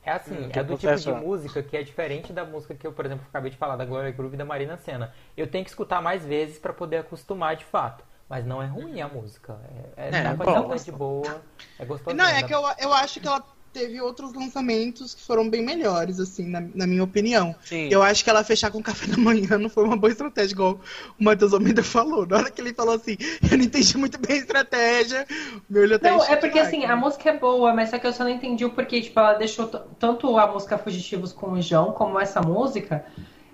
É 0.03 0.11
assim, 0.11 0.35
hum, 0.35 0.49
é 0.53 0.63
do 0.63 0.77
tipo 0.77 0.93
achou? 0.93 1.15
de 1.15 1.25
música 1.25 1.63
que 1.63 1.75
é 1.75 1.83
diferente 1.83 2.31
da 2.31 2.45
música 2.45 2.75
que 2.75 2.85
eu, 2.85 2.93
por 2.93 3.05
exemplo, 3.05 3.25
acabei 3.27 3.51
de 3.51 3.57
falar, 3.57 3.75
da 3.75 3.85
Gloria 3.85 4.11
Groove 4.11 4.35
e 4.35 4.37
da 4.37 4.45
Marina 4.45 4.77
Senna. 4.77 5.13
Eu 5.35 5.47
tenho 5.47 5.63
que 5.63 5.69
escutar 5.69 6.01
mais 6.01 6.25
vezes 6.25 6.59
para 6.59 6.71
poder 6.71 6.97
acostumar 6.97 7.55
de 7.55 7.65
fato. 7.65 8.03
Mas 8.27 8.45
não 8.45 8.61
é 8.61 8.65
ruim 8.65 9.01
a 9.01 9.07
música. 9.07 9.59
É, 9.97 10.05
é, 10.05 10.09
é, 10.09 10.17
é 10.17 10.77
de 10.77 10.91
boa, 10.91 11.41
é 11.77 11.85
gostoso. 11.85 12.15
Não, 12.15 12.25
é 12.25 12.41
que 12.41 12.53
eu, 12.53 12.61
eu 12.79 12.91
acho 12.93 13.19
que 13.19 13.27
ela 13.27 13.43
teve 13.75 13.99
outros 13.99 14.33
lançamentos 14.33 15.13
que 15.13 15.21
foram 15.21 15.49
bem 15.49 15.61
melhores, 15.61 16.17
assim, 16.17 16.47
na, 16.47 16.63
na 16.73 16.87
minha 16.87 17.03
opinião. 17.03 17.53
Sim. 17.65 17.89
Eu 17.91 18.01
acho 18.01 18.23
que 18.23 18.29
ela 18.29 18.41
fechar 18.41 18.71
com 18.71 18.77
o 18.77 18.83
café 18.83 19.05
da 19.05 19.17
manhã 19.17 19.57
não 19.57 19.69
foi 19.69 19.83
uma 19.83 19.97
boa 19.97 20.09
estratégia, 20.09 20.53
igual 20.53 20.79
o 21.19 21.23
Matheus 21.23 21.53
Almeida 21.53 21.83
falou. 21.83 22.25
Na 22.25 22.37
hora 22.37 22.49
que 22.49 22.61
ele 22.61 22.73
falou 22.73 22.95
assim, 22.95 23.17
eu 23.51 23.57
não 23.57 23.65
entendi 23.65 23.97
muito 23.97 24.17
bem 24.17 24.37
a 24.37 24.39
estratégia, 24.39 25.27
meu 25.69 25.83
olho 25.83 25.97
até 25.97 26.09
Não, 26.09 26.23
é 26.23 26.37
porque 26.37 26.57
assim, 26.57 26.85
a 26.85 26.95
música 26.95 27.29
é 27.29 27.37
boa, 27.37 27.73
mas 27.73 27.89
só 27.89 27.99
que 27.99 28.07
eu 28.07 28.13
só 28.13 28.23
não 28.23 28.31
entendi 28.31 28.63
o 28.63 28.69
porquê, 28.69 29.01
tipo, 29.01 29.19
ela 29.19 29.33
deixou 29.33 29.67
tanto 29.67 30.37
a 30.37 30.47
música 30.47 30.77
Fugitivos 30.77 31.33
com 31.33 31.51
o 31.51 31.61
João, 31.61 31.91
como 31.91 32.17
essa 32.17 32.41
música, 32.41 33.05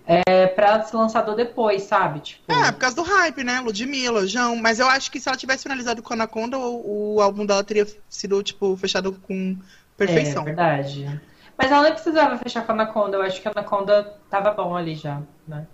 é, 0.06 0.48
pra 0.48 0.84
ser 0.84 0.98
lançado 0.98 1.36
depois, 1.36 1.84
sabe? 1.84 2.20
Tipo... 2.20 2.52
É, 2.52 2.72
por 2.72 2.80
causa 2.80 2.96
do 2.96 3.02
hype, 3.02 3.44
né? 3.44 3.60
Ludmilla, 3.60 4.28
João. 4.28 4.56
Mas 4.56 4.80
eu 4.80 4.88
acho 4.88 5.12
que 5.12 5.20
se 5.20 5.30
ela 5.30 5.38
tivesse 5.38 5.64
finalizado 5.64 6.04
com 6.04 6.14
Anaconda, 6.14 6.58
o, 6.58 7.16
o 7.16 7.22
álbum 7.22 7.46
dela 7.46 7.64
teria 7.64 7.88
sido, 8.10 8.44
tipo, 8.44 8.76
fechado 8.78 9.14
com 9.14 9.58
perfeição. 9.98 10.44
É 10.44 10.46
verdade. 10.46 11.22
Mas 11.58 11.72
ela 11.72 11.84
não 11.84 11.92
precisava 11.92 12.38
fechar 12.38 12.66
com 12.66 12.72
a 12.72 12.76
Anaconda. 12.76 13.18
Eu 13.18 13.22
acho 13.22 13.42
que 13.42 13.48
a 13.48 13.52
Anaconda 13.52 14.16
tava 14.30 14.52
bom 14.52 14.76
ali 14.76 14.96
já, 14.96 15.22
né? 15.48 15.68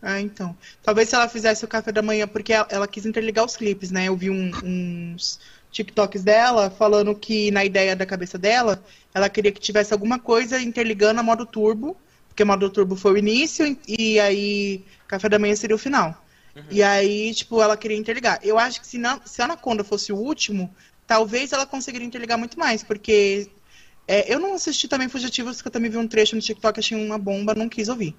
Ah, 0.00 0.20
então. 0.20 0.56
Talvez 0.82 1.08
se 1.08 1.14
ela 1.14 1.28
fizesse 1.28 1.64
o 1.64 1.68
café 1.68 1.92
da 1.92 2.02
manhã, 2.02 2.26
porque 2.26 2.52
ela, 2.52 2.66
ela 2.70 2.88
quis 2.88 3.06
interligar 3.06 3.44
os 3.44 3.56
clipes, 3.56 3.90
né? 3.90 4.06
Eu 4.06 4.16
vi 4.16 4.30
um, 4.30 4.50
uns 4.64 5.38
TikToks 5.70 6.22
dela 6.22 6.70
falando 6.70 7.14
que 7.14 7.50
na 7.50 7.64
ideia 7.64 7.96
da 7.96 8.04
cabeça 8.04 8.36
dela, 8.36 8.82
ela 9.14 9.28
queria 9.28 9.52
que 9.52 9.60
tivesse 9.60 9.92
alguma 9.92 10.18
coisa 10.18 10.60
interligando 10.60 11.20
a 11.20 11.22
modo 11.22 11.46
turbo, 11.46 11.96
porque 12.28 12.44
modo 12.44 12.68
turbo 12.68 12.96
foi 12.96 13.12
o 13.12 13.18
início 13.18 13.76
e 13.86 14.18
aí 14.18 14.84
café 15.06 15.28
da 15.28 15.38
manhã 15.38 15.54
seria 15.54 15.76
o 15.76 15.78
final. 15.78 16.22
Uhum. 16.54 16.62
E 16.70 16.82
aí, 16.82 17.32
tipo, 17.34 17.62
ela 17.62 17.76
queria 17.76 17.96
interligar. 17.96 18.38
Eu 18.42 18.58
acho 18.58 18.80
que 18.80 18.86
se, 18.86 18.98
não, 18.98 19.20
se 19.24 19.40
a 19.40 19.44
Anaconda 19.44 19.84
fosse 19.84 20.12
o 20.12 20.16
último, 20.16 20.74
talvez 21.06 21.52
ela 21.52 21.66
conseguiria 21.66 22.06
interligar 22.06 22.38
muito 22.38 22.58
mais, 22.58 22.82
porque 22.82 23.48
é, 24.12 24.30
eu 24.30 24.38
não 24.38 24.52
assisti 24.52 24.86
também 24.86 25.08
Fugitivos, 25.08 25.56
porque 25.56 25.68
eu 25.68 25.72
também 25.72 25.90
vi 25.90 25.96
um 25.96 26.06
trecho 26.06 26.36
no 26.36 26.42
TikTok, 26.42 26.78
achei 26.78 27.02
uma 27.02 27.16
bomba, 27.16 27.54
não 27.54 27.66
quis 27.66 27.88
ouvir. 27.88 28.14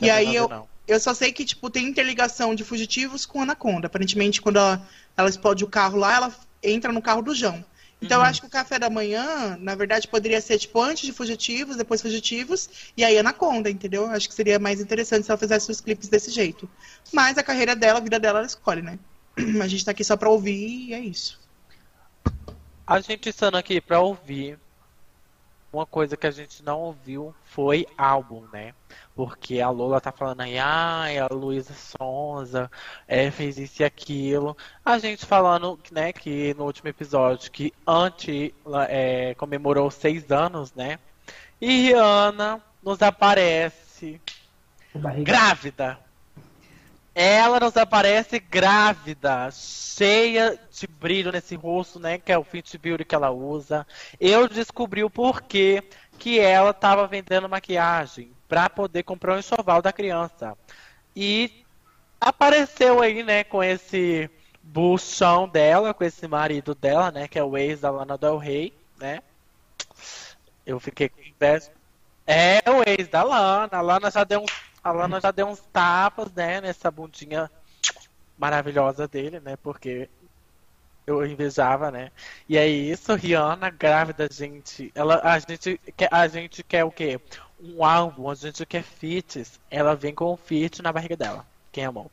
e 0.00 0.08
aí 0.08 0.36
eu, 0.36 0.68
eu 0.86 1.00
só 1.00 1.12
sei 1.12 1.32
que, 1.32 1.44
tipo, 1.44 1.68
tem 1.68 1.88
interligação 1.88 2.54
de 2.54 2.62
Fugitivos 2.62 3.26
com 3.26 3.42
Anaconda. 3.42 3.88
Aparentemente, 3.88 4.40
quando 4.40 4.58
ela, 4.58 4.88
ela 5.16 5.28
explode 5.28 5.64
o 5.64 5.66
carro 5.66 5.98
lá, 5.98 6.14
ela 6.14 6.34
entra 6.62 6.92
no 6.92 7.02
carro 7.02 7.22
do 7.22 7.34
João. 7.34 7.64
Então 8.00 8.18
uhum. 8.18 8.24
eu 8.24 8.30
acho 8.30 8.40
que 8.40 8.46
o 8.46 8.50
café 8.50 8.78
da 8.78 8.88
manhã, 8.88 9.58
na 9.60 9.74
verdade, 9.74 10.06
poderia 10.06 10.40
ser, 10.40 10.60
tipo, 10.60 10.80
antes 10.80 11.04
de 11.04 11.12
Fugitivos, 11.12 11.74
depois 11.76 12.00
Fugitivos, 12.00 12.70
e 12.96 13.02
aí 13.02 13.18
Anaconda, 13.18 13.68
entendeu? 13.68 14.06
Acho 14.06 14.28
que 14.28 14.34
seria 14.36 14.60
mais 14.60 14.80
interessante 14.80 15.24
se 15.24 15.30
ela 15.32 15.38
fizesse 15.38 15.68
os 15.72 15.80
clipes 15.80 16.08
desse 16.08 16.30
jeito. 16.30 16.70
Mas 17.12 17.36
a 17.36 17.42
carreira 17.42 17.74
dela, 17.74 17.98
a 17.98 18.02
vida 18.02 18.20
dela, 18.20 18.38
ela 18.38 18.46
escolhe, 18.46 18.80
né? 18.80 18.96
A 19.60 19.66
gente 19.66 19.84
tá 19.84 19.90
aqui 19.90 20.04
só 20.04 20.16
pra 20.16 20.30
ouvir 20.30 20.90
e 20.90 20.94
é 20.94 21.00
isso. 21.00 21.40
A 22.86 23.00
gente 23.00 23.28
estando 23.28 23.56
aqui 23.56 23.80
pra 23.80 23.98
ouvir, 24.00 24.56
uma 25.72 25.86
coisa 25.86 26.16
que 26.16 26.26
a 26.26 26.30
gente 26.30 26.62
não 26.62 26.80
ouviu 26.80 27.34
foi 27.44 27.86
álbum, 27.96 28.44
né? 28.52 28.74
Porque 29.14 29.60
a 29.60 29.70
Lola 29.70 30.00
tá 30.00 30.12
falando 30.12 30.42
aí, 30.42 30.58
ai, 30.58 31.18
a 31.18 31.26
Luísa 31.28 31.72
Sonza 31.72 32.70
é, 33.08 33.30
fez 33.30 33.58
isso 33.58 33.82
e 33.82 33.84
aquilo. 33.84 34.56
A 34.84 34.98
gente 34.98 35.24
falando, 35.24 35.78
né, 35.90 36.12
que 36.12 36.52
no 36.54 36.64
último 36.64 36.88
episódio, 36.88 37.50
que 37.50 37.72
antes 37.86 38.52
é, 38.88 39.34
comemorou 39.34 39.90
seis 39.90 40.30
anos, 40.30 40.74
né? 40.74 40.98
E 41.60 41.88
Rihanna 41.88 42.60
nos 42.82 43.00
aparece 43.00 44.20
grávida. 45.22 45.98
Ela 47.14 47.60
nos 47.60 47.76
aparece 47.76 48.38
grávida, 48.38 49.50
cheia 49.50 50.58
de 50.70 50.86
brilho 50.86 51.30
nesse 51.30 51.54
rosto, 51.54 52.00
né? 52.00 52.18
Que 52.18 52.32
é 52.32 52.38
o 52.38 52.44
Fit 52.44 52.78
Beauty 52.78 53.04
que 53.04 53.14
ela 53.14 53.30
usa. 53.30 53.86
Eu 54.18 54.48
descobri 54.48 55.04
o 55.04 55.10
porquê 55.10 55.82
que 56.18 56.40
ela 56.40 56.70
estava 56.70 57.06
vendendo 57.06 57.48
maquiagem 57.48 58.32
para 58.48 58.70
poder 58.70 59.02
comprar 59.02 59.34
o 59.34 59.38
enxoval 59.38 59.82
da 59.82 59.92
criança. 59.92 60.56
E 61.14 61.64
apareceu 62.20 63.02
aí, 63.02 63.22
né, 63.22 63.44
com 63.44 63.62
esse 63.62 64.30
buchão 64.62 65.48
dela, 65.48 65.92
com 65.92 66.04
esse 66.04 66.26
marido 66.26 66.74
dela, 66.74 67.10
né? 67.10 67.28
Que 67.28 67.38
é 67.38 67.44
o 67.44 67.58
ex 67.58 67.80
da 67.80 67.90
Lana 67.90 68.16
Del 68.16 68.38
Rey, 68.38 68.72
né? 68.98 69.20
Eu 70.64 70.80
fiquei 70.80 71.08
com 71.08 71.20
inveja. 71.20 71.70
É 72.26 72.62
o 72.70 72.88
ex 72.88 73.08
da 73.08 73.22
Lana. 73.22 73.76
A 73.76 73.80
Lana 73.80 74.10
já 74.10 74.24
deu 74.24 74.40
uns 74.40 74.52
a 74.82 74.90
Lana 74.90 75.20
já 75.20 75.30
deu 75.30 75.46
uns 75.46 75.60
tapas, 75.72 76.32
né, 76.32 76.60
nessa 76.60 76.90
bundinha 76.90 77.50
maravilhosa 78.36 79.06
dele, 79.06 79.40
né? 79.40 79.56
Porque 79.56 80.08
eu 81.06 81.24
invejava, 81.24 81.90
né? 81.90 82.10
E 82.48 82.56
é 82.56 82.66
isso, 82.66 83.14
Rihanna 83.14 83.70
grávida, 83.70 84.28
gente. 84.30 84.90
Ela, 84.94 85.20
a 85.22 85.38
gente 85.38 85.80
quer, 85.96 86.08
a 86.10 86.26
gente 86.26 86.62
quer 86.62 86.84
o 86.84 86.90
quê? 86.90 87.20
Um 87.62 87.84
álbum, 87.84 88.28
a 88.28 88.34
gente 88.34 88.64
quer 88.66 88.82
fits. 88.82 89.60
Ela 89.70 89.94
vem 89.94 90.14
com 90.14 90.32
um 90.32 90.36
fit 90.36 90.82
na 90.82 90.92
barriga 90.92 91.16
dela. 91.16 91.46
Quem 91.70 91.84
amou? 91.84 92.10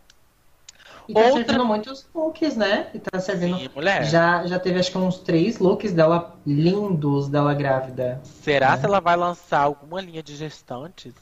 E 1.07 1.13
tá 1.13 1.21
Outra... 1.21 1.37
servindo 1.37 1.65
muitos 1.65 2.07
looks, 2.13 2.55
né? 2.55 2.91
E 2.93 2.99
tá 2.99 3.19
servindo. 3.19 3.57
Sim, 3.57 3.69
mulher. 3.73 4.03
Já, 4.05 4.45
já 4.45 4.59
teve 4.59 4.79
acho 4.79 4.91
que 4.91 4.97
uns 4.99 5.17
três 5.17 5.57
looks 5.57 5.91
dela 5.91 6.35
lindos 6.45 7.27
dela 7.27 7.55
grávida. 7.55 8.21
Será 8.23 8.71
né? 8.71 8.77
que 8.77 8.85
ela 8.85 8.99
vai 8.99 9.15
lançar 9.15 9.61
alguma 9.61 9.99
linha 10.01 10.21
de 10.21 10.35
gestantes? 10.35 11.13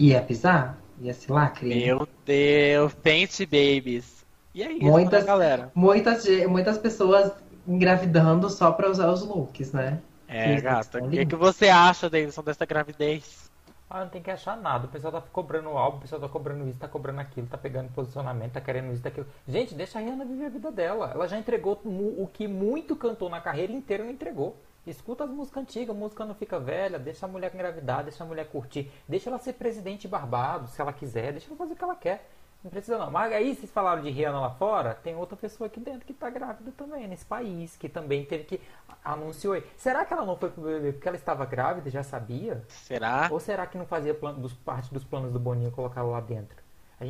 Ia 0.00 0.22
pisar? 0.22 0.78
Ia 0.98 1.12
ser 1.12 1.30
lacre? 1.30 1.68
Meu 1.68 2.08
Deus, 2.24 2.94
Pente 2.94 3.44
Babies. 3.44 4.24
E 4.54 4.62
aí, 4.62 4.78
é 4.80 4.82
muitas, 4.82 5.20
né, 5.20 5.26
galera? 5.26 5.70
Muitas, 5.74 6.24
muitas 6.48 6.78
pessoas 6.78 7.30
engravidando 7.68 8.48
só 8.48 8.72
pra 8.72 8.88
usar 8.88 9.12
os 9.12 9.20
looks, 9.20 9.72
né? 9.72 10.00
É, 10.26 10.58
gata. 10.58 11.04
O 11.04 11.10
que, 11.10 11.26
que 11.26 11.36
você 11.36 11.68
acha, 11.68 12.08
Davidson, 12.08 12.42
dessa 12.42 12.64
gravidez? 12.64 13.50
Ah, 13.90 14.00
não 14.00 14.08
tem 14.08 14.22
que 14.22 14.30
achar 14.30 14.56
nada. 14.56 14.86
O 14.86 14.88
pessoal 14.88 15.12
tá 15.12 15.20
cobrando 15.20 15.68
o 15.68 15.76
álbum, 15.76 15.98
o 15.98 16.00
pessoal 16.00 16.20
tá 16.20 16.28
cobrando 16.28 16.66
isso, 16.66 16.78
tá 16.78 16.88
cobrando 16.88 17.20
aquilo, 17.20 17.46
tá 17.46 17.58
pegando 17.58 17.92
posicionamento, 17.92 18.52
tá 18.52 18.60
querendo 18.60 18.90
isso, 18.94 19.02
daquilo. 19.02 19.26
Gente, 19.46 19.74
deixa 19.74 19.98
a 19.98 20.02
Rihanna 20.02 20.24
viver 20.24 20.46
a 20.46 20.50
vida 20.50 20.72
dela. 20.72 21.10
Ela 21.12 21.28
já 21.28 21.36
entregou 21.38 21.78
o 21.84 22.26
que 22.32 22.48
muito 22.48 22.96
cantou 22.96 23.28
na 23.28 23.40
carreira 23.40 23.72
inteira, 23.72 24.02
não 24.02 24.10
entregou. 24.10 24.56
Escuta 24.90 25.24
as 25.24 25.30
músicas 25.30 25.62
antigas, 25.62 25.94
a 25.94 25.98
música 25.98 26.24
não 26.24 26.34
fica 26.34 26.58
velha, 26.58 26.98
deixa 26.98 27.26
a 27.26 27.28
mulher 27.28 27.54
engravidar, 27.54 28.02
deixa 28.02 28.24
a 28.24 28.26
mulher 28.26 28.46
curtir, 28.48 28.90
deixa 29.08 29.30
ela 29.30 29.38
ser 29.38 29.54
presidente 29.54 30.08
barbado, 30.08 30.68
se 30.68 30.80
ela 30.80 30.92
quiser, 30.92 31.32
deixa 31.32 31.48
ela 31.48 31.56
fazer 31.56 31.74
o 31.74 31.76
que 31.76 31.84
ela 31.84 31.94
quer. 31.94 32.28
Não 32.62 32.70
precisa 32.70 32.98
não. 32.98 33.10
Mas 33.10 33.32
aí 33.32 33.54
vocês 33.54 33.70
falaram 33.70 34.02
de 34.02 34.10
Rihanna 34.10 34.38
lá 34.38 34.50
fora, 34.50 34.94
tem 34.94 35.16
outra 35.16 35.36
pessoa 35.36 35.66
aqui 35.66 35.80
dentro 35.80 36.04
que 36.04 36.12
tá 36.12 36.28
grávida 36.28 36.70
também, 36.76 37.08
nesse 37.08 37.24
país, 37.24 37.74
que 37.76 37.88
também 37.88 38.24
teve 38.24 38.44
que 38.44 38.60
anunciou. 39.02 39.62
Será 39.76 40.04
que 40.04 40.12
ela 40.12 40.26
não 40.26 40.36
foi 40.36 40.50
pro 40.50 40.62
BBB 40.62 40.92
porque 40.92 41.08
ela 41.08 41.16
estava 41.16 41.46
grávida 41.46 41.88
e 41.88 41.92
já 41.92 42.02
sabia? 42.02 42.62
Será? 42.68 43.28
Ou 43.30 43.40
será 43.40 43.66
que 43.66 43.78
não 43.78 43.86
fazia 43.86 44.12
plano, 44.12 44.40
dos, 44.40 44.52
parte 44.52 44.92
dos 44.92 45.04
planos 45.04 45.32
do 45.32 45.40
Boninho 45.40 45.70
colocar 45.70 46.02
ela 46.02 46.10
lá 46.10 46.20
dentro? 46.20 46.56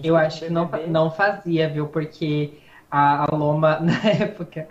Eu 0.05 0.17
acho 0.17 0.45
que 0.45 0.51
não, 0.51 0.71
não 0.87 1.11
fazia, 1.11 1.69
viu? 1.69 1.89
Porque 1.89 2.61
a, 2.91 3.25
a 3.25 3.37
Loma, 3.37 3.79
na 3.81 4.11
época 4.11 4.67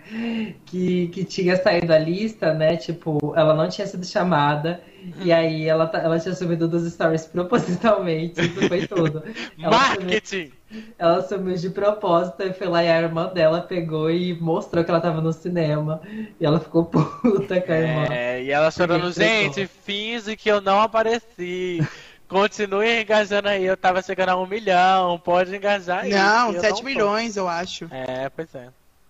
que, 0.66 1.08
que 1.08 1.24
tinha 1.24 1.56
saído 1.56 1.86
da 1.86 1.98
lista, 1.98 2.52
né? 2.52 2.76
Tipo, 2.76 3.32
ela 3.36 3.54
não 3.54 3.68
tinha 3.68 3.86
sido 3.86 4.04
chamada. 4.04 4.80
E 5.22 5.32
aí 5.32 5.66
ela, 5.66 5.86
tá, 5.86 5.98
ela 5.98 6.18
tinha 6.18 6.34
subido 6.34 6.68
dos 6.68 6.90
stories 6.92 7.26
propositalmente. 7.26 8.40
Isso 8.40 8.68
foi 8.68 8.86
tudo. 8.86 9.22
Ela 9.58 9.70
Marketing! 9.70 10.52
Sumiu, 10.68 10.84
ela 10.98 11.22
sumiu 11.22 11.56
de 11.56 11.70
propósito 11.70 12.42
e 12.42 12.52
foi 12.52 12.68
lá 12.68 12.84
e 12.84 12.88
a 12.88 13.00
irmã 13.00 13.32
dela 13.32 13.62
pegou 13.62 14.10
e 14.10 14.38
mostrou 14.38 14.84
que 14.84 14.90
ela 14.90 15.00
tava 15.00 15.22
no 15.22 15.32
cinema. 15.32 16.02
E 16.38 16.44
ela 16.44 16.60
ficou 16.60 16.84
puta 16.84 17.60
com 17.60 17.72
a 17.72 17.78
irmã. 17.78 18.06
É, 18.10 18.42
e 18.42 18.50
ela 18.50 18.70
chorando, 18.70 19.10
gente, 19.10 19.66
finge 19.66 20.36
que 20.36 20.50
eu 20.50 20.60
não 20.60 20.80
apareci. 20.80 21.80
Continue 22.30 23.02
engajando 23.02 23.48
aí, 23.48 23.64
eu 23.64 23.76
tava 23.76 24.00
chegando 24.00 24.28
a 24.28 24.36
um 24.36 24.46
milhão, 24.46 25.18
pode 25.18 25.54
engajar 25.54 26.04
aí. 26.04 26.10
Não, 26.10 26.58
7 26.60 26.84
milhões, 26.84 27.36
eu 27.36 27.48
acho. 27.48 27.88
É, 27.90 28.28
pois 28.28 28.48
é. 28.54 28.68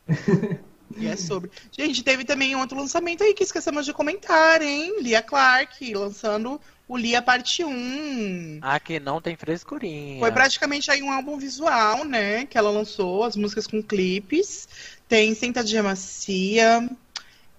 e 0.97 1.07
é 1.07 1.15
sobre. 1.17 1.51
Gente, 1.71 2.03
teve 2.03 2.25
também 2.25 2.57
um 2.57 2.61
outro 2.61 2.79
lançamento 2.79 3.23
aí 3.23 3.35
que 3.35 3.45
esquecemos 3.45 3.85
de 3.85 3.93
comentar, 3.93 4.63
hein? 4.63 5.03
Lia 5.03 5.21
Clark 5.21 5.95
lançando 5.95 6.59
o 6.89 6.97
Lia 6.97 7.21
Parte 7.21 7.63
1. 7.63 8.61
Ah, 8.63 8.81
que 8.81 8.99
não 8.99 9.21
tem 9.21 9.37
frescurinha. 9.37 10.19
Foi 10.19 10.33
praticamente 10.33 10.91
aí 10.91 11.03
um 11.03 11.13
álbum 11.13 11.37
visual, 11.37 12.07
né? 12.07 12.47
Que 12.47 12.57
ela 12.57 12.71
lançou, 12.71 13.23
as 13.23 13.37
músicas 13.37 13.67
com 13.67 13.83
clipes. 13.83 14.67
Tem 15.07 15.35
Senta 15.35 15.63
de 15.63 15.81
Macia. 15.83 16.89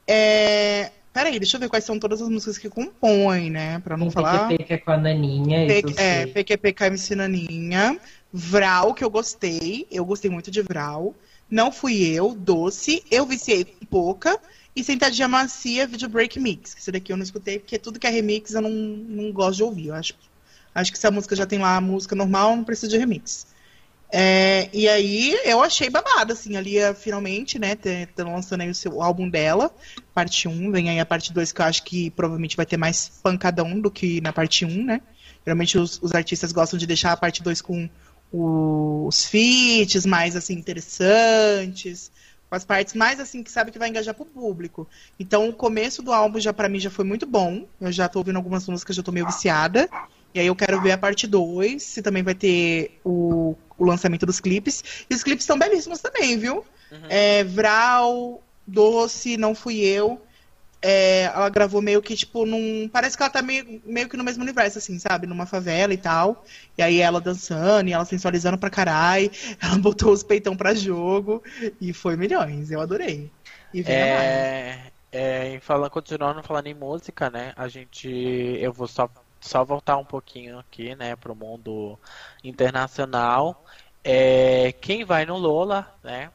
É... 0.07 0.91
Peraí, 1.13 1.38
deixa 1.39 1.57
eu 1.57 1.59
ver 1.61 1.67
quais 1.67 1.83
são 1.83 1.99
todas 1.99 2.21
as 2.21 2.29
músicas 2.29 2.57
que 2.57 2.69
compõem, 2.69 3.49
né? 3.49 3.79
Pra 3.79 3.97
não 3.97 4.05
Tem 4.07 4.13
falar. 4.13 4.47
PQP 4.47 4.77
com 4.79 4.91
a 4.91 4.97
Naninha. 4.97 5.67
P... 5.67 5.83
É, 5.97 6.25
PQP 6.25 6.73
com 6.73 6.83
a 6.85 6.88
MC 6.88 7.15
Naninha. 7.15 7.99
Vral, 8.31 8.93
que 8.93 9.03
eu 9.03 9.09
gostei. 9.09 9.85
Eu 9.91 10.05
gostei 10.05 10.31
muito 10.31 10.49
de 10.49 10.61
Vral. 10.61 11.13
Não 11.49 11.69
Fui 11.69 12.01
Eu, 12.01 12.33
Doce. 12.33 13.03
Eu 13.11 13.25
Viciei 13.25 13.65
com 13.65 13.85
Pouca. 13.85 14.39
E 14.73 14.83
Sentadinha 14.83 15.27
Macia, 15.27 15.85
Video 15.85 16.07
Break 16.07 16.39
Mix. 16.39 16.75
Esse 16.77 16.91
daqui 16.93 17.11
eu 17.11 17.17
não 17.17 17.23
escutei, 17.23 17.59
porque 17.59 17.77
tudo 17.77 17.99
que 17.99 18.07
é 18.07 18.09
remix 18.09 18.53
eu 18.53 18.61
não, 18.61 18.69
não 18.69 19.31
gosto 19.33 19.57
de 19.57 19.63
ouvir. 19.63 19.88
Eu 19.88 19.95
acho, 19.95 20.13
acho 20.73 20.91
que 20.93 20.97
se 20.97 21.05
a 21.05 21.11
música 21.11 21.35
já 21.35 21.45
tem 21.45 21.59
lá 21.59 21.75
a 21.75 21.81
música 21.81 22.15
normal, 22.15 22.55
não 22.55 22.63
precisa 22.63 22.88
de 22.88 22.97
remix. 22.97 23.47
É, 24.13 24.69
e 24.73 24.89
aí 24.89 25.39
eu 25.45 25.61
achei 25.63 25.89
babado, 25.89 26.33
assim, 26.33 26.57
ali 26.57 26.75
finalmente, 26.95 27.57
né, 27.57 27.75
tá 27.75 28.23
lançando 28.23 28.59
aí 28.59 28.69
o 28.69 28.75
seu 28.75 29.01
álbum 29.01 29.29
dela, 29.29 29.73
parte 30.13 30.49
1, 30.49 30.69
vem 30.69 30.89
aí 30.89 30.99
a 30.99 31.05
parte 31.05 31.31
2 31.31 31.53
que 31.53 31.61
eu 31.61 31.65
acho 31.65 31.83
que 31.83 32.09
provavelmente 32.09 32.57
vai 32.57 32.65
ter 32.65 32.75
mais 32.75 33.07
pancadão 33.23 33.79
do 33.79 33.89
que 33.89 34.19
na 34.19 34.33
parte 34.33 34.65
1, 34.65 34.83
né? 34.83 35.01
Geralmente 35.45 35.77
os, 35.77 35.97
os 36.01 36.13
artistas 36.13 36.51
gostam 36.51 36.77
de 36.77 36.85
deixar 36.85 37.13
a 37.13 37.17
parte 37.17 37.41
2 37.41 37.61
com 37.61 37.89
os 38.33 39.25
feats 39.25 40.05
mais, 40.05 40.35
assim, 40.35 40.53
interessantes, 40.53 42.11
com 42.49 42.55
as 42.55 42.65
partes 42.65 42.93
mais, 42.93 43.19
assim, 43.19 43.41
que 43.43 43.51
sabe 43.51 43.71
que 43.71 43.79
vai 43.79 43.89
engajar 43.89 44.13
pro 44.13 44.25
público. 44.25 44.88
Então 45.17 45.47
o 45.47 45.53
começo 45.53 46.01
do 46.01 46.11
álbum 46.11 46.39
já 46.39 46.51
para 46.51 46.67
mim 46.67 46.79
já 46.79 46.89
foi 46.89 47.05
muito 47.05 47.25
bom, 47.25 47.65
eu 47.79 47.91
já 47.91 48.09
tô 48.09 48.19
ouvindo 48.19 48.35
algumas 48.35 48.67
músicas, 48.67 48.95
já 48.95 49.01
tô 49.03 49.11
meio 49.11 49.25
viciada, 49.25 49.89
e 50.33 50.39
aí 50.39 50.47
eu 50.47 50.55
quero 50.55 50.81
ver 50.81 50.91
a 50.91 50.97
parte 50.97 51.27
2, 51.27 51.81
se 51.81 52.01
também 52.01 52.23
vai 52.23 52.35
ter 52.35 52.99
o, 53.03 53.55
o 53.77 53.85
lançamento 53.85 54.25
dos 54.25 54.39
clipes. 54.39 55.05
E 55.09 55.15
os 55.15 55.23
clipes 55.23 55.45
são 55.45 55.57
belíssimos 55.57 55.99
também, 55.99 56.37
viu? 56.37 56.65
Uhum. 56.91 56.99
É, 57.09 57.43
Vral, 57.43 58.41
Doce, 58.65 59.37
Não 59.37 59.53
Fui 59.53 59.79
Eu. 59.79 60.21
É, 60.83 61.23
ela 61.25 61.49
gravou 61.49 61.79
meio 61.79 62.01
que, 62.01 62.15
tipo, 62.15 62.43
num. 62.43 62.89
Parece 62.91 63.15
que 63.15 63.21
ela 63.21 63.29
tá 63.29 63.41
meio, 63.41 63.81
meio 63.85 64.09
que 64.09 64.17
no 64.17 64.23
mesmo 64.23 64.41
universo, 64.41 64.79
assim, 64.79 64.97
sabe? 64.97 65.27
Numa 65.27 65.45
favela 65.45 65.93
e 65.93 65.97
tal. 65.97 66.43
E 66.75 66.81
aí 66.81 66.99
ela 66.99 67.21
dançando 67.21 67.87
e 67.87 67.93
ela 67.93 68.03
sensualizando 68.03 68.57
pra 68.57 68.69
caralho. 68.69 69.29
Ela 69.61 69.77
botou 69.77 70.11
os 70.11 70.23
peitão 70.23 70.55
pra 70.55 70.73
jogo. 70.73 71.43
E 71.79 71.93
foi 71.93 72.15
milhões. 72.15 72.71
Eu 72.71 72.81
adorei. 72.81 73.29
E 73.71 73.81
é, 73.83 74.91
é, 75.11 75.59
falando, 75.61 75.91
continuando 75.91 76.41
falando 76.41 76.67
em 76.67 76.73
música, 76.73 77.29
né? 77.29 77.53
A 77.55 77.67
gente. 77.67 78.09
Eu 78.09 78.73
vou 78.73 78.87
só 78.87 79.07
só 79.41 79.63
voltar 79.65 79.97
um 79.97 80.05
pouquinho 80.05 80.59
aqui, 80.59 80.95
né, 80.95 81.15
pro 81.15 81.35
mundo 81.35 81.99
internacional. 82.43 83.65
É, 84.03 84.72
quem 84.73 85.03
vai 85.05 85.26
no 85.26 85.38
Lola, 85.38 85.93
né, 86.03 86.31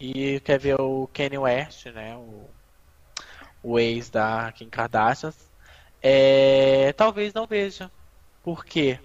e 0.00 0.40
quer 0.40 0.58
ver 0.58 0.80
o 0.80 1.08
Kanye 1.08 1.38
West, 1.38 1.86
né, 1.86 2.16
o, 2.16 2.50
o 3.62 3.78
ex 3.78 4.10
da 4.10 4.52
Kim 4.52 4.68
Kardashian, 4.68 5.32
é, 6.02 6.92
talvez 6.94 7.32
não 7.34 7.46
veja. 7.46 7.90
Por 8.42 8.64
quê? 8.64 9.00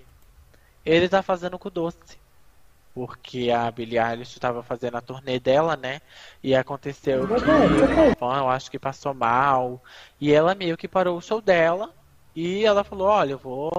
Ele 0.86 1.10
tá 1.10 1.22
fazendo 1.24 1.60
com 1.60 1.69
doce. 1.69 2.19
Porque 2.94 3.52
a 3.52 3.69
Billie 3.72 3.99
Eilish 3.99 4.36
estava 4.36 4.64
fazendo 4.64 4.98
a 4.98 5.02
turnê 5.02 5.40
dela, 5.40 5.78
né? 5.78 6.02
E 6.44 6.56
aconteceu 6.56 7.30
que 7.30 7.45
eu 8.19 8.49
acho 8.49 8.72
que 8.72 8.80
passou 8.80 9.14
mal. 9.14 9.84
E 10.19 10.32
ela 10.34 10.56
meio 10.56 10.78
que 10.78 10.88
parou 10.88 11.18
o 11.18 11.22
show 11.22 11.41
dela 11.41 11.94
e 12.39 12.64
ela 12.65 12.84
falou, 12.84 13.07
olha, 13.07 13.31
eu 13.31 13.38
vou, 13.39 13.72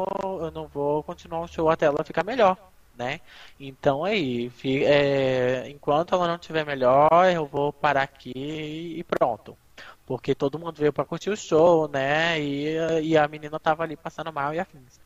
eu 0.43 0.51
não 0.51 0.67
vou 0.67 1.01
continuar 1.05 1.43
o 1.43 1.47
show 1.47 1.71
até 1.71 1.87
ela 1.87 2.03
ficar 2.03 2.25
melhor, 2.25 2.57
né? 2.97 3.21
Então 3.61 4.05
aí, 4.05 4.51
é, 4.85 5.69
enquanto 5.71 6.13
ela 6.13 6.27
não 6.27 6.35
estiver 6.35 6.67
melhor, 6.67 7.09
eu 7.33 7.47
vou 7.47 7.73
parar 7.73 8.03
aqui 8.03 8.33
e 8.35 9.05
pronto. 9.05 9.57
Porque 10.05 10.35
todo 10.35 10.59
mundo 10.59 10.75
veio 10.77 10.93
para 10.93 11.05
curtir 11.05 11.31
o 11.31 11.37
show, 11.37 11.87
né? 11.87 12.41
E, 12.41 12.75
e 13.03 13.17
a 13.17 13.29
menina 13.29 13.61
tava 13.61 13.85
ali 13.85 13.97
passando 13.97 14.33
mal 14.33 14.53
e 14.53 14.59
afins. 14.59 14.99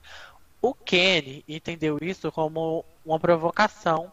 O 0.62 0.72
Kenny 0.72 1.44
entendeu 1.46 1.98
isso 2.00 2.32
como 2.32 2.86
uma 3.04 3.20
provocação 3.20 4.10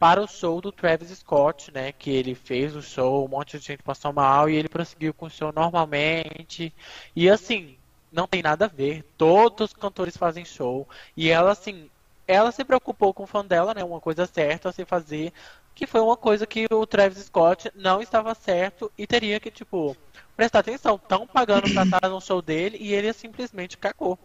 para 0.00 0.20
o 0.20 0.26
show 0.26 0.60
do 0.60 0.72
Travis 0.72 1.10
Scott, 1.10 1.70
né? 1.72 1.92
Que 1.92 2.10
ele 2.10 2.34
fez 2.34 2.74
o 2.74 2.82
show, 2.82 3.24
um 3.24 3.28
monte 3.28 3.56
de 3.56 3.66
gente 3.66 3.84
passou 3.84 4.12
mal 4.12 4.50
e 4.50 4.56
ele 4.56 4.68
prosseguiu 4.68 5.14
com 5.14 5.26
o 5.26 5.30
show 5.30 5.52
normalmente. 5.52 6.74
E 7.14 7.30
assim, 7.30 7.76
não 8.12 8.26
tem 8.26 8.42
nada 8.42 8.66
a 8.66 8.68
ver. 8.68 9.04
Todos 9.16 9.70
os 9.70 9.72
cantores 9.72 10.16
fazem 10.16 10.44
show. 10.44 10.88
E 11.16 11.30
ela, 11.30 11.52
assim, 11.52 11.90
ela 12.26 12.52
se 12.52 12.64
preocupou 12.64 13.14
com 13.14 13.24
o 13.24 13.26
fã 13.26 13.44
dela, 13.44 13.74
né? 13.74 13.84
Uma 13.84 14.00
coisa 14.00 14.26
certa 14.26 14.68
a 14.68 14.72
se 14.72 14.84
fazer. 14.84 15.32
Que 15.74 15.86
foi 15.86 16.00
uma 16.00 16.16
coisa 16.16 16.46
que 16.46 16.66
o 16.70 16.86
Travis 16.86 17.24
Scott 17.24 17.70
não 17.74 18.02
estava 18.02 18.34
certo 18.34 18.90
e 18.98 19.06
teria 19.06 19.40
que, 19.40 19.50
tipo, 19.50 19.96
prestar 20.36 20.60
atenção. 20.60 20.96
Estão 20.96 21.26
pagando 21.26 21.72
pra 21.72 21.84
estar 21.84 22.08
no 22.08 22.20
show 22.20 22.42
dele 22.42 22.76
e 22.80 22.92
ele 22.92 23.12
simplesmente 23.12 23.78
cagou. 23.78 24.18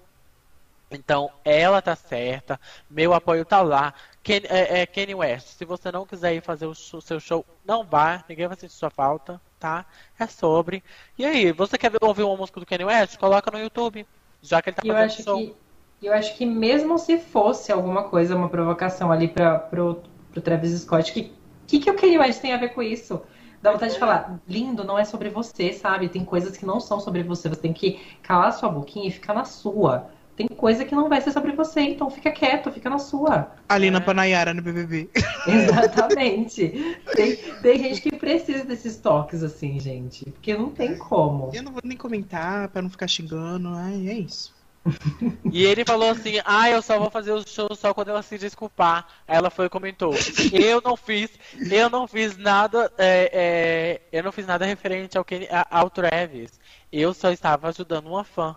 Então, 0.91 1.31
ela 1.43 1.81
tá 1.81 1.95
certa, 1.95 2.59
meu 2.89 3.13
apoio 3.13 3.43
tá 3.43 3.61
lá. 3.61 3.93
Ken, 4.23 4.41
é, 4.45 4.83
é, 4.83 5.15
West, 5.15 5.47
se 5.47 5.65
você 5.65 5.91
não 5.91 6.05
quiser 6.05 6.35
ir 6.35 6.41
fazer 6.41 6.67
o 6.67 6.75
seu 6.75 7.19
show, 7.19 7.45
não 7.65 7.83
vá, 7.83 8.23
ninguém 8.29 8.47
vai 8.47 8.55
sentir 8.57 8.73
sua 8.73 8.89
falta 8.89 9.41
tá? 9.65 9.85
É 10.19 10.27
sobre. 10.27 10.83
E 11.17 11.25
aí, 11.25 11.51
você 11.51 11.77
quer 11.77 11.91
ouvir 12.01 12.23
uma 12.23 12.37
música 12.37 12.59
do 12.59 12.65
Kanye 12.65 12.85
West? 12.85 13.17
Coloca 13.17 13.49
no 13.49 13.59
YouTube, 13.59 14.05
já 14.41 14.61
que 14.61 14.69
ele 14.69 14.75
tá 14.75 14.83
eu 14.85 14.93
fazendo 14.93 15.23
som. 15.23 15.37
Que, 15.37 15.55
eu 16.03 16.13
acho 16.13 16.37
que 16.37 16.45
mesmo 16.45 16.99
se 16.99 17.17
fosse 17.17 17.71
alguma 17.71 18.03
coisa, 18.03 18.35
uma 18.35 18.47
provocação 18.47 19.11
ali 19.11 19.27
pra, 19.27 19.57
pro, 19.57 20.03
pro 20.31 20.41
Travis 20.41 20.79
Scott, 20.81 21.11
que 21.11 21.33
que, 21.67 21.79
que 21.79 21.89
o 21.89 21.95
Kanye 21.95 22.19
West 22.19 22.41
tem 22.41 22.53
a 22.53 22.57
ver 22.57 22.69
com 22.69 22.81
isso? 22.83 23.21
Dá 23.61 23.71
vontade 23.71 23.93
de 23.93 23.99
falar, 23.99 24.39
lindo, 24.47 24.83
não 24.83 24.99
é 24.99 25.03
sobre 25.03 25.29
você, 25.29 25.73
sabe? 25.73 26.09
Tem 26.09 26.23
coisas 26.23 26.55
que 26.55 26.65
não 26.65 26.79
são 26.79 26.99
sobre 26.99 27.23
você. 27.23 27.49
Você 27.49 27.61
tem 27.61 27.73
que 27.73 27.99
calar 28.21 28.53
sua 28.53 28.69
boquinha 28.69 29.07
e 29.07 29.11
ficar 29.11 29.33
na 29.33 29.45
sua. 29.45 30.11
Tem 30.35 30.47
coisa 30.47 30.83
que 30.83 30.93
não 30.93 31.07
vai 31.07 31.21
ser 31.21 31.31
sobre 31.31 31.53
você, 31.53 31.79
então 31.81 32.09
fica 32.09 32.29
quieto, 32.29 32.71
fica 32.71 32.89
na 32.89 32.99
sua. 32.99 33.51
Ali 33.69 33.89
na 33.89 33.99
é. 33.99 34.01
Panayara 34.01 34.53
no 34.53 34.61
BBB. 34.61 35.09
Exatamente. 35.47 36.99
Tem, 37.15 37.35
tem 37.61 37.79
gente 37.79 38.01
que 38.01 38.15
precisa 38.17 38.65
desses 38.65 38.97
toques 38.97 39.41
assim, 39.43 39.79
gente. 39.79 40.25
Porque 40.25 40.55
não 40.57 40.69
tem 40.71 40.97
como. 40.97 41.51
Eu 41.53 41.63
não 41.63 41.71
vou 41.71 41.81
nem 41.83 41.97
comentar 41.97 42.67
pra 42.69 42.81
não 42.81 42.89
ficar 42.89 43.07
xingando. 43.07 43.69
Ai, 43.69 44.09
é 44.09 44.13
isso. 44.13 44.53
E 45.51 45.63
ele 45.63 45.85
falou 45.85 46.09
assim: 46.09 46.39
Ah, 46.45 46.69
eu 46.69 46.81
só 46.81 46.99
vou 46.99 47.09
fazer 47.09 47.31
o 47.31 47.47
show 47.47 47.73
só 47.75 47.93
quando 47.93 48.09
ela 48.09 48.21
se 48.21 48.37
desculpar. 48.37 49.07
Aí 49.27 49.37
ela 49.37 49.49
foi 49.49 49.65
e 49.65 49.69
comentou: 49.69 50.13
Eu 50.51 50.81
não 50.81 50.95
fiz, 50.95 51.29
eu 51.71 51.89
não 51.89 52.07
fiz 52.07 52.37
nada, 52.37 52.91
é, 52.97 53.29
é, 53.33 54.17
eu 54.17 54.23
não 54.23 54.31
fiz 54.31 54.45
nada 54.45 54.65
referente 54.65 55.17
ao, 55.17 55.25
ao 55.71 55.89
Travis. 55.89 56.59
Eu 56.91 57.13
só 57.13 57.31
estava 57.31 57.69
ajudando 57.69 58.07
uma 58.07 58.23
fã. 58.23 58.55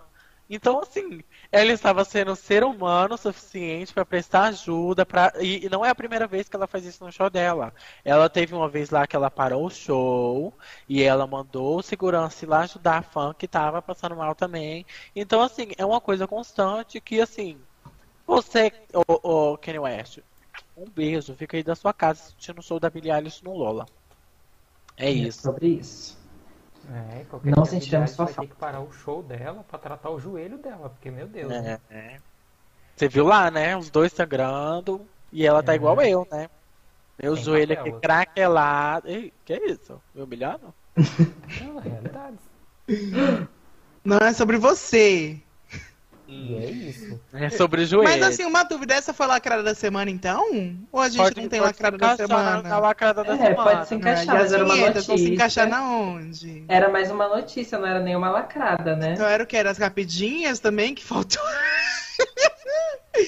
Então, 0.50 0.80
assim, 0.80 1.20
ela 1.50 1.72
estava 1.72 2.04
sendo 2.04 2.36
ser 2.36 2.62
humano 2.62 3.14
o 3.14 3.18
suficiente 3.18 3.92
para 3.92 4.04
prestar 4.04 4.44
ajuda. 4.44 5.06
Pra... 5.06 5.32
E, 5.40 5.64
e, 5.64 5.68
não 5.68 5.84
é 5.84 5.88
a 5.88 5.94
primeira 5.94 6.26
vez 6.26 6.48
que 6.48 6.54
ela 6.54 6.66
faz 6.66 6.84
isso 6.84 7.04
no 7.04 7.10
show 7.10 7.30
dela. 7.30 7.72
Ela 8.04 8.28
teve 8.28 8.54
uma 8.54 8.68
vez 8.68 8.90
lá 8.90 9.06
que 9.06 9.16
ela 9.16 9.30
parou 9.30 9.64
o 9.66 9.70
show 9.70 10.52
e 10.88 11.02
ela 11.02 11.26
mandou 11.26 11.78
o 11.78 11.82
segurança 11.82 12.44
ir 12.44 12.48
lá 12.48 12.60
ajudar 12.60 12.98
a 12.98 13.02
fã 13.02 13.34
que 13.36 13.46
estava 13.46 13.80
passando 13.80 14.16
mal 14.16 14.34
também. 14.34 14.84
Então, 15.16 15.40
assim, 15.40 15.68
é 15.78 15.86
uma 15.86 16.00
coisa 16.00 16.26
constante 16.26 17.00
que, 17.00 17.20
assim, 17.20 17.58
você, 18.26 18.70
o, 18.92 19.52
o 19.52 19.58
Kanye 19.58 19.78
West, 19.78 20.18
um 20.76 20.84
beijo, 20.84 21.34
fica 21.34 21.56
aí 21.56 21.62
da 21.62 21.74
sua 21.74 21.94
casa 21.94 22.20
assistindo 22.20 22.58
o 22.58 22.62
show 22.62 22.78
da 22.78 22.90
Billie 22.90 23.10
Eilish 23.10 23.42
no 23.42 23.56
Lola. 23.56 23.86
É, 24.98 25.06
é 25.06 25.10
isso. 25.10 25.42
sobre 25.42 25.68
isso. 25.68 26.18
É, 26.90 27.24
qualquer 27.28 27.54
não 27.54 27.64
sentiremos 27.64 28.10
sua 28.10 28.26
falta. 28.26 28.40
ter 28.40 28.46
que 28.48 28.54
parar 28.54 28.80
o 28.80 28.90
show 28.90 29.22
dela 29.22 29.64
para 29.68 29.78
tratar 29.78 30.10
o 30.10 30.18
joelho 30.18 30.56
dela, 30.58 30.88
porque, 30.88 31.10
meu 31.10 31.26
Deus. 31.26 31.52
É, 31.52 31.60
né? 31.60 31.80
é. 31.90 32.16
Você 32.96 33.08
viu 33.08 33.24
lá, 33.24 33.50
né? 33.50 33.76
Os 33.76 33.90
dois 33.90 34.12
sangrando 34.12 35.06
e 35.30 35.46
ela 35.46 35.62
tá 35.62 35.72
é. 35.72 35.76
igual 35.76 36.00
eu, 36.00 36.26
né? 36.30 36.48
Meu 37.22 37.34
Tem 37.34 37.44
joelho 37.44 37.72
aqui 37.72 37.92
craquelado. 37.92 39.08
Ei, 39.08 39.32
que 39.44 39.52
é 39.52 39.70
isso? 39.70 40.00
Me 40.14 40.22
humilhando? 40.22 40.72
Não, 41.62 41.78
realidade. 41.78 42.38
Não 44.04 44.18
é 44.18 44.32
sobre 44.32 44.56
você. 44.56 45.40
E 46.28 46.56
é 46.56 46.70
isso. 46.70 47.18
É 47.32 47.48
sobre 47.48 47.82
o 47.82 47.86
joelho. 47.86 48.08
Mas 48.08 48.22
assim, 48.22 48.44
uma 48.44 48.62
dúvida, 48.62 48.92
essa 48.92 49.14
foi 49.14 49.24
a 49.24 49.30
lacrada 49.30 49.62
da 49.62 49.74
semana 49.74 50.10
então? 50.10 50.44
Ou 50.92 51.00
a 51.00 51.08
gente 51.08 51.22
pode, 51.22 51.40
não 51.40 51.48
tem 51.48 51.58
lacrada 51.58 51.96
da 51.96 52.16
semana? 52.16 52.62
Na 52.62 52.78
lacrada 52.78 53.24
da 53.24 53.32
é, 53.32 53.36
semana. 53.38 53.54
pode 53.56 53.88
se 53.88 53.94
encaixar, 53.94 54.34
mas 54.34 54.52
era 54.52 54.64
uma 54.64 54.76
notícia. 54.76 55.02
vão 55.02 55.16
se 55.16 55.32
encaixar 55.32 55.66
na 55.66 55.90
onde? 55.90 56.64
Era 56.68 56.90
mais 56.90 57.10
uma 57.10 57.28
notícia, 57.28 57.78
não 57.78 57.86
era 57.86 58.00
nenhuma 58.00 58.28
lacrada, 58.28 58.94
né? 58.94 59.14
Então 59.14 59.26
era 59.26 59.42
o 59.42 59.46
que? 59.46 59.56
Era 59.56 59.70
as 59.70 59.78
rapidinhas 59.78 60.60
também 60.60 60.94
que 60.94 61.02
faltou? 61.02 61.42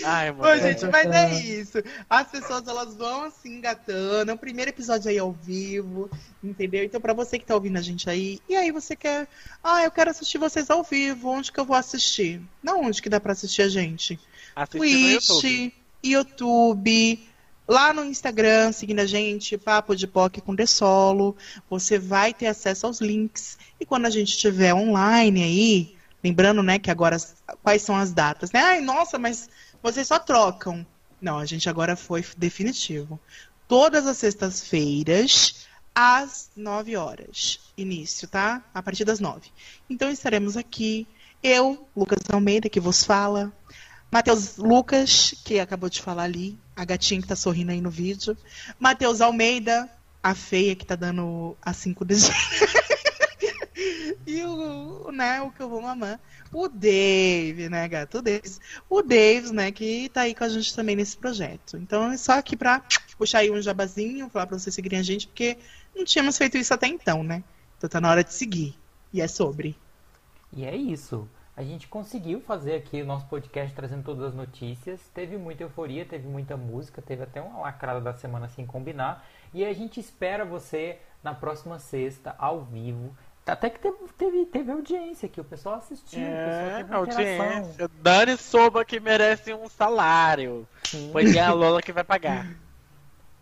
Ai, 0.04 0.32
mano. 0.32 0.52
Ô, 0.52 0.56
gente, 0.58 0.86
mas 0.86 1.06
é 1.06 1.34
isso. 1.40 1.78
As 2.08 2.28
pessoas 2.28 2.66
elas 2.66 2.94
vão 2.94 3.24
assim 3.24 3.56
engatando. 3.56 4.30
É 4.30 4.34
o 4.34 4.38
primeiro 4.38 4.70
episódio 4.70 5.10
aí 5.10 5.18
ao 5.18 5.32
vivo, 5.32 6.10
entendeu? 6.42 6.84
Então, 6.84 7.00
pra 7.00 7.12
você 7.12 7.38
que 7.38 7.46
tá 7.46 7.54
ouvindo 7.54 7.78
a 7.78 7.82
gente 7.82 8.08
aí, 8.08 8.40
e 8.48 8.56
aí 8.56 8.70
você 8.70 8.96
quer. 8.96 9.28
Ah, 9.62 9.84
eu 9.84 9.90
quero 9.90 10.10
assistir 10.10 10.38
vocês 10.38 10.70
ao 10.70 10.82
vivo. 10.82 11.28
Onde 11.28 11.52
que 11.52 11.60
eu 11.60 11.64
vou 11.64 11.76
assistir? 11.76 12.40
Não, 12.62 12.84
onde 12.84 13.00
que 13.00 13.08
dá 13.08 13.20
pra 13.20 13.32
assistir 13.32 13.62
a 13.62 13.68
gente? 13.68 14.18
Assistir 14.54 14.78
Twitch, 14.78 15.28
YouTube. 15.28 15.74
YouTube. 16.02 17.30
Lá 17.68 17.92
no 17.92 18.04
Instagram, 18.04 18.72
seguindo 18.72 18.98
a 18.98 19.06
gente, 19.06 19.56
Papo 19.56 19.94
de 19.94 20.04
POC 20.04 20.40
com 20.40 20.56
The 20.56 20.66
Solo. 20.66 21.36
Você 21.68 22.00
vai 22.00 22.34
ter 22.34 22.48
acesso 22.48 22.84
aos 22.84 23.00
links. 23.00 23.56
E 23.78 23.86
quando 23.86 24.06
a 24.06 24.10
gente 24.10 24.30
estiver 24.30 24.74
online 24.74 25.40
aí, 25.40 25.94
lembrando, 26.22 26.64
né, 26.64 26.80
que 26.80 26.90
agora 26.90 27.16
quais 27.62 27.82
são 27.82 27.94
as 27.94 28.12
datas, 28.12 28.50
né? 28.50 28.60
Ai, 28.60 28.80
nossa, 28.80 29.20
mas 29.20 29.48
vocês 29.82 30.06
só 30.06 30.18
trocam. 30.18 30.86
Não, 31.20 31.38
a 31.38 31.44
gente 31.44 31.68
agora 31.68 31.96
foi 31.96 32.24
definitivo. 32.36 33.20
Todas 33.68 34.06
as 34.06 34.16
sextas-feiras, 34.16 35.66
às 35.94 36.50
9 36.56 36.96
horas. 36.96 37.60
Início, 37.76 38.26
tá? 38.28 38.62
A 38.72 38.82
partir 38.82 39.04
das 39.04 39.20
9. 39.20 39.50
Então 39.88 40.10
estaremos 40.10 40.56
aqui. 40.56 41.06
Eu, 41.42 41.86
Lucas 41.96 42.18
Almeida, 42.32 42.68
que 42.68 42.80
vos 42.80 43.04
fala. 43.04 43.52
Matheus 44.10 44.56
Lucas, 44.56 45.34
que 45.44 45.60
acabou 45.60 45.88
de 45.88 46.02
falar 46.02 46.24
ali. 46.24 46.58
A 46.74 46.84
gatinha 46.84 47.20
que 47.20 47.28
tá 47.28 47.36
sorrindo 47.36 47.70
aí 47.70 47.80
no 47.80 47.90
vídeo. 47.90 48.36
Matheus 48.78 49.20
Almeida, 49.20 49.88
a 50.22 50.34
feia 50.34 50.74
que 50.74 50.84
tá 50.84 50.96
dando 50.96 51.56
a 51.62 51.72
5 51.72 52.04
de 52.04 52.14
e 54.26 54.42
o, 54.44 55.10
né, 55.12 55.40
o 55.42 55.50
que 55.50 55.60
eu 55.62 55.68
vou 55.68 55.82
mamar 55.82 56.20
o 56.52 56.68
Dave, 56.68 57.68
né, 57.68 57.86
gato? 57.88 58.18
O. 58.18 58.98
O 58.98 59.02
Davis, 59.02 59.50
né, 59.50 59.70
que 59.70 60.08
tá 60.08 60.22
aí 60.22 60.34
com 60.34 60.44
a 60.44 60.48
gente 60.48 60.74
também 60.74 60.96
nesse 60.96 61.16
projeto. 61.16 61.76
Então 61.76 62.10
é 62.10 62.16
só 62.16 62.32
aqui 62.32 62.56
pra 62.56 62.82
puxar 63.16 63.38
aí 63.38 63.50
um 63.50 63.62
jabazinho, 63.62 64.28
falar 64.30 64.46
pra 64.46 64.58
vocês 64.58 64.74
seguirem 64.74 64.98
a 64.98 65.02
gente, 65.02 65.28
porque 65.28 65.56
não 65.94 66.04
tínhamos 66.04 66.36
feito 66.36 66.56
isso 66.58 66.74
até 66.74 66.86
então, 66.86 67.22
né? 67.22 67.44
Então 67.78 67.88
tá 67.88 68.00
na 68.00 68.10
hora 68.10 68.24
de 68.24 68.32
seguir. 68.32 68.74
E 69.12 69.20
é 69.20 69.28
sobre. 69.28 69.76
E 70.52 70.64
é 70.64 70.74
isso. 70.74 71.28
A 71.56 71.62
gente 71.62 71.88
conseguiu 71.88 72.40
fazer 72.40 72.74
aqui 72.74 73.02
o 73.02 73.06
nosso 73.06 73.26
podcast 73.26 73.74
trazendo 73.74 74.02
todas 74.02 74.24
as 74.24 74.34
notícias. 74.34 75.00
Teve 75.12 75.36
muita 75.36 75.62
euforia, 75.62 76.04
teve 76.04 76.26
muita 76.26 76.56
música, 76.56 77.02
teve 77.02 77.22
até 77.22 77.40
uma 77.40 77.60
lacrada 77.60 78.00
da 78.00 78.14
semana 78.14 78.48
sem 78.48 78.64
combinar. 78.64 79.26
E 79.52 79.64
a 79.64 79.72
gente 79.72 80.00
espera 80.00 80.44
você 80.44 80.98
na 81.22 81.34
próxima 81.34 81.78
sexta, 81.78 82.34
ao 82.38 82.64
vivo. 82.64 83.14
Até 83.50 83.70
que 83.70 83.78
teve, 83.78 83.96
teve, 84.16 84.46
teve 84.46 84.70
audiência 84.70 85.26
aqui, 85.26 85.40
o 85.40 85.44
pessoal 85.44 85.76
assistiu. 85.76 86.20
É, 86.20 86.82
pessoal 86.82 87.00
audiência. 87.00 87.90
Dani 88.00 88.36
Soba 88.36 88.84
que 88.84 89.00
merece 89.00 89.52
um 89.52 89.68
salário. 89.68 90.66
Sim. 90.84 91.10
Pois 91.12 91.34
é 91.34 91.40
a 91.40 91.52
Lola 91.52 91.82
que 91.82 91.92
vai 91.92 92.04
pagar. 92.04 92.46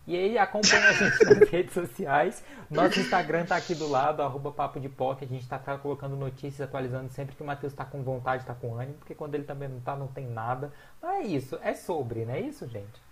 E 0.07 0.17
aí 0.17 0.39
acompanha 0.39 0.89
a 0.89 0.93
gente 0.93 1.23
nas 1.29 1.49
redes 1.51 1.75
sociais. 1.75 2.43
Nosso 2.71 2.99
Instagram 2.99 3.45
tá 3.45 3.57
aqui 3.57 3.75
do 3.75 3.87
lado, 3.87 4.23
arroba 4.23 4.51
Papo 4.51 4.81
de 4.81 4.89
Poc. 4.89 5.23
A 5.23 5.27
gente 5.27 5.47
tá 5.47 5.59
colocando 5.77 6.17
notícias, 6.17 6.67
atualizando 6.67 7.11
sempre 7.11 7.37
que 7.37 7.43
o 7.43 7.47
Matheus 7.47 7.75
tá 7.75 7.85
com 7.85 8.03
vontade, 8.03 8.47
tá 8.47 8.55
com 8.55 8.75
ânimo, 8.75 8.95
porque 8.95 9.15
quando 9.15 9.35
ele 9.35 9.45
também 9.45 9.69
não 9.69 9.81
tá, 9.81 9.95
não 9.95 10.07
tem 10.07 10.27
nada. 10.27 10.73
Mas 11.03 11.27
é 11.27 11.29
isso, 11.29 11.59
é 11.63 11.75
sobre, 11.75 12.25
não 12.25 12.33
é 12.33 12.41
isso, 12.41 12.67
gente? 12.67 13.08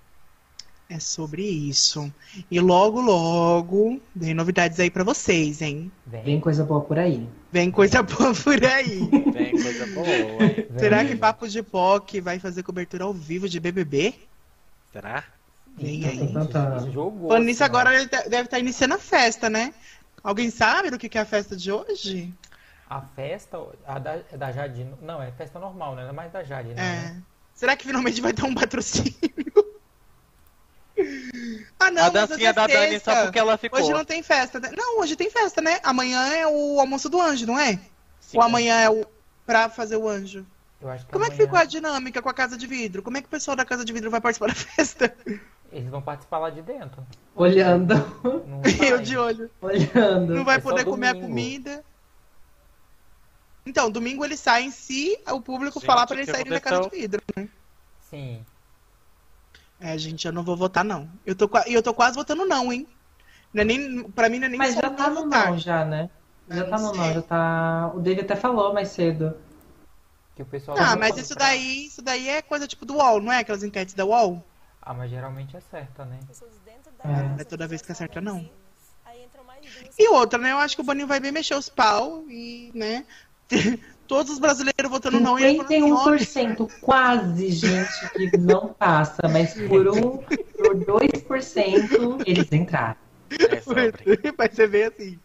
É 0.88 1.00
sobre 1.00 1.42
isso. 1.42 2.12
E 2.48 2.60
logo, 2.60 3.00
logo, 3.00 4.00
vem 4.14 4.34
novidades 4.34 4.78
aí 4.78 4.88
para 4.88 5.02
vocês, 5.02 5.60
hein? 5.60 5.90
Vem. 6.06 6.22
vem. 6.22 6.40
coisa 6.40 6.64
boa 6.64 6.80
por 6.80 6.96
aí. 6.96 7.28
Vem 7.50 7.72
coisa 7.72 8.04
boa 8.04 8.32
por 8.32 8.64
aí. 8.64 9.00
Vem 9.32 9.50
coisa 9.50 9.86
boa. 9.88 10.06
Hein? 10.06 10.68
Será 10.78 11.04
que 11.04 11.16
Papo 11.16 11.48
de 11.48 11.60
POC 11.60 12.20
vai 12.20 12.38
fazer 12.38 12.62
cobertura 12.62 13.02
ao 13.02 13.12
vivo 13.12 13.48
de 13.48 13.58
BBB? 13.58 14.14
Será? 14.92 15.24
Vem 15.76 16.04
aí. 16.06 16.32
Jogou, 16.92 17.28
Falando 17.28 17.46
nisso, 17.46 17.64
agora 17.64 17.92
ele 17.94 18.06
deve 18.06 18.42
estar 18.42 18.58
iniciando 18.60 18.94
a 18.94 18.98
festa, 18.98 19.50
né? 19.50 19.74
Alguém 20.22 20.50
sabe 20.50 20.90
do 20.90 20.98
que 20.98 21.18
é 21.18 21.20
a 21.20 21.26
festa 21.26 21.56
de 21.56 21.70
hoje? 21.72 22.32
A 22.88 23.00
festa 23.00 23.58
a 23.84 23.98
da, 23.98 24.18
é 24.30 24.36
da 24.36 24.52
Jade. 24.52 24.86
Não, 25.02 25.20
é 25.20 25.32
festa 25.32 25.58
normal, 25.58 25.96
né? 25.96 26.02
Não 26.02 26.10
é 26.10 26.12
mais 26.12 26.32
da 26.32 26.44
Jade, 26.44 26.68
né? 26.74 27.16
É. 27.16 27.22
Será 27.54 27.76
que 27.76 27.84
finalmente 27.84 28.20
vai 28.20 28.32
ter 28.32 28.44
um 28.44 28.54
patrocínio? 28.54 29.65
Ah, 31.78 31.90
não, 31.90 32.05
a 32.05 32.09
dancinha 32.09 32.48
é 32.48 32.52
da 32.52 32.66
Dani 32.66 32.98
só 32.98 33.24
porque 33.24 33.39
ela 33.39 33.56
ficou. 33.59 33.78
Hoje 33.78 33.93
não 33.93 34.05
tem 34.05 34.23
festa. 34.23 34.59
Né? 34.59 34.70
Não, 34.74 34.98
hoje 34.98 35.14
tem 35.14 35.31
festa, 35.31 35.60
né? 35.60 35.78
Amanhã 35.82 36.27
é 36.35 36.47
o 36.47 36.81
almoço 36.81 37.09
do 37.09 37.20
anjo, 37.20 37.47
não 37.47 37.59
é? 37.59 37.78
Sim. 38.18 38.39
Ou 38.39 38.43
amanhã 38.43 38.81
é 38.81 38.90
o 38.90 39.06
pra 39.44 39.68
fazer 39.68 39.97
o 39.97 40.09
anjo? 40.09 40.44
Eu 40.81 40.89
acho 40.90 41.06
que 41.06 41.12
Como 41.12 41.24
amanhã... 41.24 41.35
é 41.35 41.36
que 41.36 41.44
ficou 41.44 41.59
a 41.59 41.64
dinâmica 41.64 42.20
com 42.20 42.28
a 42.28 42.35
Casa 42.35 42.56
de 42.56 42.66
Vidro? 42.66 43.02
Como 43.02 43.16
é 43.16 43.20
que 43.20 43.27
o 43.27 43.31
pessoal 43.31 43.56
da 43.56 43.64
Casa 43.64 43.85
de 43.85 43.93
Vidro 43.93 44.10
vai 44.10 44.20
participar 44.20 44.48
da 44.48 44.55
festa? 44.55 45.14
Eles 45.70 45.89
vão 45.89 46.01
participar 46.01 46.39
lá 46.39 46.51
de 46.51 46.62
dentro. 46.62 47.06
Olhando. 47.35 47.94
Eu 48.85 48.98
de 49.01 49.16
olho. 49.16 49.51
Olhando. 49.60 50.35
Não 50.35 50.44
vai 50.44 50.56
é 50.56 50.60
poder 50.60 50.85
comer 50.85 51.09
domingo. 51.09 51.27
a 51.27 51.28
comida. 51.28 51.85
Então, 53.66 53.90
domingo 53.90 54.24
eles 54.24 54.40
saem 54.40 54.70
se 54.70 55.18
o 55.28 55.40
público 55.40 55.81
Gente, 55.81 55.86
falar 55.86 56.06
para 56.06 56.16
eles 56.16 56.31
saírem 56.31 56.52
da 56.52 56.60
Casa 56.60 56.89
de 56.89 56.97
Vidro, 56.97 57.20
né? 57.36 57.48
Sim. 58.09 58.44
É, 59.80 59.96
gente, 59.98 60.26
eu 60.26 60.32
não 60.32 60.42
vou 60.42 60.56
votar, 60.56 60.84
não. 60.84 61.08
Eu 61.24 61.34
tô, 61.34 61.48
eu 61.66 61.82
tô 61.82 61.92
quase 61.92 62.16
votando 62.16 62.46
não, 62.46 62.72
hein? 62.72 62.86
Não 63.52 63.62
é 63.62 63.64
nem, 63.64 64.02
pra 64.10 64.28
mim 64.28 64.38
não 64.38 64.46
é 64.46 64.48
nem 64.50 64.58
Mas 64.58 64.74
já 64.74 64.90
tá 64.90 65.08
no 65.10 65.24
votar. 65.24 65.50
não, 65.50 65.58
já, 65.58 65.84
né? 65.84 66.10
Já 66.48 66.64
tá 66.68 66.78
no 66.78 66.92
não, 66.92 67.12
já 67.12 67.22
tá. 67.22 67.92
O 67.94 68.00
David 68.00 68.22
até 68.22 68.36
falou 68.36 68.72
mais 68.72 68.88
cedo. 68.88 69.36
Que 70.34 70.42
o 70.42 70.46
pessoal 70.46 70.76
ah, 70.78 70.96
mas 70.96 71.16
isso 71.16 71.34
daí, 71.34 71.86
isso 71.86 72.02
daí 72.02 72.28
é 72.28 72.42
coisa 72.42 72.66
tipo 72.66 72.84
do 72.84 72.96
UOL, 72.96 73.22
não 73.22 73.32
é? 73.32 73.38
Aquelas 73.38 73.62
enquetes 73.62 73.94
da 73.94 74.04
UOL? 74.04 74.44
Ah, 74.82 74.92
mas 74.92 75.10
geralmente 75.10 75.56
acerta, 75.56 76.04
né? 76.04 76.18
É. 77.38 77.40
É 77.40 77.44
toda 77.44 77.66
vez 77.66 77.82
que 77.82 77.92
acerta, 77.92 78.20
não. 78.20 78.48
E 79.98 80.08
outra, 80.08 80.38
né? 80.38 80.52
Eu 80.52 80.58
acho 80.58 80.76
que 80.76 80.82
o 80.82 80.84
Boninho 80.84 81.06
vai 81.06 81.18
bem 81.18 81.32
mexer 81.32 81.54
os 81.54 81.68
pau 81.68 82.24
e, 82.28 82.70
né? 82.74 83.04
todos 84.06 84.32
os 84.32 84.38
brasileiros 84.38 84.90
votando 84.90 85.20
não. 85.20 85.36
51% 85.36 86.70
quase, 86.80 87.50
gente, 87.50 88.10
que 88.12 88.36
não 88.38 88.68
passa, 88.68 89.28
mas 89.30 89.54
por 89.54 89.88
um, 89.88 90.18
por 90.18 90.76
2% 90.76 92.22
eles 92.26 92.50
entraram. 92.52 92.96
É 93.30 94.32
Vai 94.32 94.50
ser 94.52 94.68
bem 94.70 94.84
assim. 94.84 95.18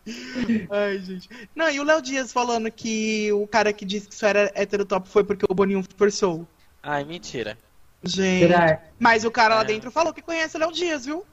Ai, 0.69 0.97
gente. 0.99 1.29
Não, 1.55 1.69
e 1.69 1.79
o 1.79 1.83
Léo 1.83 2.01
Dias 2.01 2.33
falando 2.33 2.71
que 2.71 3.31
o 3.31 3.45
cara 3.45 3.71
que 3.71 3.85
disse 3.85 4.07
que 4.07 4.13
isso 4.15 4.25
era 4.25 4.51
heterotop 4.55 5.07
foi 5.07 5.23
porque 5.23 5.45
o 5.47 5.53
Boninho 5.53 5.83
forçou. 5.95 6.47
Ai, 6.81 7.03
mentira. 7.03 7.57
Gente. 8.03 8.51
Mas 8.99 9.23
o 9.23 9.31
cara 9.31 9.53
é. 9.53 9.57
lá 9.57 9.63
dentro 9.63 9.91
falou 9.91 10.13
que 10.13 10.21
conhece 10.21 10.57
o 10.57 10.59
Léo 10.59 10.71
Dias, 10.71 11.05
viu? 11.05 11.23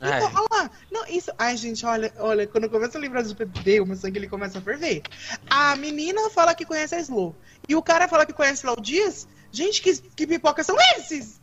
Então, 0.00 0.30
olha 0.34 0.46
lá. 0.50 0.70
Não, 0.90 1.06
isso. 1.06 1.30
Ai, 1.38 1.56
gente, 1.56 1.84
olha, 1.86 2.12
olha, 2.18 2.46
quando 2.46 2.64
eu 2.64 2.70
começo 2.70 2.96
a 2.96 3.00
lembrar 3.00 3.22
do 3.22 3.34
PPD, 3.34 3.80
o 3.80 3.86
meu 3.86 3.96
sangue 3.96 4.18
ele 4.18 4.28
começa 4.28 4.58
a 4.58 4.62
ferver. 4.62 5.02
A 5.48 5.74
menina 5.76 6.28
fala 6.30 6.54
que 6.54 6.66
conhece 6.66 6.94
a 6.94 7.00
Slow. 7.00 7.34
E 7.68 7.74
o 7.74 7.82
cara 7.82 8.08
fala 8.08 8.26
que 8.26 8.32
conhece 8.32 8.66
o 8.66 8.70
Léo 8.70 8.80
Dias. 8.80 9.26
Gente, 9.50 9.80
que, 9.80 9.96
que 9.96 10.26
pipoca 10.26 10.62
são 10.62 10.76
esses? 10.96 11.40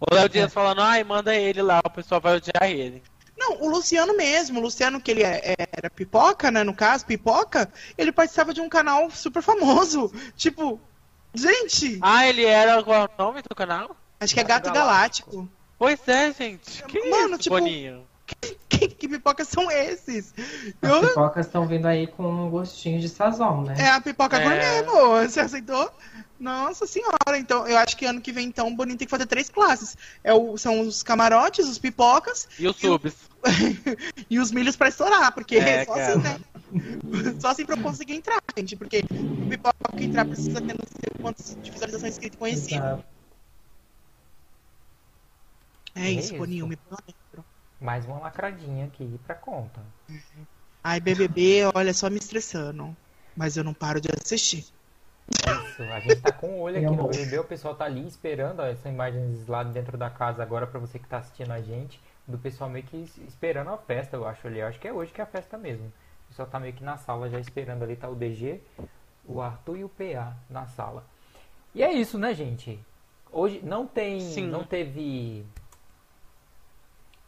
O 0.00 0.14
Léo 0.14 0.28
Dias 0.28 0.52
falando, 0.52 0.82
ai, 0.82 1.02
manda 1.02 1.34
ele 1.34 1.62
lá, 1.62 1.80
o 1.84 1.90
pessoal 1.90 2.20
vai 2.20 2.36
odiar 2.36 2.70
ele. 2.70 3.02
Não, 3.36 3.60
o 3.60 3.68
Luciano 3.68 4.16
mesmo, 4.16 4.60
o 4.60 4.62
Luciano 4.62 5.00
que 5.00 5.10
ele 5.10 5.22
é, 5.22 5.54
era 5.70 5.90
pipoca, 5.90 6.50
né, 6.50 6.64
no 6.64 6.74
caso, 6.74 7.04
pipoca, 7.04 7.70
ele 7.98 8.10
participava 8.10 8.54
de 8.54 8.62
um 8.62 8.68
canal 8.68 9.10
super 9.10 9.42
famoso. 9.42 10.10
Tipo, 10.36 10.80
Gente! 11.36 11.98
Ah, 12.00 12.26
ele 12.26 12.44
era 12.44 12.82
qual 12.82 13.02
é 13.02 13.04
o 13.04 13.10
nome 13.18 13.42
do 13.42 13.54
canal? 13.54 13.94
Acho 14.18 14.32
que 14.32 14.40
é 14.40 14.44
Gato 14.44 14.72
Galáctico. 14.72 15.46
Pois 15.78 16.00
é, 16.08 16.32
gente. 16.32 16.82
Que 16.84 17.08
Mano, 17.10 17.34
isso, 17.34 17.38
tipo, 17.38 17.56
Boninho? 17.56 18.06
Que, 18.68 18.88
que 18.88 19.08
pipocas 19.08 19.48
são 19.48 19.70
esses? 19.70 20.34
As 20.82 20.90
Eu, 20.90 21.08
pipocas 21.08 21.46
estão 21.46 21.66
vindo 21.66 21.86
aí 21.86 22.06
com 22.06 22.24
um 22.26 22.50
gostinho 22.50 23.00
de 23.00 23.08
sazon, 23.08 23.62
né? 23.62 23.74
é 23.78 23.90
a 23.90 24.00
pipoca 24.00 24.36
É. 24.38 24.42
gourmet, 24.42 24.78
amor. 24.80 25.28
Você 25.28 25.40
aceitou? 25.40 25.90
Nossa 26.38 26.86
senhora, 26.86 27.38
então 27.38 27.66
eu 27.66 27.78
acho 27.78 27.96
que 27.96 28.04
ano 28.04 28.20
que 28.20 28.32
vem, 28.32 28.46
então, 28.48 28.68
o 28.68 28.74
Boninho 28.76 28.98
tem 28.98 29.06
que 29.06 29.10
fazer 29.10 29.26
três 29.26 29.48
classes. 29.48 29.96
É 30.24 30.34
o, 30.34 30.56
são 30.58 30.80
os 30.80 31.02
camarotes, 31.02 31.66
os 31.66 31.78
pipocas 31.78 32.48
E 32.58 32.66
os 32.66 32.76
subs? 32.76 33.14
e 34.28 34.38
os 34.38 34.50
milhos 34.50 34.76
pra 34.76 34.88
estourar, 34.88 35.32
porque 35.32 35.56
É, 35.56 35.84
só 35.84 35.94
cara. 35.94 36.12
assim, 36.12 36.22
né? 36.22 36.40
Só 37.40 37.48
assim 37.48 37.64
pra 37.64 37.76
eu 37.76 37.82
conseguir 37.82 38.14
entrar, 38.14 38.38
gente, 38.58 38.76
porque 38.76 39.04
o 39.10 39.48
pipoca 39.48 39.74
entrar 40.00 40.24
precisa 40.26 40.60
ter 40.60 40.74
não 40.74 40.84
sei 40.84 41.22
quantos 41.22 41.56
de 41.62 41.70
visualização 41.70 42.08
inscrito 42.08 42.34
e 42.34 42.38
conhecido. 42.38 42.74
Exato. 42.74 43.15
É 45.96 46.06
É 46.06 46.10
isso, 46.10 46.28
isso. 46.28 46.36
Boninho, 46.38 46.66
me 46.66 46.76
põe 46.76 46.98
dentro. 47.06 47.44
Mais 47.80 48.04
uma 48.06 48.18
lacradinha 48.18 48.86
aqui 48.86 49.18
pra 49.26 49.34
conta. 49.34 49.80
Ai, 50.82 51.00
BBB, 51.00 51.64
olha, 51.74 51.92
só 51.92 52.08
me 52.08 52.16
estressando. 52.18 52.96
Mas 53.36 53.56
eu 53.56 53.64
não 53.64 53.74
paro 53.74 54.00
de 54.00 54.08
assistir. 54.10 54.64
Isso, 55.28 55.82
a 55.82 56.00
gente 56.00 56.20
tá 56.20 56.32
com 56.32 56.46
o 56.46 56.60
olho 56.60 56.76
aqui 56.86 56.96
no. 56.96 57.08
BBB, 57.08 57.38
o 57.40 57.44
pessoal 57.44 57.74
tá 57.74 57.84
ali 57.84 58.06
esperando 58.06 58.60
ó, 58.60 58.66
essa 58.66 58.88
imagens 58.88 59.46
lá 59.46 59.62
dentro 59.62 59.98
da 59.98 60.08
casa 60.08 60.42
agora 60.42 60.66
pra 60.66 60.78
você 60.80 60.98
que 60.98 61.06
tá 61.06 61.18
assistindo 61.18 61.50
a 61.52 61.60
gente, 61.60 62.00
do 62.26 62.38
pessoal 62.38 62.70
meio 62.70 62.84
que 62.84 62.96
es- 62.96 63.18
esperando 63.28 63.70
a 63.70 63.76
festa, 63.76 64.16
eu 64.16 64.26
acho 64.26 64.46
ali. 64.46 64.60
Eu 64.60 64.68
acho 64.68 64.78
que 64.78 64.88
é 64.88 64.92
hoje 64.92 65.12
que 65.12 65.20
é 65.20 65.24
a 65.24 65.26
festa 65.26 65.58
mesmo. 65.58 65.86
O 65.86 66.28
pessoal 66.28 66.48
tá 66.48 66.58
meio 66.60 66.72
que 66.72 66.82
na 66.84 66.96
sala 66.96 67.28
já 67.28 67.38
esperando 67.40 67.82
ali, 67.82 67.96
tá 67.96 68.08
o 68.08 68.14
DG, 68.14 68.60
o 69.26 69.40
Arthur 69.42 69.76
e 69.78 69.84
o 69.84 69.88
PA 69.88 70.34
na 70.48 70.66
sala. 70.68 71.04
E 71.74 71.82
é 71.82 71.92
isso, 71.92 72.18
né, 72.18 72.32
gente? 72.32 72.78
Hoje 73.30 73.60
não 73.62 73.86
tem. 73.86 74.20
Sim. 74.20 74.46
Não 74.46 74.64
teve. 74.64 75.44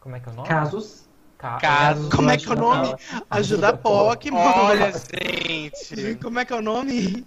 Como 0.09 0.17
é 0.17 0.21
que 0.21 0.29
é 0.31 0.33
o 0.33 0.37
nome? 0.37 0.49
Casos. 0.49 1.05
Ca- 1.37 1.59
Casos. 1.59 2.15
Como 2.15 2.31
é 2.31 2.39
que 2.39 2.49
é 2.49 2.53
o 2.53 2.57
nome? 2.57 2.95
Ajuda 3.29 3.77
POC, 3.77 4.31
mano. 4.31 4.63
Olha, 4.63 4.91
gente. 4.97 6.15
Como 6.23 6.39
é 6.39 6.47
que 6.47 6.53
é 6.55 6.57
o 6.57 6.63
nome? 6.63 7.27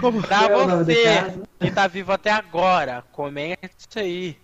Como... 0.00 0.22
Pra 0.22 0.44
é 0.44 0.54
você 0.54 1.32
que 1.58 1.70
tá 1.72 1.88
vivo 1.88 2.12
até 2.12 2.30
agora, 2.30 3.02
comente 3.10 3.58
aí. 3.96 4.38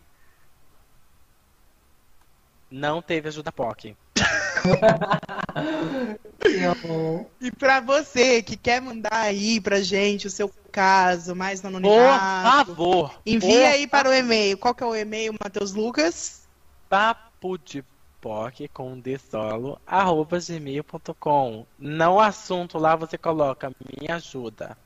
Não 2.68 3.00
teve 3.00 3.28
ajuda 3.28 3.52
POC. 3.52 3.96
E 7.40 7.50
pra 7.52 7.78
você 7.80 8.42
que 8.42 8.56
quer 8.56 8.80
mandar 8.80 9.12
aí 9.14 9.60
pra 9.60 9.80
gente 9.80 10.26
o 10.26 10.30
seu 10.30 10.52
caso 10.72 11.34
mais 11.36 11.62
no 11.62 11.70
Por 11.70 11.76
anonimato, 11.76 12.66
favor. 12.74 13.20
envia 13.24 13.50
por 13.50 13.64
aí 13.66 13.86
para 13.86 14.10
o 14.10 14.12
e-mail. 14.12 14.58
Qual 14.58 14.74
que 14.74 14.82
é 14.82 14.86
o 14.86 14.96
e-mail, 14.96 15.32
Matheus 15.42 15.72
Lucas? 15.72 16.42
papo 16.88 17.31
de 17.58 17.84
POC 18.20 18.68
com 18.68 18.98
D 19.00 19.18
solo, 19.18 19.80
arroba 19.86 20.38
gmail.com. 20.38 21.66
Não 21.78 22.20
assunto 22.20 22.78
lá 22.78 22.94
você 22.96 23.18
coloca 23.18 23.70
me 23.70 24.08
ajuda. 24.10 24.76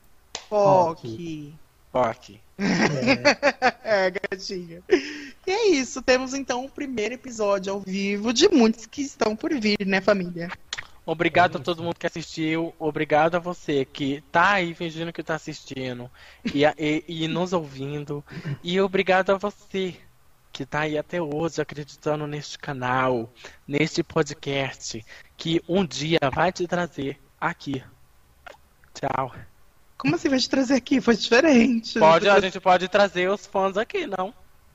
POC. 0.49 1.53
POC. 1.91 2.39
É, 3.83 4.09
gatinha. 4.31 4.81
E 5.45 5.51
é 5.51 5.67
isso, 5.69 6.01
temos 6.01 6.33
então 6.33 6.65
o 6.65 6.69
primeiro 6.69 7.13
episódio 7.13 7.71
ao 7.73 7.79
vivo 7.79 8.33
de 8.33 8.49
muitos 8.49 8.85
que 8.85 9.01
estão 9.01 9.35
por 9.35 9.53
vir, 9.53 9.77
né, 9.85 10.01
família? 10.01 10.49
Obrigado 11.05 11.57
É 11.57 11.61
a 11.61 11.63
todo 11.63 11.81
mundo 11.83 11.95
que 11.97 12.05
assistiu. 12.07 12.73
Obrigado 12.77 13.35
a 13.35 13.39
você 13.39 13.85
que 13.85 14.21
tá 14.29 14.53
aí 14.53 14.73
fingindo 14.73 15.13
que 15.13 15.23
tá 15.23 15.35
assistindo 15.35 16.11
e, 16.53 16.65
e- 16.77 17.03
e 17.07 17.27
nos 17.29 17.53
ouvindo. 17.53 18.21
E 18.61 18.81
obrigado 18.81 19.29
a 19.29 19.37
você 19.37 19.95
que 20.57 20.65
tá 20.65 20.79
aí 20.79 20.97
até 20.97 21.21
hoje 21.21 21.61
acreditando 21.61 22.25
neste 22.25 22.57
canal, 22.57 23.31
neste 23.67 24.01
podcast, 24.01 25.05
que 25.37 25.61
um 25.69 25.85
dia 25.85 26.17
vai 26.33 26.51
te 26.51 26.65
trazer 26.65 27.21
aqui. 27.39 27.83
Tchau. 28.91 29.35
Como 29.99 30.15
assim 30.15 30.29
vai 30.29 30.39
te 30.39 30.49
trazer 30.49 30.73
aqui? 30.73 30.99
Foi 30.99 31.15
diferente. 31.15 31.99
Pode, 31.99 32.27
a 32.27 32.39
gente 32.39 32.59
pode 32.59 32.87
trazer 32.87 33.29
os 33.29 33.45
fãs 33.45 33.77
aqui, 33.77 34.07
não? 34.07 34.33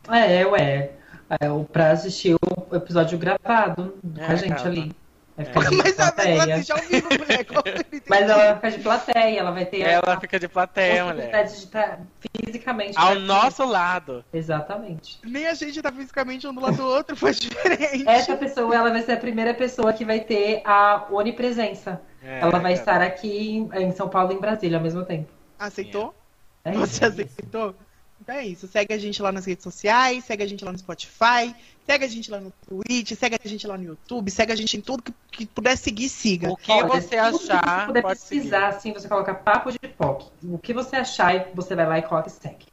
É, 0.09 0.47
ué. 0.47 0.93
É, 1.41 1.51
o 1.51 1.65
pra 1.65 1.91
assistir 1.91 2.37
o 2.37 2.77
episódio 2.77 3.19
gravado 3.19 3.99
com 4.01 4.21
É, 4.21 4.27
a 4.27 4.37
gente 4.37 4.55
cara. 4.55 4.69
ali. 4.69 4.93
Ficar 5.37 5.71
de 5.71 5.77
Mas 5.77 5.99
a 5.99 6.13
pessoa 6.13 6.13
plateia. 6.13 6.55
assiste 6.55 6.73
ao 6.73 6.79
vivo, 6.79 7.09
mulher. 7.19 7.45
Como 7.47 7.63
eu 7.65 7.73
não 7.75 7.81
entendi? 7.81 8.03
Mas 8.07 8.21
ela 8.31 8.37
vai 8.45 8.55
ficar 8.55 8.71
de 8.71 8.79
plateia, 8.81 9.39
ela 9.41 9.51
vai 9.51 9.65
ter 9.65 9.81
Ela 9.81 10.21
fica 10.21 10.39
de 10.39 10.49
plateia, 10.49 11.05
mulher. 11.07 11.45
de 11.47 11.53
estar 11.53 12.01
fisicamente 12.45 12.99
Ao 12.99 13.15
nosso 13.15 13.65
lado. 13.65 14.25
Exatamente. 14.33 15.19
Nem 15.25 15.47
a 15.47 15.55
gente 15.55 15.81
tá 15.81 15.91
fisicamente 15.91 16.47
um 16.47 16.55
do 16.55 16.61
lado 16.61 16.77
do 16.77 16.85
outro, 16.87 17.17
foi 17.17 17.33
diferente. 17.33 18.07
Essa 18.07 18.37
pessoa, 18.37 18.75
ela 18.77 18.91
vai 18.91 19.03
ser 19.03 19.13
a 19.13 19.17
primeira 19.17 19.55
pessoa 19.55 19.93
que 19.93 20.05
vai 20.05 20.21
ter 20.21 20.61
a 20.67 21.07
onipresença. 21.11 22.01
É, 22.23 22.41
ela 22.41 22.53
vai 22.59 22.61
cara. 22.61 22.73
estar 22.75 23.03
aqui 23.03 23.69
em, 23.75 23.91
São 23.93 24.09
Paulo 24.09 24.33
e 24.33 24.37
em 24.37 24.41
Brasília 24.41 24.77
ao 24.77 24.83
mesmo 24.85 25.05
tempo. 25.05 25.29
Aceitou? 25.59 26.15
É 26.65 26.73
Você 26.73 27.07
isso. 27.07 27.23
aceitou? 27.23 27.75
Então 28.23 28.37
é 28.37 28.47
isso. 28.47 28.69
Segue 28.69 28.95
a 28.95 28.99
gente 28.99 29.21
lá 29.21 29.33
nas 29.33 29.45
redes 29.47 29.65
sociais, 29.65 30.25
segue 30.25 30.45
a 30.45 30.47
gente 30.47 30.65
lá 30.65 30.71
no 30.71 30.79
Spotify, 30.79 31.53
segue 31.85 32.05
a 32.05 32.09
gente 32.09 32.31
lá 32.31 32.39
no 32.39 32.53
Twitch, 32.69 33.15
segue 33.19 33.37
a 33.45 33.49
gente 33.49 33.67
lá 33.67 33.77
no 33.77 33.83
YouTube, 33.83 34.31
segue 34.31 34.53
a 34.53 34.55
gente 34.55 34.77
em 34.77 34.81
tudo 34.81 35.03
que, 35.03 35.13
que 35.33 35.45
puder 35.45 35.77
seguir, 35.77 36.09
siga. 36.09 36.49
O 36.49 36.57
que 36.57 36.71
Olha, 36.71 36.87
você 37.01 37.17
achar, 37.17 37.81
você 37.81 37.87
puder 37.87 38.03
pode 38.03 38.21
pesquisar, 38.21 38.73
seguir. 38.73 38.77
assim, 38.77 38.93
você 38.93 39.09
coloca 39.09 39.35
papo 39.35 39.73
de 39.73 39.79
POC. 39.81 40.31
O 40.45 40.57
que 40.57 40.73
você 40.73 40.95
achar, 40.95 41.51
você 41.53 41.75
vai 41.75 41.85
lá 41.85 41.99
e 41.99 42.03
coloca 42.03 42.29
e 42.29 42.31
segue. 42.31 42.67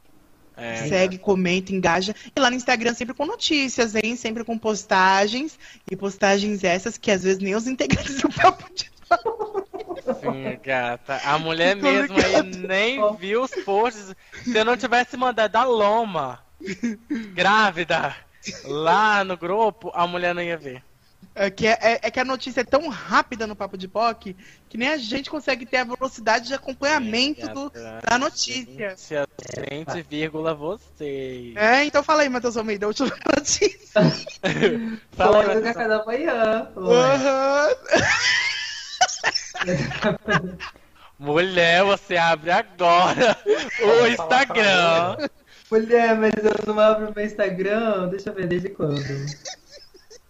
É, 0.56 0.88
Segue, 0.88 1.16
comenta, 1.16 1.72
engaja. 1.72 2.14
E 2.36 2.38
lá 2.38 2.50
no 2.50 2.56
Instagram 2.56 2.92
sempre 2.92 3.14
com 3.14 3.24
notícias, 3.24 3.94
hein? 3.94 4.14
Sempre 4.14 4.44
com 4.44 4.58
postagens. 4.58 5.58
E 5.90 5.96
postagens 5.96 6.62
essas 6.62 6.98
que 6.98 7.10
às 7.10 7.22
vezes 7.22 7.38
nem 7.42 7.54
os 7.54 7.66
integrantes 7.66 8.20
do 8.20 8.28
papo 8.28 8.68
de 8.74 8.90
Sim, 10.20 10.58
gata. 10.62 11.20
A 11.24 11.38
mulher 11.38 11.76
mesmo 11.76 12.16
aí 12.18 12.42
nem 12.42 13.16
viu 13.16 13.42
os 13.42 13.50
posts. 13.64 14.14
Se 14.44 14.58
eu 14.58 14.64
não 14.64 14.76
tivesse 14.76 15.16
mandado 15.16 15.56
a 15.56 15.64
Loma 15.64 16.40
grávida 17.34 18.14
lá 18.64 19.24
no 19.24 19.36
grupo, 19.36 19.90
a 19.94 20.06
mulher 20.06 20.34
não 20.34 20.42
ia 20.42 20.56
ver. 20.56 20.82
É 21.34 21.50
que, 21.50 21.66
é, 21.66 21.78
é- 21.80 22.00
é 22.02 22.10
que 22.10 22.18
a 22.18 22.24
notícia 22.24 22.60
é 22.62 22.64
tão 22.64 22.88
rápida 22.88 23.46
no 23.46 23.54
Papo 23.54 23.76
de 23.76 23.86
POC 23.86 24.34
que 24.68 24.76
nem 24.78 24.88
a 24.88 24.96
gente 24.96 25.30
consegue 25.30 25.64
ter 25.64 25.78
a 25.78 25.84
velocidade 25.84 26.48
de 26.48 26.54
acompanhamento 26.54 27.46
do, 27.48 27.70
Gata, 27.70 28.00
da 28.08 28.18
notícia. 28.18 28.96
Gente, 28.96 29.14
a 29.16 29.26
gente, 29.68 30.02
vírgula, 30.02 30.54
você. 30.54 31.54
É, 31.56 31.84
então 31.84 32.02
fala 32.02 32.22
aí, 32.22 32.28
Matheus 32.28 32.56
Almeida, 32.56 32.86
a 32.86 32.88
última 32.88 33.10
notícia. 33.36 34.02
Fala 35.12 35.42
Foi 35.44 35.52
aí, 35.52 35.56
do 35.56 35.62
café 35.62 35.88
da 35.88 36.04
manhã. 36.04 36.72
Aham. 36.76 37.68
Mulher, 41.18 41.84
você 41.84 42.16
abre 42.16 42.50
agora 42.50 43.36
o 44.02 44.06
Instagram. 44.06 45.16
Mulher, 45.70 46.16
mas 46.16 46.32
eu 46.42 46.52
não 46.66 46.80
abro 46.80 47.12
meu 47.14 47.24
Instagram. 47.24 48.08
Deixa 48.08 48.30
eu 48.30 48.34
ver 48.34 48.46
desde 48.46 48.70
quando. 48.70 48.96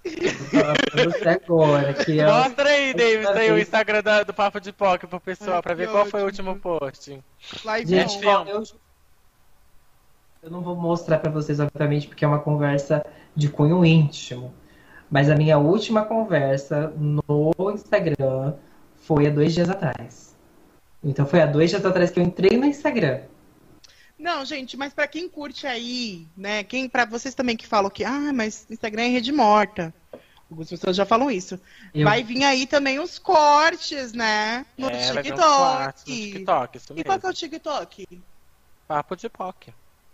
Você 0.04 1.28
agora. 1.28 1.94
Que 1.94 2.20
é 2.20 2.26
Mostra 2.26 2.68
aí, 2.68 2.92
David, 2.92 3.28
aí 3.28 3.52
o. 3.52 3.58
Instagram 3.58 4.02
da- 4.02 4.22
do 4.24 4.34
Papo 4.34 4.60
de 4.60 4.72
Poc 4.72 5.04
pro 5.06 5.20
pessoal, 5.20 5.62
pra 5.62 5.74
ver 5.74 5.88
qual 5.90 6.06
foi 6.06 6.22
o 6.22 6.26
último 6.26 6.56
post. 6.56 7.22
Live 7.64 7.88
Gente, 7.88 8.26
on. 8.26 8.46
eu, 8.46 8.62
eu 10.42 10.50
não 10.50 10.60
vou 10.62 10.74
mostrar 10.74 11.18
pra 11.18 11.30
vocês, 11.30 11.60
obviamente, 11.60 12.08
porque 12.08 12.24
é 12.24 12.28
uma 12.28 12.40
conversa 12.40 13.04
de 13.36 13.48
cunho 13.48 13.84
íntimo. 13.84 14.52
Mas 15.10 15.28
a 15.30 15.36
minha 15.36 15.58
última 15.58 16.04
conversa 16.04 16.92
no 16.96 17.52
Instagram 17.72 18.54
foi 19.14 19.26
há 19.26 19.30
dois 19.30 19.52
dias 19.52 19.68
atrás. 19.68 20.36
Então 21.02 21.26
foi 21.26 21.40
há 21.40 21.46
dois 21.46 21.68
dias 21.70 21.84
atrás 21.84 22.12
que 22.12 22.20
eu 22.20 22.24
entrei 22.24 22.56
no 22.56 22.64
Instagram. 22.64 23.22
Não, 24.16 24.44
gente, 24.44 24.76
mas 24.76 24.92
pra 24.94 25.08
quem 25.08 25.28
curte 25.28 25.66
aí, 25.66 26.28
né? 26.36 26.62
Quem 26.62 26.88
para 26.88 27.04
vocês 27.06 27.34
também 27.34 27.56
que 27.56 27.66
falam 27.66 27.90
que 27.90 28.04
ah, 28.04 28.32
mas 28.32 28.66
Instagram 28.70 29.02
é 29.02 29.08
rede 29.08 29.32
morta. 29.32 29.92
Algumas 30.48 30.68
pessoas 30.68 30.94
já 30.94 31.04
falam 31.04 31.28
isso. 31.28 31.58
Eu- 31.92 32.04
Vai 32.04 32.22
vir 32.22 32.44
aí 32.44 32.66
também 32.68 33.00
os 33.00 33.18
cortes, 33.18 34.12
né? 34.12 34.64
No 34.78 34.88
É, 34.88 35.12
TikTok. 35.12 35.40
cortes 35.40 36.04
no 36.06 36.14
TikTok, 36.14 36.76
isso 36.76 36.94
E 36.96 37.02
qual 37.04 37.18
que 37.18 37.26
é 37.26 37.30
o 37.30 37.32
TikTok? 37.34 38.22
Papo 38.86 39.16
de 39.16 39.28
Poc. 39.28 39.68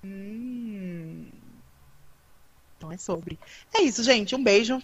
Hum. 0.04 1.26
Então 2.78 2.92
é 2.92 2.96
sobre. 2.96 3.38
É 3.74 3.82
isso, 3.82 4.02
gente. 4.02 4.34
Um 4.34 4.42
beijo 4.42 4.82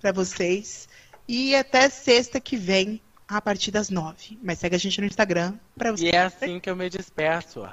pra 0.00 0.12
vocês. 0.12 0.88
E 1.26 1.56
até 1.56 1.88
sexta 1.88 2.38
que 2.38 2.54
vem, 2.56 3.00
a 3.28 3.40
partir 3.40 3.70
das 3.70 3.88
nove. 3.90 4.38
Mas 4.42 4.58
segue 4.58 4.74
a 4.76 4.78
gente 4.78 5.00
no 5.00 5.06
Instagram 5.06 5.58
pra 5.76 5.90
E 5.90 5.92
você. 5.92 6.08
é 6.08 6.18
assim 6.18 6.60
que 6.60 6.68
eu 6.70 6.76
me 6.76 6.88
despeço. 6.90 7.66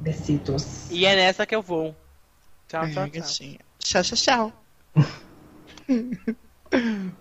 Besitos. 0.00 0.90
E 0.90 1.06
é 1.06 1.16
nessa 1.16 1.46
que 1.46 1.54
eu 1.54 1.62
vou. 1.62 1.94
Tchau, 2.68 2.82
tchau, 2.90 2.92
tchau. 2.92 3.08
gatinha. 3.10 3.58
Tchau, 3.78 4.02
tchau, 4.02 4.16
tchau. 4.16 4.52